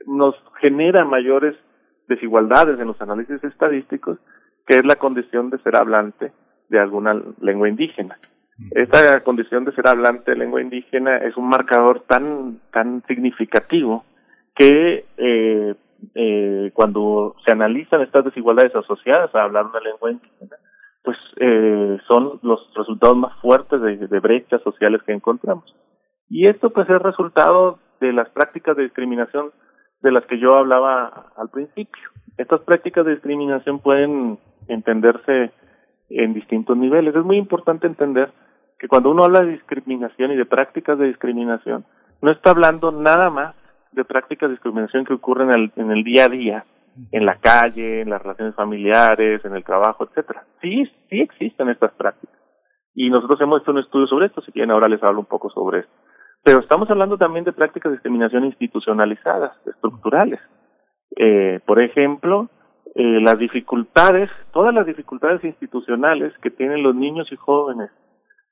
nos 0.07 0.35
genera 0.61 1.05
mayores 1.05 1.57
desigualdades 2.09 2.79
en 2.79 2.87
los 2.89 3.01
análisis 3.01 3.43
estadísticos 3.43 4.19
que 4.67 4.77
es 4.77 4.85
la 4.85 4.97
condición 4.97 5.51
de 5.51 5.59
ser 5.59 5.77
hablante 5.77 6.33
de 6.69 6.81
alguna 6.81 7.21
lengua 7.41 7.69
indígena. 7.69 8.19
Esta 8.71 9.21
condición 9.23 9.65
de 9.65 9.73
ser 9.73 9.87
hablante 9.87 10.31
de 10.31 10.39
lengua 10.39 10.63
indígena 10.63 11.19
es 11.19 11.37
un 11.37 11.49
marcador 11.49 12.05
tan 12.09 12.59
tan 12.73 13.03
significativo 13.07 14.05
que 14.55 15.05
eh, 15.19 15.75
eh, 16.15 16.71
cuando 16.73 17.37
se 17.45 17.53
analizan 17.53 18.01
estas 18.01 18.25
desigualdades 18.25 18.75
asociadas 18.75 19.35
a 19.35 19.43
hablar 19.43 19.67
una 19.67 19.81
lengua 19.81 20.11
indígena 20.11 20.57
pues 21.07 21.19
eh, 21.37 21.99
son 22.09 22.41
los 22.43 22.69
resultados 22.75 23.17
más 23.17 23.33
fuertes 23.41 23.81
de, 23.81 23.97
de 24.09 24.21
brechas 24.21 24.61
sociales 24.63 25.01
que 25.07 25.13
encontramos. 25.13 25.73
Y 26.29 26.49
esto 26.49 26.71
pues 26.71 26.91
es 26.91 27.01
resultado 27.01 27.79
de 28.01 28.13
las 28.13 28.29
prácticas 28.31 28.77
de 28.77 28.83
discriminación 28.83 29.53
de 30.03 30.13
las 30.13 30.25
que 30.27 30.39
yo 30.39 30.57
hablaba 30.57 31.33
al 31.37 31.49
principio. 31.51 32.03
Estas 32.37 32.61
prácticas 32.61 33.05
de 33.05 33.13
discriminación 33.13 33.79
pueden 33.81 34.39
entenderse 34.69 35.53
en 36.11 36.35
distintos 36.35 36.77
niveles. 36.77 37.15
Es 37.15 37.25
muy 37.25 37.37
importante 37.37 37.87
entender 37.87 38.31
que 38.79 38.89
cuando 38.89 39.11
uno 39.11 39.25
habla 39.25 39.41
de 39.41 39.53
discriminación 39.53 40.33
y 40.33 40.37
de 40.37 40.45
prácticas 40.45 40.99
de 40.99 41.07
discriminación, 41.07 41.85
no 42.21 42.31
está 42.31 42.51
hablando 42.51 42.93
nada 42.93 43.31
más 43.31 43.55
de 43.93 44.05
prácticas 44.05 44.49
de 44.49 44.55
discriminación 44.55 45.05
que 45.05 45.15
ocurren 45.15 45.51
en 45.51 45.55
el, 45.55 45.73
en 45.77 45.91
el 45.91 46.05
día 46.05 46.25
a 46.25 46.29
día, 46.29 46.65
en 47.13 47.27
la 47.27 47.37
calle, 47.37 48.03
en 48.03 48.11
las 48.11 48.23
relaciones 48.23 48.55
familiares, 48.55 49.45
en 49.45 49.55
el 49.55 49.65
trabajo, 49.65 50.05
etcétera. 50.05 50.45
Sí, 50.61 50.85
sí 51.09 51.21
existen 51.21 51.69
estas 51.71 51.93
prácticas. 51.93 52.37
Y 52.95 53.11
nosotros 53.11 53.41
hemos 53.41 53.63
hecho 53.63 53.73
un 53.73 53.79
estudio 53.79 54.07
sobre 54.07 54.27
esto, 54.27 54.41
si 54.43 54.53
quieren 54.53 54.71
ahora 54.71 54.89
les 54.89 55.03
hablo 55.03 55.21
un 55.21 55.27
poco 55.27 55.51
sobre 55.51 55.81
esto. 55.81 55.93
Pero 56.47 56.61
estamos 56.61 56.89
hablando 56.89 57.19
también 57.19 57.45
de 57.45 57.53
prácticas 57.53 57.91
de 57.91 57.97
discriminación 57.97 58.45
institucionalizadas, 58.45 59.51
estructurales. 59.67 60.39
Eh, 61.17 61.59
por 61.67 61.83
ejemplo, 61.83 62.49
eh, 62.95 63.19
las 63.21 63.37
dificultades, 63.37 64.31
todas 64.53 64.73
las 64.73 64.87
dificultades 64.87 65.43
institucionales 65.43 66.33
que 66.43 66.53
tienen 66.53 66.85
los 66.85 66.95
niños 66.95 67.27
y 67.33 67.37
jóvenes 67.37 67.91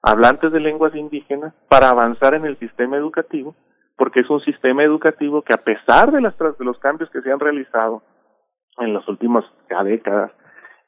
hablantes 0.03 0.51
de 0.51 0.59
lenguas 0.59 0.93
indígenas 0.97 1.55
para 1.69 1.91
avanzar 1.91 2.35
en 2.35 2.47
el 2.47 2.59
sistema 2.59 2.97
educativo, 2.97 3.55
porque 3.97 4.21
es 4.21 4.29
un 4.29 4.41
sistema 4.41 4.83
educativo 4.83 5.43
que 5.43 5.55
a 5.55 5.63
pesar 5.63 6.11
de, 6.11 6.21
las, 6.21 6.37
de 6.37 6.65
los 6.65 6.81
cambios 6.81 7.09
que 7.11 7.23
se 7.23 7.31
han 7.31 7.39
realizado 7.39 8.03
en 8.79 8.93
las 8.93 9.07
últimas 9.07 9.45
décadas 9.85 10.33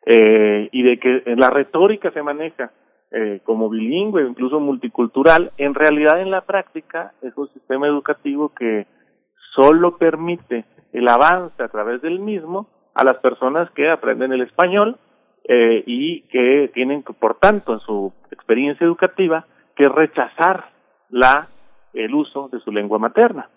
eh, 0.07 0.69
y 0.73 0.83
de 0.83 0.99
que 0.99 1.23
la 1.37 1.51
retórica 1.51 2.11
se 2.11 2.23
maneja 2.25 2.73
eh, 3.19 3.41
como 3.45 3.71
bilingüe, 3.71 4.29
incluso 4.29 4.61
multicultural, 4.61 5.51
en 5.57 5.73
realidad 5.73 6.21
en 6.21 6.31
la 6.31 6.43
práctica 6.43 7.15
es 7.23 7.33
un 7.39 7.49
sistema 7.55 7.87
educativo 7.87 8.51
que 8.51 8.87
solo 9.55 9.97
permite 9.97 10.67
el 10.93 11.09
avance 11.09 11.63
a 11.63 11.69
través 11.69 12.03
del 12.03 12.19
mismo 12.19 12.69
a 12.95 13.05
las 13.05 13.17
personas 13.17 13.71
que 13.71 13.89
aprenden 13.89 14.33
el 14.33 14.43
español 14.43 14.99
eh, 15.49 15.83
y 15.87 16.29
que 16.29 16.71
tienen, 16.75 17.05
por 17.05 17.39
tanto, 17.39 17.73
en 17.73 17.81
su 17.81 18.13
experiencia 18.31 18.85
educativa, 18.85 19.47
que 19.77 19.89
rechazar 19.89 20.67
la 21.09 21.49
el 21.95 22.15
uso 22.15 22.51
de 22.53 22.61
su 22.61 22.71
lengua 22.71 22.99
materna. 22.99 23.49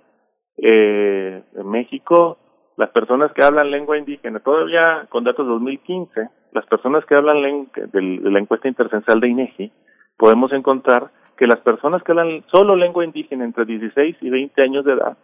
Eh, 0.56 1.44
en 1.54 1.70
México, 1.70 2.38
las 2.78 2.92
personas 2.92 3.34
que 3.34 3.44
hablan 3.44 3.72
lengua 3.72 3.98
indígena, 3.98 4.40
todavía 4.40 5.06
con 5.10 5.26
datos 5.26 5.46
de 5.46 5.52
2015, 5.52 6.30
las 6.52 6.66
personas 6.66 7.06
que 7.06 7.16
hablan 7.16 7.70
de 7.74 8.02
la 8.02 8.40
encuesta 8.40 8.68
intercensal 8.68 9.20
de 9.20 9.30
INEGI, 9.30 9.72
podemos 10.18 10.52
encontrar 10.52 11.12
que 11.38 11.48
las 11.48 11.60
personas 11.60 12.04
que 12.04 12.12
hablan 12.12 12.44
solo 12.52 12.76
lengua 12.76 13.06
indígena 13.06 13.46
entre 13.46 13.66
16 13.66 14.18
y 14.22 14.30
20 14.30 14.62
años 14.62 14.86
de 14.86 14.94
edad, 14.94 15.18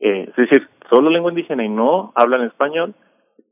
eh, 0.00 0.26
es 0.28 0.36
decir, 0.36 0.68
solo 0.88 1.10
lengua 1.10 1.30
indígena 1.30 1.64
y 1.64 1.68
no 1.68 2.12
hablan 2.14 2.42
español, 2.42 2.94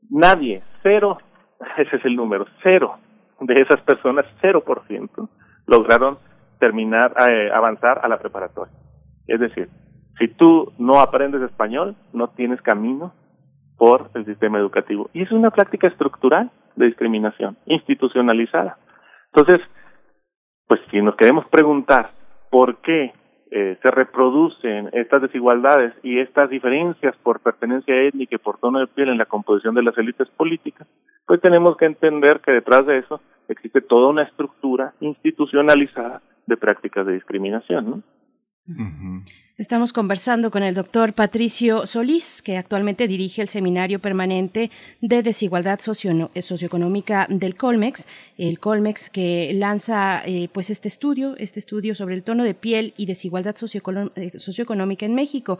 nadie, 0.09 0.63
cero, 0.81 1.19
ese 1.77 1.97
es 1.97 2.05
el 2.05 2.15
número, 2.15 2.45
cero 2.63 2.97
de 3.41 3.61
esas 3.61 3.81
personas, 3.81 4.25
cero 4.41 4.63
por 4.65 4.85
ciento, 4.87 5.29
lograron 5.65 6.17
terminar, 6.59 7.13
eh, 7.29 7.49
avanzar 7.53 7.99
a 8.03 8.07
la 8.07 8.17
preparatoria. 8.17 8.73
Es 9.27 9.39
decir, 9.39 9.69
si 10.17 10.27
tú 10.27 10.73
no 10.77 10.99
aprendes 10.99 11.41
español, 11.41 11.95
no 12.11 12.29
tienes 12.29 12.61
camino 12.61 13.13
por 13.77 14.09
el 14.13 14.25
sistema 14.25 14.59
educativo. 14.59 15.09
Y 15.13 15.21
es 15.21 15.31
una 15.31 15.51
práctica 15.51 15.87
estructural 15.87 16.51
de 16.79 16.87
discriminación, 16.87 17.57
institucionalizada. 17.65 18.77
Entonces, 19.33 19.61
pues 20.67 20.79
si 20.89 21.01
nos 21.01 21.15
queremos 21.15 21.45
preguntar 21.49 22.11
por 22.49 22.77
qué 22.77 23.13
eh, 23.51 23.77
se 23.81 23.91
reproducen 23.91 24.89
estas 24.93 25.21
desigualdades 25.21 25.93
y 26.03 26.19
estas 26.19 26.49
diferencias 26.49 27.15
por 27.17 27.41
pertenencia 27.41 28.01
étnica 28.03 28.35
y 28.35 28.39
por 28.39 28.59
tono 28.59 28.79
de 28.79 28.87
piel 28.87 29.09
en 29.09 29.17
la 29.17 29.25
composición 29.25 29.75
de 29.75 29.83
las 29.83 29.97
élites 29.97 30.29
políticas, 30.29 30.87
pues 31.25 31.41
tenemos 31.41 31.75
que 31.77 31.85
entender 31.85 32.39
que 32.39 32.51
detrás 32.51 32.85
de 32.85 32.99
eso 32.99 33.21
existe 33.49 33.81
toda 33.81 34.09
una 34.09 34.23
estructura 34.23 34.93
institucionalizada 34.99 36.21
de 36.45 36.57
prácticas 36.57 37.05
de 37.05 37.13
discriminación, 37.13 37.89
¿no? 37.89 38.03
Estamos 39.59 39.91
conversando 39.91 40.51
con 40.51 40.63
el 40.63 40.73
doctor 40.73 41.11
Patricio 41.11 41.85
Solís, 41.85 42.41
que 42.41 42.55
actualmente 42.55 43.09
dirige 43.09 43.41
el 43.41 43.49
Seminario 43.49 43.99
Permanente 43.99 44.71
de 45.01 45.21
Desigualdad 45.21 45.81
Socioeconómica 45.81 47.27
del 47.29 47.57
Colmex, 47.57 48.07
el 48.37 48.57
Colmex 48.59 49.09
que 49.09 49.51
lanza 49.53 50.21
eh, 50.25 50.47
pues 50.53 50.69
este 50.69 50.87
estudio, 50.87 51.35
este 51.35 51.59
estudio 51.59 51.93
sobre 51.93 52.15
el 52.15 52.23
tono 52.23 52.45
de 52.45 52.53
piel 52.53 52.93
y 52.95 53.05
desigualdad 53.05 53.53
eh, 54.15 54.31
socioeconómica 54.39 55.05
en 55.05 55.13
México. 55.13 55.59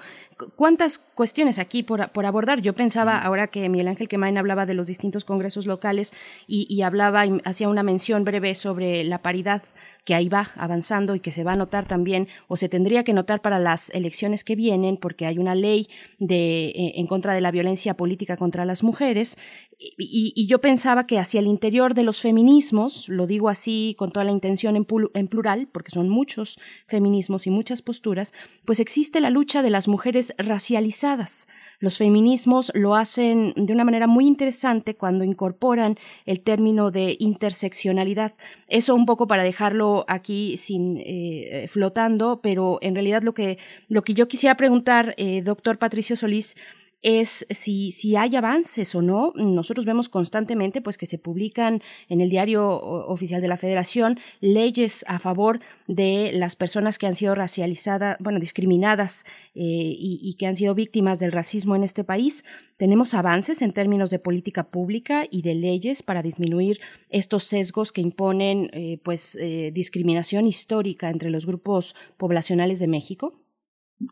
¿Cuántas 0.56 1.00
cuestiones 1.00 1.60
aquí 1.60 1.84
por, 1.84 2.02
abordar? 2.26 2.62
Yo 2.62 2.72
pensaba, 2.72 3.22
ahora 3.22 3.48
que 3.48 3.68
Miguel 3.68 3.90
Ángel 3.90 4.08
Quemain 4.08 4.38
hablaba 4.38 4.66
de 4.66 4.76
los 4.76 4.88
distintos 4.88 5.26
congresos 5.26 5.66
locales 5.66 6.14
y, 6.48 6.74
y 6.74 6.84
hablaba, 6.84 7.26
y 7.26 7.42
hacía 7.44 7.68
una 7.68 7.84
mención 7.84 8.24
breve 8.24 8.56
sobre 8.56 9.04
la 9.04 9.18
paridad 9.18 9.62
que 10.10 10.15
ahí 10.15 10.27
va 10.27 10.49
avanzando 10.56 11.14
y 11.14 11.19
que 11.19 11.30
se 11.30 11.44
va 11.44 11.52
a 11.52 11.56
notar 11.56 11.86
también 11.86 12.27
o 12.48 12.57
se 12.57 12.68
tendría 12.68 13.03
que 13.03 13.14
notar 13.14 13.44
para 13.44 13.60
las 13.60 13.91
elecciones 13.91 14.44
que 14.44 14.56
vienen 14.56 14.98
porque 14.98 15.27
hay 15.27 15.38
una 15.38 15.53
ley 15.53 15.88
de, 16.18 16.69
eh, 16.69 16.94
en 16.95 17.06
contra 17.06 17.36
de 17.36 17.41
la 17.41 17.52
violencia 17.52 17.94
política 17.94 18.36
contra 18.36 18.65
las 18.65 18.81
mujeres 18.81 19.38
y, 19.82 20.46
yo 20.46 20.60
pensaba 20.60 21.08
que 21.08 21.20
hacia 21.20 21.40
el 21.40 21.48
interior 21.48 21.94
de 21.94 22.04
los 22.04 22.20
feminismos, 22.20 23.08
lo 23.08 23.28
digo 23.28 23.48
así 23.48 23.96
con 23.98 24.12
toda 24.12 24.26
la 24.26 24.32
intención 24.32 24.76
en, 24.76 25.28
plural, 25.28 25.70
porque 25.72 25.92
son 25.92 26.10
muchos 26.10 26.60
feminismos 26.88 27.48
y 27.48 27.50
muchas 27.50 27.82
posturas, 27.82 28.34
pues 28.66 28.82
existe 28.82 29.22
la 29.22 29.30
lucha 29.30 29.62
de 29.62 29.70
las 29.70 29.88
mujeres 29.88 30.34
racializadas. 30.38 31.48
Los 31.80 31.98
feminismos 31.98 32.74
lo 32.76 32.96
hacen 32.96 33.54
de 33.56 33.72
una 33.72 33.86
manera 33.86 34.06
muy 34.06 34.28
interesante 34.28 34.96
cuando 34.96 35.24
incorporan 35.24 35.98
el 36.26 36.42
término 36.42 36.92
de 36.92 37.16
interseccionalidad. 37.18 38.36
Eso 38.68 38.96
un 38.96 39.06
poco 39.06 39.28
para 39.28 39.44
dejarlo 39.44 40.04
aquí 40.10 40.58
sin 40.58 40.98
eh, 40.98 41.68
flotando, 41.70 42.42
pero 42.42 42.80
en 42.82 42.96
realidad 42.96 43.24
lo 43.24 43.34
que, 43.34 43.58
lo 43.88 44.02
que 44.02 44.14
yo 44.14 44.28
quisiera 44.28 44.58
preguntar, 44.58 45.16
eh, 45.18 45.42
doctor 45.42 45.78
Patricio 45.78 46.18
Solís, 46.18 46.58
es 47.02 47.46
si, 47.50 47.92
si 47.92 48.16
hay 48.16 48.36
avances 48.36 48.94
o 48.96 49.02
no. 49.02 49.32
Nosotros 49.36 49.86
vemos 49.86 50.10
constantemente 50.10 50.82
pues, 50.82 50.98
que 50.98 51.06
se 51.06 51.18
publican 51.18 51.82
en 52.10 52.22
el 52.22 52.30
diario 52.30 52.70
oficial 52.70 53.42
de 53.42 53.48
la 53.48 53.58
Federación 53.58 54.20
leyes 54.42 55.06
a 55.08 55.20
favor 55.20 55.60
de 55.88 56.32
las 56.34 56.56
personas 56.56 56.98
que 56.98 57.08
han 57.08 57.16
sido 57.16 57.36
racializadas, 57.36 58.18
bueno, 58.20 58.40
discriminadas 58.40 59.26
eh, 59.56 59.62
y, 59.62 60.36
que 60.38 60.48
han 60.48 60.56
sido 60.56 60.76
víctimas 60.76 61.20
del 61.20 61.32
racismo 61.32 61.76
en 61.76 61.84
este 61.84 62.04
país. 62.04 62.44
Tenemos 62.78 63.14
avances 63.14 63.62
en 63.62 63.74
términos 63.74 64.10
de 64.10 64.20
política 64.20 64.64
pública 64.64 65.26
y 65.30 65.42
de 65.42 65.56
leyes 65.56 66.04
para 66.04 66.22
disminuir 66.22 66.80
estos 67.10 67.44
sesgos 67.44 67.92
que 67.92 68.02
imponen 68.02 68.70
eh, 68.74 69.00
pues, 69.04 69.36
eh, 69.36 69.72
discriminación 69.74 70.46
histórica 70.46 71.10
entre 71.10 71.30
los 71.30 71.46
grupos 71.46 71.96
poblacionales 72.18 72.80
de 72.80 72.88
México. 72.88 73.34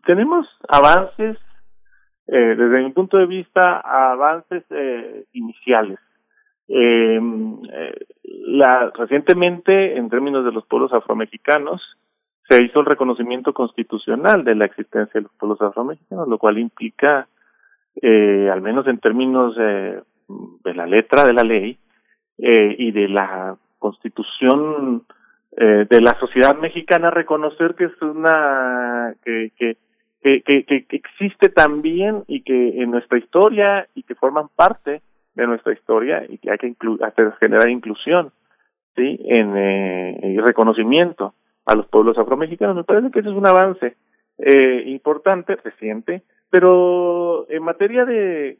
Tenemos 0.05 0.45
avances 0.68 1.38
eh, 2.27 2.55
desde 2.57 2.83
mi 2.83 2.91
punto 2.91 3.17
de 3.17 3.25
vista, 3.25 3.79
avances 3.79 4.63
eh, 4.69 5.25
iniciales. 5.33 5.99
Eh, 6.67 7.19
la, 8.23 8.91
recientemente, 8.91 9.97
en 9.97 10.09
términos 10.09 10.43
de 10.45 10.51
los 10.51 10.65
pueblos 10.65 10.93
afromexicanos, 10.93 11.81
se 12.49 12.63
hizo 12.63 12.79
el 12.79 12.85
reconocimiento 12.85 13.53
constitucional 13.53 14.43
de 14.43 14.55
la 14.55 14.65
existencia 14.65 15.19
de 15.19 15.23
los 15.23 15.31
pueblos 15.33 15.61
afromexicanos, 15.61 16.27
lo 16.27 16.37
cual 16.37 16.57
implica, 16.57 17.27
eh, 18.01 18.49
al 18.51 18.61
menos 18.61 18.87
en 18.87 18.99
términos 18.99 19.55
de 19.57 20.73
la 20.73 20.85
letra 20.85 21.23
de 21.23 21.33
la 21.33 21.43
ley 21.43 21.77
eh, 22.37 22.75
y 22.77 22.91
de 22.91 23.09
la 23.09 23.57
constitución 23.79 25.03
eh, 25.57 25.85
de 25.89 26.01
la 26.01 26.17
sociedad 26.19 26.57
mexicana, 26.57 27.09
reconocer 27.09 27.75
que 27.75 27.85
es 27.85 28.01
una 28.01 29.13
que, 29.23 29.51
que 29.57 29.77
que, 30.22 30.41
que, 30.41 30.85
existe 30.89 31.49
también 31.49 32.23
y 32.27 32.41
que 32.41 32.81
en 32.81 32.91
nuestra 32.91 33.18
historia 33.18 33.88
y 33.95 34.03
que 34.03 34.15
forman 34.15 34.48
parte 34.56 35.02
de 35.35 35.48
nuestra 35.48 35.73
historia 35.73 36.26
y 36.27 36.38
que 36.39 36.52
hay 36.52 36.57
que 36.57 36.76
hacer, 37.03 37.34
generar 37.39 37.69
inclusión 37.69 38.31
sí 38.95 39.19
en 39.26 39.56
eh, 39.56 40.38
reconocimiento 40.44 41.34
a 41.65 41.76
los 41.76 41.88
pueblos 41.88 42.18
afromexicanos. 42.18 42.76
Me 42.76 42.84
parece 42.84 43.11
que 43.11 43.19
ese 43.19 43.30
es 43.30 43.35
un 43.35 43.45
avance 43.45 43.95
eh, 44.39 44.84
importante 44.88 45.56
reciente 45.56 46.23
pero 46.49 47.49
en 47.49 47.64
materia 47.64 48.06
de, 48.06 48.57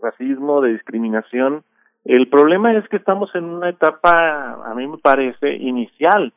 racismo 0.00 0.60
de 0.60 0.72
discriminación 0.72 1.62
el 2.04 2.28
problema 2.28 2.74
es 2.74 2.86
que 2.88 2.96
estamos 2.96 3.34
en 3.34 3.44
una 3.44 3.70
etapa 3.70 4.62
a 4.64 4.74
mí 4.74 4.86
me 4.86 4.98
parece 4.98 5.54
inicial. 5.54 6.34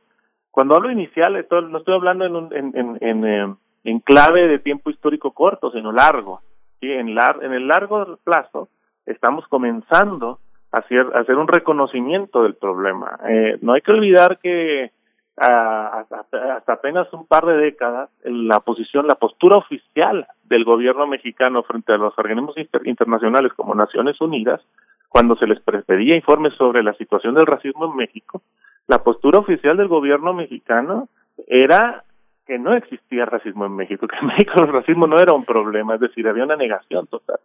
Cuando 0.52 0.76
hablo 0.76 0.92
inicial 0.92 1.34
no 1.34 1.78
estoy 1.78 1.94
hablando 1.94 2.26
en, 2.26 2.36
un, 2.36 2.56
en, 2.56 2.72
en, 2.78 2.98
en 3.02 3.26
eh, 3.26 3.56
en 3.84 4.00
clave 4.00 4.48
de 4.48 4.60
tiempo 4.60 4.90
histórico 4.90 5.32
corto, 5.32 5.72
sino 5.72 5.92
largo. 5.92 6.42
y 6.82 6.92
En, 6.92 7.10
el 7.10 7.68
largo 7.68 8.18
plazo 8.24 8.70
estamos 9.06 9.48
comenzando 9.48 10.40
a 10.72 10.80
hacer, 10.80 11.36
un 11.36 11.48
reconocimiento 11.48 12.44
del 12.44 12.56
problema. 12.56 13.20
Eh, 13.28 13.58
no 13.62 13.74
hay 13.74 13.82
que 13.82 13.94
olvidar 13.94 14.40
que 14.40 14.92
hasta, 15.38 16.26
apenas 16.66 17.12
un 17.14 17.28
par 17.28 17.46
de 17.46 17.58
décadas 17.58 18.10
la 18.24 18.60
posición, 18.60 19.08
la 19.08 19.16
postura 19.16 19.58
oficial 19.58 20.26
del 20.46 20.66
gobierno 20.66 21.06
mexicano 21.06 21.62
frente 21.62 21.94
a 21.94 21.98
los 21.98 22.18
organismos 22.18 22.56
internacionales 22.86 23.54
como 23.54 23.76
Naciones 23.76 24.20
Unidas, 24.20 24.62
cuando 25.10 25.36
se 25.36 25.48
les 25.48 25.60
pedía 25.62 26.16
informes 26.16 26.54
sobre 26.56 26.84
la 26.84 26.94
situación 26.96 27.36
del 27.36 27.46
racismo 27.46 27.86
en 27.86 27.96
México, 27.96 28.42
la 28.88 29.04
postura 29.04 29.40
oficial 29.40 29.78
del 29.78 29.88
gobierno 29.88 30.34
mexicano 30.34 31.08
era 31.48 32.04
que 32.48 32.58
no 32.58 32.74
existía 32.74 33.26
racismo 33.26 33.66
en 33.66 33.76
México, 33.76 34.08
que 34.08 34.18
en 34.18 34.28
México 34.28 34.54
el 34.58 34.70
racismo 34.70 35.06
no 35.06 35.20
era 35.20 35.34
un 35.34 35.46
problema, 35.46 35.96
es 35.96 36.02
decir, 36.02 36.28
había 36.28 36.46
una 36.46 36.56
negación 36.56 37.06
total. 37.08 37.40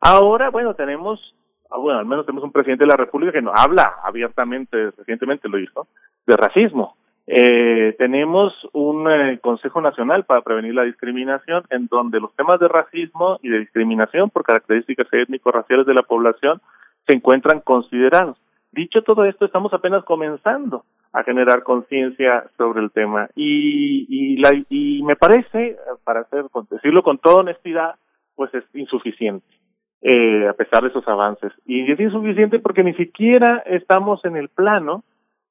Ahora, 0.00 0.50
bueno, 0.50 0.74
tenemos, 0.74 1.34
ah, 1.70 1.78
bueno, 1.78 2.00
al 2.00 2.06
menos 2.06 2.26
tenemos 2.26 2.44
un 2.44 2.52
presidente 2.52 2.84
de 2.84 2.88
la 2.88 2.96
República 2.96 3.32
que 3.32 3.42
no 3.42 3.52
habla 3.54 3.94
abiertamente, 4.04 4.90
recientemente 4.96 5.48
lo 5.48 5.58
hizo, 5.58 5.86
de 6.26 6.36
racismo. 6.36 6.96
Eh, 7.30 7.94
tenemos 7.98 8.54
un 8.72 9.10
eh, 9.10 9.38
Consejo 9.40 9.80
Nacional 9.80 10.24
para 10.24 10.40
Prevenir 10.40 10.74
la 10.74 10.84
Discriminación 10.84 11.62
en 11.68 11.86
donde 11.86 12.20
los 12.20 12.34
temas 12.34 12.58
de 12.58 12.68
racismo 12.68 13.38
y 13.42 13.50
de 13.50 13.58
discriminación 13.58 14.30
por 14.30 14.44
características 14.44 15.06
étnico-raciales 15.12 15.86
de 15.86 15.92
la 15.94 16.02
población 16.02 16.60
se 17.06 17.14
encuentran 17.14 17.60
considerados. 17.60 18.38
Dicho 18.72 19.02
todo 19.02 19.24
esto, 19.24 19.44
estamos 19.44 19.72
apenas 19.74 20.04
comenzando 20.04 20.84
a 21.12 21.22
generar 21.22 21.62
conciencia 21.62 22.44
sobre 22.56 22.80
el 22.80 22.90
tema 22.90 23.28
y, 23.34 24.06
y, 24.08 24.36
la, 24.36 24.50
y 24.68 25.02
me 25.02 25.16
parece, 25.16 25.76
para 26.04 26.20
hacer, 26.20 26.44
decirlo 26.70 27.02
con 27.02 27.18
toda 27.18 27.40
honestidad, 27.40 27.94
pues 28.34 28.54
es 28.54 28.64
insuficiente, 28.74 29.46
eh, 30.02 30.46
a 30.48 30.52
pesar 30.52 30.82
de 30.82 30.90
esos 30.90 31.06
avances. 31.08 31.52
Y 31.66 31.90
es 31.90 31.98
insuficiente 31.98 32.58
porque 32.58 32.84
ni 32.84 32.94
siquiera 32.94 33.62
estamos 33.66 34.24
en 34.24 34.36
el 34.36 34.48
plano 34.48 35.02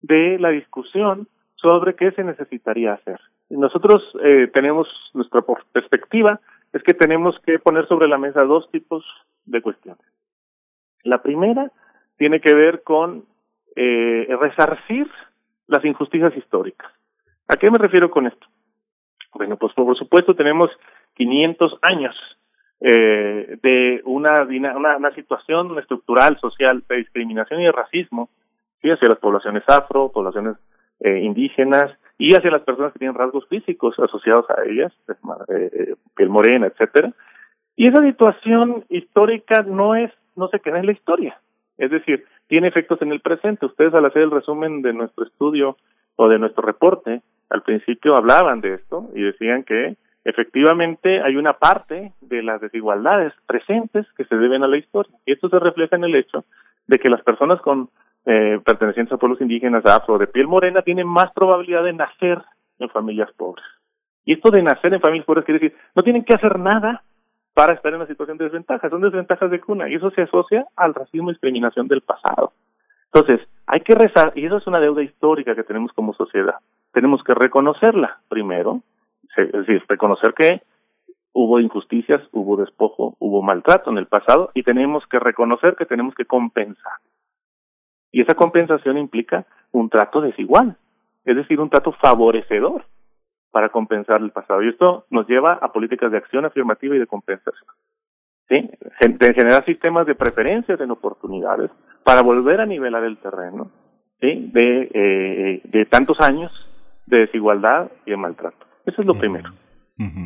de 0.01 0.38
la 0.39 0.49
discusión 0.49 1.27
sobre 1.55 1.95
qué 1.95 2.11
se 2.11 2.23
necesitaría 2.23 2.93
hacer. 2.93 3.19
Nosotros 3.49 4.03
eh, 4.23 4.49
tenemos 4.53 4.88
nuestra 5.13 5.41
perspectiva, 5.71 6.39
es 6.73 6.84
que 6.84 6.93
tenemos 6.93 7.38
que 7.45 7.59
poner 7.59 7.88
sobre 7.88 8.07
la 8.07 8.17
mesa 8.17 8.43
dos 8.43 8.69
tipos 8.71 9.03
de 9.45 9.61
cuestiones. 9.61 10.05
La 11.03 11.21
primera 11.21 11.71
tiene 12.17 12.41
que 12.41 12.53
ver 12.53 12.84
con 12.84 13.25
eh, 13.75 14.27
resarcir 14.39 15.07
las 15.68 15.84
injusticias 15.85 16.35
históricas. 16.35 16.91
¿A 17.48 17.56
qué 17.56 17.69
me 17.72 17.77
refiero 17.77 18.10
con 18.10 18.27
esto? 18.27 18.48
Bueno, 19.34 19.57
pues 19.57 19.73
por 19.73 19.98
supuesto 19.98 20.35
tenemos 20.35 20.69
500 21.15 21.80
años 21.81 22.15
eh, 22.80 23.57
de 23.61 24.02
una, 24.06 24.44
una, 24.44 24.98
una 24.98 25.11
situación 25.11 25.77
estructural, 25.80 26.39
social, 26.39 26.84
de 26.88 26.98
discriminación 26.98 27.61
y 27.61 27.65
de 27.65 27.72
racismo 27.72 28.30
¿sí? 28.81 28.89
hacia 28.89 29.10
las 29.10 29.19
poblaciones 29.19 29.64
afro, 29.68 30.11
poblaciones 30.11 30.57
eh, 30.99 31.19
indígenas 31.19 31.91
y 32.18 32.35
hacia 32.35 32.52
las 32.52 32.64
personas 32.64 32.94
que 32.94 32.99
tienen 32.99 33.18
rasgos 33.18 33.48
físicos 33.48 33.98
asociados 33.99 34.45
a 34.49 34.64
ellas, 34.64 34.91
eh, 35.49 35.69
eh, 35.73 35.95
piel 36.15 36.30
morena, 36.30 36.68
etcétera. 36.68 37.14
Y 37.76 37.88
esa 37.88 38.02
situación 38.02 38.84
histórica 38.89 39.61
no 39.61 39.95
es, 39.95 40.11
no 40.35 40.48
se 40.48 40.60
queda 40.60 40.80
en 40.80 40.88
la 40.88 40.94
historia. 40.94 41.39
Es 41.77 41.91
decir, 41.91 42.26
tiene 42.48 42.68
efectos 42.68 43.02
en 43.02 43.11
el 43.11 43.22
presente. 43.22 43.65
Ustedes 43.65 43.94
al 43.94 44.06
hacer 44.06 44.24
el 44.24 44.32
resumen 44.32 44.82
de 44.82 44.94
nuestro 44.94 45.26
estudio 45.26 45.78
o 46.15 46.28
de 46.28 46.40
nuestro 46.40 46.64
reporte, 46.64 47.22
al 47.49 47.61
principio 47.61 48.15
hablaban 48.15 48.61
de 48.61 48.76
esto 48.76 49.10
y 49.14 49.22
decían 49.22 49.64
que 49.64 49.95
efectivamente 50.24 51.22
hay 51.22 51.38
una 51.38 51.53
parte 51.53 52.14
de 52.22 52.44
las 52.44 52.60
desigualdades 52.60 53.34
presentes 53.45 54.06
que 54.18 54.26
se 54.26 54.36
deben 54.36 54.64
a 54.64 54.68
la 54.68 54.78
historia. 54.78 55.15
Y 55.26 55.34
esto 55.34 55.49
se 55.49 55.60
refleja 55.60 55.95
en 55.95 56.03
el 56.03 56.15
hecho 56.15 56.44
de 56.88 56.99
que 56.99 57.10
las 57.10 57.22
personas 57.22 57.61
con 57.61 57.90
eh, 58.26 58.60
pertenecientes 58.65 59.14
a 59.14 59.18
pueblos 59.18 59.40
indígenas 59.40 59.86
afro 59.86 60.18
de 60.18 60.28
piel 60.28 60.48
morena 60.48 60.82
tienen 60.82 61.07
más 61.07 61.32
probabilidad 61.34 61.84
de 61.84 61.94
nacer 61.94 62.41
en 62.80 62.90
familias 62.90 63.30
pobres. 63.38 63.65
Y 64.26 64.34
esto 64.34 64.52
de 64.52 64.61
nacer 64.64 64.94
en 64.94 64.99
familias 64.99 65.26
pobres 65.26 65.45
quiere 65.45 65.60
decir, 65.60 65.78
no 65.95 66.03
tienen 66.03 66.26
que 66.26 66.36
hacer 66.36 66.60
nada 66.60 67.03
para 67.57 67.73
estar 67.73 67.91
en 67.91 67.95
una 67.95 68.05
situación 68.05 68.38
de 68.38 68.43
desventaja, 68.43 68.88
son 68.88 69.01
desventajas 69.01 69.49
de 69.49 69.59
cuna 69.59 69.89
y 69.89 69.95
eso 69.95 70.11
se 70.11 70.21
asocia 70.21 70.67
al 70.75 70.93
racismo 70.93 71.31
y 71.31 71.34
discriminación 71.34 71.88
del 71.88 72.01
pasado. 72.01 72.53
Entonces, 73.11 73.47
hay 73.65 73.79
que 73.79 73.95
rezar, 73.95 74.31
y 74.35 74.45
eso 74.45 74.57
es 74.57 74.67
una 74.67 74.79
deuda 74.79 75.01
histórica 75.01 75.55
que 75.55 75.63
tenemos 75.63 75.91
como 75.93 76.13
sociedad. 76.13 76.57
Tenemos 76.93 77.23
que 77.23 77.34
reconocerla 77.34 78.19
primero, 78.29 78.84
Es 79.35 79.51
decir, 79.51 79.84
reconocer 79.88 80.35
que 80.35 80.61
hubo 81.34 81.59
injusticias, 81.59 82.21
hubo 82.31 82.57
despojo, 82.57 83.15
hubo 83.17 83.41
maltrato 83.41 83.89
en 83.89 83.97
el 83.97 84.05
pasado 84.05 84.51
y 84.53 84.61
tenemos 84.61 85.07
que 85.07 85.17
reconocer 85.17 85.75
que 85.75 85.88
tenemos 85.88 86.13
que 86.13 86.25
compensar. 86.25 86.99
Y 88.11 88.21
esa 88.21 88.35
compensación 88.35 88.99
implica 88.99 89.47
un 89.71 89.89
trato 89.89 90.21
desigual, 90.21 90.77
es 91.25 91.35
decir, 91.35 91.59
un 91.59 91.71
trato 91.71 91.91
favorecedor 91.93 92.85
para 93.52 93.69
compensar 93.69 94.22
el 94.22 94.32
pasado. 94.32 94.61
Y 94.64 94.69
esto 94.69 95.06
nos 95.10 95.28
lleva 95.28 95.53
a 95.53 95.72
políticas 95.72 96.11
de 96.11 96.18
acción 96.18 96.45
afirmativa 96.45 96.95
y 96.95 96.99
de 96.99 97.07
compensación. 97.07 97.69
¿Sí? 98.49 98.69
De 99.02 99.34
generar 99.34 99.65
sistemas 99.65 100.07
de 100.07 100.15
preferencias 100.15 100.80
en 100.80 100.91
oportunidades 100.91 101.69
para 102.03 102.22
volver 102.22 102.61
a 102.61 102.65
nivelar 102.65 103.03
el 103.03 103.18
terreno 103.18 103.72
¿sí? 104.22 104.49
de, 104.53 104.90
eh, 104.94 105.61
de 105.65 105.86
tantos 105.86 106.19
años 106.22 106.52
de 107.07 107.19
desigualdad 107.19 107.91
y 108.06 108.11
de 108.11 108.18
maltrato. 108.18 108.65
Eso 108.86 109.02
es 109.02 109.07
lo 109.07 109.15
primero. 109.15 109.52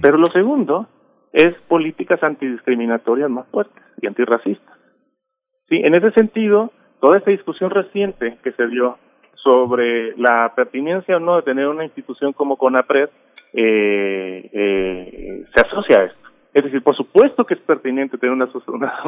Pero 0.02 0.18
lo 0.18 0.26
segundo 0.26 0.88
es 1.32 1.54
políticas 1.62 2.22
antidiscriminatorias 2.22 3.30
más 3.30 3.48
fuertes 3.48 3.82
y 4.02 4.08
antirracistas. 4.08 4.78
Sí, 5.70 5.78
en 5.78 5.96
ese 5.96 6.12
sentido, 6.12 6.72
toda 7.00 7.18
esta 7.18 7.32
discusión 7.32 7.72
reciente 7.72 8.38
que 8.44 8.52
se 8.52 8.68
dio 8.68 8.98
sobre 9.44 10.16
la 10.18 10.54
pertinencia 10.56 11.18
o 11.18 11.20
no 11.20 11.38
de 11.38 11.42
tener 11.44 11.68
una 11.68 11.84
institución 11.84 12.34
como 12.34 12.58
CONAPRED 12.58 13.10
eh, 13.54 14.50
eh, 14.54 15.46
se 15.54 15.62
asocia 15.62 16.00
a 16.00 16.04
esto. 16.06 16.30
Es 16.54 16.64
decir, 16.64 16.84
por 16.84 16.96
supuesto 16.96 17.46
que 17.46 17.54
es 17.54 17.60
pertinente 17.62 18.18
tener 18.18 18.36
una, 18.36 18.50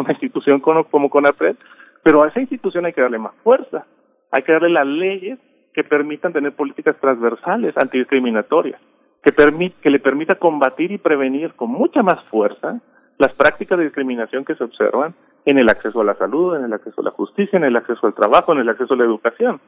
institución 0.10 0.60
como, 0.60 0.86
como 0.86 1.10
CONAPRED, 1.10 1.56
pero 2.02 2.24
a 2.24 2.28
esa 2.28 2.40
institución 2.40 2.86
hay 2.86 2.94
que 2.94 3.02
darle 3.02 3.20
más 3.20 3.34
fuerza. 3.44 3.86
Hay 4.32 4.44
que 4.44 4.52
darle 4.52 4.70
las 4.70 4.88
leyes 4.88 5.40
que 5.74 5.84
permitan 5.84 6.34
tener 6.34 6.54
políticas 6.54 6.96
transversales 7.00 7.76
antidiscriminatorias 7.78 8.80
que, 9.24 9.32
permit, 9.32 9.80
que 9.80 9.90
le 9.90 10.00
permita 10.00 10.36
combatir 10.36 10.92
y 10.92 10.98
prevenir 10.98 11.54
con 11.54 11.72
mucha 11.72 12.04
más 12.04 12.24
fuerza 12.26 12.82
las 13.18 13.34
prácticas 13.34 13.78
de 13.78 13.86
discriminación 13.86 14.44
que 14.44 14.56
se 14.56 14.64
observan 14.64 15.16
en 15.46 15.58
el 15.58 15.70
acceso 15.70 16.02
a 16.02 16.06
la 16.06 16.16
salud, 16.16 16.56
en 16.56 16.66
el 16.66 16.74
acceso 16.74 17.02
a 17.02 17.06
la 17.06 17.12
justicia, 17.12 17.58
en 17.58 17.64
el 17.64 17.76
acceso 17.76 18.06
al 18.06 18.14
trabajo, 18.14 18.52
en 18.52 18.60
el 18.60 18.70
acceso 18.70 18.94
a 18.94 18.98
la 18.98 19.06
educación. 19.06 19.62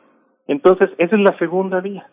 Entonces, 0.48 0.90
esa 0.98 1.16
es 1.16 1.22
la 1.22 1.38
segunda 1.38 1.82
vía. 1.82 2.08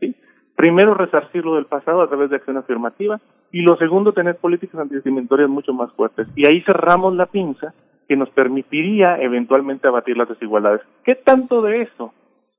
¿sí? 0.00 0.14
Primero, 0.56 0.94
resarcir 0.94 1.44
lo 1.44 1.56
del 1.56 1.66
pasado 1.66 2.02
a 2.02 2.08
través 2.08 2.30
de 2.30 2.36
acción 2.36 2.56
afirmativa 2.56 3.20
y 3.52 3.62
lo 3.62 3.76
segundo, 3.76 4.12
tener 4.12 4.36
políticas 4.36 4.80
antidiscriminatorias 4.80 5.48
mucho 5.48 5.72
más 5.72 5.92
fuertes. 5.92 6.26
Y 6.34 6.46
ahí 6.46 6.60
cerramos 6.62 7.14
la 7.14 7.26
pinza 7.26 7.74
que 8.08 8.16
nos 8.16 8.30
permitiría 8.30 9.16
eventualmente 9.20 9.88
abatir 9.88 10.16
las 10.16 10.28
desigualdades. 10.28 10.80
¿Qué 11.04 11.14
tanto 11.14 11.62
de 11.62 11.82
eso, 11.82 12.12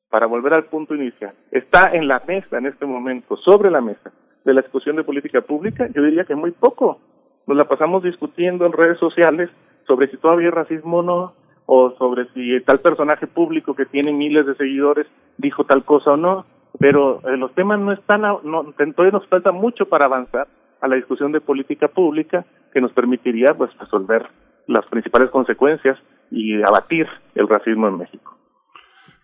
para 0.10 0.26
volver 0.26 0.54
al 0.54 0.66
punto 0.66 0.96
inicial, 0.96 1.34
está 1.52 1.92
en 1.94 2.08
la 2.08 2.22
mesa 2.28 2.58
en 2.58 2.66
este 2.66 2.86
momento, 2.86 3.38
sobre 3.38 3.70
la 3.70 3.82
mesa? 3.82 4.12
de 4.46 4.54
la 4.54 4.62
discusión 4.62 4.96
de 4.96 5.04
política 5.04 5.42
pública, 5.42 5.90
yo 5.94 6.04
diría 6.04 6.24
que 6.24 6.36
muy 6.36 6.52
poco. 6.52 7.00
Nos 7.48 7.58
la 7.58 7.66
pasamos 7.66 8.04
discutiendo 8.04 8.66
en 8.66 8.72
redes 8.72 9.00
sociales 9.00 9.50
sobre 9.88 10.10
si 10.10 10.18
todavía 10.18 10.48
hay 10.48 10.52
racismo 10.52 11.00
o 11.00 11.04
no, 11.04 11.34
o 11.66 11.96
sobre 11.98 12.28
si 12.34 12.60
tal 12.66 12.80
personaje 12.80 13.28
público 13.28 13.76
que 13.76 13.86
tiene 13.86 14.14
miles 14.14 14.46
de 14.46 14.56
seguidores 14.56 15.08
dijo 15.38 15.66
tal 15.66 15.84
cosa 15.84 16.12
o 16.12 16.18
no, 16.18 16.46
pero 16.80 17.22
eh, 17.28 17.38
los 17.38 17.54
temas 17.56 17.80
no 17.80 17.92
están, 17.92 18.22
no, 18.22 18.74
todavía 18.96 19.12
nos 19.12 19.28
falta 19.28 19.52
mucho 19.52 19.88
para 19.88 20.06
avanzar 20.06 20.48
a 20.82 20.88
la 20.88 20.96
discusión 20.96 21.32
de 21.32 21.42
política 21.42 21.88
pública 21.88 22.46
que 22.74 22.82
nos 22.82 22.92
permitiría 22.92 23.54
pues 23.54 23.72
resolver 23.80 24.28
las 24.68 24.86
principales 24.88 25.30
consecuencias 25.30 25.98
y 26.32 26.62
abatir 26.62 27.08
el 27.36 27.48
racismo 27.48 27.88
en 27.88 27.98
México. 27.98 28.38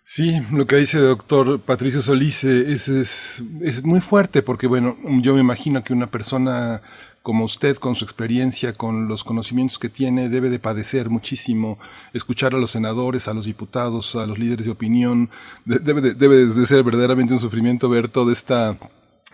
Sí, 0.04 0.40
lo 0.52 0.66
que 0.66 0.76
dice 0.76 0.98
el 0.98 1.06
doctor 1.06 1.60
Patricio 1.60 2.00
Solís 2.00 2.42
eh, 2.44 2.72
es, 2.72 2.88
es, 2.88 3.44
es, 3.62 3.84
muy 3.84 4.00
fuerte 4.00 4.42
porque, 4.42 4.66
bueno, 4.66 4.96
yo 5.20 5.34
me 5.34 5.40
imagino 5.40 5.84
que 5.84 5.92
una 5.92 6.08
persona 6.08 6.82
como 7.22 7.44
usted, 7.44 7.76
con 7.76 7.94
su 7.94 8.04
experiencia, 8.04 8.72
con 8.72 9.08
los 9.08 9.24
conocimientos 9.24 9.78
que 9.78 9.88
tiene, 9.88 10.28
debe 10.28 10.50
de 10.50 10.58
padecer 10.58 11.08
muchísimo, 11.08 11.78
escuchar 12.12 12.54
a 12.54 12.58
los 12.58 12.70
senadores, 12.70 13.28
a 13.28 13.34
los 13.34 13.44
diputados, 13.44 14.16
a 14.16 14.26
los 14.26 14.38
líderes 14.38 14.66
de 14.66 14.72
opinión, 14.72 15.30
debe 15.64 16.00
de, 16.00 16.14
debe 16.14 16.46
de 16.46 16.66
ser 16.66 16.82
verdaderamente 16.82 17.34
un 17.34 17.40
sufrimiento 17.40 17.88
ver 17.88 18.08
toda 18.08 18.32
esta 18.32 18.76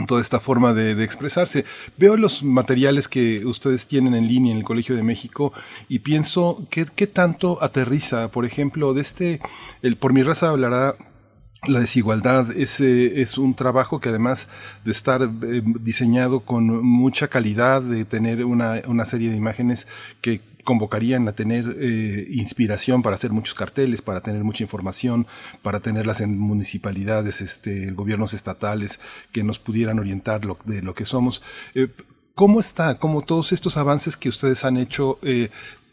toda 0.07 0.21
esta 0.21 0.39
forma 0.39 0.75
de, 0.75 1.03
expresarse. 1.03 1.65
Veo 1.97 2.17
los 2.17 2.43
materiales 2.43 3.09
que 3.09 3.45
ustedes 3.45 3.87
tienen 3.87 4.15
en 4.15 4.29
línea 4.29 4.53
en 4.53 4.59
el 4.59 4.65
Colegio 4.65 4.95
de 4.95 5.03
México 5.03 5.53
y 5.89 6.01
pienso 6.01 6.65
qué, 6.71 6.87
qué 6.95 7.07
tanto 7.07 7.59
aterriza, 7.63 8.31
por 8.31 8.45
ejemplo, 8.45 8.95
de 8.95 9.01
este, 9.01 9.41
el 9.83 9.97
por 9.97 10.13
mi 10.13 10.23
raza 10.23 10.51
hablará 10.51 10.95
la 11.67 11.81
desigualdad 11.81 12.57
es, 12.57 12.81
es 12.81 13.37
un 13.37 13.55
trabajo 13.55 14.01
que 14.01 14.11
además 14.11 14.49
de 14.85 14.93
estar 14.93 15.23
eh, 15.23 15.63
diseñado 15.81 16.41
con 16.41 16.85
mucha 16.85 17.29
calidad, 17.29 17.83
de 17.83 18.05
tener 18.05 18.45
una, 18.45 18.81
una 18.87 19.05
serie 19.05 19.31
de 19.31 19.37
imágenes 19.37 19.89
que 20.21 20.41
convocarían 20.63 21.27
a 21.27 21.33
tener 21.33 21.77
eh, 21.81 22.27
inspiración 22.31 23.03
para 23.03 23.17
hacer 23.17 23.33
muchos 23.33 23.55
carteles, 23.55 24.03
para 24.03 24.21
tener 24.21 24.45
mucha 24.45 24.63
información, 24.63 25.27
para 25.63 25.81
tenerlas 25.81 26.21
en 26.21 26.39
municipalidades, 26.39 27.41
este, 27.41 27.91
gobiernos 27.93 28.35
estatales 28.35 29.01
que 29.33 29.43
nos 29.43 29.59
pudieran 29.59 29.99
orientar 29.99 30.45
lo, 30.45 30.59
de 30.65 30.83
lo 30.83 30.95
que 30.95 31.07
somos. 31.07 31.43
Eh, 31.75 31.89
¿Cómo 32.35 32.61
está? 32.61 32.99
¿Cómo 32.99 33.23
todos 33.23 33.51
estos 33.53 33.77
avances 33.77 34.17
que 34.17 34.29
ustedes 34.29 34.65
han 34.65 34.77
hecho 34.77 35.19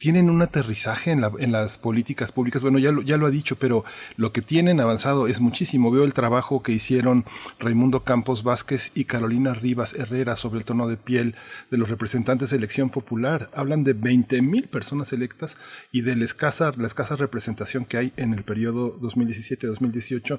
tienen 0.06 0.30
un 0.30 0.44
aterrizaje 0.44 1.10
en, 1.10 1.22
la, 1.22 1.32
en, 1.40 1.52
las 1.52 1.80
políticas 1.80 2.32
públicas? 2.32 2.61
Bueno, 2.61 2.77
ya 2.77 2.91
lo, 2.91 3.02
ya 3.02 3.18
lo 3.18 3.26
ha 3.26 3.32
dicho, 3.32 3.56
pero 3.56 3.84
lo 4.18 4.32
que 4.32 4.44
tienen 4.44 4.80
avanzado 4.80 5.26
es 5.26 5.41
muchísimo. 5.41 5.90
Veo 5.90 6.03
el 6.03 6.14
trabajo 6.14 6.61
que 6.61 6.73
hicieron 6.73 7.26
Raimundo 7.57 8.03
Campos 8.03 8.44
Vázquez 8.44 8.91
y 8.94 9.06
Carolina 9.06 9.56
Rivas 9.56 9.95
Herrera 9.95 10.36
sobre 10.36 10.60
el 10.60 10.65
tono 10.65 10.88
de 10.88 10.98
piel 10.98 11.34
de 11.72 11.80
los 11.80 11.90
representantes 11.90 12.52
de 12.52 12.57
elección 12.57 12.91
popular. 12.91 13.49
Hablan 13.56 13.84
de 13.84 13.94
20 13.94 14.44
mil 14.44 14.68
personas 14.68 15.11
electas 15.11 15.57
y 15.91 16.02
de 16.02 16.15
la 16.15 16.26
escasa, 16.26 16.72
la 16.77 16.86
escasa 16.86 17.15
representación 17.15 17.86
que 17.86 17.98
hay 17.98 18.14
en 18.15 18.36
el 18.36 18.44
periodo 18.44 18.99
2017-2018. 18.99 20.38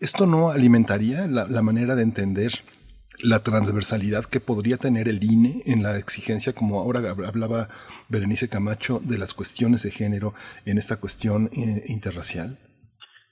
¿Esto 0.00 0.26
no 0.26 0.50
alimentaría 0.50 1.26
la 1.26 1.62
manera 1.62 1.96
de 1.96 2.02
entender 2.02 2.52
la 3.22 3.42
transversalidad 3.42 4.24
que 4.24 4.40
podría 4.40 4.76
tener 4.76 5.08
el 5.08 5.22
INE 5.22 5.62
en 5.66 5.82
la 5.82 5.98
exigencia, 5.98 6.52
como 6.54 6.80
ahora 6.80 7.00
hablaba 7.26 7.68
Berenice 8.08 8.48
Camacho, 8.48 9.00
de 9.00 9.18
las 9.18 9.34
cuestiones 9.34 9.82
de 9.82 9.90
género 9.90 10.34
en 10.64 10.78
esta 10.78 11.00
cuestión 11.00 11.50
eh, 11.52 11.84
interracial? 11.86 12.58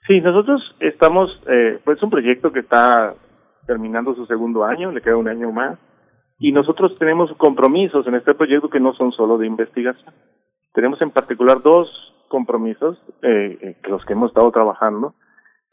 Sí, 0.06 0.20
nosotros 0.20 0.62
estamos, 0.80 1.30
eh, 1.48 1.80
pues 1.84 1.98
es 1.98 2.02
un 2.02 2.10
proyecto 2.10 2.52
que 2.52 2.60
está 2.60 3.14
terminando 3.66 4.14
su 4.14 4.26
segundo 4.26 4.64
año, 4.64 4.92
le 4.92 5.02
queda 5.02 5.16
un 5.16 5.28
año 5.28 5.50
más, 5.50 5.78
y 6.38 6.52
nosotros 6.52 6.96
tenemos 6.98 7.30
compromisos 7.38 8.06
en 8.06 8.14
este 8.14 8.34
proyecto 8.34 8.68
que 8.68 8.80
no 8.80 8.94
son 8.94 9.12
solo 9.12 9.38
de 9.38 9.46
investigación. 9.46 10.14
Tenemos 10.74 11.00
en 11.00 11.10
particular 11.10 11.62
dos 11.62 11.88
compromisos, 12.28 12.98
eh, 13.22 13.58
eh 13.60 13.76
los 13.88 14.04
que 14.04 14.12
hemos 14.12 14.28
estado 14.28 14.50
trabajando, 14.52 15.14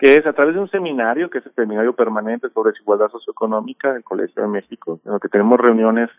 es 0.09 0.25
a 0.25 0.33
través 0.33 0.55
de 0.55 0.61
un 0.61 0.69
seminario, 0.69 1.29
que 1.29 1.37
es 1.37 1.45
el 1.45 1.53
seminario 1.53 1.93
permanente 1.93 2.49
sobre 2.49 2.71
desigualdad 2.71 3.09
socioeconómica 3.09 3.93
del 3.93 4.03
Colegio 4.03 4.41
de 4.41 4.49
México, 4.49 4.99
en 5.05 5.13
el 5.13 5.19
que 5.19 5.29
tenemos 5.29 5.59
reuniones, 5.59 6.09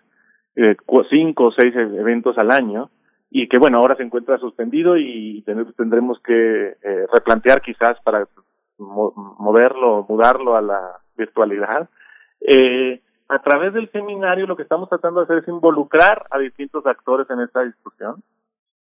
eh, 0.57 0.77
cinco 1.11 1.47
o 1.47 1.53
seis 1.53 1.75
eventos 1.77 2.39
al 2.39 2.51
año, 2.51 2.91
y 3.31 3.49
que 3.49 3.59
bueno, 3.59 3.79
ahora 3.79 3.97
se 3.97 4.03
encuentra 4.03 4.39
suspendido 4.39 4.97
y 4.97 5.43
tendremos 5.77 6.19
que 6.21 6.77
eh, 6.83 7.07
replantear 7.13 7.61
quizás 7.61 8.01
para 8.05 8.27
moverlo, 8.79 10.07
mudarlo 10.09 10.57
a 10.57 10.63
la 10.63 10.81
virtualidad. 11.17 11.89
Eh, 12.41 13.03
a 13.29 13.43
través 13.43 13.73
del 13.73 13.91
seminario 13.91 14.47
lo 14.47 14.57
que 14.57 14.63
estamos 14.63 14.89
tratando 14.89 15.21
de 15.21 15.25
hacer 15.25 15.39
es 15.39 15.49
involucrar 15.49 16.27
a 16.31 16.39
distintos 16.39 16.87
actores 16.87 17.29
en 17.31 17.41
esta 17.41 17.63
discusión, 17.63 18.23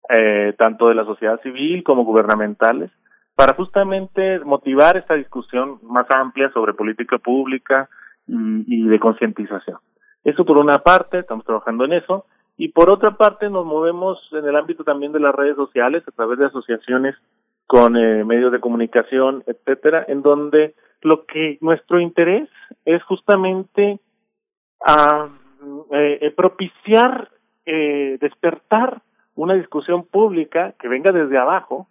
eh, 0.09 0.53
tanto 0.57 0.89
de 0.89 0.95
la 0.95 1.05
sociedad 1.05 1.39
civil 1.41 1.83
como 1.83 2.03
gubernamentales, 2.03 2.91
para 3.35 3.53
justamente 3.53 4.39
motivar 4.39 4.97
esta 4.97 5.15
discusión 5.15 5.79
más 5.83 6.05
amplia 6.11 6.51
sobre 6.53 6.73
política 6.73 7.17
pública 7.17 7.89
y, 8.27 8.87
de 8.87 8.99
concientización. 8.99 9.77
Eso 10.23 10.45
por 10.45 10.57
una 10.57 10.79
parte, 10.79 11.19
estamos 11.19 11.45
trabajando 11.45 11.85
en 11.85 11.93
eso, 11.93 12.25
y 12.57 12.69
por 12.69 12.91
otra 12.91 13.11
parte 13.17 13.49
nos 13.49 13.65
movemos 13.65 14.19
en 14.33 14.45
el 14.45 14.55
ámbito 14.55 14.83
también 14.83 15.11
de 15.11 15.19
las 15.19 15.33
redes 15.33 15.55
sociales 15.55 16.03
a 16.07 16.11
través 16.11 16.37
de 16.37 16.45
asociaciones 16.45 17.15
con 17.65 17.95
eh, 17.95 18.23
medios 18.23 18.51
de 18.51 18.59
comunicación, 18.59 19.43
etcétera, 19.47 20.05
en 20.07 20.21
donde 20.21 20.75
lo 21.01 21.25
que 21.25 21.57
nuestro 21.61 21.99
interés 21.99 22.49
es 22.85 23.01
justamente 23.03 23.99
a, 24.85 25.29
eh, 25.91 26.19
eh, 26.21 26.31
propiciar, 26.31 27.29
despertar 27.63 29.01
una 29.35 29.53
discusión 29.53 30.03
pública 30.03 30.73
que 30.79 30.89
venga 30.89 31.11
desde 31.13 31.37
abajo 31.37 31.87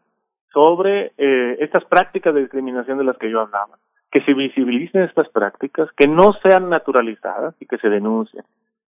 sobre 0.53 1.13
eh, 1.17 1.57
estas 1.61 1.85
prácticas 1.85 2.35
de 2.35 2.41
discriminación 2.41 2.99
de 2.99 3.05
las 3.05 3.17
que 3.19 3.31
yo 3.31 3.41
hablaba, 3.41 3.79
que 4.11 4.21
se 4.23 4.35
visibilicen 4.35 5.03
estas 5.03 5.29
prácticas, 5.29 5.89
que 5.97 6.09
no 6.09 6.33
sean 6.43 6.69
naturalizadas 6.69 7.55
y 7.61 7.67
que 7.67 7.79
se 7.79 7.89
denuncien. 7.89 8.45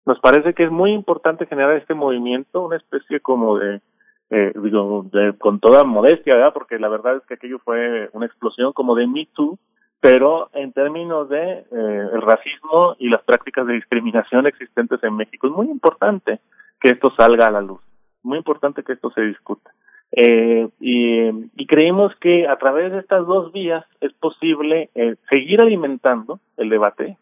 Nos 0.05 0.19
parece 0.19 0.53
que 0.53 0.63
es 0.63 0.71
muy 0.71 0.91
importante 0.91 1.45
generar 1.45 1.75
este 1.75 1.93
movimiento, 1.93 2.61
una 2.61 2.77
especie 2.77 3.19
como 3.19 3.57
de, 3.57 3.81
eh, 4.29 4.53
digo, 4.55 5.05
de, 5.11 5.33
con 5.37 5.59
toda 5.59 5.83
modestia, 5.83 6.35
¿verdad? 6.35 6.53
Porque 6.53 6.79
la 6.79 6.87
verdad 6.87 7.17
es 7.17 7.25
que 7.25 7.35
aquello 7.35 7.59
fue 7.59 8.09
una 8.13 8.25
explosión 8.25 8.73
como 8.73 8.95
de 8.95 9.07
Me 9.07 9.27
Too, 9.33 9.59
pero 9.99 10.49
en 10.53 10.71
términos 10.71 11.27
de 11.27 11.41
eh, 11.41 11.65
el 11.71 12.21
racismo 12.21 12.95
y 12.99 13.09
las 13.09 13.21
prácticas 13.23 13.67
de 13.67 13.73
discriminación 13.73 14.47
existentes 14.47 15.03
en 15.03 15.15
México 15.15 15.47
es 15.47 15.53
muy 15.53 15.67
importante 15.67 16.39
que 16.79 16.89
esto 16.89 17.11
salga 17.17 17.47
a 17.47 17.51
la 17.51 17.61
luz, 17.61 17.81
muy 18.23 18.37
importante 18.37 18.83
que 18.83 18.93
esto 18.93 19.11
se 19.11 19.21
discuta. 19.21 19.71
Eh, 20.11 20.67
y, 20.79 21.65
creemos 21.67 22.15
que 22.15 22.47
a 22.47 22.57
través 22.57 22.91
de 22.91 22.97
estas 22.97 23.27
dos 23.27 23.51
vías 23.51 23.85
es 24.01 24.11
posible 24.13 24.89
eh, 24.95 25.15
seguir 25.29 25.61
alimentando 25.61 26.39
el 26.57 26.69
debate 26.69 27.17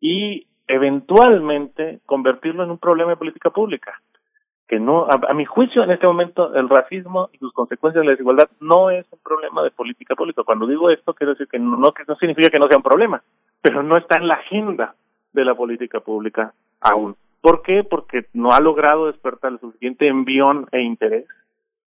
y 0.00 0.46
eventualmente 0.68 1.98
convertirlo 2.06 2.62
en 2.62 2.70
un 2.70 2.78
problema 2.78 3.10
de 3.10 3.16
política 3.16 3.50
pública 3.50 4.00
que 4.68 4.78
no, 4.78 5.06
a, 5.08 5.32
mi 5.32 5.46
juicio 5.46 5.82
en 5.82 5.90
este 5.90 6.06
momento 6.06 6.54
el 6.54 6.68
racismo 6.68 7.30
y 7.32 7.38
sus 7.38 7.52
consecuencias 7.54 8.02
de 8.02 8.04
la 8.04 8.10
desigualdad 8.12 8.50
no 8.60 8.90
es 8.90 9.06
un 9.10 9.18
problema 9.20 9.62
de 9.62 9.70
política 9.70 10.14
pública. 10.14 10.42
Cuando 10.44 10.66
digo 10.66 10.90
esto 10.90 11.14
quiero 11.14 11.32
decir 11.32 11.48
que 11.48 11.58
no, 11.58 11.92
que 11.92 12.04
no 12.06 12.16
significa 12.16 12.50
que 12.50 12.58
no 12.58 12.68
sea 12.68 12.76
un 12.76 12.82
problema, 12.82 13.22
pero 13.62 13.82
no 13.82 13.96
está 13.96 14.18
en 14.18 14.28
la 14.28 14.34
agenda 14.34 14.94
de 15.32 15.44
la 15.44 15.54
política 15.54 16.00
pública 16.00 16.52
aún. 16.80 17.16
¿Por 17.40 17.62
qué? 17.62 17.82
Porque 17.82 18.26
no 18.34 18.52
ha 18.52 18.60
logrado 18.60 19.06
despertar 19.06 19.52
el 19.52 19.60
suficiente 19.60 20.06
envión 20.06 20.66
e 20.70 20.82
interés 20.82 21.24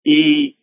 y 0.06 0.56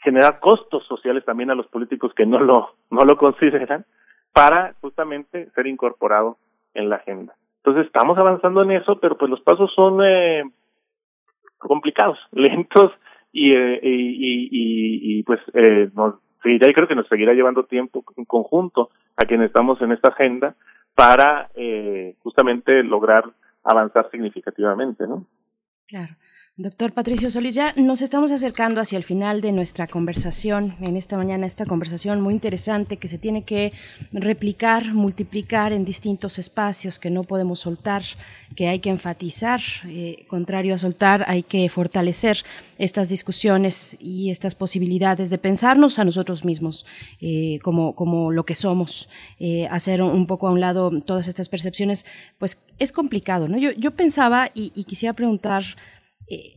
generar 0.00 0.40
costos 0.40 0.84
sociales 0.86 1.24
también 1.24 1.50
a 1.50 1.54
los 1.54 1.66
políticos 1.68 2.12
que 2.14 2.26
no 2.26 2.40
lo 2.40 2.74
no 2.90 3.04
lo 3.04 3.16
consideran 3.16 3.86
para 4.32 4.74
justamente 4.80 5.48
ser 5.54 5.66
incorporado 5.66 6.36
en 6.74 6.90
la 6.90 6.96
agenda. 6.96 7.34
Entonces 7.58 7.86
estamos 7.86 8.18
avanzando 8.18 8.62
en 8.62 8.72
eso, 8.72 8.98
pero 9.00 9.16
pues 9.16 9.30
los 9.30 9.40
pasos 9.40 9.72
son 9.74 10.00
eh, 10.04 10.42
complicados, 11.58 12.18
lentos 12.32 12.92
y, 13.32 13.52
eh, 13.52 13.80
y, 13.82 14.48
y, 14.50 15.18
y, 15.18 15.22
pues 15.22 15.40
eh, 15.54 15.88
nos 15.94 16.16
seguirá, 16.42 16.68
y 16.68 16.74
creo 16.74 16.88
que 16.88 16.96
nos 16.96 17.06
seguirá 17.06 17.32
llevando 17.32 17.64
tiempo 17.64 18.04
en 18.16 18.24
conjunto 18.24 18.90
a 19.16 19.24
quienes 19.24 19.48
estamos 19.48 19.80
en 19.82 19.92
esta 19.92 20.08
agenda 20.08 20.56
para 20.96 21.50
eh, 21.54 22.16
justamente 22.22 22.82
lograr 22.82 23.24
avanzar 23.62 24.10
significativamente, 24.10 25.06
¿no? 25.06 25.26
Claro. 25.86 26.14
Doctor 26.62 26.92
Patricio 26.92 27.30
Solís, 27.30 27.54
ya 27.54 27.72
nos 27.78 28.02
estamos 28.02 28.30
acercando 28.32 28.82
hacia 28.82 28.98
el 28.98 29.02
final 29.02 29.40
de 29.40 29.50
nuestra 29.50 29.86
conversación. 29.86 30.76
En 30.82 30.98
esta 30.98 31.16
mañana, 31.16 31.46
esta 31.46 31.64
conversación 31.64 32.20
muy 32.20 32.34
interesante 32.34 32.98
que 32.98 33.08
se 33.08 33.16
tiene 33.16 33.44
que 33.44 33.72
replicar, 34.12 34.92
multiplicar 34.92 35.72
en 35.72 35.86
distintos 35.86 36.38
espacios 36.38 36.98
que 36.98 37.08
no 37.08 37.22
podemos 37.24 37.60
soltar, 37.60 38.02
que 38.56 38.68
hay 38.68 38.80
que 38.80 38.90
enfatizar, 38.90 39.62
eh, 39.86 40.26
contrario 40.28 40.74
a 40.74 40.78
soltar, 40.78 41.24
hay 41.28 41.44
que 41.44 41.66
fortalecer 41.70 42.44
estas 42.76 43.08
discusiones 43.08 43.96
y 43.98 44.28
estas 44.28 44.54
posibilidades 44.54 45.30
de 45.30 45.38
pensarnos 45.38 45.98
a 45.98 46.04
nosotros 46.04 46.44
mismos 46.44 46.84
eh, 47.22 47.58
como, 47.62 47.94
como 47.94 48.32
lo 48.32 48.44
que 48.44 48.54
somos, 48.54 49.08
eh, 49.38 49.66
hacer 49.70 50.02
un 50.02 50.26
poco 50.26 50.46
a 50.46 50.50
un 50.50 50.60
lado 50.60 50.90
todas 51.00 51.26
estas 51.26 51.48
percepciones, 51.48 52.04
pues 52.36 52.58
es 52.78 52.92
complicado, 52.92 53.48
¿no? 53.48 53.56
Yo, 53.56 53.70
yo 53.72 53.92
pensaba 53.92 54.50
y, 54.54 54.72
y 54.74 54.84
quisiera 54.84 55.14
preguntar 55.14 55.64
eh, 56.30 56.54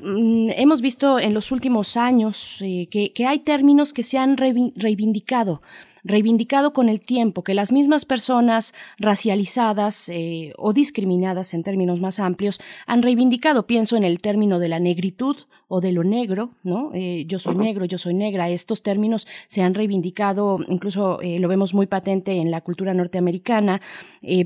mm, 0.00 0.50
hemos 0.56 0.80
visto 0.82 1.20
en 1.20 1.32
los 1.32 1.52
últimos 1.52 1.96
años 1.96 2.58
eh, 2.60 2.88
que, 2.90 3.26
hay 3.26 3.38
términos 3.38 3.92
que 3.92 4.02
se 4.02 4.18
han 4.18 4.36
reivindicado 4.36 5.62
reivindicado 6.02 6.72
con 6.72 6.88
el 6.88 7.00
tiempo 7.00 7.44
que 7.44 7.54
las 7.54 7.72
mismas 7.72 8.04
personas 8.04 8.74
racializadas 8.98 10.08
eh, 10.08 10.52
o 10.56 10.72
discriminadas 10.72 11.54
en 11.54 11.62
términos 11.62 12.00
más 12.00 12.20
amplios 12.20 12.60
han 12.86 13.02
reivindicado. 13.02 13.66
Pienso 13.66 13.96
en 13.96 14.04
el 14.04 14.18
término 14.18 14.58
de 14.58 14.68
la 14.68 14.80
negritud 14.80 15.36
o 15.70 15.80
de 15.80 15.92
lo 15.92 16.04
negro, 16.04 16.50
¿no? 16.62 16.90
Eh, 16.92 17.24
yo 17.26 17.38
soy 17.38 17.54
negro, 17.54 17.84
yo 17.84 17.96
soy 17.96 18.12
negra. 18.12 18.50
Estos 18.50 18.82
términos 18.82 19.26
se 19.46 19.62
han 19.62 19.72
reivindicado, 19.72 20.58
incluso 20.68 21.20
eh, 21.22 21.38
lo 21.38 21.48
vemos 21.48 21.72
muy 21.72 21.86
patente 21.86 22.32
en 22.32 22.50
la 22.50 22.60
cultura 22.60 22.92
norteamericana, 22.92 23.80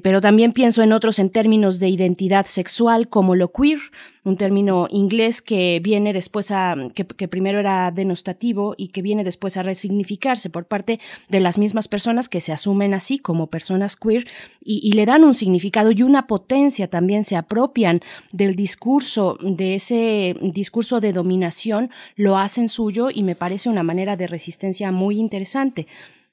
pero 0.04 0.20
también 0.20 0.52
pienso 0.52 0.82
en 0.82 0.92
otros 0.92 1.18
en 1.18 1.30
términos 1.30 1.80
de 1.80 1.88
identidad 1.88 2.46
sexual 2.46 3.08
como 3.08 3.34
lo 3.34 3.50
queer, 3.50 3.80
un 4.24 4.36
término 4.36 4.88
inglés 4.90 5.42
que 5.42 5.80
viene 5.82 6.12
después 6.12 6.50
a, 6.50 6.74
que, 6.94 7.06
que 7.06 7.28
primero 7.28 7.60
era 7.60 7.90
denostativo 7.90 8.74
y 8.76 8.88
que 8.88 9.02
viene 9.02 9.22
después 9.22 9.56
a 9.56 9.62
resignificarse 9.62 10.48
por 10.48 10.66
parte 10.66 10.98
de 11.28 11.40
las 11.40 11.58
mismas 11.58 11.88
personas 11.88 12.28
que 12.28 12.40
se 12.40 12.52
asumen 12.52 12.94
así 12.94 13.18
como 13.18 13.48
personas 13.48 13.96
queer 13.96 14.26
y, 14.64 14.92
le 14.92 15.04
dan 15.04 15.24
un 15.24 15.34
significado 15.34 15.90
y 15.90 16.02
una 16.02 16.26
potencia 16.26 16.88
también 16.88 17.24
se 17.24 17.36
apropian 17.36 18.00
del 18.32 18.56
discurso, 18.56 19.36
de 19.42 19.74
ese 19.74 20.36
discurso 20.40 21.00
de 21.00 21.12
dominación, 21.14 21.90
lo 22.16 22.36
hacen 22.36 22.68
suyo 22.68 23.08
y 23.10 23.22
me 23.22 23.36
parece 23.36 23.70
una 23.70 23.82
manera 23.82 24.16
de 24.16 24.26
resistencia 24.26 24.92
muy 24.92 25.18
interesante. 25.18 25.86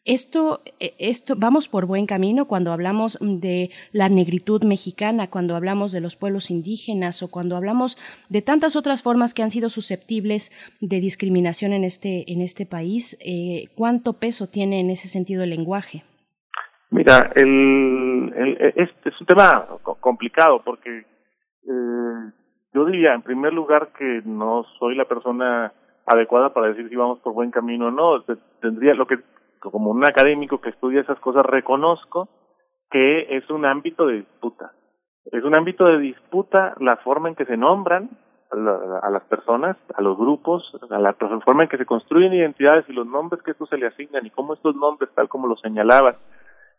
Esto, 0.04 0.62
e, 0.80 0.96
esto, 0.98 1.36
vamos 1.38 1.68
por 1.68 1.86
buen 1.86 2.08
camino 2.08 2.46
cuando 2.46 2.72
hablamos 2.72 3.20
de 3.22 3.70
la 3.92 4.10
negritud 4.10 4.64
mexicana, 4.64 5.30
cuando 5.30 5.56
hablamos 5.56 5.92
de 5.92 6.02
los 6.02 6.16
pueblos 6.16 6.50
indígenas 6.50 7.22
o 7.22 7.30
cuando 7.30 7.56
hablamos 7.56 7.98
de 8.28 8.42
tantas 8.42 8.76
otras 8.76 9.04
formas 9.04 9.36
que 9.36 9.44
han 9.44 9.52
sido 9.52 9.70
susceptibles 9.70 10.52
de 10.80 11.00
discriminación 11.00 11.72
en 11.72 11.84
este, 11.84 12.32
en 12.32 12.42
este 12.42 12.66
país. 12.66 13.16
Eh, 13.22 13.70
¿Cuánto 13.76 14.14
peso 14.14 14.48
tiene 14.48 14.80
en 14.80 14.90
ese 14.90 15.08
sentido 15.08 15.44
el 15.44 15.52
lenguaje? 15.52 16.04
Mira, 16.90 17.32
el, 17.36 18.34
este 18.76 19.10
es 19.10 19.22
un 19.22 19.28
tema 19.28 19.68
complicado 20.00 20.62
porque 20.66 20.90
eh, 21.00 22.32
yo 22.74 22.86
diría, 22.86 23.14
en 23.14 23.22
primer 23.22 23.54
lugar, 23.54 23.90
que 23.98 24.22
no 24.26 24.64
soy 24.80 24.96
la 24.96 25.06
persona 25.06 25.74
adecuada 26.06 26.54
para 26.54 26.68
decir 26.68 26.90
si 26.90 26.96
vamos 26.96 27.20
por 27.20 27.34
buen 27.34 27.52
camino 27.52 27.88
o 27.88 27.92
no. 27.92 28.24
Tendría 28.62 28.94
lo 28.94 29.08
que 29.08 29.20
como 29.60 29.92
un 29.92 30.04
académico 30.04 30.60
que 30.60 30.70
estudia 30.70 31.02
esas 31.02 31.20
cosas, 31.20 31.46
reconozco 31.46 32.30
que 32.90 33.38
es 33.38 33.50
un 33.50 33.66
ámbito 33.66 34.08
de 34.08 34.16
disputa. 34.16 34.72
Es 35.26 35.44
un 35.44 35.56
ámbito 35.56 35.86
de 35.86 36.00
disputa 36.00 36.74
la 36.80 36.98
forma 36.98 37.30
en 37.30 37.36
que 37.36 37.46
se 37.46 37.58
nombran 37.58 38.10
a, 38.52 39.10
las 39.10 39.24
personas, 39.24 39.78
a 39.96 40.02
los 40.02 40.18
grupos, 40.18 40.64
a 40.90 41.00
la 41.00 41.14
forma 41.14 41.64
en 41.64 41.70
que 41.70 41.78
se 41.78 41.86
construyen 41.86 42.34
identidades 42.34 42.86
y 42.90 42.94
los 42.94 43.06
nombres 43.06 43.42
que 43.44 43.52
estos 43.52 43.70
se 43.70 43.78
le 43.78 43.88
asignan 43.88 44.26
y 44.26 44.32
cómo 44.32 44.56
estos 44.56 44.76
nombres, 44.76 45.10
tal 45.14 45.30
como 45.30 45.48
lo 45.48 45.56
señalabas, 45.58 46.18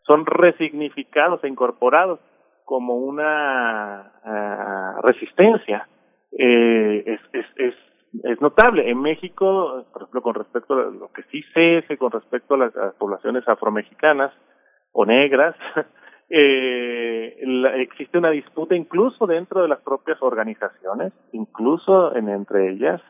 son 0.05 0.25
resignificados 0.25 1.43
e 1.43 1.47
incorporados 1.47 2.19
como 2.65 2.95
una 2.95 4.11
uh, 4.23 5.01
resistencia. 5.01 5.87
Eh, 6.31 7.03
es, 7.05 7.21
es, 7.33 7.45
es 7.57 7.75
es 8.23 8.39
notable. 8.41 8.89
En 8.89 9.01
México, 9.01 9.85
por 9.91 10.03
ejemplo, 10.03 10.21
con 10.21 10.35
respecto 10.35 10.73
a 10.73 10.91
lo 10.91 11.11
que 11.11 11.23
sí 11.31 11.41
sé 11.53 11.79
es 11.79 11.97
con 11.97 12.11
respecto 12.11 12.53
a 12.53 12.57
las, 12.57 12.73
poblaciones 12.95 13.47
afromexicanas 13.47 14.31
o 14.91 15.05
negras, 15.05 15.55
eh, 16.29 17.35
existe 17.77 18.17
una 18.17 18.29
disputa 18.29 18.75
incluso 18.75 19.25
dentro 19.25 19.63
de 19.63 19.67
las 19.67 19.81
propias 19.81 20.21
organizaciones, 20.21 21.13
incluso 21.31 22.15
en, 22.15 22.29
entre 22.29 22.69
ellas, 22.69 23.01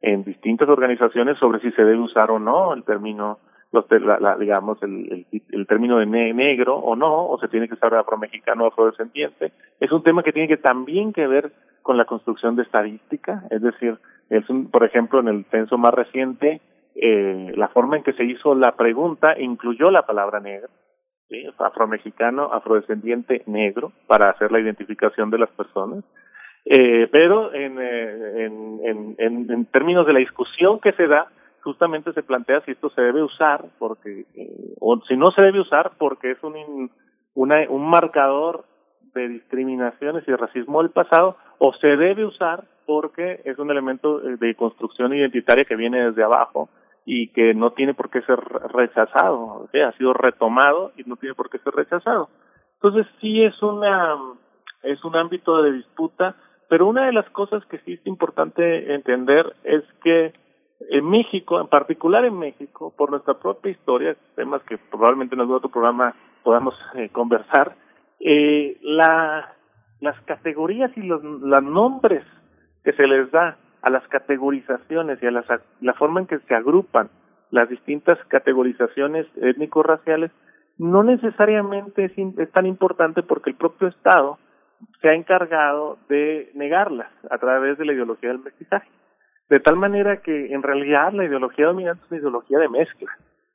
en 0.00 0.24
distintas 0.24 0.68
organizaciones 0.68 1.38
sobre 1.38 1.60
si 1.60 1.70
se 1.72 1.84
debe 1.84 2.00
usar 2.00 2.30
o 2.30 2.38
no 2.38 2.74
el 2.74 2.84
término 2.84 3.38
los, 3.72 3.86
la, 3.90 4.20
la, 4.20 4.36
digamos, 4.36 4.82
el, 4.82 5.26
el, 5.32 5.42
el 5.50 5.66
término 5.66 5.98
de 5.98 6.06
negro 6.06 6.76
o 6.76 6.94
no, 6.94 7.26
o 7.26 7.38
se 7.38 7.48
tiene 7.48 7.68
que 7.68 7.74
usar 7.74 7.94
afromexicano 7.94 8.64
o 8.64 8.68
afrodescendiente, 8.68 9.52
es 9.80 9.90
un 9.90 10.02
tema 10.02 10.22
que 10.22 10.32
tiene 10.32 10.48
que 10.48 10.58
también 10.58 11.12
que 11.12 11.26
ver 11.26 11.52
con 11.82 11.96
la 11.96 12.04
construcción 12.04 12.54
de 12.54 12.62
estadística, 12.62 13.44
es 13.50 13.62
decir, 13.62 13.98
es 14.30 14.48
un, 14.48 14.70
por 14.70 14.84
ejemplo, 14.84 15.20
en 15.20 15.28
el 15.28 15.44
censo 15.46 15.78
más 15.78 15.92
reciente, 15.92 16.60
eh, 16.94 17.52
la 17.56 17.68
forma 17.68 17.96
en 17.96 18.02
que 18.02 18.12
se 18.12 18.24
hizo 18.24 18.54
la 18.54 18.76
pregunta 18.76 19.38
incluyó 19.38 19.90
la 19.90 20.06
palabra 20.06 20.40
negro, 20.40 20.68
¿sí? 21.28 21.44
afromexicano, 21.58 22.52
afrodescendiente, 22.52 23.42
negro, 23.46 23.92
para 24.06 24.30
hacer 24.30 24.52
la 24.52 24.60
identificación 24.60 25.30
de 25.30 25.38
las 25.38 25.50
personas. 25.50 26.04
Eh, 26.64 27.08
pero 27.10 27.52
en, 27.52 27.76
eh, 27.80 28.44
en, 28.44 29.16
en, 29.18 29.50
en 29.50 29.64
términos 29.66 30.06
de 30.06 30.12
la 30.12 30.20
discusión 30.20 30.78
que 30.78 30.92
se 30.92 31.08
da, 31.08 31.26
justamente 31.62 32.12
se 32.12 32.22
plantea 32.22 32.60
si 32.62 32.72
esto 32.72 32.90
se 32.90 33.02
debe 33.02 33.22
usar 33.22 33.64
porque 33.78 34.26
eh, 34.34 34.74
o 34.80 35.00
si 35.08 35.16
no 35.16 35.30
se 35.30 35.42
debe 35.42 35.60
usar 35.60 35.92
porque 35.98 36.32
es 36.32 36.42
un 36.42 36.90
una, 37.34 37.64
un 37.68 37.88
marcador 37.88 38.64
de 39.14 39.28
discriminaciones 39.28 40.26
y 40.26 40.32
racismo 40.34 40.82
del 40.82 40.90
pasado 40.90 41.36
o 41.58 41.72
se 41.74 41.96
debe 41.96 42.24
usar 42.24 42.64
porque 42.86 43.40
es 43.44 43.58
un 43.58 43.70
elemento 43.70 44.18
de 44.18 44.54
construcción 44.54 45.14
identitaria 45.14 45.64
que 45.64 45.76
viene 45.76 46.06
desde 46.06 46.24
abajo 46.24 46.68
y 47.04 47.28
que 47.28 47.54
no 47.54 47.72
tiene 47.72 47.94
por 47.94 48.10
qué 48.10 48.22
ser 48.22 48.38
rechazado, 48.38 49.68
ha 49.72 49.92
sido 49.92 50.12
retomado 50.12 50.92
y 50.96 51.02
no 51.04 51.16
tiene 51.16 51.34
por 51.34 51.50
qué 51.50 51.58
ser 51.58 51.74
rechazado. 51.74 52.28
Entonces 52.74 53.06
sí 53.20 53.42
es 53.42 53.60
una 53.62 54.16
es 54.82 55.04
un 55.04 55.16
ámbito 55.16 55.62
de 55.62 55.72
disputa, 55.72 56.34
pero 56.68 56.86
una 56.86 57.06
de 57.06 57.12
las 57.12 57.28
cosas 57.30 57.64
que 57.66 57.78
sí 57.78 57.94
es 57.94 58.06
importante 58.06 58.94
entender 58.94 59.54
es 59.62 59.84
que 60.02 60.32
en 60.90 61.08
México, 61.08 61.60
en 61.60 61.68
particular 61.68 62.24
en 62.24 62.38
México, 62.38 62.92
por 62.96 63.10
nuestra 63.10 63.34
propia 63.34 63.72
historia, 63.72 64.16
temas 64.34 64.62
que 64.62 64.78
probablemente 64.78 65.34
en 65.34 65.40
algún 65.40 65.56
otro 65.56 65.70
programa 65.70 66.14
podamos 66.42 66.74
eh, 66.94 67.08
conversar, 67.10 67.76
eh, 68.20 68.78
la, 68.82 69.54
las 70.00 70.20
categorías 70.22 70.90
y 70.96 71.02
los, 71.02 71.22
nombres 71.22 72.24
que 72.84 72.92
se 72.92 73.06
les 73.06 73.30
da 73.30 73.56
a 73.82 73.90
las 73.90 74.06
categorizaciones 74.08 75.22
y 75.22 75.26
a 75.26 75.30
las, 75.30 75.46
la 75.80 75.94
forma 75.94 76.20
en 76.20 76.26
que 76.26 76.38
se 76.38 76.54
agrupan 76.54 77.10
las 77.50 77.68
distintas 77.68 78.18
categorizaciones 78.28 79.26
étnico-raciales 79.36 80.30
no 80.78 81.02
necesariamente 81.02 82.06
es, 82.06 82.12
es 82.16 82.50
tan 82.52 82.66
importante 82.66 83.22
porque 83.22 83.50
el 83.50 83.56
propio 83.56 83.88
Estado 83.88 84.38
se 85.00 85.08
ha 85.08 85.14
encargado 85.14 85.98
de 86.08 86.50
negarlas 86.54 87.10
a 87.30 87.38
través 87.38 87.78
de 87.78 87.84
la 87.84 87.92
ideología 87.92 88.30
del 88.30 88.40
mestizaje. 88.40 88.88
De 89.48 89.60
tal 89.60 89.76
manera 89.76 90.22
que 90.22 90.52
en 90.52 90.62
realidad 90.62 91.12
la 91.12 91.24
ideología 91.24 91.66
dominante 91.66 92.02
es 92.04 92.10
una 92.10 92.20
ideología 92.20 92.58
de 92.58 92.68
mezcla. 92.68 93.10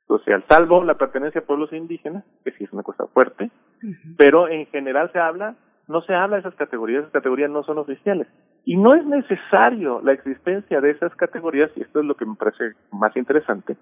O 0.08 0.18
sea, 0.20 0.36
al 0.36 0.44
salvo 0.48 0.82
la 0.84 0.94
pertenencia 0.94 1.40
a 1.40 1.44
pueblos 1.44 1.72
indígenas, 1.72 2.24
que 2.44 2.52
sí 2.52 2.64
es 2.64 2.72
una 2.72 2.82
cosa 2.82 3.06
fuerte, 3.08 3.50
pero 4.16 4.48
en 4.48 4.66
general 4.66 5.10
se 5.12 5.18
habla, 5.18 5.56
no 5.86 6.00
se 6.02 6.14
habla 6.14 6.36
de 6.36 6.40
esas 6.40 6.54
categorías, 6.54 7.00
esas 7.00 7.12
categorías 7.12 7.50
no 7.50 7.62
son 7.62 7.78
oficiales. 7.78 8.26
Y 8.64 8.76
no 8.76 8.94
es 8.94 9.04
necesario 9.04 10.00
la 10.02 10.12
existencia 10.12 10.80
de 10.80 10.90
esas 10.90 11.14
categorías, 11.16 11.70
y 11.76 11.82
esto 11.82 12.00
es 12.00 12.06
lo 12.06 12.14
que 12.14 12.24
me 12.24 12.36
parece 12.36 12.72
más 12.92 13.14
interesante, 13.16 13.76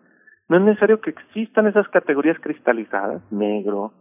no 0.48 0.58
es 0.58 0.62
necesario 0.62 1.00
que 1.00 1.10
existan 1.10 1.66
esas 1.66 1.88
categorías 1.88 2.38
cristalizadas, 2.40 3.20
negro, 3.32 3.92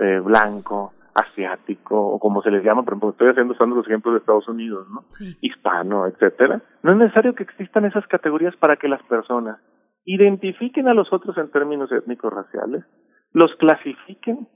eh, 0.00 0.20
blanco, 0.20 0.92
asiático, 1.16 1.98
o 1.98 2.18
como 2.18 2.42
se 2.42 2.50
les 2.50 2.62
llama, 2.62 2.82
por 2.82 2.92
ejemplo, 2.92 3.10
estoy 3.10 3.30
haciendo 3.30 3.54
usando 3.54 3.76
los 3.76 3.86
ejemplos 3.86 4.14
de 4.14 4.18
Estados 4.20 4.46
Unidos, 4.48 4.86
¿no? 4.90 5.04
Hispano, 5.40 6.06
etcétera. 6.06 6.62
No 6.82 6.92
es 6.92 6.98
necesario 6.98 7.34
que 7.34 7.42
existan 7.42 7.86
esas 7.86 8.06
categorías 8.06 8.54
para 8.56 8.76
que 8.76 8.88
las 8.88 9.02
personas 9.04 9.58
identifiquen 10.04 10.88
a 10.88 10.94
los 10.94 11.10
otros 11.12 11.36
en 11.38 11.50
términos 11.50 11.90
étnicos 11.90 12.32
raciales, 12.32 12.84
los 13.32 13.54
clasifiquen 13.56 14.46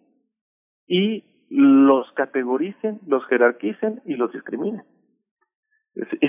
y 0.87 1.24
los 1.49 2.12
categoricen, 2.12 3.01
los 3.07 3.24
jerarquicen 3.27 4.03
y 4.05 4.15
los 4.16 4.31
discriminen. 4.32 4.82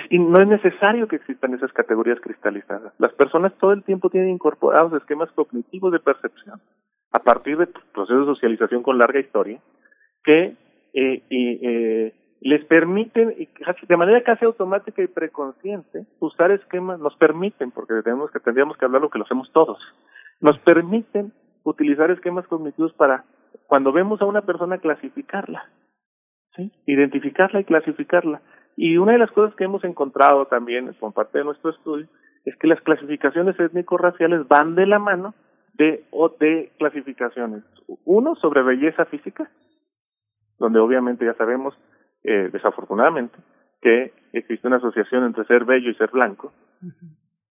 y 0.10 0.18
no 0.18 0.41
es 0.41 0.48
necesario 0.48 1.08
que 1.08 1.18
existan 1.18 1.53
esas 1.53 1.72
categorías 1.74 2.20
cristalizadas. 2.22 2.94
Las 2.99 3.14
personas 3.14 3.53
todo 3.60 3.74
el 3.74 3.84
tiempo 3.84 4.10
tienen 4.10 4.30
incorporados 4.30 4.94
esquemas 4.94 5.30
cognitivos 5.34 5.91
de 5.91 5.99
percepción 5.99 6.62
a 7.12 7.20
partir 7.20 7.58
de 7.58 7.68
procesos 7.68 8.28
de 8.28 8.34
socialización 8.34 8.82
con 8.82 8.98
larga 8.98 9.20
historia 9.20 9.62
que 10.23 10.56
eh, 10.93 11.23
eh, 11.30 12.14
les 12.41 12.65
permiten, 12.65 13.35
de 13.88 13.98
manera 13.98 14.23
casi 14.23 14.45
automática 14.45 15.02
y 15.02 15.07
preconsciente, 15.07 16.06
usar 16.19 16.52
esquemas, 16.52 16.99
nos 16.99 17.15
permiten, 17.15 17.72
porque 17.72 18.02
tenemos 18.03 18.31
que, 18.31 18.39
tendríamos 18.39 18.77
que 18.77 18.85
hablar 18.85 19.02
lo 19.02 19.10
que 19.10 19.19
lo 19.19 19.26
hacemos 19.26 19.52
todos, 19.53 19.80
nos 20.39 20.57
permiten 20.60 21.34
utilizar 21.64 22.10
esquemas 22.10 22.48
cognitivos 22.48 22.93
para, 22.93 23.26
cuando 23.68 23.91
vemos 23.91 24.22
a 24.22 24.26
una 24.26 24.41
persona, 24.41 24.80
clasificarla, 24.80 25.69
identificarla 26.85 27.61
y 27.61 27.65
clasificarla. 27.65 28.41
Y 28.76 28.98
una 28.98 29.11
de 29.14 29.19
las 29.19 29.31
cosas 29.31 29.56
que 29.56 29.65
hemos 29.65 29.84
encontrado 29.84 30.45
también, 30.48 30.93
por 30.99 31.14
parte 31.14 31.38
de 31.38 31.43
nuestro 31.43 31.69
estudio, 31.69 32.07
es 32.45 32.56
que 32.57 32.68
las 32.68 32.81
clasificaciones 32.81 33.60
étnico-raciales 33.60 34.48
van 34.48 34.73
de 34.73 34.88
la 34.88 34.98
mano 34.98 35.35
de, 35.76 36.06
o 36.10 36.30
de 36.30 36.72
clasificaciones. 36.80 37.64
Uno, 38.06 38.35
sobre 38.35 38.64
belleza 38.64 39.06
física, 39.06 39.49
donde 40.62 40.80
obviamente 40.80 41.26
ya 41.26 41.34
sabemos, 41.34 41.74
eh, 42.24 42.50
desafortunadamente, 42.54 43.36
que 43.82 44.14
existe 44.32 44.68
una 44.68 44.78
asociación 44.78 45.26
entre 45.26 45.44
ser 45.46 45.66
bello 45.66 45.90
y 45.90 45.96
ser 45.96 46.12
blanco, 46.12 46.54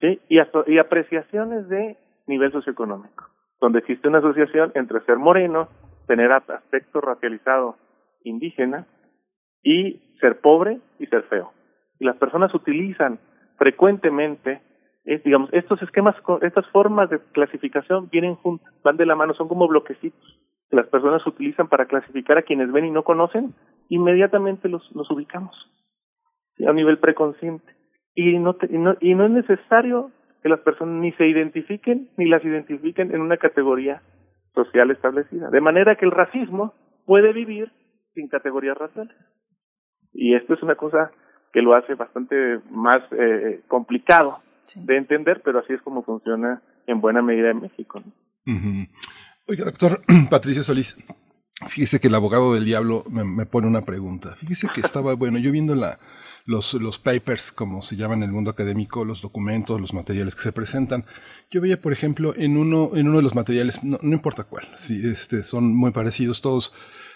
y 0.00 0.78
apreciaciones 0.78 1.68
de 1.68 1.96
nivel 2.26 2.50
socioeconómico, 2.50 3.28
donde 3.60 3.78
existe 3.78 4.08
una 4.08 4.18
asociación 4.18 4.72
entre 4.74 5.00
ser 5.02 5.18
moreno, 5.18 5.68
tener 6.08 6.32
aspecto 6.32 7.00
racializado 7.00 7.76
indígena, 8.24 8.86
y 9.62 10.00
ser 10.20 10.40
pobre 10.40 10.80
y 10.98 11.06
ser 11.06 11.22
feo. 11.24 11.52
Y 12.00 12.04
las 12.04 12.16
personas 12.16 12.52
utilizan 12.54 13.20
frecuentemente, 13.56 14.60
es, 15.04 15.22
digamos, 15.22 15.48
estos 15.52 15.80
esquemas, 15.80 16.16
estas 16.42 16.66
formas 16.70 17.08
de 17.08 17.20
clasificación 17.32 18.08
vienen 18.10 18.34
juntas, 18.34 18.72
van 18.82 18.96
de 18.96 19.06
la 19.06 19.14
mano, 19.14 19.32
son 19.34 19.46
como 19.46 19.68
bloquecitos 19.68 20.38
que 20.70 20.76
las 20.76 20.86
personas 20.88 21.26
utilizan 21.26 21.68
para 21.68 21.86
clasificar 21.86 22.38
a 22.38 22.42
quienes 22.42 22.72
ven 22.72 22.86
y 22.86 22.90
no 22.90 23.04
conocen, 23.04 23.54
inmediatamente 23.88 24.68
los, 24.68 24.90
los 24.94 25.10
ubicamos 25.10 25.54
a 26.66 26.72
nivel 26.72 26.98
preconsciente. 26.98 27.74
Y 28.14 28.38
no, 28.38 28.56
y 28.68 28.78
no, 28.78 28.96
y 29.00 29.14
no 29.14 29.26
es 29.26 29.30
necesario 29.30 30.10
que 30.42 30.48
las 30.48 30.60
personas 30.60 31.00
ni 31.00 31.12
se 31.12 31.26
identifiquen 31.26 32.08
ni 32.16 32.26
las 32.26 32.44
identifiquen 32.44 33.14
en 33.14 33.20
una 33.20 33.36
categoría 33.36 34.02
social 34.54 34.90
establecida. 34.90 35.50
De 35.50 35.60
manera 35.60 35.96
que 35.96 36.06
el 36.06 36.12
racismo 36.12 36.72
puede 37.04 37.32
vivir 37.32 37.70
sin 38.14 38.28
categorías 38.28 38.76
raciales. 38.76 39.16
Y 40.12 40.34
esto 40.34 40.54
es 40.54 40.62
una 40.62 40.76
cosa 40.76 41.10
que 41.52 41.60
lo 41.60 41.74
hace 41.74 41.94
bastante 41.94 42.60
más 42.70 43.02
eh, 43.12 43.60
complicado 43.68 44.38
de 44.74 44.96
entender, 44.96 45.42
pero 45.44 45.60
así 45.60 45.74
es 45.74 45.82
como 45.82 46.02
funciona 46.02 46.62
en 46.86 47.00
buena 47.00 47.22
medida 47.22 47.50
en 47.50 47.60
México. 47.60 48.02
Oiga, 49.48 49.64
doctor 49.64 50.02
Patricio 50.28 50.64
Solís, 50.64 50.96
fíjese 51.68 52.00
que 52.00 52.08
el 52.08 52.14
abogado 52.16 52.54
del 52.54 52.64
diablo 52.64 53.04
me, 53.08 53.46
pone 53.46 53.68
una 53.68 53.84
pregunta. 53.84 54.34
Fíjese 54.40 54.66
que 54.74 54.80
estaba, 54.80 55.14
bueno, 55.16 55.38
yo 55.38 55.52
viendo 55.52 55.76
la, 55.76 56.00
los, 56.46 56.74
los 56.74 56.98
papers, 56.98 57.52
como 57.52 57.80
se 57.80 57.94
llaman 57.94 58.24
en 58.24 58.30
el 58.30 58.32
mundo 58.32 58.50
académico, 58.50 59.04
los 59.04 59.22
documentos, 59.22 59.80
los 59.80 59.94
materiales 59.94 60.34
que 60.34 60.42
se 60.42 60.50
presentan. 60.50 61.04
Yo 61.48 61.60
veía, 61.60 61.80
por 61.80 61.92
ejemplo, 61.92 62.34
en 62.36 62.56
uno, 62.56 62.90
en 62.96 63.06
uno 63.06 63.18
de 63.18 63.22
los 63.22 63.36
materiales, 63.36 63.84
no, 63.84 64.00
importa 64.02 64.42
cuál, 64.42 64.66
si 64.74 65.06
este, 65.08 65.44
son 65.44 65.76
muy 65.76 65.92
parecidos 65.92 66.40
todos, 66.40 66.72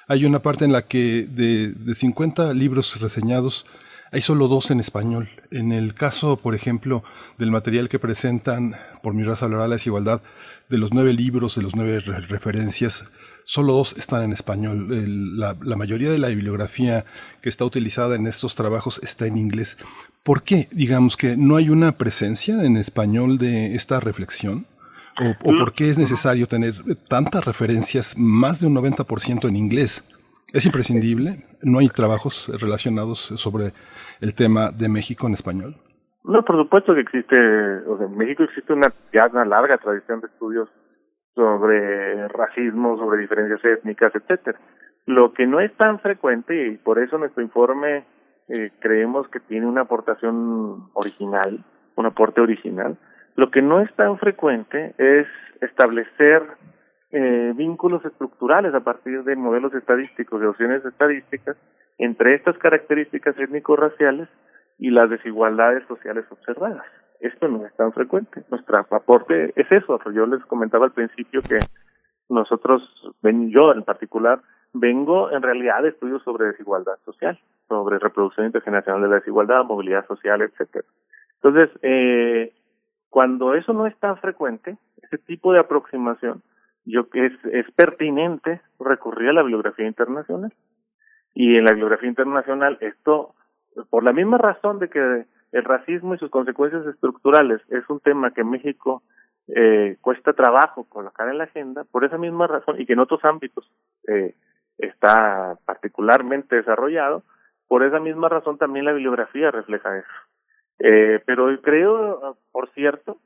hay 0.07 0.24
una 0.24 0.40
parte 0.40 0.65
en 0.65 0.73
la 0.73 0.86
que 0.86 1.27
de, 1.28 1.73
de 1.73 1.94
50 1.97 2.55
libros 2.55 3.01
reseñados, 3.01 3.66
hay 4.12 4.23
solo 4.23 4.47
dos 4.48 4.70
en 4.70 4.78
español. 4.81 5.28
En 5.51 5.73
el 5.73 5.94
caso, 5.94 6.36
por 6.36 6.55
ejemplo, 6.55 7.02
del 7.39 7.51
material 7.51 7.89
que 7.89 7.98
presentan 7.98 8.77
por 9.02 9.15
mi 9.15 9.23
raza 9.24 9.48
la 9.48 9.69
desigualdad, 9.69 10.23
de 10.71 10.79
los 10.79 10.95
nueve 10.95 11.13
libros, 11.13 11.57
de 11.57 11.63
los 11.63 11.75
nueve 11.75 11.99
referencias, 12.01 13.05
solo 13.45 13.73
dos 13.73 13.95
están 13.99 14.23
en 14.23 14.33
español. 14.33 14.87
la, 15.37 15.77
mayoría 15.77 16.11
de 16.11 16.19
la 16.19 16.29
bibliografía 16.29 17.05
que 17.43 17.49
está 17.49 17.65
utilizada 17.65 18.15
en 18.15 18.27
estos 18.27 18.55
trabajos 18.55 19.01
está 19.03 19.27
en 19.27 19.37
inglés. 19.37 19.77
¿Por 20.23 20.45
qué, 20.45 20.69
digamos, 20.71 21.17
que 21.17 21.37
no 21.37 21.57
hay 21.57 21.71
una 21.71 21.99
presencia 21.99 22.65
en 22.65 22.77
español 22.77 23.37
de 23.39 23.75
esta 23.75 23.99
reflexión? 23.99 24.67
¿O, 25.19 25.51
o 25.51 25.57
por 25.57 25.75
qué 25.75 25.91
es 25.91 25.99
necesario 25.99 26.47
tener 26.47 26.83
tantas 27.09 27.45
referencias, 27.45 28.17
más 28.17 28.61
de 28.61 28.69
un 28.69 28.77
90% 28.77 29.49
en 29.49 29.57
inglés? 29.57 30.05
¿Es 30.53 30.65
imprescindible? 30.67 31.47
¿No 31.63 31.81
hay 31.81 31.89
trabajos 31.89 32.49
relacionados 32.61 33.19
sobre 33.19 33.73
el 34.21 34.35
tema 34.35 34.71
de 34.71 34.89
México 34.89 35.27
en 35.27 35.35
español? 35.35 35.77
No, 36.25 36.45
por 36.45 36.57
supuesto 36.57 36.95
que 36.95 37.01
existe, 37.01 37.37
o 37.87 37.97
sea, 37.97 38.07
en 38.07 38.19
México 38.19 38.43
existe 38.43 38.73
una 38.73 38.89
ya 39.13 39.27
una 39.27 39.45
larga 39.45 39.79
tradición 39.79 40.21
de 40.21 40.27
estudios 40.27 40.69
sobre 41.35 42.29
racismo, 42.29 42.99
sobre 42.99 43.21
diferencias 43.21 43.65
étnicas, 43.65 44.15
etcétera. 44.15 44.59
Lo 45.07 45.33
que 45.33 45.47
no 45.47 45.61
es 45.61 45.73
tan 45.77 45.99
frecuente 46.01 46.69
y 46.69 46.77
por 46.77 46.99
eso 46.99 47.17
nuestro 47.17 47.43
informe 47.43 48.05
eh, 48.49 48.71
creemos 48.81 49.29
que 49.29 49.41
tiene 49.41 49.67
una 49.67 49.83
aportación 49.83 50.91
original, 50.93 51.65
un 51.97 52.07
aporte 52.07 52.41
original. 52.41 52.99
Lo 53.37 53.51
que 53.51 53.63
no 53.63 53.81
es 53.81 53.93
tan 53.95 54.19
frecuente 54.19 54.95
es 54.99 55.27
establecer 55.63 56.43
eh, 57.13 57.53
vínculos 57.57 58.05
estructurales 58.05 58.75
a 58.75 58.81
partir 58.81 59.25
de 59.25 59.37
modelos 59.37 59.73
estadísticos, 59.75 60.41
de 60.41 60.49
opciones 60.49 60.85
estadísticas, 60.85 61.57
entre 61.99 62.35
estas 62.35 62.59
características 62.59 63.39
étnico-raciales 63.39 64.29
y 64.81 64.90
las 64.90 65.11
desigualdades 65.11 65.86
sociales 65.86 66.24
observadas. 66.31 66.85
Esto 67.20 67.48
no 67.48 67.66
es 67.66 67.77
tan 67.77 67.93
frecuente. 67.93 68.43
Nuestro 68.51 68.78
aporte 68.78 69.52
es 69.55 69.70
eso. 69.70 70.01
Yo 70.11 70.24
les 70.27 70.43
comentaba 70.47 70.86
al 70.86 70.93
principio 70.93 71.43
que 71.43 71.59
nosotros, 72.31 72.82
yo 73.23 73.73
en 73.73 73.82
particular, 73.82 74.40
vengo 74.73 75.31
en 75.31 75.43
realidad 75.43 75.82
de 75.82 75.90
estudios 75.90 76.23
sobre 76.23 76.47
desigualdad 76.47 76.98
social, 77.05 77.39
sobre 77.69 77.98
reproducción 77.98 78.47
intergeneracional 78.47 79.02
de 79.02 79.09
la 79.09 79.15
desigualdad, 79.16 79.65
movilidad 79.65 80.07
social, 80.07 80.40
etcétera. 80.40 80.86
Entonces, 81.43 81.70
eh, 81.82 82.55
cuando 83.11 83.55
eso 83.55 83.74
no 83.74 83.86
es 83.86 83.97
tan 83.98 84.16
frecuente, 84.16 84.78
ese 85.02 85.19
tipo 85.19 85.52
de 85.52 85.61
aproximación, 85.61 86.43
yo 86.86 87.07
es, 87.12 87.32
es 87.52 87.70
pertinente 87.73 88.62
recurrir 88.78 89.28
a 89.28 89.32
la 89.35 89.43
bibliografía 89.43 89.86
internacional. 89.86 90.55
Y 91.35 91.57
en 91.57 91.65
la 91.65 91.73
bibliografía 91.73 92.09
internacional 92.09 92.78
esto 92.81 93.35
por 93.89 94.05
la 94.05 94.12
misma 94.12 94.39
razón 94.39 94.78
de 94.78 94.89
que 94.89 95.24
el 95.52 95.65
racismo 95.65 96.15
y 96.15 96.19
sus 96.19 96.31
consecuencias 96.31 96.86
estructurales 96.86 97.61
es 97.70 97.89
un 97.89 98.01
tema 98.01 98.32
que 98.32 98.43
en 98.43 98.51
México 98.51 99.02
eh, 99.48 99.97
cuesta 100.01 100.32
trabajo 100.32 100.85
colocar 100.85 101.28
en 101.28 101.39
la 101.39 101.44
agenda, 101.44 101.85
por 101.85 102.05
esa 102.05 102.19
misma 102.19 102.47
razón, 102.47 102.81
y 102.81 102.86
que 102.86 102.93
en 102.93 103.01
otros 103.01 103.24
ámbitos 103.24 103.69
eh, 104.07 104.35
está 104.78 105.59
particularmente 105.65 106.57
desarrollado, 106.57 107.23
por 107.66 107.82
esa 107.85 107.98
misma 107.98 108.28
razón 108.28 108.59
también 108.59 108.85
la 108.85 108.93
bibliografía 108.93 109.51
refleja 109.51 109.98
eso. 109.98 110.09
Eh, 110.78 111.20
pero 111.27 111.48
creo, 111.61 112.36
por 112.52 112.70
cierto, 112.70 113.19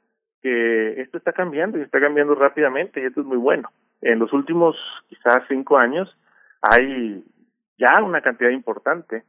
que 0.43 1.01
esto 1.01 1.17
está 1.19 1.33
cambiando 1.33 1.79
y 1.79 1.83
está 1.83 2.01
cambiando 2.01 2.35
rápidamente 2.35 3.01
y 3.01 3.07
esto 3.07 3.21
es 3.21 3.27
muy 3.27 3.39
bueno. 3.39 3.71
En 4.01 4.19
los 4.19 4.33
últimos 4.33 4.77
quizás 5.09 5.43
cinco 5.49 5.79
años 5.79 6.15
hay 6.61 7.25
ya 7.79 8.03
una 8.03 8.21
cantidad 8.21 8.51
importante 8.51 9.25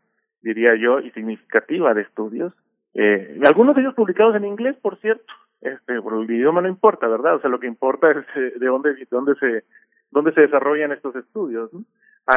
diría 0.45 0.76
yo, 0.76 0.99
y 0.99 1.09
significativa 1.11 1.93
de 1.93 2.03
estudios, 2.03 2.53
eh, 2.93 3.39
algunos 3.43 3.76
de 3.76 3.81
ellos 3.81 3.95
publicados 3.95 4.35
en 4.35 4.45
inglés, 4.45 4.77
por 4.81 4.97
cierto, 5.01 5.34
este, 5.59 6.01
por 6.01 6.13
el 6.13 6.30
idioma 6.30 6.61
no 6.61 6.69
importa, 6.69 7.07
¿verdad? 7.07 7.35
O 7.35 7.41
sea, 7.41 7.49
lo 7.49 7.59
que 7.59 7.67
importa 7.67 8.11
es 8.11 8.17
eh, 8.35 8.53
de 8.59 8.67
dónde, 8.67 8.93
de 8.93 9.07
dónde 9.09 9.35
se, 9.35 9.65
donde 10.11 10.31
se 10.34 10.41
desarrollan 10.41 10.91
estos 10.91 11.15
estudios, 11.15 11.72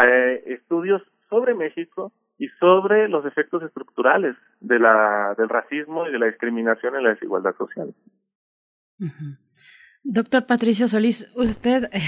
eh, 0.03 0.43
estudios 0.47 1.03
sobre 1.29 1.55
México 1.55 2.13
y 2.39 2.49
sobre 2.61 3.09
los 3.09 3.27
efectos 3.27 3.63
estructurales 3.63 4.37
de 4.61 4.79
la, 4.79 5.35
del 5.37 5.49
racismo 5.49 6.09
y 6.09 6.13
de 6.13 6.19
la 6.19 6.27
discriminación 6.27 6.97
en 6.97 7.05
la 7.05 7.11
desigualdad 7.11 7.55
social. 7.57 7.95
Doctor 10.05 10.47
Patricio 10.47 10.89
Solís, 10.89 11.31
usted 11.35 11.91
eh, 11.93 12.01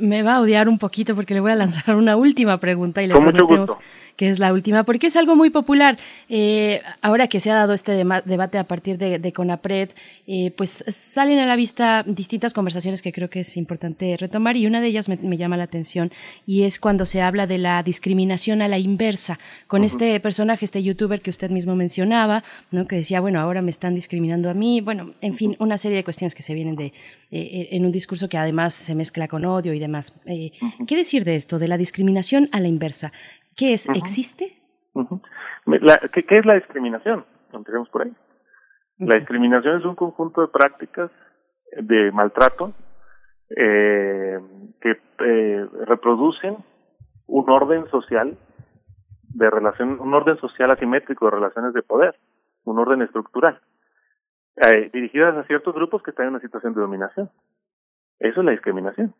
me, 0.00 0.22
va 0.22 0.34
a 0.34 0.40
odiar 0.40 0.68
un 0.68 0.78
poquito 0.78 1.14
porque 1.14 1.34
le 1.34 1.40
voy 1.40 1.52
a 1.52 1.56
lanzar 1.56 1.96
una 1.96 2.16
última 2.16 2.58
pregunta 2.58 3.02
y 3.02 3.06
le 3.06 3.14
prometemos 3.14 3.76
que 4.18 4.28
es 4.28 4.40
la 4.40 4.52
última, 4.52 4.82
porque 4.82 5.06
es 5.06 5.16
algo 5.16 5.36
muy 5.36 5.48
popular. 5.48 5.96
Eh, 6.28 6.82
ahora 7.02 7.28
que 7.28 7.38
se 7.38 7.52
ha 7.52 7.54
dado 7.54 7.72
este 7.72 7.92
debate 7.92 8.58
a 8.58 8.64
partir 8.64 8.98
de, 8.98 9.32
CONAPRED, 9.32 9.90
eh, 10.26 10.50
pues 10.50 10.84
salen 10.88 11.38
a 11.38 11.46
la 11.46 11.54
vista 11.54 12.02
distintas 12.04 12.52
conversaciones 12.52 13.00
que 13.00 13.12
creo 13.12 13.30
que 13.30 13.40
es 13.40 13.56
importante 13.56 14.16
retomar 14.16 14.56
y 14.56 14.66
una 14.66 14.80
de 14.80 14.88
ellas 14.88 15.08
me, 15.08 15.36
llama 15.36 15.56
la 15.56 15.62
atención 15.62 16.10
y 16.48 16.64
es 16.64 16.80
cuando 16.80 17.06
se 17.06 17.22
habla 17.22 17.46
de 17.46 17.58
la 17.58 17.80
discriminación 17.84 18.60
a 18.60 18.66
la 18.66 18.78
inversa, 18.78 19.38
con 19.68 19.84
este 19.84 20.18
personaje, 20.18 20.64
este 20.64 20.82
youtuber 20.82 21.20
que 21.20 21.30
usted 21.30 21.50
mismo 21.52 21.76
mencionaba, 21.76 22.42
¿no? 22.72 22.88
que 22.88 22.96
decía, 22.96 23.20
bueno, 23.20 23.38
ahora 23.38 23.62
me 23.62 23.70
están 23.70 23.94
discriminando 23.94 24.50
a 24.50 24.54
mí, 24.54 24.80
bueno, 24.80 25.14
en 25.20 25.36
fin, 25.36 25.54
una 25.60 25.78
serie 25.78 25.96
de 25.96 26.02
cuestiones 26.02 26.34
que 26.34 26.42
se 26.42 26.54
vienen 26.54 26.74
de, 26.74 26.92
eh, 27.30 27.68
en 27.70 27.86
un 27.86 27.92
discurso 27.92 28.28
que 28.28 28.36
además 28.36 28.74
se 28.74 28.96
mezcla 28.96 29.28
con 29.28 29.44
odio 29.44 29.72
y 29.74 29.78
demás. 29.78 30.12
¿Qué 30.24 30.96
decir 30.96 31.22
de 31.22 31.36
esto, 31.36 31.60
de 31.60 31.68
la 31.68 31.78
discriminación 31.78 32.48
a 32.50 32.58
la 32.58 32.66
inversa? 32.66 33.12
¿Qué 33.58 33.72
es? 33.72 33.88
¿Existe? 33.88 34.52
¿qué, 36.12 36.38
es 36.38 36.46
la 36.46 36.54
discriminación? 36.54 37.24
Empecemos 37.52 37.88
por 37.88 38.02
ahí. 38.02 38.12
La 38.98 39.16
discriminación 39.16 39.80
es 39.80 39.84
un 39.84 39.96
conjunto 39.96 40.42
de 40.42 40.48
prácticas 40.48 41.10
de 41.76 42.12
maltrato 42.12 42.72
eh, 43.50 44.38
que 44.80 44.90
eh, 44.92 45.66
reproducen 45.86 46.56
un 47.26 47.50
orden 47.50 47.88
social 47.90 48.38
de 49.34 49.50
relación, 49.50 49.98
un 50.00 50.14
orden 50.14 50.38
social 50.38 50.70
asimétrico 50.70 51.24
de 51.24 51.32
relaciones 51.32 51.74
de 51.74 51.82
poder, 51.82 52.14
un 52.62 52.78
orden 52.78 53.02
estructural, 53.02 53.60
eh, 54.56 54.88
dirigidas 54.92 55.36
a 55.36 55.44
ciertos 55.48 55.74
grupos 55.74 56.02
que 56.04 56.10
están 56.10 56.26
en 56.26 56.34
una 56.34 56.40
situación 56.40 56.74
de 56.74 56.80
dominación. 56.80 57.28
Eso 58.20 58.40
es 58.40 58.46
la 58.46 58.52
discriminación. 58.52 59.14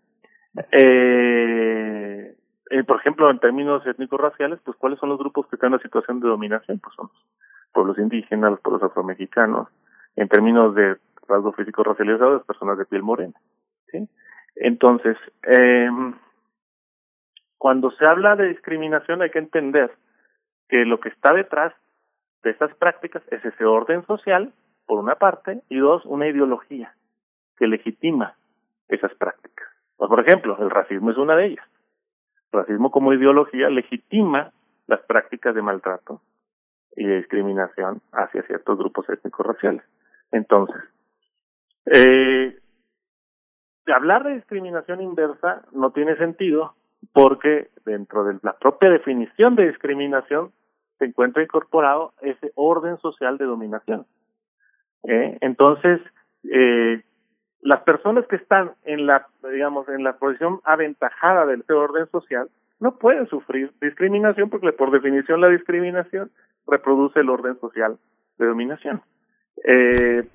Eh, 0.70 2.36
eh, 2.70 2.85
por 2.85 3.01
ejemplo, 3.01 3.31
en 3.31 3.39
términos 3.39 3.86
étnico-raciales, 3.86 4.61
pues 4.65 4.77
¿cuáles 4.77 4.99
son 4.99 5.09
los 5.09 5.19
grupos 5.19 5.47
que 5.47 5.57
están 5.57 5.69
en 5.69 5.74
una 5.74 5.82
situación 5.82 6.20
de 6.20 6.28
dominación? 6.28 6.78
Pues 6.78 6.95
son 6.95 7.09
los 7.12 7.24
pueblos 7.73 7.99
indígenas, 7.99 8.51
los 8.51 8.61
pueblos 8.61 8.82
afromexicanos, 8.82 9.69
en 10.16 10.28
términos 10.28 10.74
de 10.74 10.97
rasgo 11.27 11.53
físico 11.53 11.82
racializado, 11.82 12.35
las 12.35 12.45
personas 12.45 12.78
de 12.78 12.86
piel 12.86 13.03
morena. 13.03 13.35
¿sí? 13.90 14.09
Entonces, 14.57 15.16
eh, 15.43 15.89
cuando 17.57 17.90
se 17.93 18.07
habla 18.07 18.36
de 18.36 18.49
discriminación 18.49 19.23
hay 19.23 19.31
que 19.31 19.39
entender 19.39 19.93
que 20.69 20.85
lo 20.85 21.01
que 21.01 21.09
está 21.09 21.32
detrás 21.32 21.74
de 22.43 22.51
estas 22.51 22.74
prácticas 22.74 23.23
es 23.31 23.45
ese 23.45 23.65
orden 23.65 24.05
social, 24.07 24.53
por 24.86 24.99
una 24.99 25.16
parte, 25.16 25.62
y 25.69 25.78
dos, 25.78 26.05
una 26.07 26.28
ideología 26.28 26.95
que 27.57 27.66
legitima 27.66 28.35
esas 28.89 29.12
prácticas. 29.15 29.69
Pues, 29.97 30.09
por 30.09 30.20
ejemplo, 30.20 30.57
el 30.61 30.70
racismo 30.70 31.11
es 31.11 31.16
una 31.16 31.36
de 31.36 31.47
ellas 31.47 31.66
racismo 32.53 32.91
como 32.91 33.12
ideología 33.12 33.69
legitima 33.69 34.53
las 34.87 35.01
prácticas 35.03 35.55
de 35.55 35.62
maltrato 35.62 36.23
y 36.97 37.05
de 37.05 37.16
discriminación 37.16 38.01
hacia 38.12 38.43
ciertos 38.43 38.79
grupos 38.79 39.09
étnicos 39.09 39.47
raciales. 39.47 39.83
Entonces, 40.33 40.83
eh, 41.87 42.59
hablar 43.93 44.25
de 44.25 44.35
discriminación 44.35 45.01
inversa 45.01 45.62
no 45.73 45.93
tiene 45.93 46.16
sentido 46.16 46.75
porque 47.12 47.69
dentro 47.85 48.25
de 48.25 48.39
la 48.43 48.55
propia 48.59 48.91
definición 48.91 49.55
de 49.57 49.69
discriminación 49.69 50.53
se 50.99 51.07
encuentra 51.07 51.43
incorporado 51.43 52.12
ese 52.23 52.53
orden 52.55 52.99
social 52.99 53.39
de 53.39 53.45
dominación. 53.45 54.07
¿eh? 55.05 55.39
Entonces, 55.41 56.01
eh, 56.45 57.03
las 57.60 57.82
personas 57.82 58.26
que 58.26 58.36
están 58.36 58.72
en 58.85 59.06
la, 59.06 59.26
digamos, 59.43 59.89
en 59.89 60.05
la 60.05 60.18
posición 60.18 60.60
aventajada 60.64 61.47
del 61.47 61.64
orden 61.68 62.06
social 62.10 62.48
no 62.80 62.98
pueden 62.98 63.26
sufrir 63.26 63.72
discriminación 63.80 64.51
porque 64.51 64.72
por 64.72 64.90
definición 64.90 65.40
la 65.40 65.48
discriminación 65.48 66.30
reproduce 66.66 67.20
el 67.20 67.30
orden 67.30 67.59
social 67.59 67.98
de 68.39 68.47
dominación. 68.47 69.02
Eh, 69.64 70.28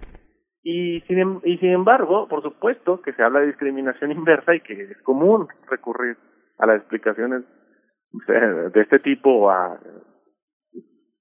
y, 0.64 1.02
sin, 1.02 1.20
em, 1.20 1.42
embargo, 1.44 2.28
por 2.28 2.42
supuesto 2.42 3.02
que 3.02 3.14
se 3.14 3.24
habla 3.24 3.42
de 3.42 3.48
discriminación 3.48 4.12
inversa 4.12 4.56
y 4.56 4.62
que 4.62 4.74
es 4.74 5.02
común 5.04 5.48
recurrir 5.70 6.18
a 6.60 6.66
las 6.66 6.78
explicaciones 6.78 7.44
de 8.28 8.82
este 8.82 9.00
tipo, 9.00 9.50
a 9.50 9.80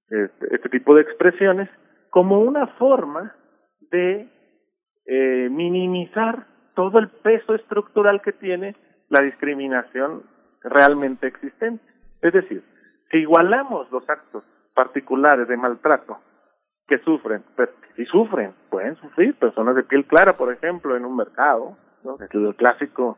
este, 0.09 0.55
este 0.55 0.69
tipo 0.69 0.93
de 0.93 1.01
expresiones, 1.01 1.69
como 2.11 2.41
una 2.41 2.67
forma 2.77 3.35
de 3.89 4.29
eh, 5.05 5.49
minimizar 5.51 6.45
todo 6.75 6.99
el 6.99 7.09
peso 7.09 7.55
estructural 7.55 8.21
que 8.21 8.33
tiene 8.33 8.75
la 9.09 9.21
discriminación 9.21 10.23
realmente 10.63 11.27
existente. 11.27 11.83
Es 12.21 12.33
decir, 12.33 12.63
si 13.11 13.17
igualamos 13.17 13.91
los 13.91 14.09
actos 14.09 14.43
particulares 14.73 15.47
de 15.47 15.57
maltrato 15.57 16.19
que 16.87 16.97
sufren, 16.99 17.43
pues, 17.55 17.69
si 17.95 18.05
sufren, 18.05 18.53
pueden 18.69 18.95
sufrir 18.95 19.35
personas 19.35 19.75
de 19.75 19.83
piel 19.83 20.05
clara, 20.05 20.35
por 20.35 20.51
ejemplo, 20.51 20.95
en 20.95 21.05
un 21.05 21.15
mercado, 21.15 21.77
¿no? 22.03 22.17
El 22.19 22.55
clásico 22.55 23.17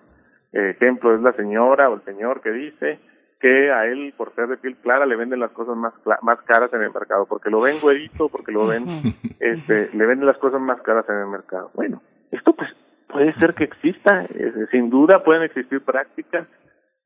ejemplo 0.52 1.14
es 1.14 1.22
la 1.22 1.34
señora 1.34 1.90
o 1.90 1.95
el 1.95 2.02
señor 2.03 2.41
que 2.41 2.52
dice 2.52 2.99
que 3.40 3.72
a 3.72 3.86
él, 3.86 4.14
por 4.18 4.34
ser 4.34 4.48
de 4.48 4.57
piel 4.57 4.76
clara, 4.78 5.06
le 5.06 5.16
venden 5.16 5.40
las 5.40 5.52
cosas 5.52 5.76
más 5.76 5.94
más 6.22 6.41
caras 6.44 6.72
en 6.74 6.82
el 6.82 6.91
mercado, 6.91 7.26
porque 7.26 7.49
lo 7.49 7.62
ven 7.62 7.80
güerito, 7.82 8.30
porque 8.30 8.52
lo 8.52 8.68
ven, 8.68 8.86
este, 9.40 9.90
le 9.94 10.06
venden 10.06 10.26
las 10.26 10.38
cosas 10.38 10.62
más 10.62 10.82
caras 10.82 11.06
en 11.10 11.18
el 11.18 11.28
mercado. 11.28 11.72
Bueno, 11.74 12.02
esto 12.32 12.53
pues 12.56 12.70
puede 13.07 13.34
ser 13.36 13.53
que 13.53 13.66
exista, 13.66 14.26
sin 14.72 14.90
duda 14.90 15.24
pueden 15.24 15.44
existir 15.44 15.82
prácticas 15.82 16.48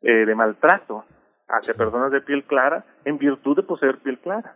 eh, 0.02 0.26
de 0.26 0.36
maltrato 0.36 1.06
hacia 1.48 1.74
personas 1.74 2.12
de 2.12 2.22
piel 2.22 2.44
clara 2.44 2.86
en 3.06 3.18
virtud 3.18 3.58
de 3.58 3.64
poseer 3.64 3.98
piel 3.98 4.20
clara, 4.20 4.54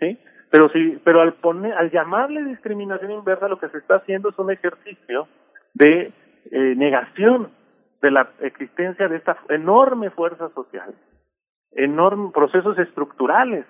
¿sí? 0.00 0.18
Pero 0.50 0.68
sí, 0.68 1.00
pero 1.02 1.22
al 1.22 1.34
poner, 1.34 1.72
al 1.72 1.90
llamarle 1.90 2.44
discriminación 2.44 3.10
inversa, 3.10 3.48
lo 3.48 3.58
que 3.58 3.68
se 3.68 3.78
está 3.78 3.96
haciendo 3.96 4.28
es 4.28 4.38
un 4.38 4.50
ejercicio 4.50 5.28
de 5.72 6.12
eh, 6.50 6.74
negación 6.76 7.50
de 8.02 8.10
la 8.10 8.28
existencia 8.40 9.08
de 9.08 9.16
esta 9.16 9.38
enorme 9.48 10.10
fuerza 10.10 10.50
social 10.50 10.92
enormes 11.74 12.32
procesos 12.32 12.78
estructurales 12.78 13.66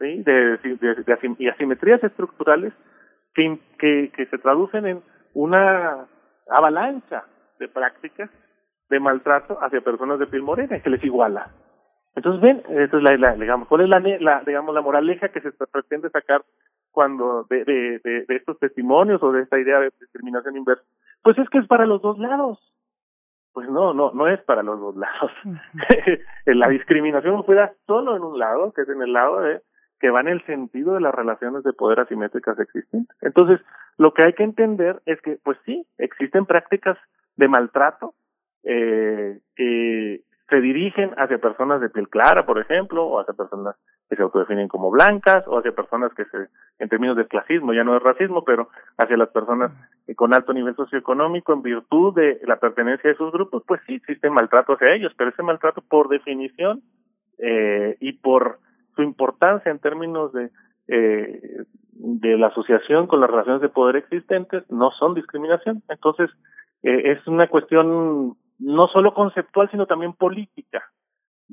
y 0.00 1.48
asimetrías 1.48 2.02
estructurales 2.02 2.72
que, 3.34 3.58
que, 3.78 4.26
se 4.26 4.38
traducen 4.38 4.86
en 4.86 5.02
una 5.34 6.06
avalancha 6.48 7.24
de 7.58 7.68
prácticas 7.68 8.30
de 8.90 9.00
maltrato 9.00 9.58
hacia 9.62 9.80
personas 9.80 10.18
de 10.18 10.26
piel 10.26 10.42
morena 10.42 10.80
que 10.80 10.90
les 10.90 11.02
iguala. 11.04 11.50
Entonces 12.14 12.42
ven, 12.42 12.62
esto 12.78 12.98
es 12.98 13.02
la, 13.02 13.34
digamos, 13.36 13.68
¿cuál 13.68 13.82
es 13.82 13.88
la, 13.88 14.00
la, 14.00 14.42
digamos 14.44 14.74
la 14.74 14.82
moraleja 14.82 15.30
que 15.30 15.40
se 15.40 15.50
pretende 15.72 16.10
sacar 16.10 16.42
cuando 16.90 17.46
de, 17.48 17.64
de, 17.64 18.00
de, 18.04 18.24
de 18.26 18.36
estos 18.36 18.58
testimonios 18.58 19.22
o 19.22 19.32
de 19.32 19.42
esta 19.42 19.58
idea 19.58 19.78
de 19.80 19.92
discriminación 19.98 20.56
inversa? 20.56 20.84
Pues 21.22 21.38
es 21.38 21.48
que 21.48 21.58
es 21.58 21.66
para 21.66 21.86
los 21.86 22.02
dos 22.02 22.18
lados 22.18 22.71
pues 23.52 23.68
no, 23.68 23.92
no, 23.92 24.12
no 24.12 24.28
es 24.28 24.40
para 24.42 24.62
los 24.62 24.80
dos 24.80 24.96
lados. 24.96 25.30
la 26.46 26.68
discriminación 26.68 27.34
no 27.34 27.44
puede 27.44 27.70
solo 27.86 28.16
en 28.16 28.22
un 28.22 28.38
lado, 28.38 28.72
que 28.72 28.82
es 28.82 28.88
en 28.88 29.02
el 29.02 29.12
lado 29.12 29.40
de 29.40 29.60
que 30.00 30.10
va 30.10 30.20
en 30.20 30.28
el 30.28 30.44
sentido 30.46 30.94
de 30.94 31.00
las 31.00 31.14
relaciones 31.14 31.62
de 31.62 31.72
poder 31.72 32.00
asimétricas 32.00 32.58
existentes. 32.58 33.16
Entonces, 33.20 33.60
lo 33.98 34.12
que 34.12 34.24
hay 34.24 34.32
que 34.32 34.42
entender 34.42 35.00
es 35.06 35.20
que, 35.20 35.38
pues 35.44 35.56
sí, 35.64 35.86
existen 35.96 36.44
prácticas 36.44 36.98
de 37.36 37.46
maltrato 37.46 38.14
eh, 38.64 39.38
que 39.54 40.22
se 40.48 40.60
dirigen 40.60 41.12
hacia 41.16 41.38
personas 41.38 41.80
de 41.80 41.88
piel 41.88 42.08
clara, 42.08 42.44
por 42.44 42.58
ejemplo, 42.58 43.06
o 43.06 43.20
hacia 43.20 43.34
personas 43.34 43.76
que 44.12 44.16
se 44.16 44.22
autodefinen 44.22 44.68
como 44.68 44.90
blancas, 44.90 45.42
o 45.46 45.58
hacia 45.58 45.72
personas 45.72 46.12
que 46.12 46.26
se, 46.26 46.48
en 46.78 46.90
términos 46.90 47.16
de 47.16 47.26
clasismo, 47.26 47.72
ya 47.72 47.82
no 47.82 47.96
es 47.96 48.02
racismo, 48.02 48.44
pero 48.44 48.68
hacia 48.98 49.16
las 49.16 49.30
personas 49.30 49.72
con 50.16 50.34
alto 50.34 50.52
nivel 50.52 50.76
socioeconómico, 50.76 51.54
en 51.54 51.62
virtud 51.62 52.14
de 52.14 52.38
la 52.44 52.56
pertenencia 52.56 53.08
de 53.08 53.14
esos 53.14 53.32
grupos, 53.32 53.62
pues 53.66 53.80
sí 53.86 53.94
existe 53.94 54.28
maltrato 54.28 54.74
hacia 54.74 54.94
ellos, 54.94 55.14
pero 55.16 55.30
ese 55.30 55.42
maltrato 55.42 55.80
por 55.80 56.10
definición 56.10 56.82
eh, 57.38 57.96
y 58.00 58.12
por 58.12 58.58
su 58.94 59.02
importancia 59.02 59.72
en 59.72 59.78
términos 59.78 60.30
de 60.34 60.50
eh, 60.88 61.64
de 61.92 62.36
la 62.36 62.48
asociación 62.48 63.06
con 63.06 63.20
las 63.20 63.30
relaciones 63.30 63.62
de 63.62 63.70
poder 63.70 63.96
existentes 63.96 64.70
no 64.70 64.90
son 64.90 65.14
discriminación. 65.14 65.82
Entonces, 65.88 66.28
eh, 66.82 67.12
es 67.12 67.26
una 67.26 67.48
cuestión 67.48 68.36
no 68.58 68.88
solo 68.88 69.14
conceptual, 69.14 69.70
sino 69.70 69.86
también 69.86 70.12
política 70.12 70.82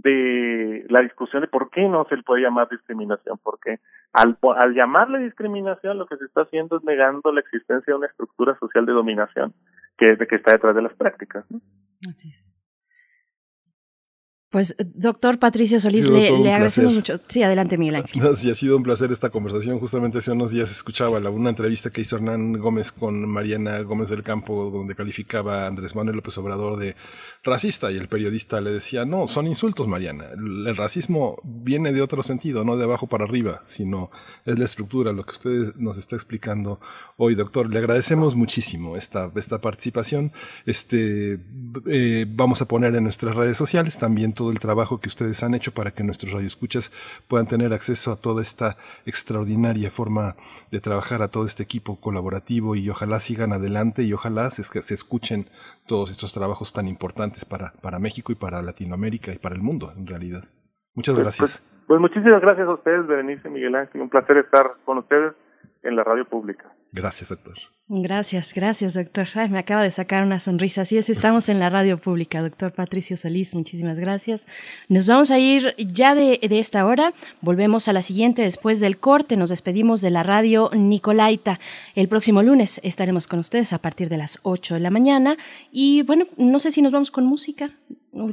de 0.01 0.85
la 0.89 1.01
discusión 1.01 1.41
de 1.41 1.47
por 1.47 1.69
qué 1.69 1.87
no 1.87 2.05
se 2.05 2.15
le 2.15 2.23
puede 2.23 2.43
llamar 2.43 2.69
discriminación, 2.69 3.37
porque 3.43 3.79
al, 4.13 4.37
al 4.55 4.73
llamarle 4.73 5.19
discriminación 5.19 5.97
lo 5.97 6.05
que 6.05 6.17
se 6.17 6.25
está 6.25 6.41
haciendo 6.41 6.77
es 6.77 6.83
negando 6.83 7.31
la 7.31 7.41
existencia 7.41 7.93
de 7.93 7.97
una 7.97 8.07
estructura 8.07 8.57
social 8.59 8.85
de 8.85 8.93
dominación 8.93 9.53
que 9.99 10.13
es 10.13 10.19
de 10.19 10.27
que 10.27 10.37
está 10.37 10.53
detrás 10.53 10.75
de 10.75 10.81
las 10.81 10.93
prácticas. 10.93 11.45
Pues, 14.49 14.75
doctor 14.95 15.37
Patricio 15.37 15.79
Solís, 15.79 16.09
le, 16.09 16.27
agradecemos 16.27 16.95
mucho. 16.95 17.19
Sí, 17.27 17.43
adelante, 17.43 17.77
Miguel 17.77 17.97
Ángel. 17.97 18.19
No, 18.19 18.35
sí, 18.35 18.49
ha 18.49 18.55
sido 18.55 18.77
un 18.77 18.81
placer 18.81 19.11
esta 19.11 19.29
conversación. 19.29 19.79
Justamente 19.79 20.17
hace 20.17 20.31
unos 20.31 20.49
días 20.49 20.71
escuchaba 20.71 21.19
una 21.29 21.51
entrevista 21.51 21.91
que 21.91 22.01
hizo 22.01 22.15
Hernán 22.15 22.53
Gómez 22.53 22.91
con 22.91 23.29
Mariana 23.29 23.79
Gómez 23.81 24.09
del 24.09 24.23
Campo, 24.23 24.71
donde 24.71 24.95
calificaba 24.95 25.65
a 25.65 25.67
Andrés 25.67 25.95
Manuel 25.95 26.15
López 26.15 26.35
Obrador 26.39 26.77
de 26.77 26.95
racista, 27.43 27.91
y 27.91 27.97
el 27.97 28.07
periodista 28.07 28.59
le 28.59 28.71
decía, 28.71 29.05
no, 29.05 29.27
son 29.27 29.45
insultos, 29.45 29.87
Mariana. 29.87 30.25
El, 30.33 30.75
racismo 30.75 31.39
viene 31.43 31.93
de 31.93 32.01
otro 32.01 32.23
sentido, 32.23 32.65
no 32.65 32.75
de 32.75 32.85
abajo 32.85 33.05
para 33.05 33.25
arriba, 33.25 33.61
sino 33.67 34.09
es 34.45 34.57
la 34.57 34.65
estructura, 34.65 35.13
lo 35.13 35.25
que 35.25 35.33
usted 35.33 35.75
nos 35.75 35.97
está 35.97 36.15
explicando 36.15 36.79
hoy, 37.17 37.35
doctor. 37.35 37.69
Le 37.69 37.77
agradecemos 37.77 38.35
muchísimo 38.35 38.95
esta, 38.95 39.31
esta 39.35 39.61
participación. 39.61 40.31
Este, 40.65 41.39
eh, 41.85 42.25
vamos 42.27 42.63
a 42.63 42.65
poner 42.65 42.95
en 42.95 43.03
nuestras 43.03 43.35
redes 43.35 43.55
sociales 43.55 43.99
también 43.99 44.33
todo 44.39 44.51
el 44.51 44.59
trabajo 44.61 45.01
que 45.01 45.09
ustedes 45.09 45.43
han 45.43 45.53
hecho 45.53 45.73
para 45.73 45.91
que 45.91 46.01
nuestros 46.01 46.31
radioescuchas 46.31 46.93
puedan 47.27 47.45
tener 47.45 47.73
acceso 47.73 48.09
a 48.13 48.15
toda 48.15 48.41
esta 48.41 48.77
extraordinaria 49.05 49.91
forma 49.91 50.37
de 50.71 50.79
trabajar, 50.79 51.21
a 51.21 51.27
todo 51.27 51.43
este 51.43 51.61
equipo 51.61 51.99
colaborativo 51.99 52.73
y 52.77 52.89
ojalá 52.89 53.19
sigan 53.19 53.51
adelante 53.51 54.03
y 54.03 54.13
ojalá 54.13 54.49
se, 54.49 54.63
se 54.63 54.93
escuchen 54.93 55.47
todos 55.87 56.09
estos 56.09 56.31
trabajos 56.31 56.71
tan 56.71 56.87
importantes 56.87 57.43
para, 57.43 57.73
para 57.81 57.99
México 57.99 58.31
y 58.31 58.35
para 58.35 58.61
Latinoamérica 58.61 59.33
y 59.33 59.39
para 59.39 59.55
el 59.55 59.61
mundo 59.61 59.91
en 59.97 60.07
realidad. 60.07 60.45
Muchas 60.95 61.15
pues, 61.15 61.23
gracias. 61.23 61.61
Pues, 61.61 61.85
pues 61.87 61.99
muchísimas 61.99 62.41
gracias 62.41 62.65
a 62.69 62.75
ustedes, 62.75 63.07
Berenice 63.07 63.49
Miguel 63.49 63.75
Ángel. 63.75 63.99
Un 63.99 64.09
placer 64.09 64.37
estar 64.37 64.77
con 64.85 64.99
ustedes 64.99 65.33
en 65.83 65.95
la 65.95 66.03
radio 66.03 66.25
pública. 66.27 66.73
Gracias, 66.91 67.29
doctor. 67.29 67.55
Gracias, 67.91 68.53
gracias, 68.53 68.93
doctor. 68.93 69.25
me 69.49 69.57
acaba 69.57 69.81
de 69.81 69.89
sacar 69.89 70.23
una 70.23 70.39
sonrisa. 70.39 70.81
Así 70.81 70.97
es, 70.97 71.09
estamos 71.09 71.49
en 71.49 71.59
la 71.59 71.69
radio 71.69 71.97
pública, 71.97 72.39
doctor 72.39 72.71
Patricio 72.71 73.17
Solís. 73.17 73.55
Muchísimas 73.55 73.99
gracias. 73.99 74.47
Nos 74.89 75.07
vamos 75.07 75.31
a 75.31 75.39
ir 75.39 75.73
ya 75.77 76.13
de, 76.13 76.39
de, 76.39 76.59
esta 76.59 76.85
hora. 76.85 77.13
Volvemos 77.41 77.87
a 77.87 77.93
la 77.93 78.03
siguiente 78.03 78.43
después 78.43 78.79
del 78.79 78.99
corte. 78.99 79.37
Nos 79.37 79.49
despedimos 79.49 80.01
de 80.01 80.11
la 80.11 80.21
radio 80.21 80.69
Nicolaita. 80.71 81.59
El 81.95 82.07
próximo 82.07 82.43
lunes 82.43 82.79
estaremos 82.83 83.27
con 83.27 83.39
ustedes 83.39 83.73
a 83.73 83.79
partir 83.79 84.07
de 84.07 84.17
las 84.17 84.37
8 84.43 84.75
de 84.75 84.79
la 84.81 84.91
mañana. 84.91 85.37
Y 85.71 86.03
bueno, 86.03 86.25
no 86.37 86.59
sé 86.59 86.69
si 86.69 86.83
nos 86.83 86.91
vamos 86.91 87.09
con 87.09 87.25
música 87.25 87.71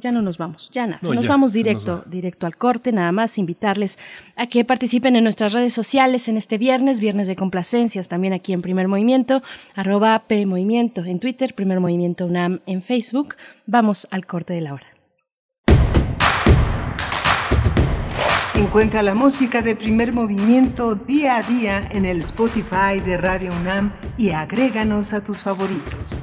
ya 0.01 0.13
no 0.13 0.23
nos 0.23 0.39
vamos, 0.39 0.71
ya 0.73 0.87
nada. 0.87 0.99
nos 1.03 1.27
vamos 1.27 1.53
directo, 1.53 2.03
directo 2.07 2.47
al 2.47 2.57
corte, 2.57 2.93
nada 2.93 3.13
más 3.13 3.39
invitarles 3.39 3.99
a 4.37 4.47
que 4.47 4.65
participen 4.65 5.17
en 5.17 5.25
nuestras 5.25 5.53
redes 5.53 5.73
sociales 5.73 6.29
en 6.29 6.37
este 6.37 6.59
viernes, 6.59 7.01
viernes 7.01 7.29
de 7.29 7.37
complacencias, 7.37 8.09
también 8.09 8.33
aquí 8.33 8.53
en 8.53 8.63
Primer 8.63 8.89
Movimiento, 8.89 9.43
arroba 9.75 10.19
P 10.27 10.45
Movimiento 10.47 11.05
en 11.05 11.21
Twitter, 11.21 11.55
Primer 11.55 11.81
Movimiento 11.81 12.27
UNAM 12.27 12.61
en 12.67 12.83
Facebook. 12.83 13.37
Vamos 13.67 14.07
al 14.11 14.27
corte 14.27 14.55
de 14.55 14.61
la 14.61 14.75
hora. 14.75 14.87
Encuentra 18.55 19.03
la 19.03 19.15
música 19.15 19.61
de 19.61 19.77
Primer 19.77 20.15
Movimiento 20.15 20.95
día 20.95 21.37
a 21.37 21.43
día 21.43 21.87
en 21.91 22.07
el 22.07 22.21
Spotify 22.21 23.01
de 23.05 23.19
Radio 23.19 23.53
UNAM 23.53 23.93
y 24.17 24.31
agréganos 24.31 25.13
a 25.13 25.23
tus 25.23 25.43
favoritos. 25.43 26.23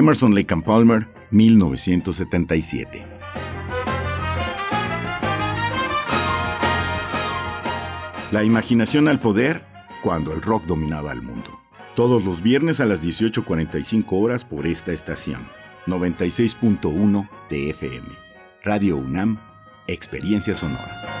Emerson 0.00 0.34
Lake 0.34 0.54
and 0.54 0.64
Palmer, 0.64 1.06
1977. 1.30 3.04
La 8.32 8.42
imaginación 8.42 9.08
al 9.08 9.20
poder 9.20 9.62
cuando 10.02 10.32
el 10.32 10.40
rock 10.40 10.64
dominaba 10.64 11.12
el 11.12 11.20
mundo. 11.20 11.60
Todos 11.94 12.24
los 12.24 12.42
viernes 12.42 12.80
a 12.80 12.86
las 12.86 13.04
18.45 13.04 14.06
horas 14.12 14.46
por 14.46 14.66
esta 14.66 14.92
estación. 14.92 15.46
96.1 15.86 17.28
de 17.50 17.68
FM. 17.68 18.08
Radio 18.64 18.96
UNAM, 18.96 19.38
Experiencia 19.86 20.54
Sonora. 20.54 21.20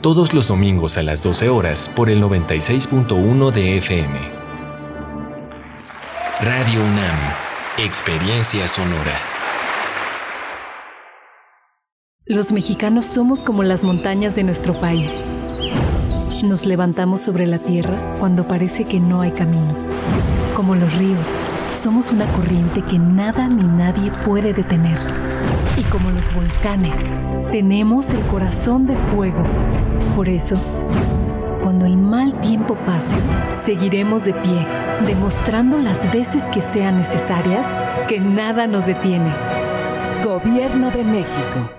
todos 0.00 0.32
los 0.32 0.48
domingos 0.48 0.96
a 0.96 1.02
las 1.02 1.22
12 1.22 1.50
horas 1.50 1.90
por 1.94 2.08
el 2.08 2.22
96.1 2.22 3.50
de 3.52 3.76
FM. 3.78 4.18
Radio 6.40 6.80
UNAM, 6.80 7.18
Experiencia 7.76 8.66
Sonora. 8.66 9.12
Los 12.24 12.50
mexicanos 12.50 13.04
somos 13.04 13.40
como 13.40 13.62
las 13.62 13.84
montañas 13.84 14.36
de 14.36 14.44
nuestro 14.44 14.72
país. 14.72 15.22
Nos 16.44 16.64
levantamos 16.64 17.20
sobre 17.20 17.46
la 17.46 17.58
tierra 17.58 17.94
cuando 18.18 18.44
parece 18.44 18.86
que 18.86 19.00
no 19.00 19.20
hay 19.20 19.32
camino. 19.32 19.74
Como 20.56 20.76
los 20.76 20.94
ríos, 20.94 21.26
somos 21.82 22.10
una 22.10 22.24
corriente 22.32 22.80
que 22.82 22.98
nada 22.98 23.48
ni 23.48 23.64
nadie 23.64 24.10
puede 24.24 24.54
detener. 24.54 24.98
Y 25.80 25.84
como 25.84 26.10
los 26.10 26.30
volcanes, 26.34 27.14
tenemos 27.52 28.10
el 28.10 28.20
corazón 28.26 28.86
de 28.86 28.94
fuego. 28.94 29.42
Por 30.14 30.28
eso, 30.28 30.60
cuando 31.62 31.86
el 31.86 31.96
mal 31.96 32.38
tiempo 32.42 32.76
pase, 32.84 33.16
seguiremos 33.64 34.26
de 34.26 34.34
pie, 34.34 34.66
demostrando 35.06 35.78
las 35.78 36.12
veces 36.12 36.42
que 36.50 36.60
sean 36.60 36.98
necesarias 36.98 37.66
que 38.08 38.20
nada 38.20 38.66
nos 38.66 38.84
detiene. 38.84 39.34
Gobierno 40.22 40.90
de 40.90 41.02
México. 41.02 41.70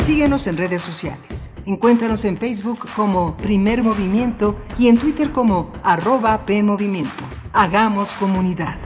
Síguenos 0.00 0.48
en 0.48 0.56
redes 0.56 0.82
sociales. 0.82 1.52
Encuéntranos 1.64 2.24
en 2.24 2.36
Facebook 2.36 2.88
como 2.96 3.36
Primer 3.36 3.84
Movimiento 3.84 4.56
y 4.76 4.88
en 4.88 4.98
Twitter 4.98 5.30
como 5.30 5.70
arroba 5.84 6.44
PMovimiento. 6.44 7.22
Hagamos 7.52 8.16
comunidad. 8.16 8.76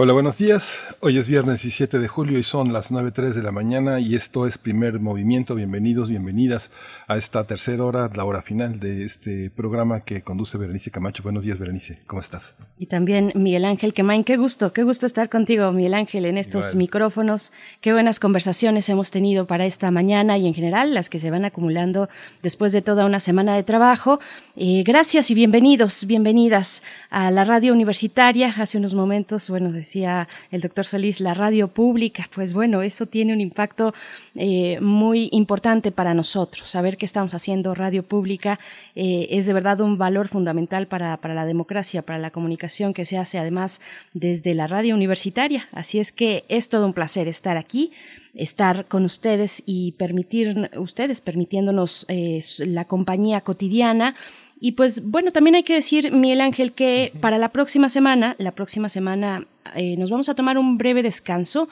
Hola, 0.00 0.12
buenos 0.12 0.38
días. 0.38 0.78
Hoy 1.00 1.16
es 1.16 1.28
viernes 1.28 1.62
17 1.62 2.00
de 2.00 2.08
julio 2.08 2.40
y 2.40 2.42
son 2.42 2.72
las 2.72 2.90
9.03 2.90 3.32
de 3.32 3.42
la 3.44 3.52
mañana 3.52 4.00
y 4.00 4.16
esto 4.16 4.48
es 4.48 4.58
Primer 4.58 4.98
Movimiento. 4.98 5.54
Bienvenidos, 5.54 6.10
bienvenidas 6.10 6.72
a 7.06 7.16
esta 7.16 7.46
tercera 7.46 7.84
hora, 7.84 8.10
la 8.12 8.24
hora 8.24 8.42
final 8.42 8.80
de 8.80 9.04
este 9.04 9.48
programa 9.50 10.00
que 10.00 10.22
conduce 10.22 10.58
Berenice 10.58 10.90
Camacho. 10.90 11.22
Buenos 11.22 11.44
días, 11.44 11.60
Berenice. 11.60 12.00
¿Cómo 12.08 12.18
estás? 12.18 12.56
Y 12.80 12.86
también 12.86 13.30
Miguel 13.36 13.64
Ángel 13.64 13.94
Quemain. 13.94 14.24
Qué 14.24 14.36
gusto, 14.36 14.72
qué 14.72 14.82
gusto 14.82 15.06
estar 15.06 15.28
contigo, 15.28 15.70
Miguel 15.70 15.94
Ángel, 15.94 16.24
en 16.24 16.36
estos 16.36 16.74
micrófonos. 16.74 17.52
Qué 17.80 17.92
buenas 17.92 18.18
conversaciones 18.18 18.88
hemos 18.88 19.12
tenido 19.12 19.46
para 19.46 19.66
esta 19.66 19.92
mañana 19.92 20.36
y 20.36 20.48
en 20.48 20.54
general 20.54 20.94
las 20.94 21.08
que 21.08 21.20
se 21.20 21.30
van 21.30 21.44
acumulando 21.44 22.08
después 22.42 22.72
de 22.72 22.82
toda 22.82 23.06
una 23.06 23.20
semana 23.20 23.54
de 23.54 23.62
trabajo. 23.62 24.18
Eh, 24.56 24.82
gracias 24.84 25.30
y 25.30 25.34
bienvenidos, 25.34 26.06
bienvenidas 26.06 26.82
a 27.08 27.30
la 27.30 27.44
radio 27.44 27.72
universitaria. 27.72 28.52
Hace 28.58 28.78
unos 28.78 28.94
momentos, 28.94 29.48
bueno, 29.48 29.70
decía 29.70 30.26
el 30.50 30.60
doctor 30.60 30.87
Solís, 30.88 31.20
la 31.20 31.34
radio 31.34 31.68
pública, 31.68 32.28
pues 32.34 32.52
bueno, 32.52 32.82
eso 32.82 33.06
tiene 33.06 33.32
un 33.32 33.40
impacto 33.40 33.94
eh, 34.34 34.80
muy 34.80 35.28
importante 35.32 35.92
para 35.92 36.14
nosotros. 36.14 36.68
Saber 36.68 36.96
que 36.96 37.04
estamos 37.04 37.34
haciendo 37.34 37.74
radio 37.74 38.02
pública 38.02 38.58
eh, 38.94 39.28
es 39.30 39.46
de 39.46 39.52
verdad 39.52 39.80
un 39.80 39.98
valor 39.98 40.28
fundamental 40.28 40.86
para, 40.86 41.16
para 41.18 41.34
la 41.34 41.46
democracia, 41.46 42.02
para 42.02 42.18
la 42.18 42.30
comunicación 42.30 42.94
que 42.94 43.04
se 43.04 43.18
hace 43.18 43.38
además 43.38 43.80
desde 44.14 44.54
la 44.54 44.66
radio 44.66 44.94
universitaria. 44.94 45.68
Así 45.72 45.98
es 45.98 46.12
que 46.12 46.44
es 46.48 46.68
todo 46.68 46.86
un 46.86 46.92
placer 46.92 47.28
estar 47.28 47.56
aquí 47.56 47.92
estar 48.34 48.86
con 48.86 49.04
ustedes 49.04 49.64
y 49.66 49.92
permitir 49.92 50.70
ustedes 50.76 51.20
permitiéndonos 51.20 52.06
eh, 52.08 52.40
la 52.60 52.84
compañía 52.84 53.40
cotidiana 53.40 54.14
y 54.60 54.72
pues 54.72 55.04
bueno, 55.04 55.30
también 55.30 55.54
hay 55.54 55.62
que 55.62 55.74
decir, 55.74 56.12
Miguel 56.12 56.40
Ángel, 56.40 56.72
que 56.72 57.12
para 57.20 57.38
la 57.38 57.50
próxima 57.50 57.88
semana, 57.88 58.34
la 58.38 58.52
próxima 58.52 58.88
semana 58.88 59.46
eh, 59.74 59.96
nos 59.96 60.10
vamos 60.10 60.28
a 60.28 60.34
tomar 60.34 60.58
un 60.58 60.78
breve 60.78 61.02
descanso. 61.02 61.68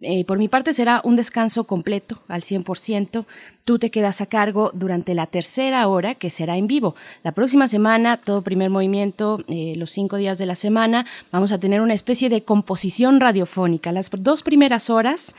Eh, 0.00 0.24
por 0.24 0.38
mi 0.38 0.48
parte 0.48 0.72
será 0.72 1.00
un 1.04 1.16
descanso 1.16 1.64
completo, 1.64 2.20
al 2.28 2.42
100%. 2.42 3.26
Tú 3.64 3.78
te 3.78 3.90
quedas 3.90 4.20
a 4.20 4.26
cargo 4.26 4.70
durante 4.74 5.14
la 5.14 5.26
tercera 5.26 5.86
hora, 5.88 6.14
que 6.14 6.30
será 6.30 6.56
en 6.56 6.66
vivo. 6.68 6.94
La 7.24 7.32
próxima 7.32 7.66
semana, 7.66 8.18
todo 8.18 8.42
primer 8.42 8.70
movimiento, 8.70 9.44
eh, 9.48 9.74
los 9.76 9.90
cinco 9.90 10.16
días 10.16 10.38
de 10.38 10.46
la 10.46 10.54
semana, 10.54 11.06
vamos 11.32 11.50
a 11.50 11.58
tener 11.58 11.80
una 11.80 11.94
especie 11.94 12.28
de 12.28 12.44
composición 12.44 13.20
radiofónica. 13.20 13.90
Las 13.90 14.10
dos 14.10 14.42
primeras 14.42 14.90
horas 14.90 15.34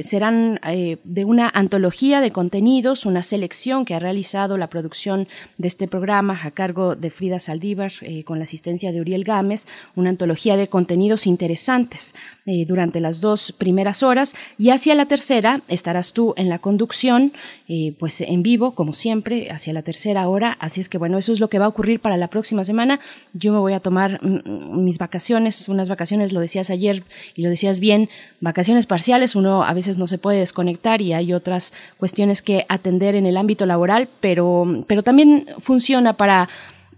serán 0.00 0.58
de 0.64 1.24
una 1.24 1.48
antología 1.48 2.20
de 2.20 2.32
contenidos, 2.32 3.06
una 3.06 3.22
selección 3.22 3.84
que 3.84 3.94
ha 3.94 4.00
realizado 4.00 4.58
la 4.58 4.66
producción 4.66 5.28
de 5.56 5.68
este 5.68 5.86
programa 5.86 6.40
a 6.42 6.50
cargo 6.50 6.96
de 6.96 7.10
Frida 7.10 7.38
Saldívar, 7.38 7.92
con 8.24 8.38
la 8.38 8.42
asistencia 8.42 8.90
de 8.90 9.00
Uriel 9.00 9.22
Gámez, 9.22 9.68
una 9.94 10.10
antología 10.10 10.56
de 10.56 10.66
contenidos 10.66 10.95
interesantes 11.26 12.14
eh, 12.46 12.64
durante 12.64 13.00
las 13.00 13.20
dos 13.20 13.52
primeras 13.52 14.02
horas 14.02 14.34
y 14.56 14.70
hacia 14.70 14.94
la 14.94 15.06
tercera 15.06 15.62
estarás 15.68 16.12
tú 16.12 16.32
en 16.36 16.48
la 16.48 16.58
conducción, 16.58 17.32
eh, 17.68 17.94
pues 17.98 18.20
en 18.20 18.42
vivo, 18.42 18.74
como 18.74 18.92
siempre, 18.92 19.50
hacia 19.50 19.72
la 19.72 19.82
tercera 19.82 20.28
hora. 20.28 20.56
Así 20.60 20.80
es 20.80 20.88
que 20.88 20.98
bueno, 20.98 21.18
eso 21.18 21.32
es 21.32 21.40
lo 21.40 21.48
que 21.48 21.58
va 21.58 21.64
a 21.64 21.68
ocurrir 21.68 22.00
para 22.00 22.16
la 22.16 22.28
próxima 22.28 22.64
semana. 22.64 23.00
Yo 23.32 23.52
me 23.52 23.58
voy 23.58 23.72
a 23.72 23.80
tomar 23.80 24.20
mm, 24.22 24.42
mm, 24.44 24.84
mis 24.84 24.98
vacaciones, 24.98 25.68
unas 25.68 25.88
vacaciones, 25.88 26.32
lo 26.32 26.40
decías 26.40 26.70
ayer 26.70 27.02
y 27.34 27.42
lo 27.42 27.50
decías 27.50 27.80
bien, 27.80 28.08
vacaciones 28.40 28.86
parciales, 28.86 29.34
uno 29.34 29.64
a 29.64 29.74
veces 29.74 29.98
no 29.98 30.06
se 30.06 30.18
puede 30.18 30.38
desconectar 30.38 31.02
y 31.02 31.12
hay 31.12 31.32
otras 31.32 31.72
cuestiones 31.96 32.42
que 32.42 32.64
atender 32.68 33.16
en 33.16 33.26
el 33.26 33.36
ámbito 33.36 33.66
laboral, 33.66 34.08
pero, 34.20 34.84
pero 34.86 35.02
también 35.02 35.46
funciona 35.60 36.12
para 36.12 36.48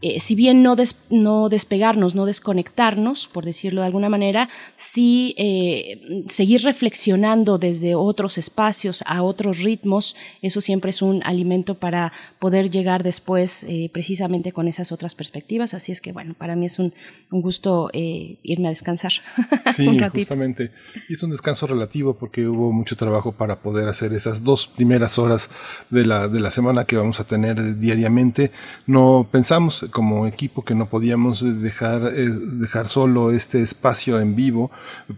eh, 0.00 0.20
si 0.20 0.36
bien 0.36 0.62
no, 0.62 0.76
no 1.10 1.48
despegarnos, 1.48 2.14
no 2.14 2.24
desconectarnos, 2.24 3.26
por 3.26 3.44
decirlo 3.44 3.80
de 3.80 3.88
alguna 3.88 4.08
manera, 4.08 4.48
sí 4.76 5.34
eh, 5.38 6.24
seguir 6.28 6.62
reflexionando 6.62 7.58
desde 7.58 7.96
otros 7.96 8.38
espacios 8.38 9.02
a 9.06 9.22
otros 9.22 9.58
ritmos, 9.58 10.14
eso 10.40 10.60
siempre 10.60 10.90
es 10.90 11.02
un 11.02 11.20
alimento 11.24 11.74
para 11.74 12.12
poder 12.38 12.70
llegar 12.70 13.02
después 13.02 13.64
eh, 13.64 13.90
precisamente 13.92 14.52
con 14.52 14.68
esas 14.68 14.92
otras 14.92 15.16
perspectivas. 15.16 15.74
Así 15.74 15.90
es 15.90 16.00
que, 16.00 16.12
bueno, 16.12 16.34
para 16.34 16.54
mí 16.54 16.66
es 16.66 16.78
un, 16.78 16.94
un 17.32 17.42
gusto 17.42 17.90
irme 17.92 18.68
a 18.68 18.70
descansar. 18.70 19.12
Sí, 19.74 19.86
justamente. 20.12 20.72
Y 21.08 21.14
es 21.14 21.22
un 21.22 21.30
descanso 21.30 21.66
relativo 21.66 22.14
porque 22.14 22.46
hubo 22.46 22.72
mucho 22.72 22.96
trabajo 22.96 23.32
para 23.32 23.60
poder 23.60 23.86
hacer 23.86 24.12
esas 24.12 24.42
dos 24.42 24.66
primeras 24.66 25.18
horas 25.18 25.50
de 25.90 26.04
la, 26.04 26.26
de 26.26 26.40
la 26.40 26.50
semana 26.50 26.84
que 26.84 26.96
vamos 26.96 27.20
a 27.20 27.24
tener 27.24 27.78
diariamente. 27.78 28.50
No 28.86 29.28
pensamos 29.30 29.87
como 29.90 30.26
equipo 30.26 30.64
que 30.64 30.74
no 30.74 30.88
podíamos 30.88 31.44
dejar, 31.62 32.12
eh, 32.14 32.28
dejar 32.28 32.88
solo 32.88 33.30
este 33.32 33.60
espacio 33.60 34.20
en 34.20 34.36
vivo, 34.36 34.70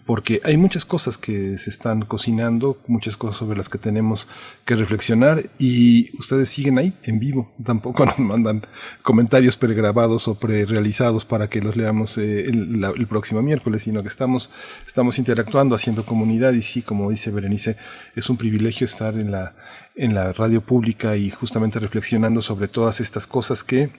porque 0.07 0.41
hay 0.45 0.57
muchas 0.57 0.85
cosas 0.85 1.19
que 1.19 1.59
se 1.59 1.71
están 1.71 2.03
cocinando, 2.03 2.79
muchas 2.87 3.17
cosas 3.17 3.37
sobre 3.37 3.57
las 3.57 3.69
que 3.69 3.79
tenemos 3.79 4.29
que 4.65 4.77
reflexionar 4.77 5.43
y 5.59 6.17
ustedes 6.19 6.51
siguen 6.51 6.79
ahí 6.79 6.93
en 7.03 7.19
vivo. 7.19 7.53
Tampoco 7.65 8.07
nos 8.07 8.19
mandan 8.19 8.63
comentarios 9.03 9.57
pregrabados 9.57 10.29
o 10.29 10.37
prerealizados 10.37 11.25
para 11.25 11.49
que 11.49 11.61
los 11.61 11.77
leamos 11.77 12.19
eh, 12.19 12.49
el, 12.49 12.85
el, 12.85 13.07
próximo 13.07 13.43
miércoles, 13.43 13.83
sino 13.83 14.03
que 14.03 14.09
estamos, 14.09 14.51
estamos 14.87 15.19
interactuando, 15.19 15.75
haciendo 15.75 16.05
comunidad 16.05 16.53
y 16.53 16.63
sí, 16.63 16.83
como 16.83 17.11
dice 17.11 17.31
Berenice, 17.31 17.77
es 18.15 18.31
un 18.31 18.37
privilegio 18.37 18.87
estar 18.87 19.15
en 19.17 19.31
la, 19.31 19.55
en 19.95 20.15
la 20.15 20.33
radio 20.33 20.61
pública 20.61 21.17
y 21.17 21.31
justamente 21.31 21.79
reflexionando 21.79 22.41
sobre 22.41 22.69
todas 22.69 23.01
estas 23.01 23.27
cosas 23.27 23.65
que 23.65 23.91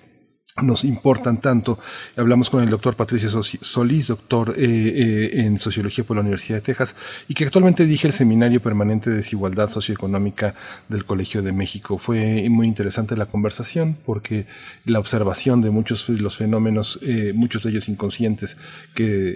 nos 0.61 0.83
importan 0.83 1.39
tanto. 1.39 1.79
Hablamos 2.17 2.49
con 2.49 2.61
el 2.61 2.69
doctor 2.69 2.95
Patricio 2.95 3.29
Solís, 3.29 4.07
doctor 4.07 4.53
eh, 4.57 4.63
eh, 4.63 5.41
en 5.41 5.59
Sociología 5.59 6.03
por 6.03 6.17
la 6.17 6.21
Universidad 6.21 6.57
de 6.57 6.61
Texas, 6.61 6.95
y 7.29 7.33
que 7.33 7.45
actualmente 7.45 7.85
dirige 7.85 8.07
el 8.07 8.13
Seminario 8.13 8.61
Permanente 8.61 9.09
de 9.09 9.17
Desigualdad 9.17 9.69
Socioeconómica 9.69 10.53
del 10.89 11.05
Colegio 11.05 11.41
de 11.41 11.53
México. 11.53 11.97
Fue 11.97 12.47
muy 12.49 12.67
interesante 12.67 13.15
la 13.15 13.27
conversación 13.27 13.97
porque 14.05 14.45
la 14.83 14.99
observación 14.99 15.61
de 15.61 15.71
muchos 15.71 16.07
de 16.07 16.21
los 16.21 16.35
fenómenos, 16.35 16.99
eh, 17.01 17.31
muchos 17.33 17.63
de 17.63 17.69
ellos 17.69 17.87
inconscientes, 17.87 18.57
que 18.93 19.31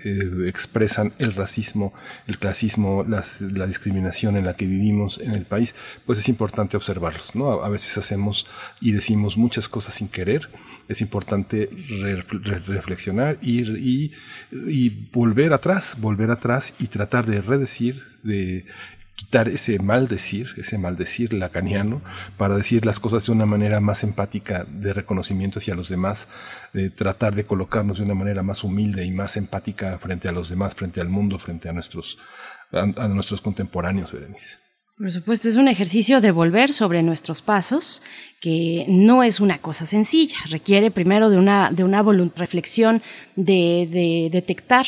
expresan 0.48 1.14
el 1.18 1.34
racismo, 1.34 1.94
el 2.28 2.38
clasismo, 2.40 3.06
la 3.08 3.68
discriminación 3.68 4.36
en 4.36 4.46
la 4.46 4.56
que 4.56 4.66
vivimos 4.66 5.20
en 5.20 5.32
el 5.32 5.46
país, 5.46 5.76
pues 6.06 6.20
es 6.20 6.28
importante 6.28 6.76
observarlos. 6.76 7.36
¿no? 7.36 7.52
A, 7.64 7.70
veces 7.70 7.98
hacemos 7.98 8.48
y 8.82 8.92
decimos 8.92 9.38
muchas 9.38 9.70
cosas 9.70 9.96
sin 9.96 10.08
querer 10.08 10.50
es 10.88 11.02
importante 11.02 11.70
reflexionar 12.68 13.38
y, 13.42 14.12
y, 14.52 15.10
volver 15.12 15.54
atrás, 15.54 15.98
volver 16.00 16.32
atrás 16.32 16.74
y 16.80 16.88
tratar 16.88 17.26
de 17.26 17.42
redecir, 17.42 18.04
de 18.24 18.66
quitar 19.16 19.48
ese 19.48 19.80
maldecir, 19.80 20.50
ese 20.58 20.78
maldecir 20.78 21.34
lacaniano, 21.34 22.02
para 22.38 22.58
decir 22.58 22.86
las 22.86 23.00
cosas 23.00 23.26
de 23.26 23.32
una 23.32 23.46
manera 23.46 23.80
más 23.80 24.04
empática, 24.04 24.66
de 24.66 24.94
reconocimiento 24.94 25.60
hacia 25.60 25.76
los 25.76 25.90
demás, 25.90 26.28
de 26.74 26.90
tratar 26.90 27.34
de 27.34 27.46
colocarnos 27.46 27.98
de 27.98 28.04
una 28.04 28.16
manera 28.16 28.44
más 28.44 28.64
humilde 28.64 29.06
y 29.06 29.12
más 29.12 29.38
empática 29.38 29.98
frente 30.00 30.28
a 30.28 30.34
los 30.34 30.50
demás, 30.50 30.76
frente 30.76 31.00
al 31.00 31.10
mundo, 31.10 31.40
frente 31.40 31.70
a 31.70 31.74
nuestros, 31.74 32.18
a, 32.72 33.08
nuestros 33.08 33.42
contemporáneos, 33.42 34.12
Berenice. 34.12 34.58
Por 34.98 35.12
supuesto, 35.12 35.50
es 35.50 35.58
un 35.58 35.68
ejercicio 35.68 36.22
de 36.22 36.32
volver 36.32 36.72
sobre 36.72 37.04
nuestros 37.04 37.42
pasos 37.42 38.02
que 38.46 38.86
no 38.88 39.24
es 39.24 39.40
una 39.40 39.58
cosa 39.58 39.88
sencilla, 39.88 40.38
requiere 40.52 40.92
primero 40.92 41.32
de 41.32 41.38
una, 41.38 41.72
de 41.72 41.84
una 41.84 42.04
reflexión 42.36 43.02
de, 43.36 44.30
detectar 44.32 44.86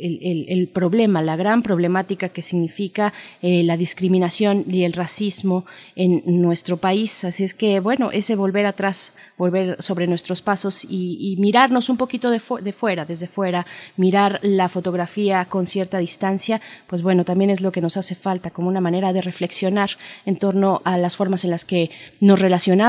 el, 0.00 0.68
problema, 0.72 1.20
la 1.20 1.36
gran 1.36 1.62
problemática 1.62 2.30
que 2.30 2.40
significa 2.40 3.12
eh, 3.42 3.62
la 3.64 3.76
discriminación 3.76 4.64
y 4.66 4.84
el 4.84 4.94
racismo 4.94 5.66
en 5.94 6.22
nuestro 6.24 6.78
país. 6.78 7.24
Así 7.24 7.44
es 7.44 7.52
que, 7.52 7.80
bueno, 7.80 8.12
ese 8.12 8.34
volver 8.34 8.64
atrás, 8.64 9.12
volver 9.36 9.76
sobre 9.80 10.06
nuestros 10.06 10.40
pasos 10.40 10.86
y, 10.88 11.36
mirarnos 11.38 11.90
un 11.90 11.98
poquito 11.98 12.30
de, 12.30 12.40
de 12.62 12.72
fuera, 12.72 13.04
desde 13.04 13.26
fuera, 13.26 13.66
mirar 13.98 14.40
la 14.42 14.70
fotografía 14.70 15.44
con 15.44 15.66
cierta 15.66 15.98
distancia, 15.98 16.62
pues 16.86 17.02
bueno, 17.02 17.26
también 17.26 17.50
es 17.50 17.60
lo 17.60 17.72
que 17.72 17.82
nos 17.82 17.98
hace 17.98 18.14
falta 18.14 18.50
como 18.50 18.68
una 18.68 18.80
manera 18.80 19.12
de 19.12 19.20
reflexionar 19.20 19.90
en 20.24 20.36
torno 20.36 20.80
a 20.84 20.96
las 20.96 21.16
formas 21.16 21.44
en 21.44 21.50
las 21.50 21.66
que 21.66 21.90
nos 22.20 22.40
relacionamos 22.40 22.85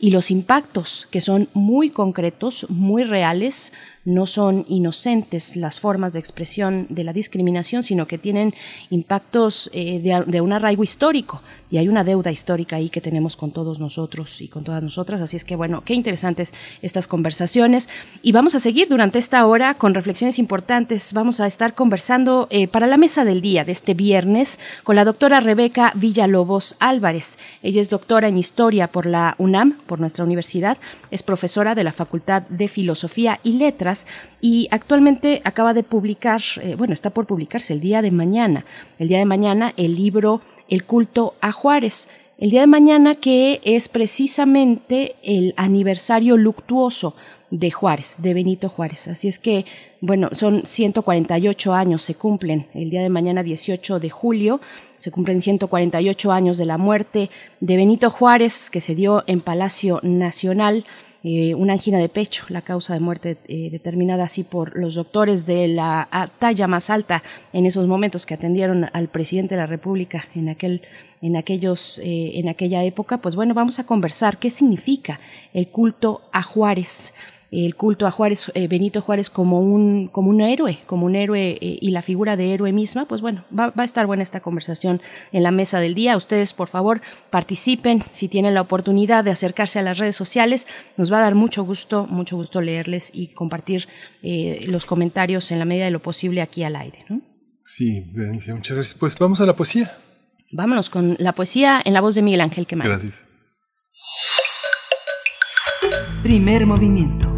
y 0.00 0.10
los 0.10 0.30
impactos, 0.30 1.06
que 1.10 1.20
son 1.20 1.48
muy 1.54 1.90
concretos, 1.90 2.66
muy 2.68 3.04
reales, 3.04 3.72
no 4.04 4.26
son 4.26 4.64
inocentes 4.68 5.56
las 5.56 5.80
formas 5.80 6.12
de 6.12 6.18
expresión 6.18 6.86
de 6.88 7.04
la 7.04 7.12
discriminación, 7.12 7.82
sino 7.82 8.06
que 8.06 8.18
tienen 8.18 8.54
impactos 8.90 9.70
eh, 9.72 10.00
de, 10.00 10.40
un 10.40 10.52
arraigo 10.52 10.82
histórico. 10.82 11.42
Y 11.70 11.76
hay 11.76 11.88
una 11.88 12.04
deuda 12.04 12.30
histórica 12.30 12.76
ahí 12.76 12.88
que 12.88 13.00
tenemos 13.00 13.36
con 13.36 13.50
todos 13.50 13.80
nosotros 13.80 14.40
y 14.40 14.48
con 14.48 14.64
todas 14.64 14.82
nosotras. 14.82 15.20
Así 15.20 15.36
es 15.36 15.44
que, 15.44 15.56
bueno, 15.56 15.82
qué 15.84 15.94
interesantes 15.94 16.54
estas 16.80 17.06
conversaciones. 17.06 17.88
Y 18.22 18.32
vamos 18.32 18.54
a 18.54 18.58
seguir 18.58 18.88
durante 18.88 19.18
esta 19.18 19.44
hora 19.46 19.74
con 19.74 19.94
reflexiones 19.94 20.38
importantes. 20.38 21.12
Vamos 21.12 21.40
a 21.40 21.46
estar 21.46 21.74
conversando 21.74 22.46
eh, 22.50 22.68
para 22.68 22.86
la 22.86 22.96
mesa 22.96 23.24
del 23.24 23.42
día 23.42 23.64
de 23.64 23.72
este 23.72 23.94
viernes 23.94 24.58
con 24.84 24.96
la 24.96 25.04
doctora 25.04 25.40
Rebeca 25.40 25.92
Villalobos 25.94 26.76
Álvarez. 26.78 27.38
Ella 27.62 27.80
es 27.80 27.90
doctora 27.90 28.28
en 28.28 28.38
historia 28.38 28.88
por 28.88 29.06
la 29.06 29.34
UNAM, 29.38 29.78
por 29.86 30.00
nuestra 30.00 30.24
universidad, 30.24 30.78
es 31.10 31.22
profesora 31.22 31.74
de 31.74 31.84
la 31.84 31.92
Facultad 31.92 32.42
de 32.42 32.68
Filosofía 32.68 33.40
y 33.42 33.52
Letras 33.52 33.87
y 34.40 34.68
actualmente 34.70 35.40
acaba 35.44 35.74
de 35.74 35.82
publicar, 35.82 36.40
eh, 36.62 36.74
bueno, 36.76 36.92
está 36.92 37.10
por 37.10 37.26
publicarse 37.26 37.72
el 37.72 37.80
día 37.80 38.02
de 38.02 38.10
mañana, 38.10 38.64
el 38.98 39.08
día 39.08 39.18
de 39.18 39.24
mañana 39.24 39.74
el 39.76 39.96
libro 39.96 40.40
El 40.68 40.84
culto 40.84 41.34
a 41.40 41.52
Juárez. 41.52 42.08
El 42.38 42.50
día 42.50 42.60
de 42.60 42.68
mañana 42.68 43.16
que 43.16 43.60
es 43.64 43.88
precisamente 43.88 45.16
el 45.24 45.54
aniversario 45.56 46.36
luctuoso 46.36 47.16
de 47.50 47.70
Juárez, 47.70 48.16
de 48.18 48.34
Benito 48.34 48.68
Juárez. 48.68 49.08
Así 49.08 49.28
es 49.28 49.38
que, 49.38 49.64
bueno, 50.00 50.28
son 50.32 50.62
148 50.64 51.74
años, 51.74 52.02
se 52.02 52.14
cumplen 52.14 52.66
el 52.74 52.90
día 52.90 53.02
de 53.02 53.08
mañana 53.08 53.42
18 53.42 53.98
de 53.98 54.10
julio, 54.10 54.60
se 54.98 55.10
cumplen 55.10 55.40
148 55.40 56.32
años 56.32 56.58
de 56.58 56.66
la 56.66 56.78
muerte 56.78 57.30
de 57.60 57.76
Benito 57.76 58.10
Juárez, 58.10 58.70
que 58.70 58.80
se 58.80 58.94
dio 58.94 59.24
en 59.26 59.40
Palacio 59.40 60.00
Nacional. 60.02 60.84
Eh, 61.24 61.52
una 61.56 61.72
angina 61.72 61.98
de 61.98 62.08
pecho, 62.08 62.44
la 62.48 62.62
causa 62.62 62.94
de 62.94 63.00
muerte 63.00 63.38
eh, 63.48 63.70
determinada 63.70 64.24
así 64.24 64.44
por 64.44 64.76
los 64.76 64.94
doctores 64.94 65.46
de 65.46 65.66
la 65.66 66.08
talla 66.38 66.68
más 66.68 66.90
alta 66.90 67.24
en 67.52 67.66
esos 67.66 67.88
momentos 67.88 68.24
que 68.24 68.34
atendieron 68.34 68.86
al 68.92 69.08
presidente 69.08 69.56
de 69.56 69.60
la 69.60 69.66
República 69.66 70.26
en 70.36 70.48
aquel 70.48 70.82
en 71.20 71.36
aquellos 71.36 71.98
eh, 72.04 72.38
en 72.38 72.48
aquella 72.48 72.84
época 72.84 73.18
pues 73.18 73.34
bueno 73.34 73.52
vamos 73.52 73.80
a 73.80 73.84
conversar 73.84 74.38
qué 74.38 74.48
significa 74.48 75.18
el 75.52 75.66
culto 75.66 76.22
a 76.30 76.44
Juárez 76.44 77.12
el 77.50 77.76
culto 77.76 78.06
a 78.06 78.10
Juárez, 78.10 78.50
eh, 78.54 78.68
Benito 78.68 79.00
Juárez 79.00 79.30
como 79.30 79.60
un, 79.60 80.08
como 80.08 80.28
un 80.28 80.40
héroe, 80.42 80.80
como 80.86 81.06
un 81.06 81.16
héroe 81.16 81.58
eh, 81.60 81.78
y 81.80 81.90
la 81.90 82.02
figura 82.02 82.36
de 82.36 82.52
héroe 82.52 82.72
misma, 82.72 83.06
pues 83.06 83.22
bueno, 83.22 83.44
va, 83.56 83.72
a 83.74 83.84
estar 83.84 84.06
buena 84.06 84.22
esta 84.22 84.40
conversación 84.40 85.00
en 85.32 85.42
la 85.42 85.50
mesa 85.50 85.80
del 85.80 85.94
día. 85.94 86.16
Ustedes, 86.16 86.52
por 86.52 86.68
favor, 86.68 87.00
participen 87.30 88.02
si 88.10 88.28
tienen 88.28 88.54
la 88.54 88.60
oportunidad 88.60 89.24
de 89.24 89.30
acercarse 89.30 89.78
a 89.78 89.82
las 89.82 89.98
redes 89.98 90.16
sociales. 90.16 90.66
Nos 90.96 91.10
va 91.10 91.18
a 91.18 91.22
dar 91.22 91.34
mucho 91.34 91.64
gusto, 91.64 92.06
mucho 92.06 92.36
gusto 92.36 92.60
leerles 92.60 93.10
y 93.14 93.28
compartir 93.28 93.88
eh, 94.22 94.64
los 94.68 94.84
comentarios 94.84 95.50
en 95.50 95.58
la 95.58 95.64
medida 95.64 95.86
de 95.86 95.90
lo 95.90 96.00
posible 96.00 96.42
aquí 96.42 96.64
al 96.64 96.76
aire. 96.76 97.06
Sí, 97.64 98.04
Berenice, 98.12 98.52
muchas 98.52 98.76
gracias. 98.76 98.94
Pues 98.98 99.18
vamos 99.18 99.40
a 99.40 99.46
la 99.46 99.56
poesía. 99.56 99.90
Vámonos 100.52 100.90
con 100.90 101.16
la 101.18 101.32
poesía 101.32 101.80
en 101.84 101.94
la 101.94 102.00
voz 102.00 102.14
de 102.14 102.22
Miguel 102.22 102.40
Ángel 102.40 102.66
Quemán. 102.66 102.88
Gracias. 102.88 103.14
Primer 106.22 106.66
movimiento 106.66 107.37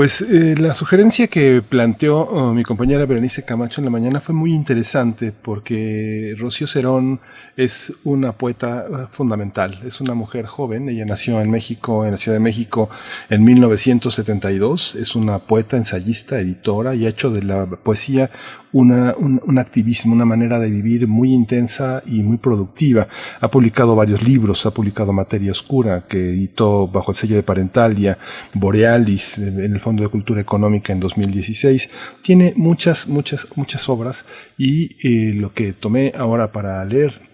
Pues 0.00 0.22
eh, 0.22 0.54
la 0.56 0.72
sugerencia 0.72 1.26
que 1.26 1.60
planteó 1.60 2.20
oh, 2.20 2.54
mi 2.54 2.62
compañera 2.62 3.04
Berenice 3.04 3.44
Camacho 3.44 3.82
en 3.82 3.84
la 3.84 3.90
mañana 3.90 4.22
fue 4.22 4.34
muy 4.34 4.54
interesante 4.54 5.30
porque 5.30 6.34
Rocío 6.38 6.66
Cerón 6.66 7.20
es 7.54 7.92
una 8.04 8.32
poeta 8.32 8.86
eh, 8.86 9.06
fundamental, 9.10 9.82
es 9.84 10.00
una 10.00 10.14
mujer 10.14 10.46
joven, 10.46 10.88
ella 10.88 11.04
nació 11.04 11.38
en 11.42 11.50
México, 11.50 12.06
en 12.06 12.12
la 12.12 12.16
Ciudad 12.16 12.36
de 12.36 12.42
México 12.42 12.88
en 13.28 13.44
1972, 13.44 14.94
es 14.94 15.16
una 15.16 15.38
poeta, 15.38 15.76
ensayista, 15.76 16.40
editora 16.40 16.94
y 16.94 17.04
ha 17.04 17.10
hecho 17.10 17.30
de 17.30 17.42
la 17.42 17.66
poesía 17.66 18.30
una, 18.72 19.14
un, 19.16 19.58
activismo, 19.58 20.14
una 20.14 20.24
manera 20.24 20.58
de 20.58 20.70
vivir 20.70 21.08
muy 21.08 21.32
intensa 21.32 22.02
y 22.06 22.22
muy 22.22 22.36
productiva. 22.36 23.08
Ha 23.40 23.50
publicado 23.50 23.96
varios 23.96 24.22
libros, 24.22 24.64
ha 24.66 24.70
publicado 24.70 25.12
Materia 25.12 25.50
Oscura, 25.50 26.06
que 26.08 26.30
editó 26.30 26.88
bajo 26.88 27.10
el 27.10 27.16
sello 27.16 27.36
de 27.36 27.42
Parentalia, 27.42 28.18
Borealis, 28.54 29.38
en 29.38 29.72
el 29.74 29.80
Fondo 29.80 30.02
de 30.02 30.08
Cultura 30.08 30.40
Económica 30.40 30.92
en 30.92 31.00
2016. 31.00 31.90
Tiene 32.22 32.52
muchas, 32.56 33.08
muchas, 33.08 33.46
muchas 33.56 33.88
obras 33.88 34.24
y 34.56 34.96
eh, 35.06 35.34
lo 35.34 35.52
que 35.52 35.72
tomé 35.72 36.12
ahora 36.16 36.52
para 36.52 36.84
leer 36.84 37.30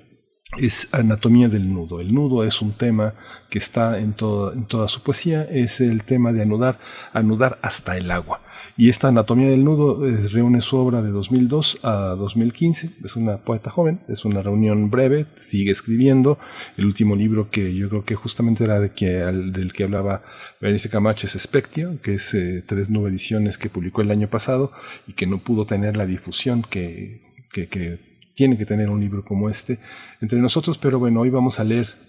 es 0.58 0.88
anatomía 0.92 1.48
del 1.48 1.72
nudo. 1.72 2.00
El 2.00 2.14
nudo 2.14 2.44
es 2.44 2.62
un 2.62 2.72
tema 2.72 3.14
que 3.50 3.58
está 3.58 3.98
en, 3.98 4.14
en 4.54 4.66
toda 4.66 4.88
su 4.88 5.02
poesía, 5.02 5.42
es 5.42 5.80
el 5.80 6.04
tema 6.04 6.32
de 6.32 6.42
anudar, 6.42 6.78
anudar 7.12 7.58
hasta 7.62 7.96
el 7.96 8.10
agua. 8.10 8.40
Y 8.78 8.90
esta 8.90 9.08
Anatomía 9.08 9.48
del 9.48 9.64
Nudo 9.64 10.06
eh, 10.06 10.28
reúne 10.28 10.60
su 10.60 10.76
obra 10.76 11.00
de 11.00 11.10
2002 11.10 11.78
a 11.82 12.14
2015. 12.14 12.90
Es 13.04 13.16
una 13.16 13.38
poeta 13.38 13.70
joven, 13.70 14.00
es 14.06 14.26
una 14.26 14.42
reunión 14.42 14.90
breve, 14.90 15.26
sigue 15.36 15.70
escribiendo. 15.70 16.38
El 16.76 16.84
último 16.84 17.16
libro 17.16 17.48
que 17.48 17.74
yo 17.74 17.88
creo 17.88 18.04
que 18.04 18.16
justamente 18.16 18.64
era 18.64 18.78
de 18.78 18.90
que, 18.90 19.06
del 19.06 19.72
que 19.72 19.84
hablaba 19.84 20.22
Berenice 20.60 20.90
Camacho 20.90 21.26
es 21.26 21.34
Espectio, 21.34 22.00
que 22.02 22.14
es 22.14 22.34
eh, 22.34 22.62
tres 22.66 22.90
nueve 22.90 23.08
ediciones 23.08 23.56
que 23.56 23.70
publicó 23.70 24.02
el 24.02 24.10
año 24.10 24.28
pasado 24.28 24.72
y 25.06 25.14
que 25.14 25.26
no 25.26 25.38
pudo 25.38 25.64
tener 25.64 25.96
la 25.96 26.04
difusión 26.04 26.62
que, 26.62 27.22
que, 27.50 27.68
que 27.68 27.98
tiene 28.34 28.58
que 28.58 28.66
tener 28.66 28.90
un 28.90 29.00
libro 29.00 29.24
como 29.24 29.48
este 29.48 29.78
entre 30.20 30.38
nosotros. 30.38 30.76
Pero 30.76 30.98
bueno, 30.98 31.22
hoy 31.22 31.30
vamos 31.30 31.60
a 31.60 31.64
leer 31.64 32.05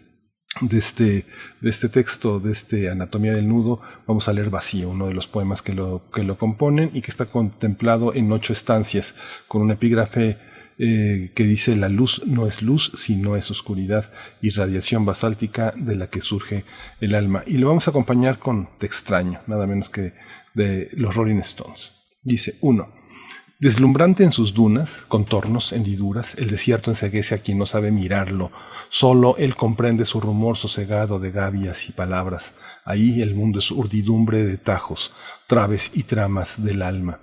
de 0.61 0.77
este, 0.77 1.25
de 1.61 1.69
este 1.69 1.89
texto, 1.89 2.39
de 2.39 2.51
este 2.51 2.89
Anatomía 2.89 3.33
del 3.33 3.47
Nudo, 3.47 3.81
vamos 4.07 4.27
a 4.27 4.33
leer 4.33 4.49
Vacío, 4.49 4.89
uno 4.89 5.07
de 5.07 5.13
los 5.13 5.27
poemas 5.27 5.61
que 5.61 5.73
lo, 5.73 6.09
que 6.11 6.23
lo 6.23 6.37
componen 6.37 6.91
y 6.93 7.01
que 7.01 7.11
está 7.11 7.25
contemplado 7.25 8.13
en 8.13 8.31
ocho 8.31 8.53
estancias, 8.53 9.15
con 9.47 9.61
un 9.61 9.71
epígrafe 9.71 10.37
eh, 10.79 11.31
que 11.33 11.43
dice 11.43 11.75
la 11.75 11.89
luz 11.89 12.21
no 12.27 12.45
es 12.47 12.61
luz, 12.61 12.91
sino 12.95 13.35
es 13.35 13.49
oscuridad 13.49 14.11
y 14.41 14.51
radiación 14.51 15.05
basáltica 15.05 15.73
de 15.75 15.95
la 15.95 16.09
que 16.09 16.21
surge 16.21 16.65
el 17.01 17.15
alma. 17.15 17.43
Y 17.47 17.57
lo 17.57 17.67
vamos 17.67 17.87
a 17.87 17.91
acompañar 17.91 18.39
con 18.39 18.69
Te 18.77 18.85
extraño, 18.85 19.41
nada 19.47 19.67
menos 19.67 19.89
que 19.89 20.13
de 20.53 20.89
los 20.93 21.15
Rolling 21.15 21.39
Stones. 21.39 21.93
Dice, 22.23 22.57
uno, 22.61 22.96
Deslumbrante 23.59 24.23
en 24.23 24.31
sus 24.31 24.53
dunas, 24.53 25.03
contornos, 25.07 25.73
hendiduras, 25.73 26.35
el 26.35 26.47
desierto 26.47 26.91
enseguece 26.91 27.33
a 27.33 27.37
quien 27.39 27.57
no 27.57 27.65
sabe 27.65 27.89
mirarlo. 27.89 28.51
Solo 28.87 29.35
él 29.39 29.55
comprende 29.55 30.05
su 30.05 30.21
rumor 30.21 30.57
sosegado 30.57 31.19
de 31.19 31.31
gavias 31.31 31.89
y 31.89 31.91
palabras. 31.91 32.53
Ahí 32.85 33.23
el 33.23 33.33
mundo 33.33 33.57
es 33.57 33.71
urdidumbre 33.71 34.43
de 34.43 34.57
tajos, 34.57 35.11
traves 35.47 35.89
y 35.95 36.03
tramas 36.03 36.63
del 36.63 36.83
alma. 36.83 37.19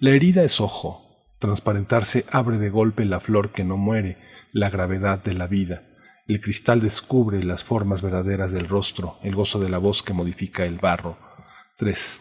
La 0.00 0.10
herida 0.10 0.42
es 0.42 0.60
ojo. 0.60 1.04
Transparentarse 1.38 2.24
abre 2.32 2.58
de 2.58 2.68
golpe 2.68 3.04
la 3.04 3.20
flor 3.20 3.52
que 3.52 3.62
no 3.62 3.76
muere, 3.76 4.18
la 4.52 4.70
gravedad 4.70 5.22
de 5.22 5.34
la 5.34 5.46
vida. 5.46 5.84
El 6.26 6.40
cristal 6.40 6.80
descubre 6.80 7.44
las 7.44 7.62
formas 7.62 8.02
verdaderas 8.02 8.50
del 8.50 8.66
rostro, 8.66 9.20
el 9.22 9.36
gozo 9.36 9.60
de 9.60 9.68
la 9.68 9.78
voz 9.78 10.02
que 10.02 10.12
modifica 10.12 10.64
el 10.64 10.78
barro. 10.78 11.16
3. 11.78 12.20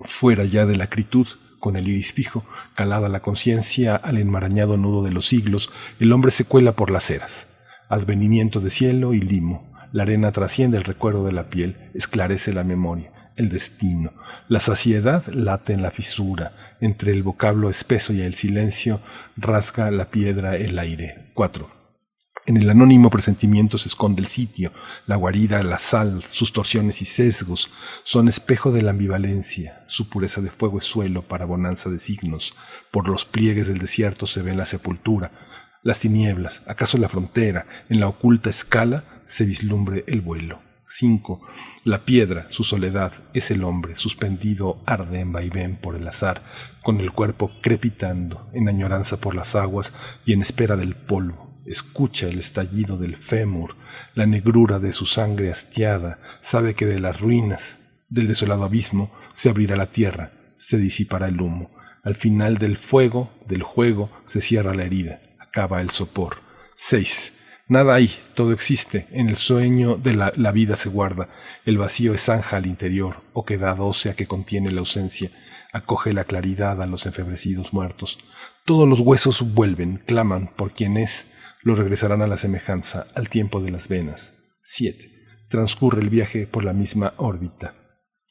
Fuera 0.00 0.44
ya 0.44 0.66
de 0.66 0.74
la 0.74 0.84
acritud, 0.84 1.28
con 1.64 1.76
el 1.76 1.88
iris 1.88 2.12
fijo, 2.12 2.44
calada 2.74 3.08
la 3.08 3.20
conciencia 3.20 3.96
al 3.96 4.18
enmarañado 4.18 4.76
nudo 4.76 5.02
de 5.02 5.10
los 5.10 5.26
siglos, 5.26 5.72
el 5.98 6.12
hombre 6.12 6.30
se 6.30 6.44
cuela 6.44 6.72
por 6.72 6.90
las 6.90 7.08
eras. 7.08 7.48
Advenimiento 7.88 8.60
de 8.60 8.68
cielo 8.68 9.14
y 9.14 9.20
limo. 9.22 9.72
La 9.90 10.02
arena 10.02 10.30
trasciende 10.30 10.76
el 10.76 10.84
recuerdo 10.84 11.24
de 11.24 11.32
la 11.32 11.48
piel, 11.48 11.78
esclarece 11.94 12.52
la 12.52 12.64
memoria, 12.64 13.32
el 13.36 13.48
destino. 13.48 14.12
La 14.46 14.60
saciedad 14.60 15.26
late 15.28 15.72
en 15.72 15.80
la 15.80 15.90
fisura, 15.90 16.52
entre 16.82 17.12
el 17.12 17.22
vocablo 17.22 17.70
espeso 17.70 18.12
y 18.12 18.20
el 18.20 18.34
silencio, 18.34 19.00
rasga 19.38 19.90
la 19.90 20.10
piedra 20.10 20.56
el 20.56 20.78
aire. 20.78 21.30
4. 21.32 21.83
En 22.46 22.58
el 22.58 22.68
anónimo 22.68 23.08
presentimiento 23.08 23.78
se 23.78 23.88
esconde 23.88 24.20
el 24.20 24.26
sitio, 24.26 24.70
la 25.06 25.16
guarida, 25.16 25.62
la 25.62 25.78
sal, 25.78 26.22
sus 26.28 26.52
torsiones 26.52 27.00
y 27.00 27.06
sesgos 27.06 27.70
son 28.02 28.28
espejo 28.28 28.70
de 28.70 28.82
la 28.82 28.90
ambivalencia, 28.90 29.82
su 29.86 30.10
pureza 30.10 30.42
de 30.42 30.50
fuego 30.50 30.76
es 30.76 30.84
suelo 30.84 31.22
para 31.22 31.46
bonanza 31.46 31.88
de 31.88 31.98
signos, 31.98 32.54
por 32.90 33.08
los 33.08 33.24
pliegues 33.24 33.66
del 33.66 33.78
desierto 33.78 34.26
se 34.26 34.42
ve 34.42 34.54
la 34.54 34.66
sepultura, 34.66 35.32
las 35.82 36.00
tinieblas, 36.00 36.62
acaso 36.66 36.98
la 36.98 37.08
frontera, 37.08 37.64
en 37.88 37.98
la 37.98 38.08
oculta 38.08 38.50
escala 38.50 39.04
se 39.24 39.46
vislumbre 39.46 40.04
el 40.06 40.20
vuelo. 40.20 40.60
5. 40.86 41.40
La 41.84 42.04
piedra, 42.04 42.46
su 42.50 42.62
soledad, 42.62 43.14
es 43.32 43.50
el 43.50 43.64
hombre, 43.64 43.96
suspendido 43.96 44.82
arde 44.84 45.20
en 45.20 45.32
vaivén 45.32 45.76
por 45.76 45.96
el 45.96 46.06
azar, 46.06 46.42
con 46.82 47.00
el 47.00 47.10
cuerpo 47.12 47.50
crepitando, 47.62 48.50
en 48.52 48.68
añoranza 48.68 49.16
por 49.16 49.34
las 49.34 49.56
aguas 49.56 49.94
y 50.26 50.34
en 50.34 50.42
espera 50.42 50.76
del 50.76 50.94
polvo 50.94 51.43
escucha 51.66 52.26
el 52.26 52.38
estallido 52.38 52.96
del 52.96 53.16
fémur, 53.16 53.76
la 54.14 54.26
negrura 54.26 54.78
de 54.78 54.92
su 54.92 55.06
sangre 55.06 55.50
hastiada, 55.50 56.18
sabe 56.40 56.74
que 56.74 56.86
de 56.86 57.00
las 57.00 57.20
ruinas, 57.20 57.78
del 58.08 58.28
desolado 58.28 58.64
abismo, 58.64 59.12
se 59.34 59.48
abrirá 59.48 59.76
la 59.76 59.90
tierra, 59.90 60.32
se 60.56 60.78
disipará 60.78 61.28
el 61.28 61.40
humo. 61.40 61.70
Al 62.02 62.16
final 62.16 62.58
del 62.58 62.76
fuego, 62.76 63.32
del 63.48 63.62
juego, 63.62 64.10
se 64.26 64.40
cierra 64.40 64.74
la 64.74 64.84
herida, 64.84 65.20
acaba 65.38 65.80
el 65.80 65.90
sopor. 65.90 66.36
6. 66.76 67.32
Nada 67.66 67.94
hay, 67.94 68.10
todo 68.34 68.52
existe, 68.52 69.06
en 69.10 69.30
el 69.30 69.36
sueño 69.36 69.96
de 69.96 70.14
la, 70.14 70.52
vida 70.52 70.76
se 70.76 70.90
guarda, 70.90 71.30
el 71.64 71.78
vacío 71.78 72.12
es 72.12 72.26
zanja 72.26 72.58
al 72.58 72.66
interior, 72.66 73.22
oquedad 73.32 73.80
ósea 73.80 74.12
que 74.12 74.26
contiene 74.26 74.70
la 74.70 74.80
ausencia, 74.80 75.30
acoge 75.72 76.12
la 76.12 76.24
claridad 76.24 76.82
a 76.82 76.86
los 76.86 77.06
enfebrecidos 77.06 77.72
muertos. 77.72 78.18
Todos 78.66 78.86
los 78.86 79.00
huesos 79.00 79.54
vuelven, 79.54 80.02
claman 80.06 80.50
por 80.56 80.72
quien 80.72 80.98
es, 80.98 81.28
lo 81.64 81.74
regresarán 81.74 82.20
a 82.22 82.26
la 82.26 82.36
semejanza, 82.36 83.06
al 83.14 83.30
tiempo 83.30 83.60
de 83.60 83.70
las 83.70 83.88
venas. 83.88 84.34
7. 84.62 85.10
transcurre 85.48 86.00
el 86.00 86.10
viaje 86.10 86.46
por 86.46 86.64
la 86.64 86.72
misma 86.72 87.14
órbita. 87.16 87.74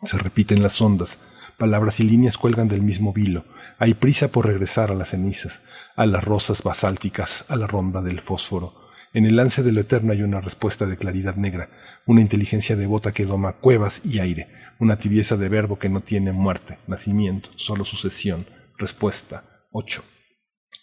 Se 0.02 0.18
repiten 0.18 0.62
las 0.62 0.82
ondas, 0.82 1.20
palabras 1.58 2.00
y 2.00 2.04
líneas 2.04 2.38
cuelgan 2.38 2.68
del 2.68 2.82
mismo 2.82 3.12
vilo. 3.12 3.46
Hay 3.80 3.96
prisa 3.96 4.28
por 4.28 4.46
regresar 4.46 4.92
a 4.92 4.96
las 4.96 5.10
cenizas, 5.10 5.62
a 5.96 6.06
las 6.06 6.24
rosas 6.24 6.64
basálticas, 6.64 7.46
a 7.50 7.56
la 7.56 7.68
ronda 7.68 8.02
del 8.02 8.22
fósforo. 8.22 8.76
En 9.14 9.26
el 9.26 9.36
lance 9.36 9.64
de 9.64 9.72
lo 9.72 9.82
eterno 9.82 10.12
hay 10.12 10.22
una 10.22 10.42
respuesta 10.42 10.86
de 10.86 10.98
claridad 10.98 11.36
negra, 11.36 11.70
una 12.06 12.22
inteligencia 12.22 12.76
devota 12.76 13.14
que 13.14 13.26
doma 13.26 13.54
cuevas 13.54 14.02
y 14.04 14.20
aire, 14.20 14.48
una 14.80 14.98
tibieza 14.98 15.38
de 15.38 15.50
verbo 15.50 15.80
que 15.80 15.90
no 15.90 16.02
tiene 16.02 16.32
muerte, 16.34 16.78
nacimiento, 16.88 17.50
solo 17.56 17.86
sucesión. 17.86 18.46
Respuesta 18.78 19.44
8. 19.72 20.04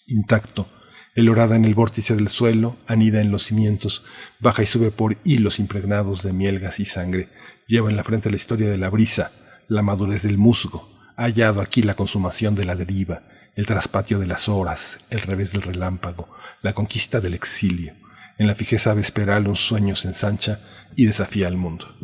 Intacto. 0.06 0.68
El 1.14 1.28
orada 1.28 1.56
en 1.56 1.64
el 1.64 1.74
vórtice 1.74 2.14
del 2.14 2.28
suelo, 2.28 2.76
anida 2.86 3.20
en 3.20 3.32
los 3.32 3.44
cimientos, 3.44 4.04
baja 4.38 4.62
y 4.62 4.66
sube 4.66 4.92
por 4.92 5.16
hilos 5.24 5.58
impregnados 5.58 6.22
de 6.22 6.32
mielgas 6.32 6.78
y 6.78 6.84
sangre. 6.84 7.28
Lleva 7.66 7.90
en 7.90 7.96
la 7.96 8.04
frente 8.04 8.30
la 8.30 8.36
historia 8.36 8.70
de 8.70 8.78
la 8.78 8.90
brisa, 8.90 9.32
la 9.66 9.82
madurez 9.82 10.22
del 10.22 10.38
musgo. 10.38 10.88
Ha 11.16 11.24
hallado 11.24 11.60
aquí 11.60 11.82
la 11.82 11.94
consumación 11.94 12.54
de 12.54 12.64
la 12.64 12.76
deriva, 12.76 13.24
el 13.56 13.66
traspatio 13.66 14.20
de 14.20 14.28
las 14.28 14.48
horas, 14.48 15.00
el 15.10 15.20
revés 15.20 15.50
del 15.52 15.62
relámpago, 15.62 16.28
la 16.62 16.74
conquista 16.74 17.20
del 17.20 17.34
exilio. 17.34 17.94
En 18.38 18.46
la 18.46 18.54
fijeza 18.54 18.94
vesperal 18.94 19.48
un 19.48 19.56
sueño 19.56 19.96
se 19.96 20.08
ensancha 20.08 20.60
y 20.94 21.06
desafía 21.06 21.48
al 21.48 21.56
mundo. 21.56 21.94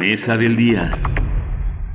Mesa 0.00 0.38
del 0.38 0.56
día. 0.56 0.96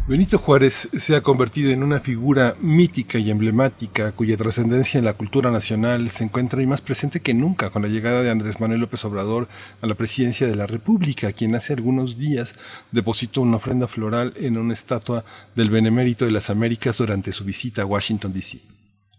Benito 0.08 0.38
Juárez 0.38 0.90
se 0.94 1.16
ha 1.16 1.22
convertido 1.22 1.72
en 1.72 1.82
una 1.82 2.02
figura 2.02 2.56
mítica 2.62 3.18
y 3.18 3.32
emblemática 3.32 4.12
cuya 4.12 4.38
trascendencia 4.38 5.00
en 5.00 5.06
la 5.06 5.16
cultura 5.16 5.50
nacional 5.50 6.12
se 6.12 6.24
encuentra 6.24 6.64
más 6.68 6.82
presente 6.82 7.20
que 7.20 7.34
nunca 7.34 7.72
con 7.72 7.82
la 7.82 7.88
llegada 7.88 8.22
de 8.22 8.30
Andrés 8.30 8.60
Manuel 8.60 8.82
López 8.82 9.04
Obrador 9.06 9.48
a 9.82 9.88
la 9.88 9.96
presidencia 9.96 10.46
de 10.46 10.56
la 10.56 10.68
República, 10.68 11.34
quien 11.34 11.56
hace 11.56 11.74
algunos 11.74 12.20
días 12.20 12.54
depositó 12.92 13.42
una 13.42 13.58
ofrenda 13.58 13.88
floral 13.88 14.36
en 14.36 14.60
una 14.60 14.76
estatua 14.76 15.26
del 15.56 15.72
Benemérito 15.72 16.26
de 16.26 16.32
las 16.32 16.52
Américas 16.52 16.98
durante 16.98 17.32
su 17.32 17.44
visita 17.44 17.82
a 17.82 17.86
Washington, 17.88 18.32
D.C. 18.32 18.75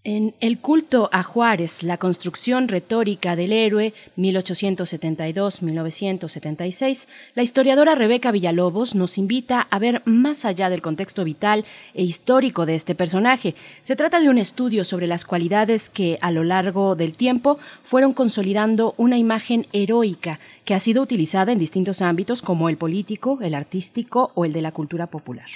En 0.08 0.36
El 0.38 0.60
culto 0.60 1.08
a 1.10 1.24
Juárez, 1.24 1.82
la 1.82 1.96
construcción 1.96 2.68
retórica 2.68 3.34
del 3.34 3.52
héroe 3.52 3.92
1872-1976, 4.16 7.08
la 7.34 7.42
historiadora 7.42 7.96
Rebeca 7.96 8.30
Villalobos 8.30 8.94
nos 8.94 9.18
invita 9.18 9.66
a 9.68 9.80
ver 9.80 10.02
más 10.04 10.44
allá 10.44 10.70
del 10.70 10.80
contexto 10.80 11.24
vital 11.24 11.64
e 11.92 12.04
histórico 12.04 12.66
de 12.66 12.76
este 12.76 12.94
personaje. 12.94 13.56
Se 13.82 13.96
trata 13.96 14.20
de 14.20 14.28
un 14.28 14.38
estudio 14.38 14.84
sobre 14.84 15.08
las 15.08 15.24
cualidades 15.24 15.90
que 15.90 16.18
a 16.20 16.30
lo 16.30 16.44
largo 16.44 16.94
del 16.94 17.16
tiempo 17.16 17.58
fueron 17.82 18.12
consolidando 18.12 18.94
una 18.98 19.18
imagen 19.18 19.66
heroica 19.72 20.38
que 20.64 20.74
ha 20.74 20.78
sido 20.78 21.02
utilizada 21.02 21.50
en 21.50 21.58
distintos 21.58 22.00
ámbitos 22.00 22.42
como 22.42 22.68
el 22.68 22.76
político, 22.76 23.40
el 23.42 23.56
artístico 23.56 24.30
o 24.36 24.44
el 24.44 24.52
de 24.52 24.62
la 24.62 24.70
cultura 24.70 25.08
popular. 25.08 25.48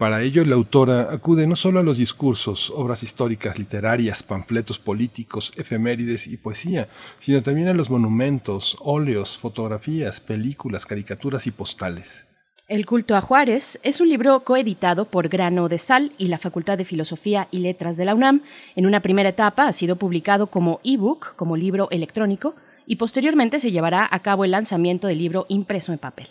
Para 0.00 0.22
ello, 0.22 0.46
la 0.46 0.54
autora 0.54 1.12
acude 1.12 1.46
no 1.46 1.56
solo 1.56 1.78
a 1.78 1.82
los 1.82 1.98
discursos, 1.98 2.72
obras 2.74 3.02
históricas, 3.02 3.58
literarias, 3.58 4.22
panfletos 4.22 4.78
políticos, 4.78 5.52
efemérides 5.58 6.26
y 6.26 6.38
poesía, 6.38 6.88
sino 7.18 7.42
también 7.42 7.68
a 7.68 7.74
los 7.74 7.90
monumentos, 7.90 8.78
óleos, 8.80 9.36
fotografías, 9.36 10.18
películas, 10.22 10.86
caricaturas 10.86 11.46
y 11.46 11.50
postales. 11.50 12.26
El 12.66 12.86
culto 12.86 13.14
a 13.14 13.20
Juárez 13.20 13.78
es 13.82 14.00
un 14.00 14.08
libro 14.08 14.42
coeditado 14.42 15.04
por 15.04 15.28
Grano 15.28 15.68
de 15.68 15.76
Sal 15.76 16.12
y 16.16 16.28
la 16.28 16.38
Facultad 16.38 16.78
de 16.78 16.86
Filosofía 16.86 17.48
y 17.50 17.58
Letras 17.58 17.98
de 17.98 18.06
la 18.06 18.14
UNAM. 18.14 18.40
En 18.76 18.86
una 18.86 19.00
primera 19.00 19.28
etapa 19.28 19.68
ha 19.68 19.72
sido 19.72 19.96
publicado 19.96 20.46
como 20.46 20.80
ebook, 20.82 21.36
como 21.36 21.58
libro 21.58 21.90
electrónico, 21.90 22.54
y 22.86 22.96
posteriormente 22.96 23.60
se 23.60 23.70
llevará 23.70 24.08
a 24.10 24.20
cabo 24.20 24.46
el 24.46 24.52
lanzamiento 24.52 25.08
del 25.08 25.18
libro 25.18 25.44
impreso 25.50 25.92
en 25.92 25.98
papel. 25.98 26.28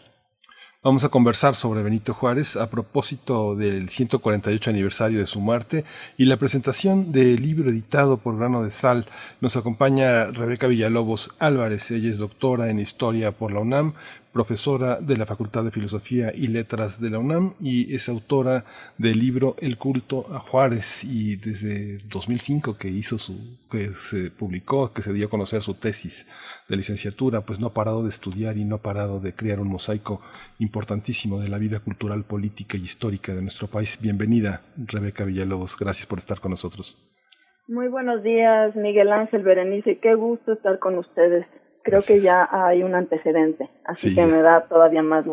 Vamos 0.82 1.04
a 1.04 1.10
conversar 1.10 1.56
sobre 1.56 1.84
Benito 1.84 2.14
Juárez 2.14 2.56
a 2.56 2.70
propósito 2.70 3.54
del 3.54 3.90
148 3.90 4.70
aniversario 4.70 5.20
de 5.20 5.26
su 5.26 5.42
muerte 5.42 5.84
y 6.16 6.24
la 6.24 6.38
presentación 6.38 7.12
del 7.12 7.42
libro 7.42 7.70
editado 7.70 8.16
por 8.16 8.38
Grano 8.38 8.64
de 8.64 8.72
Sal. 8.72 9.06
Nos 9.42 9.58
acompaña 9.58 10.28
Rebeca 10.28 10.68
Villalobos 10.68 11.36
Álvarez, 11.38 11.92
ella 11.92 12.10
es 12.10 12.18
doctora 12.18 12.70
en 12.70 12.80
Historia 12.80 13.34
por 13.34 13.52
la 13.52 13.60
UNAM, 13.60 13.94
profesora 14.32 15.02
de 15.02 15.18
la 15.18 15.26
Facultad 15.26 15.64
de 15.64 15.72
Filosofía 15.72 16.32
y 16.34 16.48
Letras 16.48 17.02
de 17.02 17.10
la 17.10 17.20
UNAM 17.20 17.54
y 17.60 17.96
es 17.96 18.10
autora 18.10 18.64
del 18.98 19.20
libro 19.20 19.56
El 19.60 19.78
culto 19.78 20.26
a 20.32 20.40
Juárez 20.40 21.04
y 21.04 21.36
desde 21.36 21.98
2005 22.08 22.78
que 22.78 22.90
hizo 22.90 23.18
su 23.18 23.58
que 23.72 23.88
se 23.88 24.32
publicó, 24.32 24.94
que 24.94 25.02
se 25.02 25.14
dio 25.14 25.28
a 25.28 25.30
conocer 25.30 25.62
su 25.62 25.74
tesis 25.74 26.28
de 26.68 26.78
licenciatura, 26.78 27.42
pues 27.42 27.60
no 27.60 27.68
ha 27.68 27.74
parado 27.74 28.04
de 28.04 28.10
estudiar 28.10 28.58
y 28.58 28.66
no 28.66 28.76
ha 28.76 28.82
parado 28.82 29.20
de 29.20 29.34
crear 29.34 29.60
un 29.60 29.68
mosaico 29.68 30.22
importantísimo 30.60 31.40
de 31.40 31.50
la 31.50 31.58
vida 31.58 31.80
cultural, 31.80 32.24
política 32.24 32.78
y 32.78 32.82
histórica 32.82 33.34
de 33.34 33.42
nuestro 33.42 33.68
país. 33.68 34.00
Bienvenida, 34.02 34.62
Rebeca 34.78 35.26
Villalobos, 35.26 35.78
gracias 35.78 36.06
por 36.06 36.20
estar 36.20 36.40
con 36.40 36.52
nosotros. 36.52 36.98
Muy 37.68 37.88
buenos 37.88 38.24
días, 38.24 38.76
Miguel 38.76 39.12
Ángel 39.12 39.44
Berenice, 39.44 40.00
qué 40.00 40.16
gusto 40.16 40.54
estar 40.54 40.80
con 40.80 40.98
ustedes 40.98 41.46
creo 41.90 42.02
que 42.02 42.20
ya 42.20 42.48
hay 42.52 42.84
un 42.84 42.96
antecedente, 42.96 43.70
así 43.86 44.14
que 44.14 44.26
me 44.26 44.42
da 44.42 44.62
todavía 44.68 45.02
más 45.02 45.26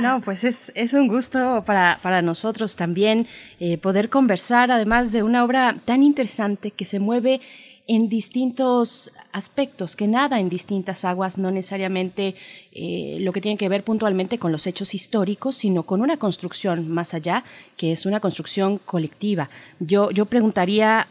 No, 0.00 0.20
pues 0.20 0.44
es, 0.44 0.72
es 0.74 0.92
un 0.92 1.08
gusto 1.08 1.62
para, 1.64 1.98
para 2.02 2.22
nosotros 2.22 2.76
también 2.76 3.26
eh, 3.58 3.78
poder 3.78 4.08
conversar, 4.08 4.70
además 4.70 5.12
de 5.12 5.22
una 5.22 5.44
obra 5.44 5.76
tan 5.84 6.02
interesante 6.02 6.70
que 6.70 6.84
se 6.84 6.98
mueve 6.98 7.40
en 7.86 8.08
distintos 8.08 9.12
aspectos, 9.32 9.96
que 9.96 10.06
nada 10.06 10.38
en 10.38 10.48
distintas 10.48 11.04
aguas, 11.04 11.38
no 11.38 11.50
necesariamente 11.50 12.36
eh, 12.70 13.16
lo 13.18 13.32
que 13.32 13.40
tiene 13.40 13.58
que 13.58 13.68
ver 13.68 13.82
puntualmente 13.82 14.38
con 14.38 14.52
los 14.52 14.68
hechos 14.68 14.94
históricos, 14.94 15.56
sino 15.56 15.82
con 15.82 16.00
una 16.00 16.16
construcción 16.16 16.88
más 16.88 17.14
allá, 17.14 17.42
que 17.76 17.90
es 17.90 18.06
una 18.06 18.20
construcción 18.20 18.78
colectiva. 18.78 19.50
Yo, 19.80 20.12
yo 20.12 20.26
preguntaría, 20.26 21.08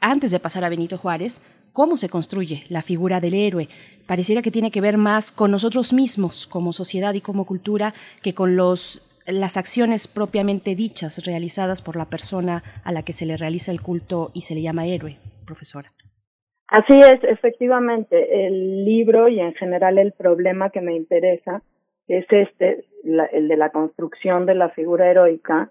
antes 0.00 0.30
de 0.30 0.38
pasar 0.38 0.64
a 0.64 0.68
Benito 0.68 0.98
Juárez, 0.98 1.42
cómo 1.72 1.96
se 1.96 2.08
construye 2.08 2.64
la 2.68 2.82
figura 2.82 3.20
del 3.20 3.34
héroe. 3.34 3.68
Pareciera 4.06 4.42
que 4.42 4.50
tiene 4.50 4.70
que 4.70 4.80
ver 4.80 4.98
más 4.98 5.32
con 5.32 5.50
nosotros 5.50 5.92
mismos 5.92 6.46
como 6.46 6.72
sociedad 6.72 7.14
y 7.14 7.20
como 7.20 7.44
cultura 7.46 7.94
que 8.22 8.34
con 8.34 8.56
los 8.56 9.06
las 9.26 9.56
acciones 9.56 10.08
propiamente 10.08 10.74
dichas 10.74 11.24
realizadas 11.24 11.82
por 11.82 11.96
la 11.96 12.06
persona 12.06 12.62
a 12.84 12.92
la 12.92 13.02
que 13.02 13.12
se 13.12 13.26
le 13.26 13.36
realiza 13.36 13.70
el 13.70 13.80
culto 13.80 14.30
y 14.34 14.42
se 14.42 14.54
le 14.54 14.62
llama 14.62 14.86
héroe, 14.86 15.18
profesora. 15.46 15.92
Así 16.68 16.96
es, 16.98 17.22
efectivamente, 17.24 18.46
el 18.46 18.84
libro 18.84 19.28
y 19.28 19.40
en 19.40 19.54
general 19.54 19.98
el 19.98 20.12
problema 20.12 20.70
que 20.70 20.80
me 20.80 20.94
interesa 20.94 21.62
es 22.06 22.24
este, 22.30 22.84
el 23.04 23.48
de 23.48 23.56
la 23.56 23.70
construcción 23.70 24.46
de 24.46 24.54
la 24.54 24.70
figura 24.70 25.10
heroica, 25.10 25.70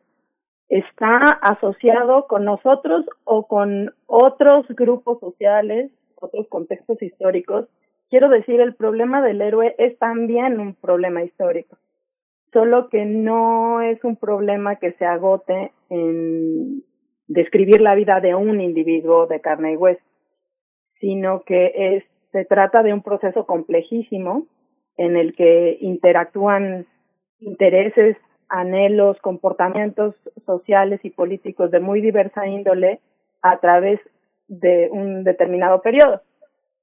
está 0.70 1.18
asociado 1.42 2.28
con 2.28 2.46
nosotros 2.46 3.06
o 3.24 3.48
con 3.48 3.94
otros 4.06 4.68
grupos 4.70 5.20
sociales, 5.20 5.92
otros 6.16 6.48
contextos 6.48 7.02
históricos. 7.02 7.68
Quiero 8.10 8.30
decir, 8.30 8.62
el 8.62 8.76
problema 8.76 9.22
del 9.22 9.42
héroe 9.42 9.76
es 9.78 9.98
también 9.98 10.60
un 10.60 10.76
problema 10.76 11.24
histórico, 11.24 11.78
solo 12.54 12.90
que 12.90 13.06
no 13.06 13.82
es 13.82 14.04
un 14.04 14.16
problema 14.16 14.78
que 14.78 14.94
se 14.94 15.06
agote 15.06 15.72
en 15.90 16.84
describir 17.28 17.82
la 17.82 17.96
vida 17.96 18.20
de 18.20 18.36
un 18.36 18.62
individuo 18.62 19.28
de 19.28 19.42
carne 19.42 19.74
y 19.74 19.76
hueso, 19.76 20.02
sino 21.00 21.44
que 21.44 22.04
se 22.32 22.46
trata 22.46 22.84
de 22.84 22.94
un 22.94 23.02
proceso 23.02 23.46
complejísimo 23.46 24.48
en 24.98 25.16
el 25.16 25.36
que 25.36 25.78
interactúan 25.82 26.86
intereses 27.40 28.18
anhelos, 28.50 29.20
comportamientos 29.22 30.16
sociales 30.46 31.00
y 31.04 31.12
políticos 31.12 31.72
de 31.72 31.80
muy 31.80 32.02
diversa 32.02 32.48
índole 32.48 33.00
a 33.42 33.60
través 33.60 34.00
de 34.48 34.90
un 34.92 35.24
determinado 35.24 35.82
periodo. 35.82 36.22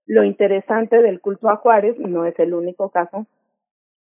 Lo 0.07 0.23
interesante 0.23 1.03
del 1.03 1.21
culto 1.21 1.51
a 1.51 1.57
Juárez, 1.57 1.99
no 1.99 2.25
es 2.25 2.39
el 2.39 2.55
único 2.55 2.91
caso, 2.91 3.27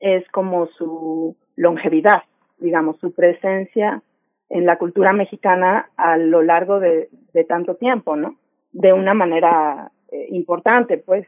es 0.01 0.29
como 0.31 0.67
su 0.67 1.37
longevidad, 1.55 2.23
digamos, 2.59 2.99
su 2.99 3.15
presencia 3.15 4.03
en 4.49 4.67
la 4.67 4.77
cultura 4.77 5.13
mexicana 5.13 5.91
a 5.97 6.17
lo 6.17 6.43
largo 6.43 6.81
de, 6.81 7.09
tanto 7.49 7.77
tiempo, 7.77 8.17
¿no? 8.17 8.37
De 8.73 8.93
una 8.93 9.15
manera 9.15 9.93
eh, 10.11 10.27
importante, 10.31 10.99
pues, 10.99 11.27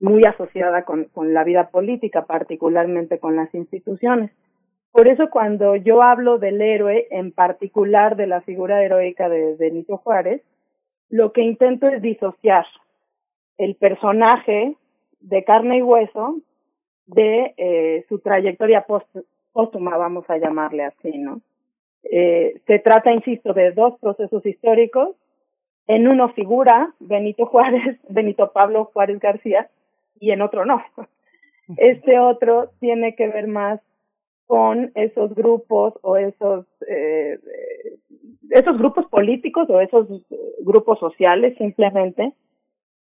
muy 0.00 0.22
asociada 0.24 0.84
con 0.84 1.34
la 1.34 1.44
vida 1.44 1.68
política, 1.68 2.24
particularmente 2.24 3.18
con 3.18 3.36
las 3.36 3.54
instituciones. 3.54 4.30
Por 4.98 5.06
eso 5.06 5.30
cuando 5.30 5.76
yo 5.76 6.02
hablo 6.02 6.38
del 6.38 6.60
héroe, 6.60 7.06
en 7.12 7.30
particular 7.30 8.16
de 8.16 8.26
la 8.26 8.40
figura 8.40 8.82
heroica 8.82 9.28
de 9.28 9.54
Benito 9.54 9.98
Juárez, 9.98 10.42
lo 11.08 11.32
que 11.32 11.42
intento 11.42 11.86
es 11.86 12.02
disociar 12.02 12.66
el 13.58 13.76
personaje 13.76 14.74
de 15.20 15.44
carne 15.44 15.76
y 15.76 15.82
hueso 15.82 16.40
de 17.06 17.54
eh, 17.58 18.06
su 18.08 18.18
trayectoria 18.18 18.86
póstuma, 19.52 19.96
vamos 19.96 20.28
a 20.28 20.36
llamarle 20.36 20.86
así, 20.86 21.16
¿no? 21.16 21.42
Eh, 22.02 22.60
se 22.66 22.80
trata, 22.80 23.12
insisto, 23.12 23.52
de 23.52 23.70
dos 23.70 24.00
procesos 24.00 24.44
históricos. 24.44 25.14
En 25.86 26.08
uno 26.08 26.30
figura 26.30 26.92
Benito 26.98 27.46
Juárez, 27.46 28.00
Benito 28.08 28.50
Pablo 28.50 28.86
Juárez 28.86 29.20
García, 29.20 29.70
y 30.18 30.32
en 30.32 30.42
otro 30.42 30.64
no. 30.64 30.82
Este 31.76 32.18
otro 32.18 32.72
tiene 32.80 33.14
que 33.14 33.28
ver 33.28 33.46
más 33.46 33.78
con 34.48 34.92
esos 34.94 35.34
grupos 35.34 35.92
o 36.00 36.16
esos 36.16 36.64
eh, 36.88 37.38
esos 38.50 38.78
grupos 38.78 39.06
políticos 39.06 39.68
o 39.68 39.78
esos 39.78 40.08
grupos 40.60 40.98
sociales 40.98 41.54
simplemente 41.58 42.32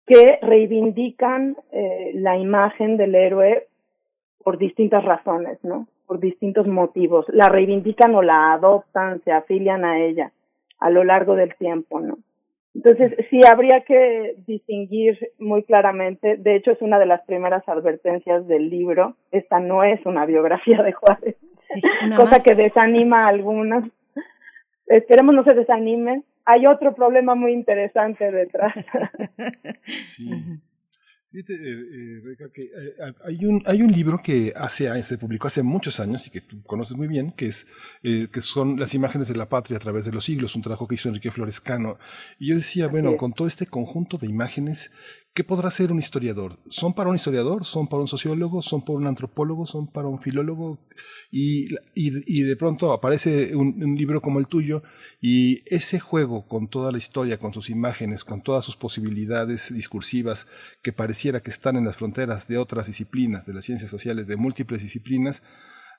que 0.06 0.40
reivindican 0.42 1.56
eh, 1.70 2.10
la 2.14 2.36
imagen 2.36 2.96
del 2.96 3.14
héroe 3.14 3.68
por 4.42 4.58
distintas 4.58 5.04
razones, 5.04 5.62
¿no? 5.62 5.86
Por 6.06 6.18
distintos 6.18 6.66
motivos. 6.66 7.26
La 7.28 7.48
reivindican 7.48 8.12
o 8.16 8.22
la 8.22 8.52
adoptan, 8.52 9.22
se 9.22 9.30
afilian 9.30 9.84
a 9.84 10.00
ella 10.00 10.32
a 10.80 10.90
lo 10.90 11.04
largo 11.04 11.36
del 11.36 11.54
tiempo, 11.54 12.00
¿no? 12.00 12.18
Entonces, 12.74 13.26
sí 13.30 13.40
habría 13.44 13.80
que 13.80 14.36
distinguir 14.46 15.18
muy 15.38 15.64
claramente, 15.64 16.36
de 16.36 16.54
hecho 16.54 16.70
es 16.70 16.80
una 16.80 16.98
de 17.00 17.06
las 17.06 17.20
primeras 17.22 17.68
advertencias 17.68 18.46
del 18.46 18.70
libro, 18.70 19.16
esta 19.32 19.58
no 19.58 19.82
es 19.82 20.04
una 20.06 20.24
biografía 20.24 20.82
de 20.82 20.92
Juárez, 20.92 21.36
cosa 22.16 22.38
que 22.38 22.54
desanima 22.54 23.24
a 23.24 23.28
algunas. 23.28 23.84
Esperemos 24.86 25.34
no 25.34 25.44
se 25.44 25.54
desanimen. 25.54 26.24
Hay 26.44 26.66
otro 26.66 26.94
problema 26.94 27.34
muy 27.34 27.52
interesante 27.52 28.30
detrás. 28.30 28.74
Sí. 30.16 30.30
Fíjate, 31.32 31.54
eh, 31.54 32.22
eh, 32.32 32.50
que 32.52 32.62
eh, 32.62 33.12
hay, 33.24 33.44
un, 33.44 33.62
hay 33.64 33.82
un 33.82 33.92
libro 33.92 34.20
que 34.20 34.52
hace, 34.56 35.00
se 35.04 35.16
publicó 35.16 35.46
hace 35.46 35.62
muchos 35.62 36.00
años 36.00 36.26
y 36.26 36.30
que 36.30 36.40
tú 36.40 36.60
conoces 36.64 36.96
muy 36.96 37.06
bien, 37.06 37.30
que, 37.30 37.46
es, 37.46 37.68
que 38.02 38.40
son 38.40 38.80
las 38.80 38.94
imágenes 38.94 39.28
de 39.28 39.36
la 39.36 39.48
patria 39.48 39.76
a 39.76 39.80
través 39.80 40.04
de 40.04 40.10
los 40.12 40.24
siglos, 40.24 40.56
un 40.56 40.62
trabajo 40.62 40.88
que 40.88 40.96
hizo 40.96 41.08
Enrique 41.08 41.30
Florescano. 41.30 41.98
Y 42.40 42.48
yo 42.48 42.56
decía, 42.56 42.88
bueno, 42.88 43.16
con 43.16 43.32
todo 43.32 43.46
este 43.46 43.66
conjunto 43.66 44.18
de 44.18 44.26
imágenes, 44.26 44.90
¿Qué 45.32 45.44
podrá 45.44 45.70
ser 45.70 45.92
un 45.92 46.00
historiador? 46.00 46.58
¿Son 46.68 46.92
para 46.92 47.08
un 47.08 47.14
historiador? 47.14 47.64
¿Son 47.64 47.86
para 47.86 48.02
un 48.02 48.08
sociólogo? 48.08 48.62
¿Son 48.62 48.82
para 48.82 48.98
un 48.98 49.06
antropólogo? 49.06 49.64
¿Son 49.64 49.86
para 49.86 50.08
un 50.08 50.20
filólogo? 50.20 50.80
Y, 51.30 51.68
y, 51.94 52.42
de 52.42 52.56
pronto 52.56 52.92
aparece 52.92 53.54
un, 53.54 53.80
un, 53.80 53.94
libro 53.96 54.20
como 54.20 54.40
el 54.40 54.48
tuyo 54.48 54.82
y 55.20 55.62
ese 55.72 56.00
juego 56.00 56.48
con 56.48 56.66
toda 56.66 56.90
la 56.90 56.98
historia, 56.98 57.38
con 57.38 57.54
sus 57.54 57.70
imágenes, 57.70 58.24
con 58.24 58.42
todas 58.42 58.64
sus 58.64 58.76
posibilidades 58.76 59.72
discursivas 59.72 60.48
que 60.82 60.92
pareciera 60.92 61.40
que 61.40 61.50
están 61.50 61.76
en 61.76 61.84
las 61.84 61.96
fronteras 61.96 62.48
de 62.48 62.58
otras 62.58 62.88
disciplinas, 62.88 63.46
de 63.46 63.54
las 63.54 63.64
ciencias 63.64 63.92
sociales, 63.92 64.26
de 64.26 64.34
múltiples 64.34 64.82
disciplinas, 64.82 65.44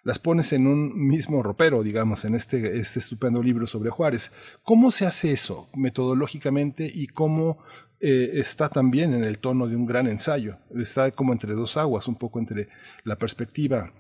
las 0.04 0.20
pones 0.20 0.52
en 0.54 0.68
un 0.68 1.08
mismo 1.08 1.44
ropero, 1.44 1.84
digamos, 1.84 2.26
en 2.26 2.34
este, 2.34 2.80
este 2.80 3.00
estupendo 3.00 3.44
libro 3.44 3.68
sobre 3.68 3.92
Juárez. 3.92 4.32
¿Cómo 4.64 4.90
se 4.92 5.06
hace 5.06 5.32
eso 5.32 5.70
metodológicamente 5.76 6.92
y 6.92 7.08
cómo 7.08 7.60
eh, 8.02 8.40
está 8.40 8.68
también 8.70 9.14
en 9.14 9.24
el 9.24 9.40
tono 9.40 9.68
de 9.68 9.76
un 9.76 9.86
gran 9.86 10.08
ensayo. 10.08 10.58
Está 10.76 11.12
como 11.12 11.34
entre 11.34 11.54
dos 11.54 11.78
aguas, 11.78 12.08
un 12.08 12.16
poco 12.16 12.40
entre 12.40 12.68
la 13.04 13.16
perspectiva 13.16 13.92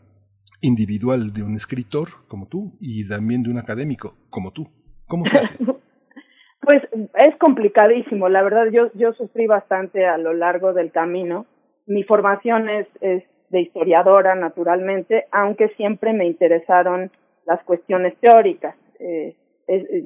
individual 0.61 1.33
de 1.33 1.43
un 1.43 1.55
escritor 1.55 2.09
como 2.27 2.47
tú 2.47 2.73
y 2.79 3.07
también 3.07 3.43
de 3.43 3.49
un 3.49 3.57
académico 3.57 4.15
como 4.29 4.51
tú. 4.51 4.67
¿Cómo 5.07 5.25
se 5.25 5.37
hace? 5.37 5.57
pues 6.61 6.81
es 6.93 7.35
complicadísimo, 7.37 8.29
la 8.29 8.43
verdad 8.43 8.65
yo, 8.71 8.91
yo 8.93 9.13
sufrí 9.13 9.47
bastante 9.47 10.05
a 10.05 10.17
lo 10.17 10.33
largo 10.33 10.73
del 10.73 10.91
camino. 10.91 11.45
Mi 11.85 12.03
formación 12.03 12.69
es, 12.69 12.87
es 13.01 13.23
de 13.49 13.61
historiadora, 13.61 14.35
naturalmente, 14.35 15.25
aunque 15.31 15.69
siempre 15.75 16.13
me 16.13 16.25
interesaron 16.25 17.11
las 17.45 17.61
cuestiones 17.63 18.15
teóricas. 18.19 18.75
Eh, 18.99 19.35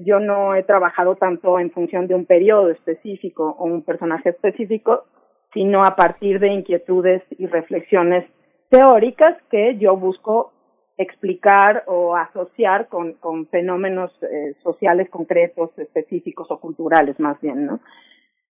yo 0.03 0.19
no 0.19 0.55
he 0.55 0.63
trabajado 0.63 1.15
tanto 1.15 1.59
en 1.59 1.71
función 1.71 2.07
de 2.07 2.15
un 2.15 2.25
periodo 2.25 2.69
específico 2.69 3.55
o 3.57 3.65
un 3.65 3.83
personaje 3.83 4.29
específico, 4.29 5.05
sino 5.53 5.83
a 5.83 5.95
partir 5.95 6.39
de 6.39 6.49
inquietudes 6.49 7.23
y 7.37 7.47
reflexiones 7.47 8.25
teóricas 8.69 9.37
que 9.49 9.77
yo 9.77 9.95
busco 9.95 10.51
explicar 10.97 11.83
o 11.87 12.15
asociar 12.15 12.87
con, 12.87 13.47
fenómenos 13.47 14.11
eh, 14.23 14.53
sociales 14.63 15.09
concretos, 15.09 15.77
específicos 15.77 16.49
o 16.51 16.59
culturales 16.59 17.19
más 17.19 17.39
bien, 17.41 17.65
¿no? 17.65 17.79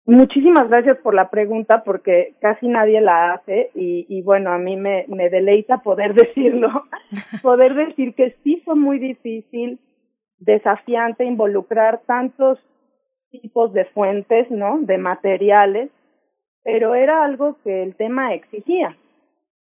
Muchísimas 0.07 0.69
gracias 0.69 0.97
por 0.99 1.15
la 1.15 1.31
pregunta 1.31 1.85
porque 1.85 2.35
casi 2.41 2.67
nadie 2.67 3.01
la 3.01 3.35
hace 3.35 3.71
y, 3.75 4.07
y 4.09 4.23
bueno, 4.23 4.51
a 4.51 4.59
mí 4.59 4.77
me 4.77 5.31
deleita 5.31 5.79
poder 5.79 6.15
decirlo, 6.15 6.85
poder 7.43 7.75
decir 7.75 8.15
que 8.15 8.37
sí 8.43 8.63
fue 8.65 8.75
muy 8.75 8.99
difícil 8.99 9.79
desafiante 10.41 11.25
involucrar 11.25 12.01
tantos 12.07 12.59
tipos 13.31 13.73
de 13.73 13.85
fuentes, 13.87 14.51
¿no? 14.51 14.79
De 14.81 14.99
materiales, 14.99 15.91
pero 16.65 16.95
era 16.95 17.25
algo 17.25 17.57
que 17.63 17.83
el 17.83 17.95
tema 17.95 18.35
exigía. 18.35 18.97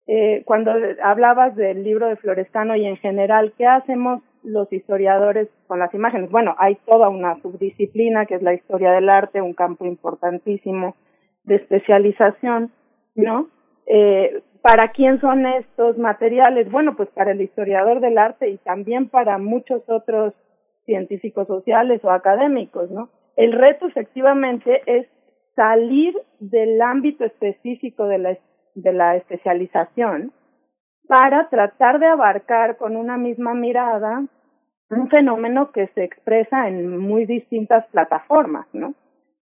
Eh, 0.06 0.42
cuando 0.44 0.72
hablabas 1.02 1.54
del 1.54 1.84
libro 1.84 2.08
de 2.08 2.16
Florestano 2.16 2.74
y 2.74 2.86
en 2.86 2.96
general, 2.96 3.52
¿qué 3.56 3.66
hacemos 3.66 4.22
los 4.42 4.72
historiadores 4.72 5.48
con 5.66 5.78
las 5.78 5.94
imágenes? 5.94 6.30
Bueno, 6.30 6.56
hay 6.58 6.76
toda 6.86 7.08
una 7.08 7.40
subdisciplina 7.40 8.26
que 8.26 8.36
es 8.36 8.42
la 8.42 8.54
historia 8.54 8.92
del 8.92 9.08
arte, 9.08 9.40
un 9.40 9.54
campo 9.54 9.84
importantísimo 9.84 10.96
de 11.44 11.56
especialización, 11.56 12.72
¿no? 13.14 13.48
Eh, 13.86 14.42
¿Para 14.62 14.92
quién 14.92 15.20
son 15.20 15.44
estos 15.44 15.98
materiales? 15.98 16.70
Bueno, 16.70 16.96
pues 16.96 17.08
para 17.10 17.32
el 17.32 17.40
historiador 17.40 18.00
del 18.00 18.16
arte 18.16 18.48
y 18.48 18.58
también 18.58 19.08
para 19.08 19.38
muchos 19.38 19.82
otros 19.88 20.34
científicos 20.84 21.46
sociales 21.46 22.00
o 22.04 22.10
académicos, 22.10 22.90
¿no? 22.90 23.10
El 23.36 23.52
reto 23.52 23.86
efectivamente 23.86 24.82
es 24.86 25.06
salir 25.54 26.14
del 26.40 26.80
ámbito 26.80 27.24
específico 27.24 28.06
de 28.06 28.18
la, 28.18 28.38
de 28.74 28.92
la 28.92 29.16
especialización 29.16 30.32
para 31.08 31.48
tratar 31.48 31.98
de 31.98 32.06
abarcar 32.06 32.76
con 32.76 32.96
una 32.96 33.16
misma 33.16 33.54
mirada 33.54 34.24
un 34.90 35.08
fenómeno 35.08 35.72
que 35.72 35.88
se 35.88 36.04
expresa 36.04 36.68
en 36.68 36.98
muy 36.98 37.24
distintas 37.24 37.86
plataformas, 37.88 38.66
¿no? 38.72 38.94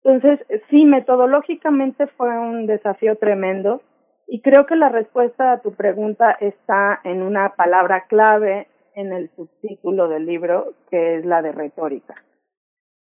Entonces, 0.02 0.46
sí, 0.70 0.84
metodológicamente 0.84 2.06
fue 2.08 2.28
un 2.38 2.66
desafío 2.66 3.16
tremendo 3.16 3.82
y 4.26 4.42
creo 4.42 4.66
que 4.66 4.76
la 4.76 4.88
respuesta 4.88 5.52
a 5.52 5.60
tu 5.60 5.74
pregunta 5.74 6.36
está 6.40 7.00
en 7.04 7.22
una 7.22 7.54
palabra 7.56 8.04
clave 8.06 8.68
en 8.94 9.12
el 9.12 9.30
subtítulo 9.36 10.08
del 10.08 10.26
libro, 10.26 10.74
que 10.90 11.16
es 11.16 11.24
la 11.24 11.42
de 11.42 11.52
retórica. 11.52 12.14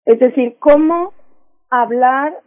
Es 0.05 0.19
decir, 0.19 0.57
cómo 0.59 1.13
hablar 1.69 2.39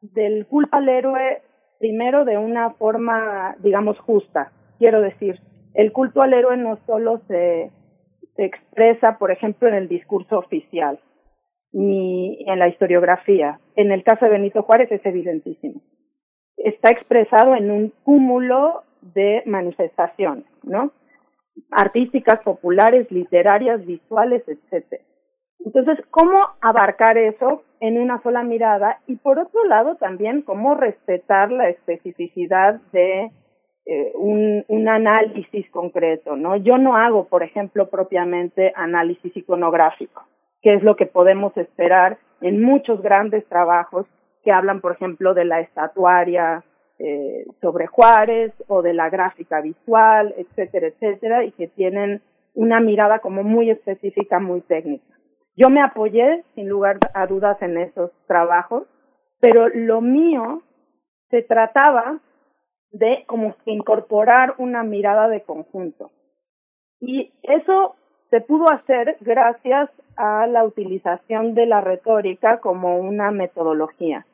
del 0.00 0.46
culto 0.46 0.76
al 0.76 0.88
héroe 0.88 1.42
primero 1.78 2.24
de 2.24 2.38
una 2.38 2.70
forma, 2.70 3.56
digamos, 3.60 3.98
justa. 3.98 4.52
Quiero 4.78 5.00
decir, 5.00 5.40
el 5.74 5.92
culto 5.92 6.22
al 6.22 6.32
héroe 6.34 6.56
no 6.56 6.78
solo 6.86 7.20
se, 7.26 7.70
se 8.36 8.44
expresa, 8.44 9.18
por 9.18 9.30
ejemplo, 9.30 9.68
en 9.68 9.74
el 9.74 9.88
discurso 9.88 10.38
oficial, 10.38 11.00
ni 11.72 12.44
en 12.46 12.58
la 12.58 12.68
historiografía. 12.68 13.60
En 13.76 13.92
el 13.92 14.04
caso 14.04 14.24
de 14.24 14.32
Benito 14.32 14.62
Juárez 14.62 14.90
es 14.92 15.04
evidentísimo. 15.04 15.80
Está 16.56 16.90
expresado 16.90 17.54
en 17.54 17.70
un 17.70 17.92
cúmulo 18.02 18.82
de 19.00 19.42
manifestaciones, 19.46 20.44
¿no? 20.62 20.92
Artísticas, 21.70 22.40
populares, 22.42 23.10
literarias, 23.10 23.84
visuales, 23.84 24.42
etcétera. 24.46 25.02
Entonces, 25.64 25.98
¿cómo 26.10 26.38
abarcar 26.60 27.18
eso 27.18 27.62
en 27.80 28.00
una 28.00 28.22
sola 28.22 28.42
mirada? 28.42 29.00
Y 29.06 29.16
por 29.16 29.38
otro 29.38 29.64
lado, 29.64 29.96
también, 29.96 30.42
¿cómo 30.42 30.74
respetar 30.74 31.52
la 31.52 31.68
especificidad 31.68 32.80
de 32.92 33.30
eh, 33.86 34.12
un, 34.14 34.64
un 34.68 34.88
análisis 34.88 35.70
concreto? 35.70 36.36
¿no? 36.36 36.56
Yo 36.56 36.78
no 36.78 36.96
hago, 36.96 37.26
por 37.26 37.42
ejemplo, 37.42 37.90
propiamente 37.90 38.72
análisis 38.74 39.36
iconográfico, 39.36 40.24
que 40.62 40.74
es 40.74 40.82
lo 40.82 40.96
que 40.96 41.06
podemos 41.06 41.54
esperar 41.56 42.18
en 42.40 42.62
muchos 42.62 43.02
grandes 43.02 43.46
trabajos 43.46 44.06
que 44.42 44.52
hablan, 44.52 44.80
por 44.80 44.92
ejemplo, 44.92 45.34
de 45.34 45.44
la 45.44 45.60
estatuaria, 45.60 46.64
eh, 47.02 47.46
sobre 47.62 47.86
Juárez 47.86 48.52
o 48.68 48.82
de 48.82 48.92
la 48.92 49.08
gráfica 49.08 49.62
visual, 49.62 50.34
etcétera, 50.36 50.88
etcétera, 50.88 51.44
y 51.44 51.52
que 51.52 51.66
tienen 51.68 52.20
una 52.52 52.78
mirada 52.80 53.20
como 53.20 53.42
muy 53.42 53.70
específica, 53.70 54.38
muy 54.38 54.60
técnica. 54.60 55.16
Yo 55.56 55.70
me 55.70 55.80
apoyé, 55.80 56.44
sin 56.54 56.68
lugar 56.68 56.98
a 57.14 57.26
dudas, 57.26 57.56
en 57.62 57.78
esos 57.78 58.10
trabajos, 58.26 58.86
pero 59.40 59.68
lo 59.70 60.02
mío 60.02 60.62
se 61.30 61.40
trataba 61.40 62.20
de 62.90 63.24
como 63.26 63.54
incorporar 63.64 64.56
una 64.58 64.82
mirada 64.82 65.28
de 65.28 65.40
conjunto. 65.40 66.10
Y 67.00 67.32
eso 67.44 67.96
se 68.28 68.42
pudo 68.42 68.70
hacer 68.70 69.16
gracias 69.20 69.88
a 70.16 70.46
la 70.46 70.64
utilización 70.64 71.54
de 71.54 71.64
la 71.64 71.80
retórica 71.80 72.60
como 72.60 72.98
una 72.98 73.30
metodología 73.30 74.26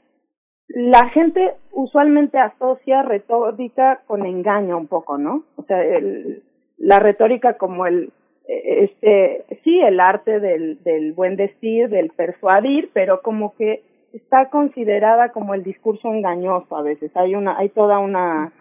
la 0.69 1.09
gente 1.11 1.55
usualmente 1.73 2.39
asocia 2.39 3.03
retórica 3.03 4.03
con 4.07 4.27
engaño 4.27 4.77
un 4.77 4.89
poco, 4.89 5.19
¿no? 5.19 5.45
O 5.57 5.63
sea, 5.63 5.83
el, 5.83 6.43
la 6.77 6.99
retórica 6.99 7.57
como 7.57 7.87
el, 7.87 8.13
este, 8.47 9.45
sí, 9.65 9.81
el 9.81 10.01
arte 10.01 10.41
del, 10.41 10.83
del 10.83 11.13
buen 11.13 11.37
decir, 11.37 11.89
del 11.89 12.11
persuadir, 12.11 12.91
pero 12.93 13.23
como 13.23 13.55
que 13.57 13.83
está 14.13 14.51
considerada 14.51 15.33
como 15.33 15.55
el 15.55 15.63
discurso 15.63 16.09
engañoso 16.09 16.77
a 16.77 16.83
veces. 16.83 17.11
Hay 17.17 17.35
una, 17.35 17.59
hay 17.59 17.69
toda 17.69 17.99
una 17.99 18.53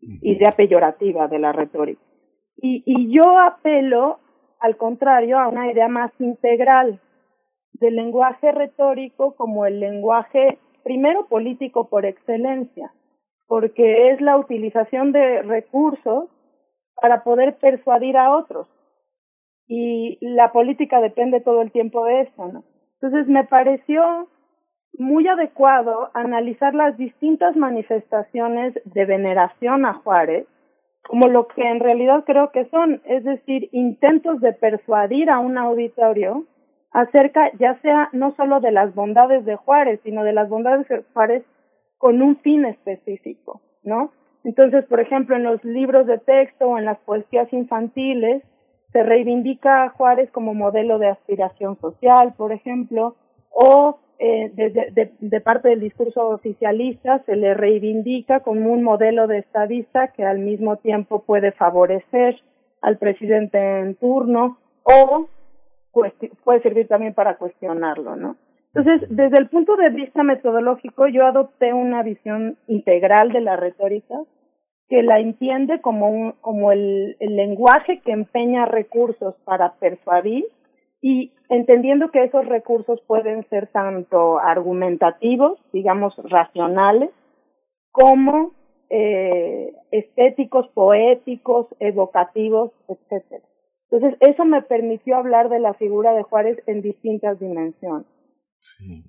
idea 0.00 0.52
peyorativa 0.52 1.28
de 1.28 1.38
la 1.38 1.52
retórica. 1.52 2.00
Y, 2.56 2.82
y 2.86 3.14
yo 3.14 3.38
apelo, 3.38 4.18
al 4.60 4.76
contrario, 4.76 5.38
a 5.38 5.48
una 5.48 5.70
idea 5.70 5.88
más 5.88 6.10
integral 6.18 7.00
del 7.74 7.96
lenguaje 7.96 8.50
retórico 8.50 9.36
como 9.36 9.66
el 9.66 9.78
lenguaje 9.78 10.58
primero 10.88 11.26
político 11.26 11.90
por 11.90 12.06
excelencia, 12.06 12.90
porque 13.46 14.10
es 14.10 14.22
la 14.22 14.38
utilización 14.38 15.12
de 15.12 15.42
recursos 15.42 16.30
para 16.94 17.22
poder 17.24 17.58
persuadir 17.58 18.16
a 18.16 18.34
otros. 18.34 18.66
Y 19.66 20.16
la 20.22 20.50
política 20.50 20.98
depende 21.02 21.42
todo 21.42 21.60
el 21.60 21.72
tiempo 21.72 22.06
de 22.06 22.22
eso, 22.22 22.48
¿no? 22.48 22.64
Entonces 22.94 23.28
me 23.28 23.44
pareció 23.44 24.28
muy 24.94 25.28
adecuado 25.28 26.10
analizar 26.14 26.74
las 26.74 26.96
distintas 26.96 27.54
manifestaciones 27.54 28.72
de 28.86 29.04
veneración 29.04 29.84
a 29.84 29.92
Juárez 29.92 30.46
como 31.06 31.28
lo 31.28 31.48
que 31.48 31.68
en 31.68 31.80
realidad 31.80 32.24
creo 32.24 32.50
que 32.50 32.64
son, 32.70 33.02
es 33.04 33.24
decir, 33.24 33.68
intentos 33.72 34.40
de 34.40 34.54
persuadir 34.54 35.28
a 35.28 35.38
un 35.38 35.58
auditorio 35.58 36.46
acerca 36.92 37.50
ya 37.58 37.78
sea 37.80 38.08
no 38.12 38.34
solo 38.36 38.60
de 38.60 38.72
las 38.72 38.94
bondades 38.94 39.44
de 39.44 39.56
Juárez, 39.56 40.00
sino 40.04 40.24
de 40.24 40.32
las 40.32 40.48
bondades 40.48 40.88
de 40.88 41.04
Juárez 41.12 41.44
con 41.98 42.22
un 42.22 42.36
fin 42.38 42.64
específico, 42.64 43.60
¿no? 43.82 44.12
Entonces, 44.44 44.84
por 44.86 45.00
ejemplo, 45.00 45.36
en 45.36 45.42
los 45.42 45.62
libros 45.64 46.06
de 46.06 46.18
texto 46.18 46.68
o 46.68 46.78
en 46.78 46.84
las 46.84 46.98
poesías 47.00 47.52
infantiles 47.52 48.42
se 48.92 49.02
reivindica 49.02 49.84
a 49.84 49.90
Juárez 49.90 50.30
como 50.30 50.54
modelo 50.54 50.98
de 50.98 51.08
aspiración 51.08 51.78
social, 51.80 52.34
por 52.36 52.52
ejemplo, 52.52 53.16
o 53.50 53.98
eh, 54.20 54.50
de, 54.54 55.12
de, 55.20 55.40
parte 55.40 55.68
del 55.68 55.80
discurso 55.80 56.28
oficialista 56.28 57.22
se 57.24 57.36
le 57.36 57.54
reivindica 57.54 58.40
como 58.40 58.72
un 58.72 58.82
modelo 58.82 59.28
de 59.28 59.38
estadista 59.38 60.08
que 60.08 60.24
al 60.24 60.40
mismo 60.40 60.76
tiempo 60.76 61.22
puede 61.22 61.52
favorecer 61.52 62.40
al 62.80 62.98
presidente 62.98 63.58
en 63.58 63.94
turno 63.94 64.58
o 64.82 65.28
puede 65.92 66.62
servir 66.62 66.88
también 66.88 67.14
para 67.14 67.36
cuestionarlo, 67.36 68.16
¿no? 68.16 68.36
Entonces, 68.74 69.08
desde 69.10 69.38
el 69.38 69.48
punto 69.48 69.76
de 69.76 69.90
vista 69.90 70.22
metodológico, 70.22 71.08
yo 71.08 71.26
adopté 71.26 71.72
una 71.72 72.02
visión 72.02 72.58
integral 72.66 73.32
de 73.32 73.40
la 73.40 73.56
retórica 73.56 74.14
que 74.88 75.02
la 75.02 75.20
entiende 75.20 75.80
como 75.80 76.08
un, 76.08 76.32
como 76.40 76.72
el, 76.72 77.16
el 77.20 77.36
lenguaje 77.36 78.00
que 78.04 78.12
empeña 78.12 78.66
recursos 78.66 79.34
para 79.44 79.74
persuadir 79.74 80.44
y 81.00 81.32
entendiendo 81.48 82.10
que 82.10 82.24
esos 82.24 82.46
recursos 82.46 83.00
pueden 83.06 83.48
ser 83.48 83.68
tanto 83.68 84.38
argumentativos, 84.38 85.58
digamos, 85.72 86.14
racionales, 86.24 87.10
como 87.90 88.52
eh, 88.90 89.72
estéticos, 89.90 90.68
poéticos, 90.68 91.66
evocativos, 91.78 92.72
etcétera. 92.88 93.44
Entonces, 93.90 94.18
eso 94.20 94.44
me 94.44 94.62
permitió 94.62 95.16
hablar 95.16 95.48
de 95.48 95.60
la 95.60 95.74
figura 95.74 96.12
de 96.12 96.22
Juárez 96.22 96.58
en 96.66 96.82
distintas 96.82 97.40
dimensiones. 97.40 98.06
Sí. 98.60 99.04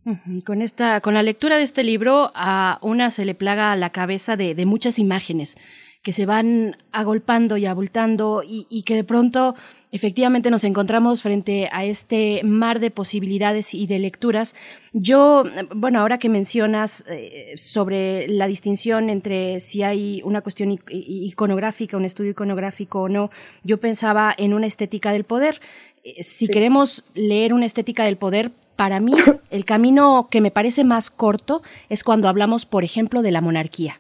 Con 0.46 0.62
esta, 0.62 1.02
con 1.02 1.16
la 1.16 1.24
lectura 1.24 1.58
de 1.58 1.64
este 1.64 1.84
libro, 1.84 2.32
a 2.36 2.78
una 2.82 3.10
se 3.10 3.26
le 3.26 3.34
plaga 3.34 3.76
la 3.76 3.90
cabeza 3.90 4.38
de, 4.38 4.54
de 4.54 4.66
muchas 4.66 5.00
imágenes 5.00 5.58
que 6.02 6.14
se 6.14 6.26
van 6.26 6.78
agolpando 6.92 7.58
y 7.58 7.66
abultando 7.66 8.44
y, 8.44 8.68
y 8.70 8.84
que 8.84 8.96
de 8.96 9.04
pronto 9.04 9.56
efectivamente 9.92 10.52
nos 10.52 10.64
encontramos 10.64 11.24
frente 11.24 11.70
a 11.72 11.84
este 11.84 12.42
mar 12.44 12.80
de 12.80 12.92
posibilidades 12.92 13.74
y 13.74 13.88
de 13.88 14.00
lecturas. 14.00 14.56
Yo, 14.94 15.44
bueno, 15.76 16.00
ahora 16.00 16.20
que 16.20 16.30
mencionas 16.30 17.04
eh, 17.10 17.54
sobre 17.58 18.28
la 18.28 18.48
distinción 18.48 19.10
entre 19.10 19.60
si 19.60 19.84
hay 19.84 20.22
una 20.24 20.42
cuestión 20.42 20.80
iconográfica, 20.90 21.98
un 21.98 22.06
estudio 22.06 22.32
iconográfico 22.32 23.02
o 23.02 23.10
no, 23.10 23.32
yo 23.64 23.80
pensaba 23.80 24.34
en 24.38 24.54
una 24.54 24.68
estética 24.68 25.12
del 25.12 25.24
poder. 25.24 25.60
Eh, 26.04 26.24
si 26.24 26.48
queremos 26.48 27.04
leer 27.16 27.54
una 27.54 27.66
estética 27.66 28.04
del 28.04 28.18
poder, 28.18 28.52
para 28.76 29.00
mí 29.00 29.14
el 29.50 29.66
camino 29.66 30.28
que 30.30 30.42
me 30.42 30.52
parece 30.52 30.84
más 30.84 31.10
corto 31.10 31.64
es 31.90 32.04
cuando 32.04 32.30
hablamos, 32.30 32.66
por 32.66 32.84
ejemplo, 32.84 33.22
de 33.22 33.32
la 33.32 33.42
monarquía 33.42 34.00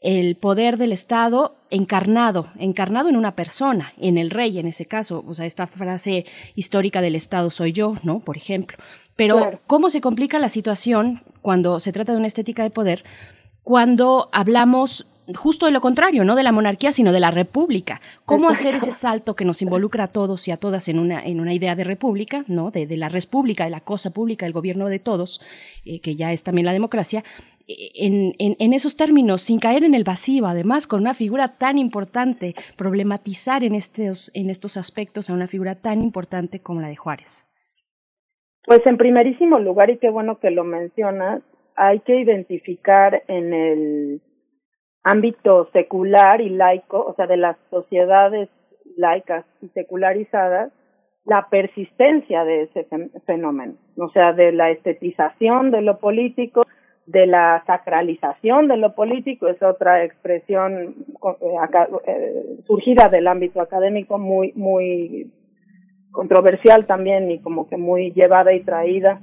el 0.00 0.36
poder 0.36 0.78
del 0.78 0.92
Estado 0.92 1.56
encarnado, 1.70 2.48
encarnado 2.58 3.08
en 3.08 3.16
una 3.16 3.36
persona, 3.36 3.92
en 3.98 4.16
el 4.18 4.30
rey 4.30 4.58
en 4.58 4.66
ese 4.66 4.86
caso, 4.86 5.24
o 5.26 5.34
sea, 5.34 5.46
esta 5.46 5.66
frase 5.66 6.24
histórica 6.54 7.02
del 7.02 7.14
Estado 7.14 7.50
soy 7.50 7.72
yo, 7.72 7.94
¿no? 8.02 8.20
Por 8.20 8.36
ejemplo. 8.36 8.78
Pero 9.16 9.60
¿cómo 9.66 9.90
se 9.90 10.00
complica 10.00 10.38
la 10.38 10.48
situación 10.48 11.22
cuando 11.42 11.78
se 11.78 11.92
trata 11.92 12.12
de 12.12 12.18
una 12.18 12.26
estética 12.26 12.62
de 12.62 12.70
poder? 12.70 13.04
Cuando 13.62 14.30
hablamos 14.32 15.06
justo 15.34 15.66
de 15.66 15.72
lo 15.72 15.80
contrario, 15.80 16.24
no 16.24 16.34
de 16.34 16.42
la 16.42 16.52
monarquía, 16.52 16.92
sino 16.92 17.12
de 17.12 17.20
la 17.20 17.30
república. 17.30 18.00
¿Cómo 18.24 18.48
hacer 18.48 18.76
ese 18.76 18.92
salto 18.92 19.36
que 19.36 19.44
nos 19.44 19.62
involucra 19.62 20.04
a 20.04 20.08
todos 20.08 20.48
y 20.48 20.50
a 20.50 20.56
todas 20.56 20.88
en 20.88 20.98
una, 20.98 21.22
en 21.22 21.40
una 21.40 21.54
idea 21.54 21.74
de 21.74 21.84
república, 21.84 22.44
¿no? 22.48 22.70
de, 22.70 22.86
de 22.86 22.96
la 22.96 23.08
república, 23.08 23.64
de 23.64 23.70
la 23.70 23.80
cosa 23.80 24.10
pública, 24.10 24.46
el 24.46 24.52
gobierno 24.52 24.88
de 24.88 24.98
todos, 24.98 25.40
eh, 25.84 26.00
que 26.00 26.16
ya 26.16 26.32
es 26.32 26.42
también 26.42 26.66
la 26.66 26.72
democracia, 26.72 27.24
en, 27.94 28.34
en, 28.38 28.72
esos 28.72 28.96
términos, 28.96 29.42
sin 29.42 29.58
caer 29.58 29.84
en 29.84 29.94
el 29.94 30.04
vacío, 30.04 30.46
además, 30.46 30.86
con 30.86 31.00
una 31.00 31.14
figura 31.14 31.48
tan 31.58 31.78
importante, 31.78 32.54
problematizar 32.76 33.62
en 33.64 33.74
estos, 33.74 34.30
en 34.34 34.50
estos 34.50 34.76
aspectos 34.76 35.30
a 35.30 35.34
una 35.34 35.46
figura 35.46 35.74
tan 35.74 36.02
importante 36.02 36.60
como 36.60 36.80
la 36.80 36.88
de 36.88 36.96
Juárez? 36.96 37.46
Pues 38.64 38.84
en 38.86 38.96
primerísimo 38.96 39.58
lugar, 39.58 39.90
y 39.90 39.98
qué 39.98 40.10
bueno 40.10 40.38
que 40.38 40.50
lo 40.50 40.64
mencionas, 40.64 41.42
hay 41.76 42.00
que 42.00 42.20
identificar 42.20 43.22
en 43.28 43.54
el 43.54 44.20
ámbito 45.02 45.70
secular 45.72 46.40
y 46.40 46.50
laico, 46.50 47.04
o 47.04 47.14
sea, 47.14 47.26
de 47.26 47.36
las 47.36 47.56
sociedades 47.70 48.48
laicas 48.96 49.44
y 49.62 49.68
secularizadas, 49.68 50.72
la 51.24 51.48
persistencia 51.50 52.44
de 52.44 52.62
ese 52.62 52.86
fenómeno, 53.26 53.74
o 53.96 54.10
sea, 54.10 54.32
de 54.32 54.52
la 54.52 54.70
estetización 54.70 55.70
de 55.70 55.82
lo 55.82 55.98
político, 55.98 56.66
de 57.10 57.26
la 57.26 57.62
sacralización 57.66 58.68
de 58.68 58.76
lo 58.76 58.94
político, 58.94 59.48
es 59.48 59.60
otra 59.62 60.04
expresión 60.04 60.94
eh, 61.24 61.56
eh, 62.06 62.44
surgida 62.66 63.08
del 63.08 63.26
ámbito 63.26 63.60
académico 63.60 64.18
muy, 64.18 64.52
muy 64.54 65.32
controversial 66.12 66.86
también 66.86 67.30
y 67.30 67.40
como 67.40 67.68
que 67.68 67.76
muy 67.76 68.12
llevada 68.12 68.52
y 68.52 68.60
traída 68.60 69.20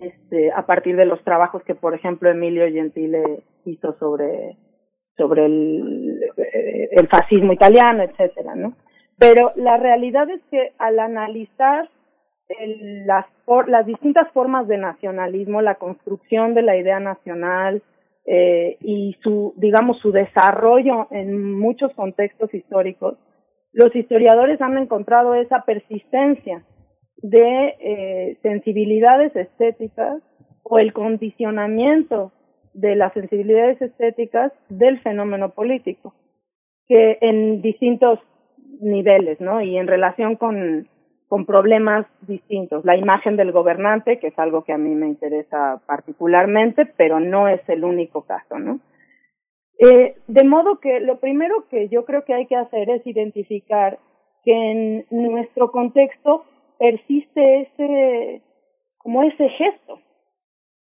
este, 0.00 0.50
a 0.52 0.66
partir 0.66 0.96
de 0.96 1.04
los 1.04 1.22
trabajos 1.24 1.62
que, 1.64 1.74
por 1.74 1.94
ejemplo, 1.94 2.30
Emilio 2.30 2.66
Gentile 2.70 3.42
hizo 3.64 3.96
sobre, 3.98 4.56
sobre 5.16 5.46
el, 5.46 6.20
eh, 6.36 6.88
el 6.92 7.08
fascismo 7.08 7.52
italiano, 7.52 8.02
etcétera, 8.02 8.54
¿no? 8.54 8.74
Pero 9.18 9.52
la 9.56 9.76
realidad 9.76 10.28
es 10.30 10.40
que 10.50 10.72
al 10.78 10.98
analizar 10.98 11.88
las, 13.06 13.26
las 13.66 13.86
distintas 13.86 14.30
formas 14.32 14.68
de 14.68 14.78
nacionalismo, 14.78 15.62
la 15.62 15.76
construcción 15.76 16.54
de 16.54 16.62
la 16.62 16.76
idea 16.76 17.00
nacional 17.00 17.82
eh, 18.26 18.76
y 18.80 19.16
su, 19.22 19.54
digamos, 19.56 19.98
su 20.00 20.12
desarrollo 20.12 21.08
en 21.10 21.58
muchos 21.58 21.92
contextos 21.94 22.52
históricos, 22.54 23.18
los 23.72 23.94
historiadores 23.94 24.60
han 24.60 24.78
encontrado 24.78 25.34
esa 25.34 25.62
persistencia 25.62 26.64
de 27.16 27.74
eh, 27.80 28.38
sensibilidades 28.42 29.34
estéticas 29.34 30.22
o 30.62 30.78
el 30.78 30.92
condicionamiento 30.92 32.32
de 32.72 32.96
las 32.96 33.12
sensibilidades 33.12 33.80
estéticas 33.80 34.52
del 34.68 35.00
fenómeno 35.00 35.50
político, 35.50 36.14
que 36.86 37.18
en 37.20 37.62
distintos 37.62 38.18
niveles, 38.80 39.40
¿no? 39.40 39.60
Y 39.60 39.76
en 39.76 39.86
relación 39.86 40.36
con 40.36 40.88
con 41.28 41.46
problemas 41.46 42.06
distintos. 42.22 42.84
La 42.84 42.96
imagen 42.96 43.36
del 43.36 43.52
gobernante, 43.52 44.18
que 44.18 44.28
es 44.28 44.38
algo 44.38 44.64
que 44.64 44.72
a 44.72 44.78
mí 44.78 44.94
me 44.94 45.08
interesa 45.08 45.80
particularmente, 45.86 46.86
pero 46.86 47.20
no 47.20 47.48
es 47.48 47.60
el 47.68 47.84
único 47.84 48.22
caso, 48.22 48.58
¿no? 48.58 48.80
Eh, 49.78 50.16
de 50.28 50.44
modo 50.44 50.78
que 50.78 51.00
lo 51.00 51.18
primero 51.18 51.66
que 51.68 51.88
yo 51.88 52.04
creo 52.04 52.24
que 52.24 52.34
hay 52.34 52.46
que 52.46 52.56
hacer 52.56 52.88
es 52.90 53.06
identificar 53.06 53.98
que 54.44 54.52
en 54.52 55.06
nuestro 55.10 55.72
contexto 55.72 56.44
persiste 56.78 57.62
ese, 57.62 58.42
como 58.98 59.22
ese 59.22 59.48
gesto, 59.48 60.00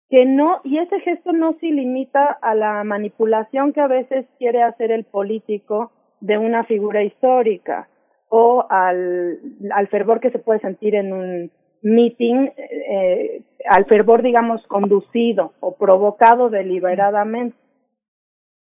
que 0.09 0.25
no, 0.25 0.59
y 0.63 0.79
ese 0.79 0.99
gesto 0.99 1.31
no 1.31 1.53
se 1.59 1.67
limita 1.67 2.25
a 2.25 2.55
la 2.55 2.83
manipulación 2.83 3.73
que 3.73 3.81
a 3.81 3.87
veces 3.87 4.25
quiere 4.37 4.61
hacer 4.61 4.91
el 4.91 5.05
político 5.05 5.91
de 6.19 6.37
una 6.37 6.63
figura 6.65 7.03
histórica, 7.03 7.87
o 8.35 8.65
al, 8.67 9.37
al 9.75 9.87
fervor 9.89 10.19
que 10.19 10.31
se 10.31 10.39
puede 10.39 10.59
sentir 10.59 10.95
en 10.95 11.13
un 11.13 11.51
meeting, 11.83 12.49
eh, 12.57 13.43
al 13.69 13.85
fervor, 13.85 14.23
digamos, 14.23 14.65
conducido 14.65 15.53
o 15.59 15.75
provocado 15.75 16.49
deliberadamente. 16.49 17.55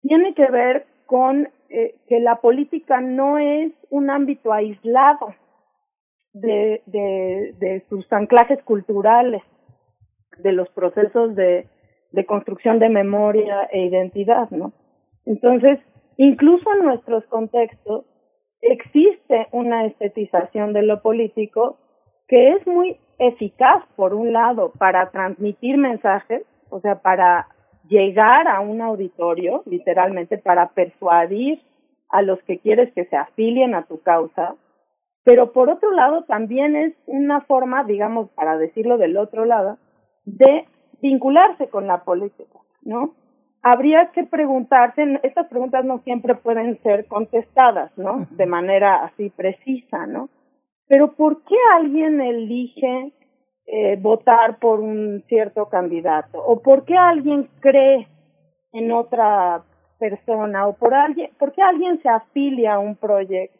Tiene 0.01 0.33
que 0.35 0.45
ver 0.45 0.85
con 1.05 1.49
eh, 1.69 1.95
que 2.07 2.21
la 2.21 2.37
política 2.37 3.01
no 3.01 3.39
es 3.39 3.73
un 3.89 4.09
ámbito 4.09 4.53
aislado 4.53 5.35
de, 6.31 6.81
de, 6.85 7.53
de 7.59 7.83
sus 7.89 8.09
anclajes 8.13 8.63
culturales, 8.63 9.41
de 10.37 10.53
los 10.53 10.69
procesos 10.69 11.35
de, 11.35 11.67
de 12.13 12.25
construcción 12.25 12.79
de 12.79 12.87
memoria 12.87 13.63
e 13.69 13.81
identidad, 13.81 14.49
¿no? 14.49 14.71
Entonces, 15.25 15.77
incluso 16.15 16.73
en 16.73 16.85
nuestros 16.85 17.25
contextos, 17.25 18.05
existe 18.61 19.47
una 19.51 19.85
estetización 19.85 20.73
de 20.73 20.83
lo 20.83 21.01
político 21.01 21.77
que 22.27 22.49
es 22.49 22.67
muy 22.67 22.97
eficaz, 23.19 23.83
por 23.95 24.13
un 24.13 24.33
lado, 24.33 24.71
para 24.77 25.09
transmitir 25.11 25.77
mensajes, 25.77 26.43
o 26.69 26.79
sea, 26.81 27.01
para 27.01 27.47
llegar 27.87 28.47
a 28.47 28.59
un 28.59 28.81
auditorio, 28.81 29.63
literalmente, 29.65 30.37
para 30.37 30.69
persuadir 30.69 31.61
a 32.09 32.21
los 32.21 32.41
que 32.43 32.59
quieres 32.59 32.93
que 32.93 33.05
se 33.05 33.15
afilien 33.15 33.75
a 33.75 33.83
tu 33.83 34.01
causa, 34.01 34.55
pero 35.23 35.51
por 35.51 35.69
otro 35.69 35.91
lado 35.91 36.23
también 36.23 36.75
es 36.75 36.93
una 37.05 37.41
forma, 37.41 37.83
digamos, 37.83 38.29
para 38.31 38.57
decirlo 38.57 38.97
del 38.97 39.17
otro 39.17 39.45
lado, 39.45 39.77
de 40.25 40.65
vincularse 41.01 41.67
con 41.67 41.87
la 41.87 42.03
política, 42.03 42.59
¿no? 42.81 43.13
Habría 43.71 44.11
que 44.11 44.23
preguntarse, 44.23 45.19
estas 45.23 45.47
preguntas 45.47 45.83
no 45.85 45.99
siempre 45.99 46.35
pueden 46.35 46.81
ser 46.83 47.05
contestadas, 47.07 47.91
¿no? 47.97 48.25
De 48.31 48.45
manera 48.45 49.03
así 49.05 49.29
precisa, 49.29 50.05
¿no? 50.05 50.29
Pero 50.87 51.13
¿por 51.13 51.43
qué 51.43 51.55
alguien 51.75 52.21
elige 52.21 53.11
eh, 53.65 53.97
votar 53.99 54.59
por 54.59 54.79
un 54.79 55.23
cierto 55.27 55.67
candidato? 55.67 56.43
¿O 56.43 56.61
por 56.61 56.85
qué 56.85 56.95
alguien 56.95 57.49
cree 57.59 58.07
en 58.71 58.91
otra 58.91 59.63
persona? 59.99 60.67
¿O 60.67 60.73
por, 60.73 60.93
alguien, 60.93 61.31
por 61.37 61.51
qué 61.51 61.61
alguien 61.61 62.01
se 62.01 62.09
afilia 62.09 62.75
a 62.75 62.79
un 62.79 62.95
proyecto? 62.95 63.57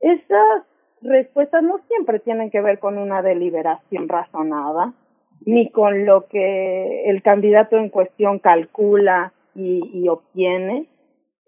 Esas 0.00 0.64
respuestas 1.00 1.62
no 1.62 1.78
siempre 1.88 2.18
tienen 2.18 2.50
que 2.50 2.60
ver 2.60 2.78
con 2.78 2.98
una 2.98 3.22
deliberación 3.22 4.08
razonada, 4.08 4.92
ni 5.46 5.70
con 5.70 6.06
lo 6.06 6.26
que 6.26 7.10
el 7.10 7.22
candidato 7.22 7.76
en 7.76 7.88
cuestión 7.88 8.38
calcula 8.38 9.32
y, 9.54 9.82
y 9.92 10.08
obtiene, 10.08 10.86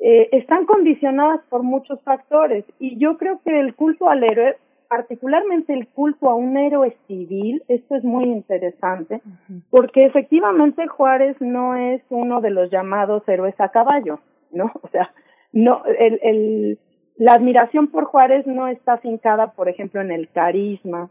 eh, 0.04 0.30
están 0.32 0.66
condicionadas 0.66 1.42
por 1.48 1.62
muchos 1.62 2.02
factores. 2.02 2.64
Y 2.80 2.98
yo 2.98 3.18
creo 3.18 3.40
que 3.44 3.60
el 3.60 3.76
culto 3.76 4.08
al 4.08 4.24
héroe, 4.24 4.56
particularmente 4.88 5.72
el 5.72 5.86
culto 5.86 6.28
a 6.28 6.34
un 6.34 6.56
héroe 6.56 6.96
civil, 7.06 7.62
esto 7.68 7.94
es 7.94 8.02
muy 8.02 8.24
interesante, 8.24 9.22
porque 9.70 10.04
efectivamente 10.04 10.88
Juárez 10.88 11.36
no 11.40 11.76
es 11.76 12.02
uno 12.10 12.40
de 12.40 12.50
los 12.50 12.68
llamados 12.70 13.22
héroes 13.28 13.54
a 13.60 13.68
caballo, 13.68 14.18
¿no? 14.50 14.72
O 14.82 14.88
sea, 14.88 15.12
no, 15.52 15.84
el, 15.84 16.18
el, 16.22 16.78
la 17.16 17.34
admiración 17.34 17.86
por 17.86 18.04
Juárez 18.06 18.44
no 18.44 18.66
está 18.66 18.98
fincada, 18.98 19.52
por 19.52 19.68
ejemplo, 19.68 20.00
en 20.00 20.10
el 20.10 20.28
carisma, 20.30 21.10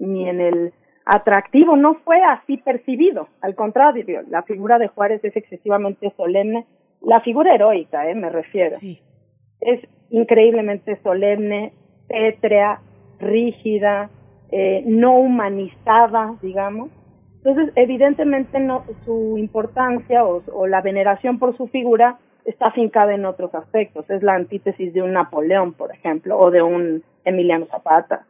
ni 0.00 0.28
en 0.28 0.40
el 0.40 0.72
atractivo, 1.04 1.76
no 1.76 1.94
fue 2.04 2.22
así 2.22 2.56
percibido. 2.58 3.28
Al 3.40 3.54
contrario, 3.54 4.22
la 4.28 4.42
figura 4.42 4.78
de 4.78 4.88
Juárez 4.88 5.24
es 5.24 5.36
excesivamente 5.36 6.12
solemne, 6.16 6.66
la 7.00 7.20
figura 7.20 7.54
heroica, 7.54 8.08
eh, 8.08 8.14
me 8.14 8.28
refiero. 8.28 8.76
Es 9.60 9.80
increíblemente 10.10 11.00
solemne, 11.02 11.72
pétrea, 12.08 12.80
rígida, 13.18 14.10
eh, 14.50 14.82
no 14.86 15.18
humanizada, 15.18 16.36
digamos. 16.42 16.90
Entonces, 17.36 17.72
evidentemente, 17.76 18.60
no, 18.60 18.84
su 19.04 19.38
importancia 19.38 20.24
o, 20.24 20.42
o 20.52 20.66
la 20.66 20.82
veneración 20.82 21.38
por 21.38 21.56
su 21.56 21.68
figura 21.68 22.18
está 22.44 22.70
fincada 22.72 23.14
en 23.14 23.24
otros 23.24 23.54
aspectos. 23.54 24.08
Es 24.10 24.22
la 24.22 24.34
antítesis 24.34 24.92
de 24.92 25.02
un 25.02 25.12
Napoleón, 25.12 25.72
por 25.72 25.92
ejemplo, 25.92 26.38
o 26.38 26.50
de 26.50 26.62
un 26.62 27.02
Emiliano 27.24 27.66
Zapata. 27.66 28.26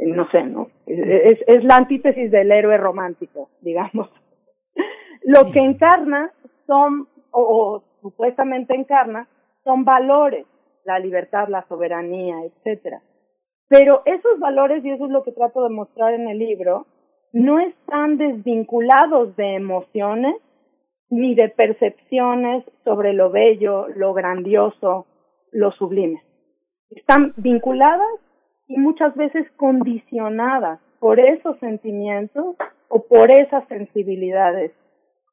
No 0.00 0.28
sé, 0.30 0.42
¿no? 0.44 0.68
Es, 0.86 1.38
es 1.46 1.62
la 1.64 1.76
antítesis 1.76 2.30
del 2.30 2.50
héroe 2.50 2.76
romántico, 2.78 3.50
digamos. 3.60 4.08
Lo 5.24 5.50
que 5.52 5.60
encarna 5.60 6.32
son, 6.66 7.06
o, 7.30 7.42
o 7.42 7.82
supuestamente 8.00 8.74
encarna, 8.74 9.28
son 9.62 9.84
valores, 9.84 10.46
la 10.84 10.98
libertad, 10.98 11.48
la 11.48 11.66
soberanía, 11.68 12.36
etcétera. 12.44 13.02
Pero 13.68 14.02
esos 14.06 14.38
valores, 14.40 14.84
y 14.84 14.90
eso 14.90 15.04
es 15.04 15.10
lo 15.10 15.22
que 15.22 15.32
trato 15.32 15.62
de 15.62 15.70
mostrar 15.70 16.14
en 16.14 16.28
el 16.28 16.38
libro, 16.38 16.86
no 17.32 17.60
están 17.60 18.16
desvinculados 18.16 19.36
de 19.36 19.54
emociones 19.54 20.34
ni 21.10 21.34
de 21.34 21.48
percepciones 21.48 22.64
sobre 22.84 23.12
lo 23.12 23.30
bello, 23.30 23.88
lo 23.88 24.14
grandioso, 24.14 25.06
lo 25.52 25.72
sublime. 25.72 26.22
Están 26.90 27.32
vinculadas 27.36 28.08
y 28.70 28.78
muchas 28.78 29.14
veces 29.16 29.50
condicionadas 29.56 30.78
por 31.00 31.18
esos 31.18 31.58
sentimientos 31.58 32.54
o 32.88 33.02
por 33.02 33.32
esas 33.32 33.66
sensibilidades 33.66 34.70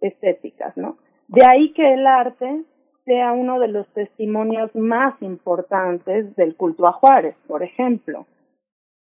estéticas, 0.01 0.75
¿no? 0.75 0.97
De 1.27 1.43
ahí 1.47 1.71
que 1.73 1.93
el 1.93 2.07
arte 2.07 2.63
sea 3.05 3.33
uno 3.33 3.59
de 3.59 3.67
los 3.67 3.87
testimonios 3.93 4.73
más 4.75 5.21
importantes 5.21 6.35
del 6.35 6.55
culto 6.55 6.87
a 6.87 6.93
Juárez, 6.93 7.35
por 7.47 7.61
ejemplo. 7.61 8.25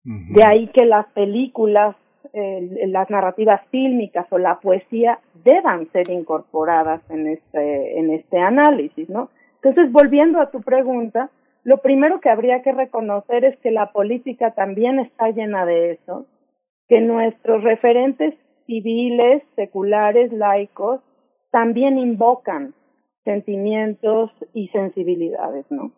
De 0.02 0.44
ahí 0.44 0.68
que 0.68 0.86
las 0.86 1.06
películas, 1.12 1.96
eh, 2.32 2.86
las 2.88 3.08
narrativas 3.10 3.60
fílmicas 3.70 4.26
o 4.30 4.38
la 4.38 4.58
poesía 4.60 5.20
deban 5.44 5.90
ser 5.92 6.10
incorporadas 6.10 7.00
en 7.10 7.28
este, 7.28 7.98
en 7.98 8.10
este 8.10 8.38
análisis, 8.38 9.08
¿no? 9.08 9.30
Entonces, 9.62 9.92
volviendo 9.92 10.40
a 10.40 10.50
tu 10.50 10.60
pregunta, 10.60 11.30
lo 11.66 11.82
primero 11.82 12.20
que 12.20 12.30
habría 12.30 12.62
que 12.62 12.70
reconocer 12.70 13.44
es 13.44 13.58
que 13.58 13.72
la 13.72 13.90
política 13.90 14.54
también 14.54 15.00
está 15.00 15.30
llena 15.30 15.66
de 15.66 15.94
eso, 15.94 16.24
que 16.88 17.00
nuestros 17.00 17.64
referentes 17.64 18.34
civiles, 18.66 19.42
seculares, 19.56 20.32
laicos, 20.32 21.00
también 21.50 21.98
invocan 21.98 22.72
sentimientos 23.24 24.30
y 24.54 24.68
sensibilidades, 24.68 25.66
¿no? 25.68 25.90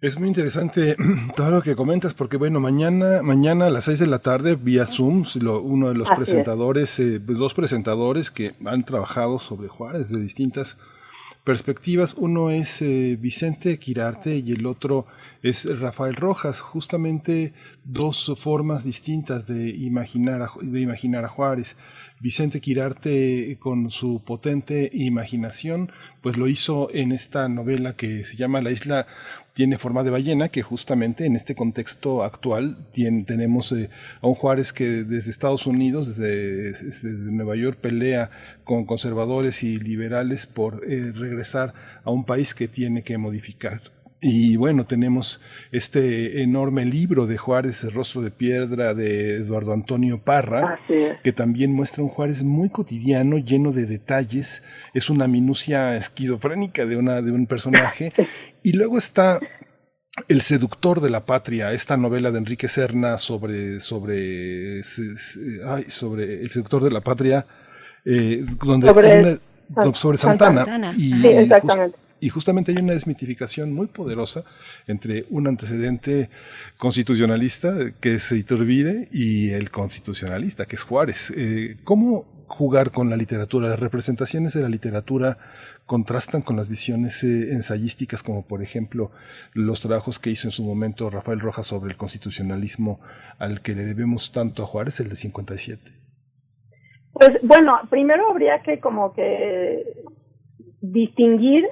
Es 0.00 0.18
muy 0.18 0.26
interesante 0.26 0.96
todo 1.36 1.52
lo 1.52 1.62
que 1.62 1.76
comentas, 1.76 2.14
porque 2.14 2.38
bueno, 2.38 2.58
mañana, 2.58 3.22
mañana 3.22 3.66
a 3.66 3.70
las 3.70 3.84
seis 3.84 4.00
de 4.00 4.08
la 4.08 4.18
tarde, 4.18 4.56
vía 4.56 4.84
Zoom, 4.84 5.22
uno 5.62 5.90
de 5.90 5.94
los 5.94 6.10
presentadores, 6.10 6.98
eh, 6.98 7.20
pues, 7.24 7.38
dos 7.38 7.54
presentadores 7.54 8.32
que 8.32 8.54
han 8.66 8.84
trabajado 8.84 9.38
sobre 9.38 9.68
Juárez 9.68 10.10
de 10.10 10.20
distintas 10.20 10.76
perspectivas. 11.44 12.14
Uno 12.14 12.50
es 12.50 12.82
eh, 12.82 13.16
Vicente 13.20 13.78
Quirarte 13.78 14.36
y 14.36 14.52
el 14.52 14.66
otro 14.66 15.06
es 15.42 15.64
Rafael 15.78 16.16
Rojas, 16.16 16.60
justamente 16.60 17.52
dos 17.84 18.32
formas 18.36 18.84
distintas 18.84 19.46
de 19.46 19.68
imaginar 19.70 20.48
de 20.60 20.80
imaginar 20.80 21.24
a 21.24 21.28
Juárez. 21.28 21.76
Vicente 22.20 22.60
Quirarte, 22.60 23.56
con 23.60 23.90
su 23.90 24.24
potente 24.24 24.90
imaginación, 24.92 25.92
pues 26.20 26.36
lo 26.36 26.48
hizo 26.48 26.88
en 26.92 27.12
esta 27.12 27.48
novela 27.48 27.96
que 27.96 28.24
se 28.24 28.36
llama 28.36 28.60
La 28.60 28.70
isla 28.70 29.06
tiene 29.52 29.78
forma 29.78 30.04
de 30.04 30.10
ballena, 30.10 30.50
que 30.50 30.62
justamente 30.62 31.26
en 31.26 31.34
este 31.34 31.54
contexto 31.54 32.22
actual 32.22 32.86
tenemos 32.92 33.72
eh, 33.72 33.90
a 34.20 34.28
un 34.28 34.34
Juárez 34.34 34.72
que 34.72 35.04
desde 35.04 35.30
Estados 35.30 35.66
Unidos, 35.66 36.16
desde, 36.16 37.32
Nueva 37.32 37.56
York, 37.56 37.78
pelea 37.80 38.30
con 38.62 38.84
conservadores 38.84 39.64
y 39.64 39.78
liberales 39.78 40.46
por 40.46 40.84
eh, 40.88 41.12
regresar 41.12 41.74
a 42.04 42.10
un 42.10 42.24
país 42.24 42.54
que 42.54 42.68
tiene 42.68 43.02
que 43.02 43.18
modificar 43.18 43.97
y 44.20 44.56
bueno, 44.56 44.84
tenemos 44.84 45.40
este 45.70 46.42
enorme 46.42 46.84
libro 46.84 47.26
de 47.26 47.36
Juárez, 47.36 47.84
El 47.84 47.92
rostro 47.92 48.20
de 48.20 48.32
piedra, 48.32 48.92
de 48.92 49.36
Eduardo 49.36 49.72
Antonio 49.72 50.20
Parra, 50.24 50.80
que 51.22 51.32
también 51.32 51.72
muestra 51.72 52.02
un 52.02 52.08
Juárez 52.08 52.42
muy 52.42 52.68
cotidiano, 52.68 53.38
lleno 53.38 53.70
de 53.70 53.86
detalles. 53.86 54.64
Es 54.92 55.08
una 55.08 55.28
minucia 55.28 55.96
esquizofrénica 55.96 56.84
de, 56.84 56.96
una, 56.96 57.22
de 57.22 57.30
un 57.32 57.46
personaje. 57.46 58.12
Y 58.60 58.72
luego 58.72 58.98
está 58.98 59.38
el 60.26 60.42
seductor 60.42 61.00
de 61.00 61.10
la 61.10 61.24
patria, 61.24 61.72
esta 61.72 61.96
novela 61.96 62.32
de 62.32 62.38
Enrique 62.38 62.66
Serna 62.66 63.16
sobre, 63.18 63.78
sobre, 63.78 64.80
ay, 65.64 65.84
sobre 65.86 66.42
el 66.42 66.50
seductor 66.50 66.82
de 66.82 66.90
la 66.90 67.00
patria, 67.00 67.46
eh, 68.04 68.44
donde 68.62 68.88
sobre, 68.88 69.38
sobre 69.94 70.18
Santana. 70.18 70.92
Y 70.96 71.14
sí, 71.14 71.28
exactamente 71.28 72.07
y 72.20 72.28
justamente 72.28 72.72
hay 72.72 72.78
una 72.78 72.94
desmitificación 72.94 73.72
muy 73.72 73.86
poderosa 73.86 74.44
entre 74.86 75.26
un 75.30 75.46
antecedente 75.46 76.30
constitucionalista, 76.76 77.92
que 78.00 78.14
es 78.14 78.32
Iturbide, 78.32 79.08
y 79.12 79.50
el 79.50 79.70
constitucionalista, 79.70 80.66
que 80.66 80.76
es 80.76 80.82
Juárez. 80.82 81.32
Eh, 81.36 81.76
¿Cómo 81.84 82.26
jugar 82.46 82.90
con 82.90 83.10
la 83.10 83.16
literatura? 83.16 83.68
Las 83.68 83.80
representaciones 83.80 84.54
de 84.54 84.62
la 84.62 84.68
literatura 84.68 85.38
contrastan 85.86 86.42
con 86.42 86.56
las 86.56 86.68
visiones 86.68 87.24
eh, 87.24 87.52
ensayísticas, 87.52 88.22
como 88.22 88.46
por 88.46 88.62
ejemplo 88.62 89.10
los 89.54 89.80
trabajos 89.80 90.18
que 90.18 90.30
hizo 90.30 90.48
en 90.48 90.52
su 90.52 90.62
momento 90.62 91.08
Rafael 91.08 91.40
Rojas 91.40 91.66
sobre 91.66 91.90
el 91.90 91.96
constitucionalismo 91.96 93.00
al 93.38 93.62
que 93.62 93.74
le 93.74 93.84
debemos 93.84 94.30
tanto 94.32 94.62
a 94.62 94.66
Juárez, 94.66 95.00
el 95.00 95.08
de 95.08 95.16
57. 95.16 95.90
Pues 97.12 97.30
bueno, 97.42 97.80
primero 97.88 98.30
habría 98.30 98.62
que 98.62 98.80
como 98.80 99.14
que 99.14 99.82
distinguir 100.80 101.64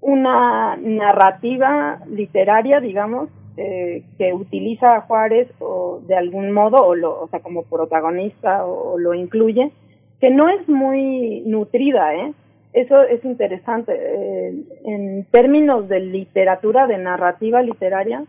una 0.00 0.76
narrativa 0.76 2.00
literaria, 2.06 2.80
digamos, 2.80 3.28
eh, 3.56 4.04
que 4.16 4.32
utiliza 4.32 4.94
a 4.94 5.00
Juárez 5.00 5.48
o 5.58 6.00
de 6.06 6.16
algún 6.16 6.52
modo, 6.52 6.76
o, 6.86 6.94
lo, 6.94 7.20
o 7.20 7.28
sea, 7.28 7.40
como 7.40 7.64
protagonista 7.64 8.64
o, 8.64 8.98
lo 8.98 9.14
incluye, 9.14 9.72
que 10.20 10.30
no 10.30 10.48
es 10.48 10.68
muy 10.68 11.42
nutrida, 11.44 12.14
¿eh? 12.14 12.32
Eso 12.72 13.02
es 13.02 13.24
interesante. 13.24 13.92
Eh, 13.96 14.54
en 14.84 15.24
términos 15.30 15.88
de 15.88 16.00
literatura, 16.00 16.86
de 16.86 16.98
narrativa 16.98 17.62
literaria, 17.62 18.24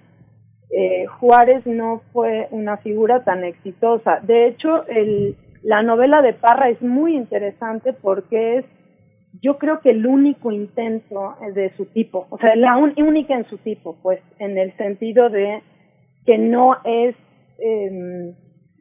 eh, 0.72 1.06
Juárez 1.20 1.66
no 1.66 2.02
fue 2.14 2.48
una 2.52 2.78
figura 2.78 3.24
tan 3.24 3.44
exitosa. 3.44 4.20
De 4.22 4.48
hecho, 4.48 4.88
el, 4.88 5.36
la 5.62 5.84
novela 5.84 6.22
de 6.22 6.34
Parra 6.34 6.70
es 6.70 6.82
muy 6.82 7.16
interesante 7.16 7.94
porque 7.94 8.58
es 8.60 8.66
yo 9.42 9.58
creo 9.58 9.80
que 9.80 9.92
el 9.92 10.06
único 10.06 10.52
intento 10.52 11.36
de 11.54 11.72
su 11.78 11.86
tipo, 11.86 12.28
o 12.30 12.38
sea, 12.38 12.56
la 12.56 12.78
única 12.78 13.36
en 13.36 13.46
su 13.46 13.58
tipo, 13.58 13.96
pues, 14.02 14.20
en 14.40 14.58
el 14.58 14.76
sentido 14.78 15.30
de 15.30 15.62
que 16.26 16.38
no 16.38 16.78
es, 16.84 17.16
eh, 17.60 18.34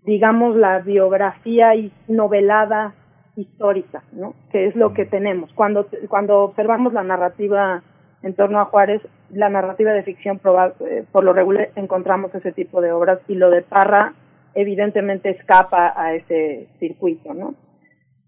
digamos, 0.04 0.56
la 0.56 0.80
biografía 0.80 1.72
novelada 2.08 2.94
histórica, 3.36 4.02
¿no? 4.12 4.34
Que 4.50 4.66
es 4.66 4.74
lo 4.74 4.94
que 4.94 5.04
tenemos. 5.04 5.52
Cuando, 5.54 5.86
cuando 6.08 6.40
observamos 6.40 6.92
la 6.92 7.04
narrativa 7.04 7.82
en 8.22 8.34
torno 8.34 8.58
a 8.60 8.64
Juárez, 8.64 9.00
la 9.30 9.48
narrativa 9.48 9.92
de 9.92 10.02
ficción, 10.02 10.40
eh, 10.80 11.04
por 11.12 11.24
lo 11.24 11.32
regular 11.32 11.70
encontramos 11.76 12.34
ese 12.34 12.52
tipo 12.52 12.80
de 12.80 12.90
obras 12.90 13.20
y 13.28 13.34
lo 13.34 13.50
de 13.50 13.62
Parra 13.62 14.14
evidentemente 14.54 15.30
escapa 15.30 15.92
a 15.94 16.14
ese 16.14 16.68
circuito, 16.80 17.32
¿no? 17.34 17.54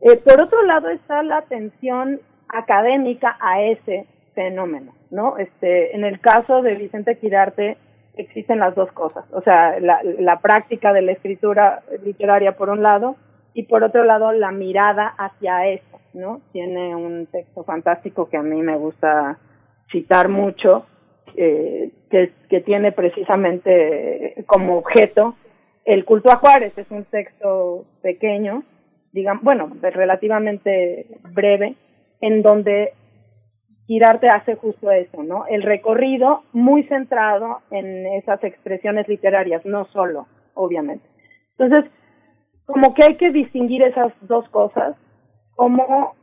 Eh, 0.00 0.16
por 0.16 0.40
otro 0.40 0.62
lado 0.62 0.88
está 0.88 1.22
la 1.22 1.38
atención 1.38 2.20
académica 2.48 3.36
a 3.40 3.62
ese 3.62 4.06
fenómeno, 4.34 4.94
¿no? 5.10 5.36
Este, 5.36 5.94
en 5.94 6.04
el 6.04 6.20
caso 6.20 6.62
de 6.62 6.74
Vicente 6.74 7.18
Quirarte, 7.18 7.76
existen 8.16 8.58
las 8.58 8.74
dos 8.74 8.90
cosas, 8.92 9.24
o 9.32 9.40
sea, 9.40 9.78
la, 9.80 10.00
la 10.02 10.40
práctica 10.40 10.92
de 10.92 11.02
la 11.02 11.12
escritura 11.12 11.82
literaria 12.04 12.56
por 12.56 12.68
un 12.68 12.82
lado 12.82 13.16
y 13.54 13.64
por 13.64 13.82
otro 13.82 14.04
lado 14.04 14.32
la 14.32 14.52
mirada 14.52 15.06
hacia 15.06 15.66
eso, 15.66 16.00
¿no? 16.12 16.40
Tiene 16.52 16.94
un 16.94 17.26
texto 17.26 17.64
fantástico 17.64 18.28
que 18.28 18.36
a 18.36 18.42
mí 18.42 18.62
me 18.62 18.76
gusta 18.76 19.38
citar 19.90 20.28
mucho, 20.28 20.86
eh, 21.36 21.90
que, 22.10 22.32
que 22.48 22.60
tiene 22.60 22.92
precisamente 22.92 24.44
como 24.46 24.78
objeto 24.78 25.36
el 25.84 26.04
culto 26.04 26.30
a 26.30 26.36
Juárez, 26.36 26.76
es 26.76 26.90
un 26.90 27.04
texto 27.04 27.84
pequeño, 28.02 28.62
digamos, 29.12 29.42
bueno, 29.42 29.70
relativamente 29.80 31.06
breve, 31.32 31.76
en 32.20 32.42
donde 32.42 32.92
Girarte 33.86 34.28
hace 34.28 34.55
justo 34.55 34.90
eso, 34.92 35.22
¿no? 35.24 35.47
El 35.48 35.62
recorrido 35.62 36.44
muy 36.52 36.84
centrado 36.84 37.58
en 37.72 38.06
esas 38.06 38.42
expresiones 38.44 39.08
literarias, 39.08 39.66
no 39.66 39.84
solo, 39.86 40.28
obviamente. 40.55 41.05
Entonces, 41.58 41.90
como 42.66 42.94
que 42.94 43.02
hay 43.05 43.16
que 43.16 43.32
distinguir 43.32 43.82
esas 43.82 44.12
dos 44.20 44.48
cosas, 44.50 44.94
como 45.56 46.14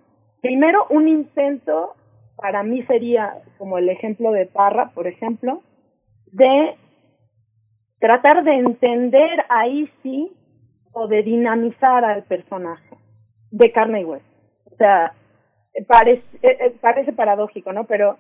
primero 0.42 0.86
un 0.90 1.10
intento, 1.10 1.96
para 2.38 2.64
mí 2.64 2.84
sería 2.84 3.34
como 3.58 3.78
el 3.78 3.90
ejemplo 3.90 4.32
de 4.32 4.46
Parra, 4.46 4.92
por 4.96 5.08
ejemplo, 5.08 5.62
de 6.32 6.76
tratar 8.00 8.46
de 8.46 8.54
entender 8.54 9.44
ahí 9.50 9.90
sí 10.04 10.32
o 10.92 11.08
de 11.08 11.24
dinamizar 11.24 12.04
al 12.04 12.24
personaje 12.24 12.98
de 13.52 13.72
carne 13.72 14.02
y 14.02 14.06
hueso. 14.06 14.26
O 14.72 14.76
sea, 14.76 15.14
parece, 15.88 16.24
eh, 16.42 16.58
eh, 16.60 16.76
parece 16.82 17.14
paradójico, 17.14 17.74
¿no? 17.74 17.86
Pero 17.86 18.18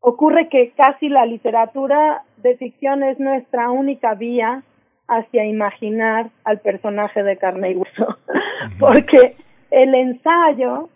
ocurre 0.00 0.48
que 0.48 0.72
casi 0.76 1.08
la 1.08 1.26
literatura 1.26 2.22
de 2.38 2.56
ficción 2.56 3.02
es 3.02 3.18
nuestra 3.18 3.70
única 3.70 4.14
vía 4.14 4.62
hacia 5.08 5.46
imaginar 5.46 6.30
al 6.44 6.60
personaje 6.60 7.22
de 7.22 7.36
carne 7.38 7.72
y 7.72 7.76
hueso, 7.76 8.18
porque 8.78 9.36
el 9.70 9.94
ensayo, 9.94 10.90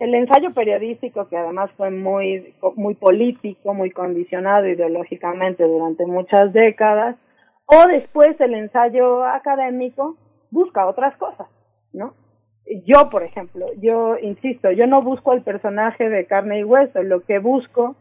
el 0.00 0.14
ensayo 0.14 0.52
periodístico 0.54 1.28
que 1.28 1.36
además 1.36 1.70
fue 1.76 1.90
muy 1.90 2.54
muy 2.76 2.94
político, 2.94 3.74
muy 3.74 3.90
condicionado 3.90 4.66
ideológicamente 4.66 5.64
durante 5.64 6.06
muchas 6.06 6.52
décadas, 6.52 7.16
o 7.72 7.86
después 7.88 8.40
el 8.40 8.54
ensayo 8.54 9.24
académico 9.24 10.16
busca 10.50 10.86
otras 10.86 11.16
cosas, 11.16 11.46
¿no? 11.92 12.14
yo, 12.84 13.10
por 13.10 13.22
ejemplo, 13.22 13.66
yo 13.80 14.16
insisto, 14.18 14.70
yo 14.70 14.86
no 14.86 15.02
busco 15.02 15.32
el 15.32 15.42
personaje 15.42 16.08
de 16.08 16.26
carne 16.26 16.60
y 16.60 16.64
hueso, 16.64 17.02
lo 17.02 17.20
que 17.20 17.38
busco 17.38 17.96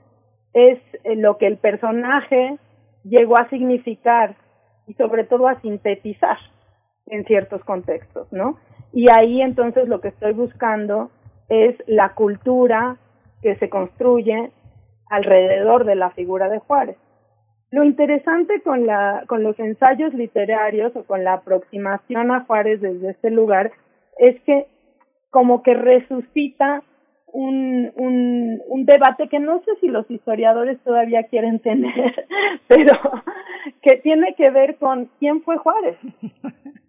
es 0.53 0.80
eh, 1.03 1.15
lo 1.15 1.38
que 1.38 1.48
el 1.48 1.57
personaje 1.57 2.57
llegó 3.03 3.38
a 3.38 3.49
significar 3.49 4.35
y 4.88 4.93
sobre 4.93 5.23
todo 5.23 5.48
a 5.48 5.59
sintetizar 5.61 6.38
en 7.07 7.25
ciertos 7.25 7.64
contextos, 7.64 8.31
¿no? 8.31 8.57
Y 8.91 9.09
ahí 9.09 9.41
entonces 9.41 9.88
lo 9.88 10.01
que 10.01 10.09
estoy 10.09 10.33
buscando 10.33 11.09
es 11.48 11.75
la 11.88 12.14
cultura 12.14 12.98
que 13.41 13.56
se 13.56 13.69
construye 13.69 14.51
alrededor 15.09 15.85
de 15.85 15.95
la 15.95 16.11
figura 16.11 16.49
de 16.49 16.59
Juárez. 16.59 16.98
Lo 17.72 17.83
interesante 17.83 18.61
con 18.61 18.85
la 18.85 19.23
con 19.27 19.43
los 19.43 19.57
ensayos 19.59 20.14
literarios 20.14 20.95
o 20.95 21.03
con 21.03 21.23
la 21.23 21.33
aproximación 21.33 22.31
a 22.31 22.45
Juárez 22.45 22.81
desde 22.81 23.11
este 23.11 23.30
lugar 23.30 23.72
es 24.17 24.39
que 24.41 24.65
como 25.30 25.61
que 25.61 25.75
resucita 25.75 26.81
un, 27.31 27.91
un, 27.95 28.61
un 28.67 28.85
debate 28.85 29.27
que 29.27 29.39
no 29.39 29.61
sé 29.64 29.72
si 29.81 29.88
los 29.88 30.09
historiadores 30.09 30.80
todavía 30.83 31.23
quieren 31.23 31.59
tener, 31.59 32.27
pero 32.67 32.93
que 33.81 33.98
tiene 33.98 34.33
que 34.35 34.49
ver 34.49 34.77
con 34.77 35.09
quién 35.19 35.41
fue 35.43 35.57
Juárez. 35.57 35.98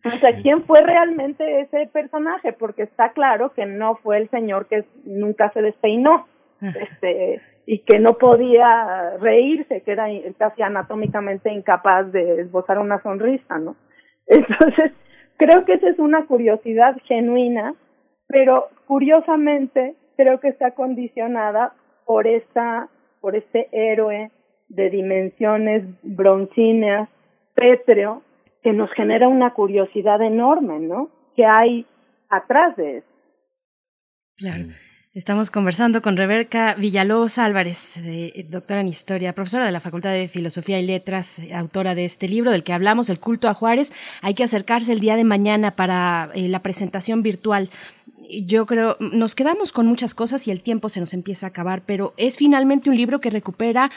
O 0.04 0.08
sea, 0.08 0.40
quién 0.40 0.64
fue 0.64 0.80
realmente 0.80 1.60
ese 1.60 1.86
personaje, 1.92 2.54
porque 2.54 2.84
está 2.84 3.12
claro 3.12 3.52
que 3.52 3.66
no 3.66 3.96
fue 3.96 4.16
el 4.16 4.30
señor 4.30 4.66
que 4.66 4.84
nunca 5.04 5.50
se 5.52 5.60
despeinó, 5.60 6.26
este, 6.60 7.40
y 7.66 7.78
que 7.80 7.98
no 7.98 8.18
podía 8.18 9.16
reírse, 9.18 9.82
que 9.82 9.92
era 9.92 10.06
casi 10.38 10.62
anatómicamente 10.62 11.52
incapaz 11.52 12.10
de 12.12 12.42
esbozar 12.42 12.78
una 12.78 13.02
sonrisa, 13.02 13.58
¿no? 13.58 13.76
Entonces, 14.26 14.92
Creo 15.40 15.64
que 15.64 15.72
esa 15.72 15.88
es 15.88 15.98
una 15.98 16.26
curiosidad 16.26 16.98
genuina, 17.06 17.74
pero 18.26 18.68
curiosamente 18.86 19.94
creo 20.14 20.38
que 20.38 20.48
está 20.48 20.72
condicionada 20.72 21.72
por 22.04 22.26
esta, 22.26 22.90
por 23.22 23.34
este 23.34 23.70
héroe 23.72 24.30
de 24.68 24.90
dimensiones 24.90 25.84
broncíneas, 26.02 27.08
pétreo, 27.54 28.22
que 28.62 28.74
nos 28.74 28.92
genera 28.92 29.28
una 29.28 29.54
curiosidad 29.54 30.20
enorme, 30.20 30.78
¿no? 30.78 31.08
Que 31.34 31.46
hay 31.46 31.86
atrás 32.28 32.76
de 32.76 32.98
eso. 32.98 33.08
Claro. 34.36 34.64
Estamos 35.12 35.50
conversando 35.50 36.02
con 36.02 36.16
Rebeca 36.16 36.74
Villalobos 36.74 37.38
Álvarez, 37.38 37.96
eh, 37.96 38.46
doctora 38.48 38.80
en 38.80 38.86
Historia, 38.86 39.32
profesora 39.32 39.66
de 39.66 39.72
la 39.72 39.80
Facultad 39.80 40.12
de 40.12 40.28
Filosofía 40.28 40.78
y 40.78 40.86
Letras, 40.86 41.42
autora 41.52 41.96
de 41.96 42.04
este 42.04 42.28
libro 42.28 42.52
del 42.52 42.62
que 42.62 42.72
hablamos, 42.72 43.10
El 43.10 43.18
culto 43.18 43.48
a 43.48 43.54
Juárez. 43.54 43.92
Hay 44.22 44.34
que 44.34 44.44
acercarse 44.44 44.92
el 44.92 45.00
día 45.00 45.16
de 45.16 45.24
mañana 45.24 45.74
para 45.74 46.30
eh, 46.34 46.46
la 46.46 46.62
presentación 46.62 47.24
virtual. 47.24 47.70
Yo 48.44 48.66
creo, 48.66 48.98
nos 49.00 49.34
quedamos 49.34 49.72
con 49.72 49.88
muchas 49.88 50.14
cosas 50.14 50.46
y 50.46 50.52
el 50.52 50.62
tiempo 50.62 50.88
se 50.88 51.00
nos 51.00 51.12
empieza 51.12 51.46
a 51.46 51.48
acabar, 51.48 51.82
pero 51.84 52.14
es 52.16 52.36
finalmente 52.36 52.88
un 52.88 52.96
libro 52.96 53.20
que 53.20 53.30
recupera 53.30 53.90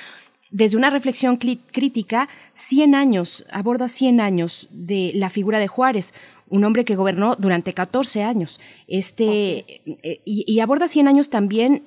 desde 0.49 0.77
una 0.77 0.89
reflexión 0.89 1.37
crítica 1.37 2.27
100 2.55 2.95
años, 2.95 3.45
aborda 3.51 3.87
100 3.87 4.19
años 4.19 4.67
de 4.71 5.11
la 5.13 5.29
figura 5.29 5.59
de 5.59 5.67
Juárez, 5.67 6.15
un 6.53 6.63
hombre 6.65 6.85
que 6.85 6.95
gobernó 6.95 7.35
durante 7.35 7.73
14 7.73 8.21
años. 8.21 8.61
Este, 8.87 9.81
eh, 10.03 10.21
y, 10.23 10.59
aborda 10.59 10.87
100 10.87 11.07
años 11.07 11.31
también 11.31 11.81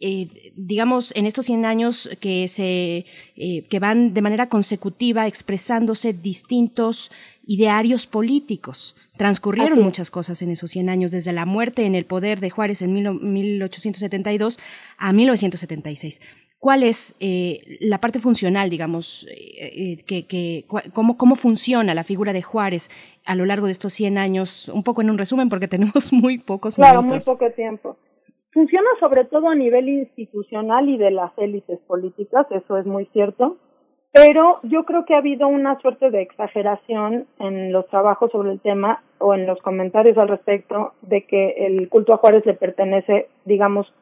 eh, 0.00 0.52
digamos, 0.54 1.12
en 1.16 1.26
estos 1.26 1.46
100 1.46 1.64
años 1.64 2.08
que, 2.20 2.46
se, 2.46 3.04
eh, 3.36 3.64
que 3.68 3.80
van 3.80 4.14
de 4.14 4.22
manera 4.22 4.48
consecutiva 4.48 5.26
expresándose 5.26 6.12
distintos 6.12 7.10
idearios 7.48 8.06
políticos. 8.06 8.94
Transcurrieron 9.16 9.82
muchas 9.82 10.12
cosas 10.12 10.40
en 10.40 10.52
esos 10.52 10.70
100 10.70 10.88
años, 10.88 11.10
desde 11.10 11.32
la 11.32 11.44
muerte 11.44 11.84
en 11.84 11.96
el 11.96 12.04
poder 12.04 12.38
de 12.38 12.50
Juárez 12.50 12.80
en 12.80 12.92
1872 12.92 14.60
a 14.98 15.12
1976 15.12 16.20
cuál 16.62 16.84
es 16.84 17.16
eh, 17.18 17.76
la 17.80 17.98
parte 17.98 18.20
funcional, 18.20 18.70
digamos, 18.70 19.26
eh, 19.28 19.96
eh, 20.08 20.24
que, 20.28 20.64
cómo, 20.94 21.16
cómo 21.16 21.34
funciona 21.34 21.92
la 21.92 22.04
figura 22.04 22.32
de 22.32 22.40
Juárez 22.40 22.88
a 23.26 23.34
lo 23.34 23.44
largo 23.46 23.66
de 23.66 23.72
estos 23.72 23.92
100 23.94 24.16
años, 24.16 24.68
un 24.68 24.84
poco 24.84 25.02
en 25.02 25.10
un 25.10 25.18
resumen, 25.18 25.48
porque 25.48 25.66
tenemos 25.66 26.12
muy 26.12 26.38
pocos 26.38 26.76
claro, 26.76 27.02
muy 27.02 27.18
poco 27.18 27.50
tiempo. 27.50 27.96
Funciona 28.52 28.88
sobre 29.00 29.24
todo 29.24 29.48
a 29.48 29.56
nivel 29.56 29.88
institucional 29.88 30.88
y 30.88 30.98
de 30.98 31.10
las 31.10 31.36
élites 31.36 31.80
políticas, 31.80 32.46
eso 32.52 32.78
es 32.78 32.86
muy 32.86 33.06
cierto, 33.06 33.56
pero 34.12 34.60
yo 34.62 34.84
creo 34.84 35.04
que 35.04 35.14
ha 35.14 35.18
habido 35.18 35.48
una 35.48 35.80
suerte 35.80 36.10
de 36.10 36.22
exageración 36.22 37.26
en 37.40 37.72
los 37.72 37.88
trabajos 37.88 38.30
sobre 38.30 38.52
el 38.52 38.60
tema 38.60 39.02
o 39.18 39.34
en 39.34 39.46
los 39.46 39.60
comentarios 39.62 40.16
al 40.16 40.28
respecto 40.28 40.92
de 41.02 41.26
que 41.26 41.66
el 41.66 41.88
culto 41.88 42.14
a 42.14 42.18
Juárez 42.18 42.46
le 42.46 42.54
pertenece, 42.54 43.26
digamos, 43.46 43.92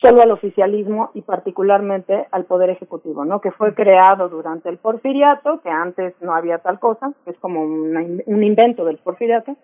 solo 0.00 0.22
al 0.22 0.30
oficialismo 0.30 1.10
y 1.14 1.22
particularmente 1.22 2.26
al 2.30 2.44
Poder 2.44 2.70
Ejecutivo, 2.70 3.24
¿no? 3.24 3.40
Que 3.40 3.50
fue 3.50 3.74
creado 3.74 4.28
durante 4.28 4.68
el 4.68 4.78
porfiriato, 4.78 5.60
que 5.62 5.68
antes 5.68 6.14
no 6.20 6.34
había 6.34 6.58
tal 6.58 6.78
cosa, 6.78 7.12
que 7.24 7.32
es 7.32 7.38
como 7.38 7.62
un 7.62 8.42
invento 8.42 8.84
del 8.84 8.98
porfiriato. 8.98 9.56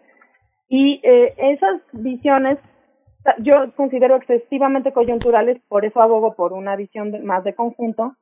Y 0.69 1.01
eh, 1.03 1.35
esas 1.39 1.81
visiones 1.93 2.59
yo 3.39 3.73
considero 3.77 4.17
excesivamente 4.17 4.93
coyunturales, 4.93 5.61
por 5.69 5.85
eso 5.85 6.01
abogo 6.01 6.35
por 6.35 6.53
una 6.53 6.77
visión 6.77 7.13
más 7.25 7.45
de 7.45 7.55
conjunto, 7.55 8.15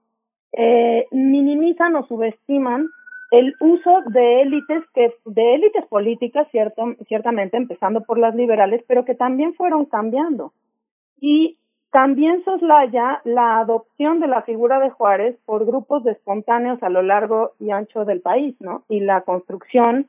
eh, 0.52 1.06
minimizan 1.10 1.96
o 1.96 2.06
subestiman 2.06 2.88
el 3.30 3.54
uso 3.60 4.02
de 4.06 4.42
élites 4.42 4.84
que 4.94 5.12
de 5.24 5.54
élites 5.54 5.84
políticas 5.86 6.46
cierto, 6.50 6.94
ciertamente 7.08 7.56
empezando 7.56 8.02
por 8.02 8.18
las 8.18 8.34
liberales 8.34 8.84
pero 8.86 9.04
que 9.04 9.16
también 9.16 9.54
fueron 9.54 9.86
cambiando 9.86 10.52
y 11.20 11.58
también 11.94 12.42
soslaya 12.44 13.20
la 13.22 13.60
adopción 13.60 14.18
de 14.18 14.26
la 14.26 14.42
figura 14.42 14.80
de 14.80 14.90
Juárez 14.90 15.36
por 15.46 15.64
grupos 15.64 16.02
de 16.02 16.10
espontáneos 16.10 16.82
a 16.82 16.88
lo 16.88 17.02
largo 17.02 17.52
y 17.60 17.70
ancho 17.70 18.04
del 18.04 18.20
país, 18.20 18.56
¿no? 18.58 18.82
Y 18.88 18.98
la 18.98 19.20
construcción, 19.20 20.08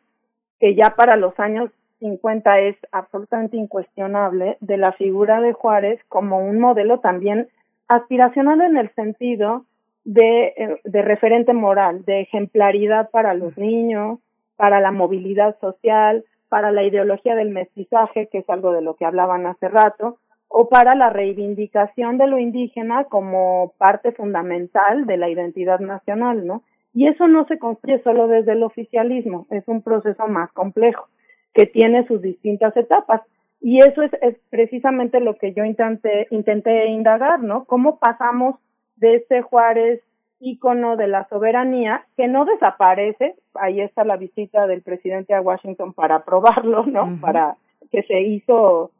que 0.59 0.73
ya 0.73 0.95
para 0.97 1.15
los 1.15 1.39
años 1.39 1.69
50 1.99 2.59
es 2.61 2.75
absolutamente 2.91 3.57
incuestionable, 3.57 4.57
de 4.61 4.77
la 4.77 4.93
figura 4.93 5.39
de 5.41 5.53
Juárez 5.53 6.01
como 6.09 6.39
un 6.39 6.59
modelo 6.59 7.01
también 7.01 7.49
aspiracional 7.87 8.61
en 8.61 8.77
el 8.77 8.89
sentido 8.95 9.65
de, 10.05 10.55
eh, 10.57 10.81
de 10.85 11.01
referente 11.03 11.53
moral, 11.53 12.03
de 12.03 12.21
ejemplaridad 12.21 13.11
para 13.11 13.35
los 13.35 13.55
niños, 13.59 14.17
para 14.55 14.79
la 14.79 14.91
movilidad 14.91 15.55
social, 15.59 16.25
para 16.49 16.71
la 16.71 16.81
ideología 16.81 17.35
del 17.35 17.51
mestizaje, 17.51 18.27
que 18.31 18.39
es 18.39 18.49
algo 18.49 18.71
de 18.71 18.81
lo 18.81 18.95
que 18.95 19.05
hablaban 19.05 19.45
hace 19.45 19.69
rato, 19.69 20.17
o 20.57 20.69
para 20.69 20.95
la 20.95 21.09
reivindicación 21.09 22.17
de 22.17 22.27
lo 22.27 22.39
indígena 22.39 23.03
como 23.03 23.73
parte 23.77 24.13
fundamental 24.13 25.05
de 25.05 25.17
la 25.17 25.27
identidad 25.27 25.81
nacional, 25.81 26.47
¿no? 26.47 26.63
Y 26.93 27.07
eso 27.07 27.27
no 27.27 27.45
se 27.47 27.59
construye 27.59 28.01
solo 28.03 28.29
desde 28.29 28.53
el 28.53 28.63
oficialismo, 28.63 29.47
es 29.49 29.67
un 29.67 29.81
proceso 29.81 30.29
más 30.29 30.49
complejo 30.53 31.09
que 31.53 31.65
tiene 31.65 32.07
sus 32.07 32.21
distintas 32.21 32.75
etapas. 32.77 33.21
Y 33.59 33.79
eso 33.79 34.01
es, 34.01 34.13
es 34.21 34.37
precisamente 34.49 35.19
lo 35.19 35.35
que 35.35 35.51
yo 35.51 35.65
intenté, 35.65 36.27
intenté 36.31 36.85
indagar, 36.85 37.43
¿no? 37.43 37.65
¿Cómo 37.65 37.99
pasamos 37.99 38.55
de 38.95 39.15
ese 39.15 39.41
Juárez 39.41 39.99
ícono 40.39 40.95
de 40.95 41.07
la 41.07 41.27
soberanía 41.27 42.05
que 42.15 42.29
no 42.29 42.45
desaparece? 42.45 43.35
Ahí 43.55 43.81
está 43.81 44.05
la 44.05 44.15
visita 44.15 44.67
del 44.67 44.83
presidente 44.83 45.33
a 45.33 45.41
Washington 45.41 45.91
para 45.91 46.23
probarlo, 46.23 46.85
¿no? 46.85 47.19
Para 47.19 47.57
que 47.91 48.03
se 48.03 48.21
hizo, 48.21 48.91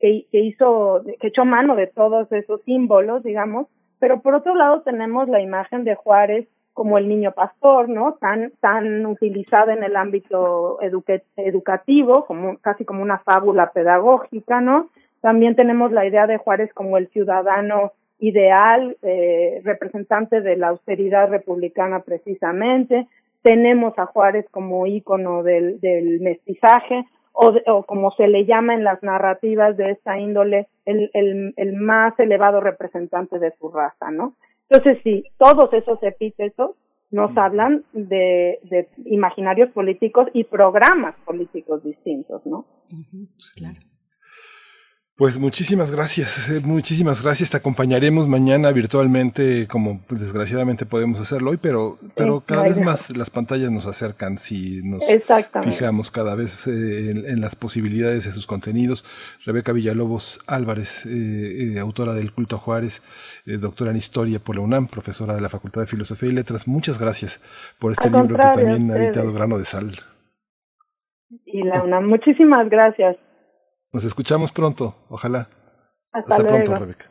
que, 0.00 0.26
que 0.30 0.40
hizo, 0.40 1.02
que 1.20 1.28
echó 1.28 1.44
mano 1.44 1.76
de 1.76 1.86
todos 1.86 2.30
esos 2.32 2.62
símbolos, 2.62 3.22
digamos. 3.22 3.66
Pero 3.98 4.20
por 4.20 4.34
otro 4.34 4.54
lado 4.54 4.82
tenemos 4.82 5.28
la 5.28 5.40
imagen 5.40 5.84
de 5.84 5.94
Juárez 5.94 6.48
como 6.78 6.96
el 6.96 7.08
niño 7.08 7.32
pastor, 7.32 7.88
¿no? 7.88 8.14
Tan, 8.20 8.52
tan 8.60 9.04
utilizada 9.04 9.74
en 9.74 9.82
el 9.82 9.96
ámbito 9.96 10.78
educativo, 11.36 12.24
como, 12.26 12.56
casi 12.58 12.84
como 12.84 13.02
una 13.02 13.18
fábula 13.18 13.72
pedagógica, 13.72 14.60
¿no? 14.60 14.88
También 15.20 15.56
tenemos 15.56 15.90
la 15.90 16.06
idea 16.06 16.28
de 16.28 16.38
Juárez 16.38 16.72
como 16.72 16.96
el 16.96 17.08
ciudadano 17.08 17.94
ideal, 18.20 18.96
eh, 19.02 19.60
representante 19.64 20.40
de 20.40 20.56
la 20.56 20.68
austeridad 20.68 21.28
republicana 21.28 22.00
precisamente. 22.00 23.08
Tenemos 23.42 23.98
a 23.98 24.06
Juárez 24.06 24.46
como 24.52 24.86
ícono 24.86 25.42
del, 25.42 25.80
del 25.80 26.20
mestizaje, 26.20 27.04
o, 27.32 27.54
o, 27.66 27.82
como 27.84 28.10
se 28.12 28.28
le 28.28 28.44
llama 28.44 28.74
en 28.74 28.84
las 28.84 29.02
narrativas 29.02 29.76
de 29.76 29.92
esta 29.92 30.18
índole, 30.18 30.68
el, 30.84 31.10
el, 31.14 31.54
el 31.56 31.72
más 31.74 32.18
elevado 32.18 32.60
representante 32.60 33.38
de 33.38 33.52
su 33.58 33.70
raza, 33.70 34.10
¿no? 34.10 34.34
Entonces, 34.68 35.00
sí, 35.02 35.24
todos 35.38 35.72
esos 35.72 36.02
epítetos 36.02 36.72
nos 37.10 37.32
mm. 37.32 37.38
hablan 37.38 37.84
de, 37.92 38.58
de 38.64 38.88
imaginarios 39.06 39.70
políticos 39.70 40.28
y 40.32 40.44
programas 40.44 41.14
políticos 41.24 41.82
distintos, 41.82 42.44
¿no? 42.44 42.66
Claro. 43.56 43.78
Pues 45.18 45.40
muchísimas 45.40 45.90
gracias, 45.90 46.48
eh, 46.48 46.60
muchísimas 46.64 47.24
gracias. 47.24 47.50
Te 47.50 47.56
acompañaremos 47.56 48.28
mañana 48.28 48.70
virtualmente, 48.70 49.66
como 49.66 50.00
desgraciadamente 50.08 50.86
podemos 50.86 51.20
hacerlo 51.20 51.50
hoy, 51.50 51.58
pero, 51.60 51.98
pero 52.14 52.40
cada 52.46 52.62
vez 52.62 52.78
más 52.78 53.16
las 53.16 53.28
pantallas 53.28 53.72
nos 53.72 53.88
acercan 53.88 54.38
si 54.38 54.80
nos 54.84 55.04
fijamos 55.64 56.12
cada 56.12 56.36
vez 56.36 56.68
eh, 56.68 57.10
en, 57.10 57.40
las 57.40 57.56
posibilidades 57.56 58.26
de 58.26 58.30
sus 58.30 58.46
contenidos. 58.46 59.04
Rebeca 59.44 59.72
Villalobos 59.72 60.38
Álvarez, 60.46 61.04
eh, 61.04 61.80
autora 61.80 62.14
del 62.14 62.32
Culto 62.32 62.54
a 62.54 62.60
Juárez, 62.60 63.02
doctora 63.44 63.90
en 63.90 63.96
Historia 63.96 64.38
por 64.38 64.54
la 64.54 64.62
UNAM, 64.62 64.86
profesora 64.86 65.34
de 65.34 65.40
la 65.40 65.48
Facultad 65.48 65.80
de 65.80 65.88
Filosofía 65.88 66.28
y 66.28 66.32
Letras. 66.32 66.68
Muchas 66.68 67.00
gracias 67.00 67.40
por 67.80 67.90
este 67.90 68.08
libro 68.08 68.36
que 68.36 68.36
también 68.36 68.88
ha 68.92 68.98
editado 68.98 69.32
Grano 69.32 69.58
de 69.58 69.64
Sal. 69.64 69.96
Y 71.44 71.64
la 71.64 71.82
UNAM, 71.82 72.06
muchísimas 72.06 72.70
gracias. 72.70 73.16
Nos 73.92 74.04
escuchamos 74.04 74.52
pronto, 74.52 75.06
ojalá. 75.08 75.48
Hasta, 76.12 76.38
pronto, 76.38 76.78
Rebeca. 76.78 77.10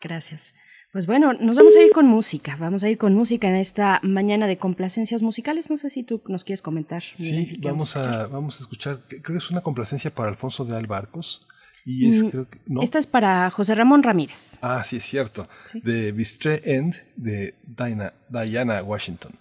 Gracias. 0.00 0.54
Pues 0.92 1.06
bueno, 1.06 1.32
nos 1.34 1.54
vamos 1.54 1.76
a 1.76 1.82
ir 1.82 1.92
con 1.92 2.06
música. 2.06 2.56
Vamos 2.58 2.82
a 2.82 2.88
ir 2.88 2.98
con 2.98 3.14
música 3.14 3.48
en 3.48 3.54
esta 3.54 4.00
mañana 4.02 4.48
de 4.48 4.58
complacencias 4.58 5.22
musicales. 5.22 5.70
No 5.70 5.76
sé 5.76 5.88
si 5.88 6.02
tú 6.02 6.20
nos 6.26 6.42
quieres 6.42 6.62
comentar. 6.62 7.02
Sí, 7.16 7.58
vamos 7.62 7.96
a, 7.96 8.26
vamos 8.26 8.60
a 8.60 8.64
escuchar, 8.64 9.02
creo 9.06 9.22
que 9.22 9.36
es 9.36 9.50
una 9.50 9.60
complacencia 9.60 10.12
para 10.12 10.30
Alfonso 10.30 10.64
de 10.64 10.76
Albarcos. 10.76 11.46
Y 11.84 12.08
es, 12.08 12.24
mm, 12.24 12.28
creo 12.28 12.50
que, 12.50 12.60
¿no? 12.66 12.82
Esta 12.82 12.98
es 12.98 13.06
para 13.06 13.50
José 13.50 13.74
Ramón 13.74 14.02
Ramírez. 14.02 14.58
Ah, 14.62 14.82
sí, 14.84 14.96
es 14.96 15.04
cierto. 15.04 15.48
De 15.74 16.12
Bistre 16.12 16.60
End 16.64 16.96
de 17.16 17.54
Diana, 17.64 18.12
Diana 18.28 18.82
Washington. 18.82 19.32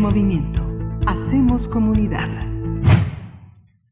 Movimiento. 0.00 0.62
Hacemos 1.06 1.68
comunidad. 1.68 2.28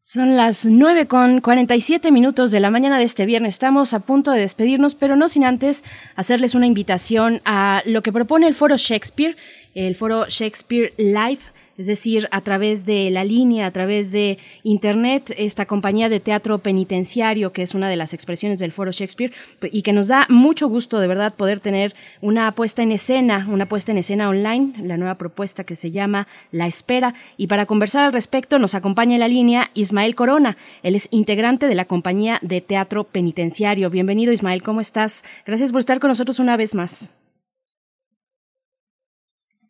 Son 0.00 0.36
las 0.36 0.66
9 0.66 1.06
con 1.06 1.40
47 1.40 2.10
minutos 2.10 2.50
de 2.50 2.60
la 2.60 2.70
mañana 2.70 2.98
de 2.98 3.04
este 3.04 3.26
viernes. 3.26 3.54
Estamos 3.54 3.94
a 3.94 4.00
punto 4.00 4.30
de 4.30 4.40
despedirnos, 4.40 4.94
pero 4.94 5.14
no 5.14 5.28
sin 5.28 5.44
antes 5.44 5.84
hacerles 6.16 6.54
una 6.54 6.66
invitación 6.66 7.42
a 7.44 7.82
lo 7.84 8.02
que 8.02 8.12
propone 8.12 8.48
el 8.48 8.54
Foro 8.54 8.76
Shakespeare, 8.76 9.36
el 9.74 9.94
Foro 9.94 10.26
Shakespeare 10.28 10.94
Live 10.96 11.40
es 11.78 11.86
decir, 11.86 12.28
a 12.30 12.40
través 12.40 12.84
de 12.84 13.10
la 13.10 13.24
línea, 13.24 13.66
a 13.66 13.70
través 13.70 14.10
de 14.10 14.38
Internet, 14.62 15.34
esta 15.36 15.66
compañía 15.66 16.08
de 16.08 16.20
teatro 16.20 16.58
penitenciario, 16.58 17.52
que 17.52 17.62
es 17.62 17.74
una 17.74 17.88
de 17.88 17.96
las 17.96 18.12
expresiones 18.12 18.58
del 18.58 18.72
Foro 18.72 18.92
Shakespeare, 18.92 19.32
y 19.72 19.82
que 19.82 19.92
nos 19.92 20.08
da 20.08 20.26
mucho 20.28 20.68
gusto 20.68 21.00
de 21.00 21.06
verdad 21.06 21.34
poder 21.34 21.60
tener 21.60 21.94
una 22.20 22.52
puesta 22.54 22.82
en 22.82 22.92
escena, 22.92 23.46
una 23.50 23.66
puesta 23.66 23.92
en 23.92 23.98
escena 23.98 24.28
online, 24.28 24.74
la 24.82 24.96
nueva 24.96 25.16
propuesta 25.16 25.64
que 25.64 25.76
se 25.76 25.90
llama 25.90 26.28
La 26.52 26.66
Espera. 26.66 27.14
Y 27.36 27.46
para 27.46 27.66
conversar 27.66 28.04
al 28.04 28.12
respecto 28.12 28.58
nos 28.58 28.74
acompaña 28.74 29.14
en 29.14 29.20
la 29.20 29.28
línea 29.28 29.70
Ismael 29.74 30.14
Corona. 30.14 30.56
Él 30.82 30.94
es 30.94 31.08
integrante 31.10 31.66
de 31.66 31.74
la 31.74 31.86
compañía 31.86 32.38
de 32.42 32.60
teatro 32.60 33.04
penitenciario. 33.04 33.90
Bienvenido 33.90 34.32
Ismael, 34.32 34.62
¿cómo 34.62 34.80
estás? 34.80 35.24
Gracias 35.46 35.72
por 35.72 35.80
estar 35.80 36.00
con 36.00 36.08
nosotros 36.08 36.38
una 36.38 36.56
vez 36.56 36.74
más. 36.74 37.12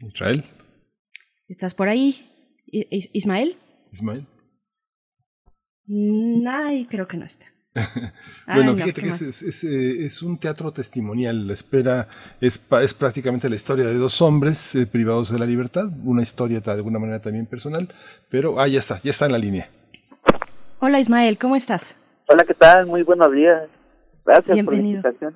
Israel. 0.00 0.44
¿Estás 1.50 1.74
por 1.74 1.88
ahí, 1.88 2.30
Ismael? 2.68 3.56
Ismael. 3.90 4.24
Mm, 5.86 6.46
ay, 6.46 6.86
creo 6.88 7.08
que 7.08 7.16
no 7.16 7.24
está. 7.24 7.46
bueno, 8.46 8.76
fíjate 8.76 9.02
que 9.02 9.08
eh, 9.08 10.06
es, 10.06 10.22
un 10.22 10.38
teatro 10.38 10.72
testimonial. 10.72 11.48
La 11.48 11.52
espera 11.52 12.06
es, 12.40 12.64
es 12.82 12.94
prácticamente 12.94 13.48
la 13.48 13.56
historia 13.56 13.84
de 13.86 13.94
dos 13.94 14.22
hombres 14.22 14.76
eh, 14.76 14.86
privados 14.86 15.32
de 15.32 15.40
la 15.40 15.46
libertad, 15.46 15.88
una 16.04 16.22
historia 16.22 16.60
de 16.60 16.70
alguna 16.70 17.00
manera 17.00 17.20
también 17.20 17.46
personal, 17.46 17.92
pero 18.28 18.60
ah, 18.60 18.68
ya 18.68 18.78
está, 18.78 19.00
ya 19.02 19.10
está 19.10 19.26
en 19.26 19.32
la 19.32 19.38
línea. 19.38 19.68
Hola 20.78 21.00
Ismael, 21.00 21.36
¿cómo 21.36 21.56
estás? 21.56 21.96
Hola, 22.28 22.44
¿qué 22.44 22.54
tal? 22.54 22.86
Muy 22.86 23.02
buenos 23.02 23.32
días. 23.32 23.68
Gracias 24.24 24.64
por 24.64 24.72
la 24.72 24.80
invitación. 24.80 25.34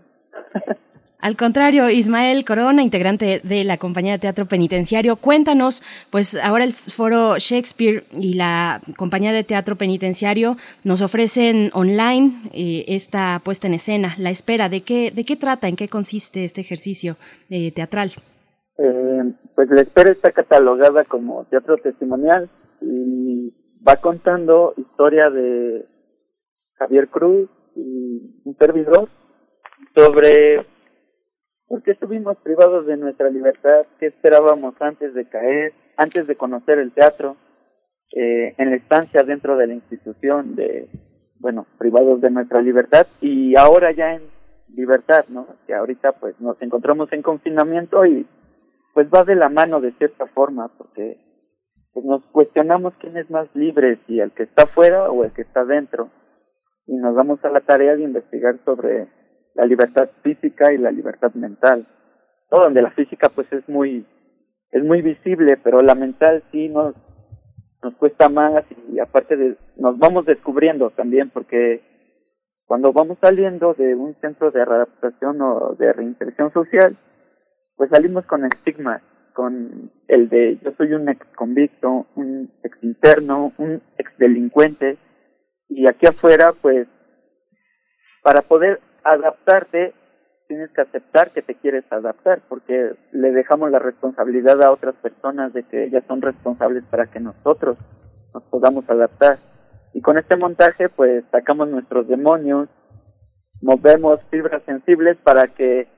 Al 1.24 1.38
contrario, 1.38 1.88
Ismael 1.88 2.44
Corona, 2.44 2.82
integrante 2.82 3.40
de 3.42 3.64
la 3.64 3.78
compañía 3.78 4.12
de 4.12 4.18
teatro 4.18 4.44
penitenciario, 4.44 5.16
cuéntanos, 5.16 5.82
pues 6.10 6.36
ahora 6.36 6.64
el 6.64 6.74
foro 6.74 7.38
Shakespeare 7.38 8.04
y 8.12 8.34
la 8.34 8.82
compañía 8.98 9.32
de 9.32 9.42
teatro 9.42 9.76
penitenciario 9.76 10.58
nos 10.84 11.00
ofrecen 11.00 11.70
online 11.72 12.50
eh, 12.52 12.84
esta 12.88 13.40
puesta 13.42 13.66
en 13.66 13.72
escena, 13.72 14.14
la 14.18 14.28
espera. 14.28 14.68
¿De 14.68 14.82
qué, 14.82 15.12
de 15.12 15.24
qué 15.24 15.36
trata, 15.36 15.66
en 15.66 15.76
qué 15.76 15.88
consiste 15.88 16.44
este 16.44 16.60
ejercicio 16.60 17.16
eh, 17.48 17.72
teatral? 17.72 18.12
Eh, 18.76 19.32
pues 19.54 19.70
la 19.70 19.80
espera 19.80 20.12
está 20.12 20.30
catalogada 20.30 21.04
como 21.04 21.46
teatro 21.46 21.78
testimonial 21.78 22.50
y 22.82 23.50
va 23.82 23.96
contando 23.96 24.74
historia 24.76 25.30
de 25.30 25.86
Javier 26.74 27.08
Cruz 27.08 27.48
y 27.74 28.42
un 28.44 28.56
sobre 29.94 30.73
porque 31.68 31.92
estuvimos 31.92 32.36
privados 32.38 32.86
de 32.86 32.96
nuestra 32.96 33.30
libertad? 33.30 33.86
¿Qué 33.98 34.06
esperábamos 34.06 34.74
antes 34.80 35.14
de 35.14 35.28
caer, 35.28 35.72
antes 35.96 36.26
de 36.26 36.36
conocer 36.36 36.78
el 36.78 36.92
teatro, 36.92 37.36
eh, 38.12 38.54
en 38.58 38.70
la 38.70 38.76
estancia 38.76 39.22
dentro 39.22 39.56
de 39.56 39.66
la 39.66 39.74
institución 39.74 40.54
de, 40.54 40.88
bueno, 41.40 41.66
privados 41.78 42.20
de 42.20 42.30
nuestra 42.30 42.62
libertad 42.62 43.06
y 43.20 43.56
ahora 43.56 43.92
ya 43.92 44.14
en 44.14 44.22
libertad, 44.74 45.24
¿no? 45.28 45.46
Que 45.66 45.74
ahorita 45.74 46.12
pues 46.12 46.38
nos 46.40 46.60
encontramos 46.62 47.12
en 47.12 47.22
confinamiento 47.22 48.04
y 48.06 48.26
pues 48.92 49.08
va 49.12 49.24
de 49.24 49.34
la 49.34 49.48
mano 49.48 49.80
de 49.80 49.92
cierta 49.92 50.26
forma 50.26 50.68
porque 50.76 51.18
pues 51.92 52.04
nos 52.04 52.24
cuestionamos 52.26 52.94
quién 53.00 53.16
es 53.16 53.30
más 53.30 53.48
libre, 53.54 53.98
si 54.06 54.20
el 54.20 54.32
que 54.32 54.44
está 54.44 54.66
fuera 54.66 55.10
o 55.10 55.24
el 55.24 55.32
que 55.32 55.42
está 55.42 55.64
dentro 55.64 56.10
y 56.86 56.96
nos 56.96 57.14
damos 57.14 57.44
a 57.44 57.50
la 57.50 57.60
tarea 57.60 57.96
de 57.96 58.02
investigar 58.02 58.58
sobre 58.64 59.08
la 59.54 59.66
libertad 59.66 60.10
física 60.22 60.72
y 60.72 60.78
la 60.78 60.90
libertad 60.90 61.32
mental. 61.34 61.86
¿no? 62.50 62.60
Donde 62.60 62.82
la 62.82 62.90
física 62.92 63.28
pues 63.28 63.50
es 63.52 63.68
muy 63.68 64.06
es 64.70 64.82
muy 64.82 65.02
visible, 65.02 65.56
pero 65.62 65.82
la 65.82 65.94
mental 65.94 66.42
sí 66.50 66.68
nos 66.68 66.94
nos 67.82 67.94
cuesta 67.96 68.28
más 68.28 68.64
y 68.90 68.98
aparte 68.98 69.36
de 69.36 69.56
nos 69.76 69.98
vamos 69.98 70.26
descubriendo 70.26 70.90
también 70.90 71.30
porque 71.30 71.82
cuando 72.66 72.92
vamos 72.92 73.18
saliendo 73.20 73.74
de 73.74 73.94
un 73.94 74.14
centro 74.20 74.50
de 74.50 74.64
readaptación 74.64 75.40
o 75.42 75.76
de 75.78 75.92
reinserción 75.92 76.50
social, 76.52 76.96
pues 77.76 77.90
salimos 77.90 78.24
con 78.24 78.46
estigmas, 78.46 79.02
con 79.34 79.92
el 80.08 80.28
de 80.30 80.58
yo 80.64 80.72
soy 80.78 80.94
un 80.94 81.08
ex 81.08 81.26
convicto, 81.36 82.06
un 82.14 82.50
ex 82.62 82.82
interno, 82.82 83.52
un 83.58 83.82
ex 83.98 84.16
delincuente 84.16 84.96
y 85.68 85.86
aquí 85.88 86.06
afuera 86.06 86.52
pues 86.60 86.88
para 88.22 88.40
poder 88.40 88.80
adaptarte, 89.04 89.94
tienes 90.48 90.70
que 90.70 90.82
aceptar 90.82 91.30
que 91.32 91.42
te 91.42 91.54
quieres 91.54 91.84
adaptar, 91.90 92.42
porque 92.48 92.92
le 93.12 93.32
dejamos 93.32 93.70
la 93.70 93.78
responsabilidad 93.78 94.62
a 94.62 94.72
otras 94.72 94.94
personas 94.96 95.52
de 95.52 95.62
que 95.64 95.84
ellas 95.84 96.04
son 96.06 96.22
responsables 96.22 96.84
para 96.84 97.06
que 97.06 97.20
nosotros 97.20 97.76
nos 98.32 98.42
podamos 98.44 98.88
adaptar. 98.88 99.38
Y 99.92 100.00
con 100.00 100.18
este 100.18 100.36
montaje, 100.36 100.88
pues 100.88 101.24
sacamos 101.30 101.68
nuestros 101.68 102.08
demonios, 102.08 102.68
movemos 103.62 104.20
fibras 104.30 104.62
sensibles 104.64 105.16
para 105.18 105.48
que, 105.48 105.88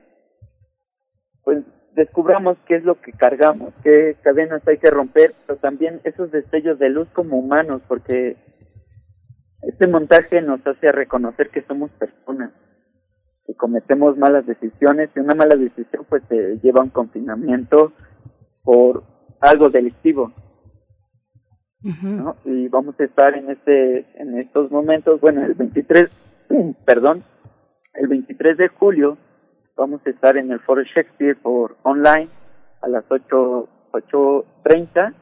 pues, 1.43 1.63
descubramos 1.93 2.57
qué 2.67 2.75
es 2.75 2.83
lo 2.83 3.01
que 3.01 3.11
cargamos, 3.11 3.73
qué 3.81 4.15
cadenas 4.21 4.65
hay 4.67 4.77
que 4.77 4.91
romper, 4.91 5.33
pero 5.45 5.57
también 5.59 5.99
esos 6.03 6.31
destellos 6.31 6.77
de 6.77 6.89
luz 6.89 7.09
como 7.09 7.39
humanos, 7.39 7.81
porque 7.87 8.37
este 9.63 9.87
montaje 9.87 10.41
nos 10.43 10.65
hace 10.65 10.91
reconocer 10.91 11.49
que 11.49 11.63
somos 11.63 11.89
personas 11.91 12.51
que 13.47 13.55
cometemos 13.55 14.17
malas 14.17 14.45
decisiones 14.45 15.09
y 15.15 15.19
una 15.19 15.33
mala 15.33 15.55
decisión 15.55 16.05
pues 16.07 16.21
te 16.27 16.59
lleva 16.59 16.81
a 16.81 16.83
un 16.83 16.89
confinamiento 16.89 17.93
por 18.61 19.03
algo 19.39 19.69
delictivo. 19.69 20.33
¿no? 21.81 22.35
Y 22.43 22.67
vamos 22.67 22.99
a 22.99 23.05
estar 23.05 23.33
en 23.35 23.49
este 23.49 24.05
en 24.21 24.37
estos 24.37 24.69
momentos, 24.69 25.21
bueno, 25.21 25.45
el 25.45 25.53
23, 25.53 26.09
perdón, 26.85 27.23
el 27.93 28.07
23 28.07 28.57
de 28.57 28.67
julio 28.67 29.17
vamos 29.77 30.01
a 30.05 30.09
estar 30.09 30.35
en 30.35 30.51
el 30.51 30.59
Foro 30.59 30.83
Shakespeare 30.83 31.37
por 31.37 31.77
online 31.83 32.27
a 32.81 32.89
las 32.89 33.05
8 33.09 33.69
8:30 33.93 35.13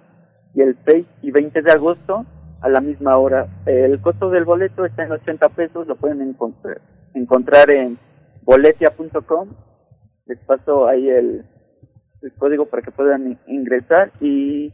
y 0.56 0.62
el 0.62 0.78
6 0.86 1.06
y 1.22 1.32
20 1.32 1.62
de 1.62 1.72
agosto 1.72 2.26
a 2.62 2.70
la 2.70 2.82
misma 2.82 3.18
hora. 3.18 3.48
El 3.66 4.02
costo 4.02 4.30
del 4.30 4.46
boleto 4.46 4.86
está 4.86 5.04
en 5.04 5.12
80 5.12 5.50
pesos, 5.50 5.86
lo 5.86 5.96
pueden 5.98 6.22
encontrar, 6.22 6.82
encontrar 7.14 7.70
en 7.70 8.00
boletia.com. 8.46 9.50
Les 10.28 10.40
paso 10.40 10.88
ahí 10.88 11.10
el, 11.10 11.46
el 12.22 12.34
código 12.34 12.66
para 12.66 12.82
que 12.82 12.92
puedan 12.92 13.40
ingresar 13.48 14.12
y 14.22 14.74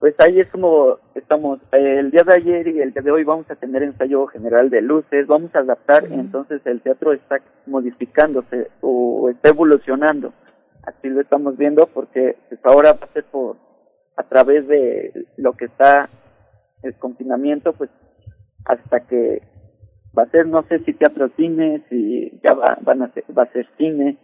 pues 0.00 0.14
ahí 0.18 0.40
es 0.40 0.48
como 0.48 0.96
estamos. 1.14 1.60
El 1.72 2.10
día 2.10 2.22
de 2.22 2.34
ayer 2.34 2.68
y 2.68 2.80
el 2.80 2.92
día 2.92 3.02
de 3.02 3.10
hoy 3.10 3.22
vamos 3.22 3.50
a 3.50 3.56
tener 3.56 3.82
ensayo 3.82 4.26
general 4.28 4.70
de 4.70 4.80
luces, 4.80 5.26
vamos 5.26 5.54
a 5.54 5.58
adaptar, 5.58 6.10
y 6.10 6.14
entonces 6.14 6.62
el 6.64 6.80
teatro 6.80 7.12
está 7.12 7.36
modificándose 7.66 8.70
o 8.80 9.28
está 9.28 9.50
evolucionando. 9.50 10.32
Así 10.84 11.08
lo 11.10 11.20
estamos 11.20 11.58
viendo 11.58 11.86
porque 11.86 12.36
pues 12.48 12.60
ahora 12.64 12.94
va 12.94 13.06
a 13.06 13.12
ser 13.12 13.24
por 13.24 13.58
a 14.16 14.22
través 14.22 14.66
de 14.68 15.26
lo 15.36 15.52
que 15.52 15.66
está 15.66 16.08
el 16.82 16.94
confinamiento, 16.94 17.74
pues 17.74 17.90
hasta 18.64 19.00
que 19.00 19.42
va 20.16 20.24
a 20.24 20.30
ser, 20.30 20.46
no 20.46 20.62
sé 20.64 20.80
si 20.80 20.92
teatro 20.94 21.30
cine, 21.36 21.84
si 21.88 22.40
ya 22.42 22.54
va, 22.54 22.78
van 22.82 23.02
a 23.02 23.12
ser, 23.12 23.24
va 23.36 23.44
a 23.44 23.52
ser 23.52 23.66
cine, 23.76 24.18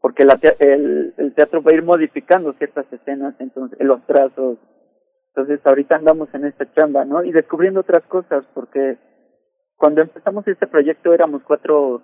porque 0.00 0.24
la, 0.24 0.38
el, 0.58 1.14
el 1.16 1.34
teatro 1.34 1.62
va 1.62 1.70
a 1.72 1.74
ir 1.74 1.82
modificando 1.82 2.52
ciertas 2.54 2.92
escenas, 2.92 3.34
entonces, 3.38 3.78
los 3.80 4.04
trazos. 4.06 4.58
Entonces, 5.28 5.60
ahorita 5.64 5.96
andamos 5.96 6.32
en 6.34 6.44
esta 6.44 6.70
chamba, 6.74 7.04
¿no? 7.04 7.24
Y 7.24 7.32
descubriendo 7.32 7.80
otras 7.80 8.02
cosas, 8.04 8.44
porque 8.54 8.98
cuando 9.76 10.02
empezamos 10.02 10.46
este 10.46 10.66
proyecto 10.66 11.12
éramos 11.14 11.42
cuatro, 11.42 12.02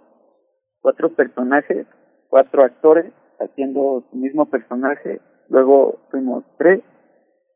cuatro 0.80 1.10
personajes, 1.10 1.86
cuatro 2.28 2.64
actores 2.64 3.12
haciendo 3.38 4.04
su 4.10 4.16
mismo 4.16 4.46
personaje, 4.46 5.20
luego 5.48 6.00
fuimos 6.10 6.44
tres 6.56 6.82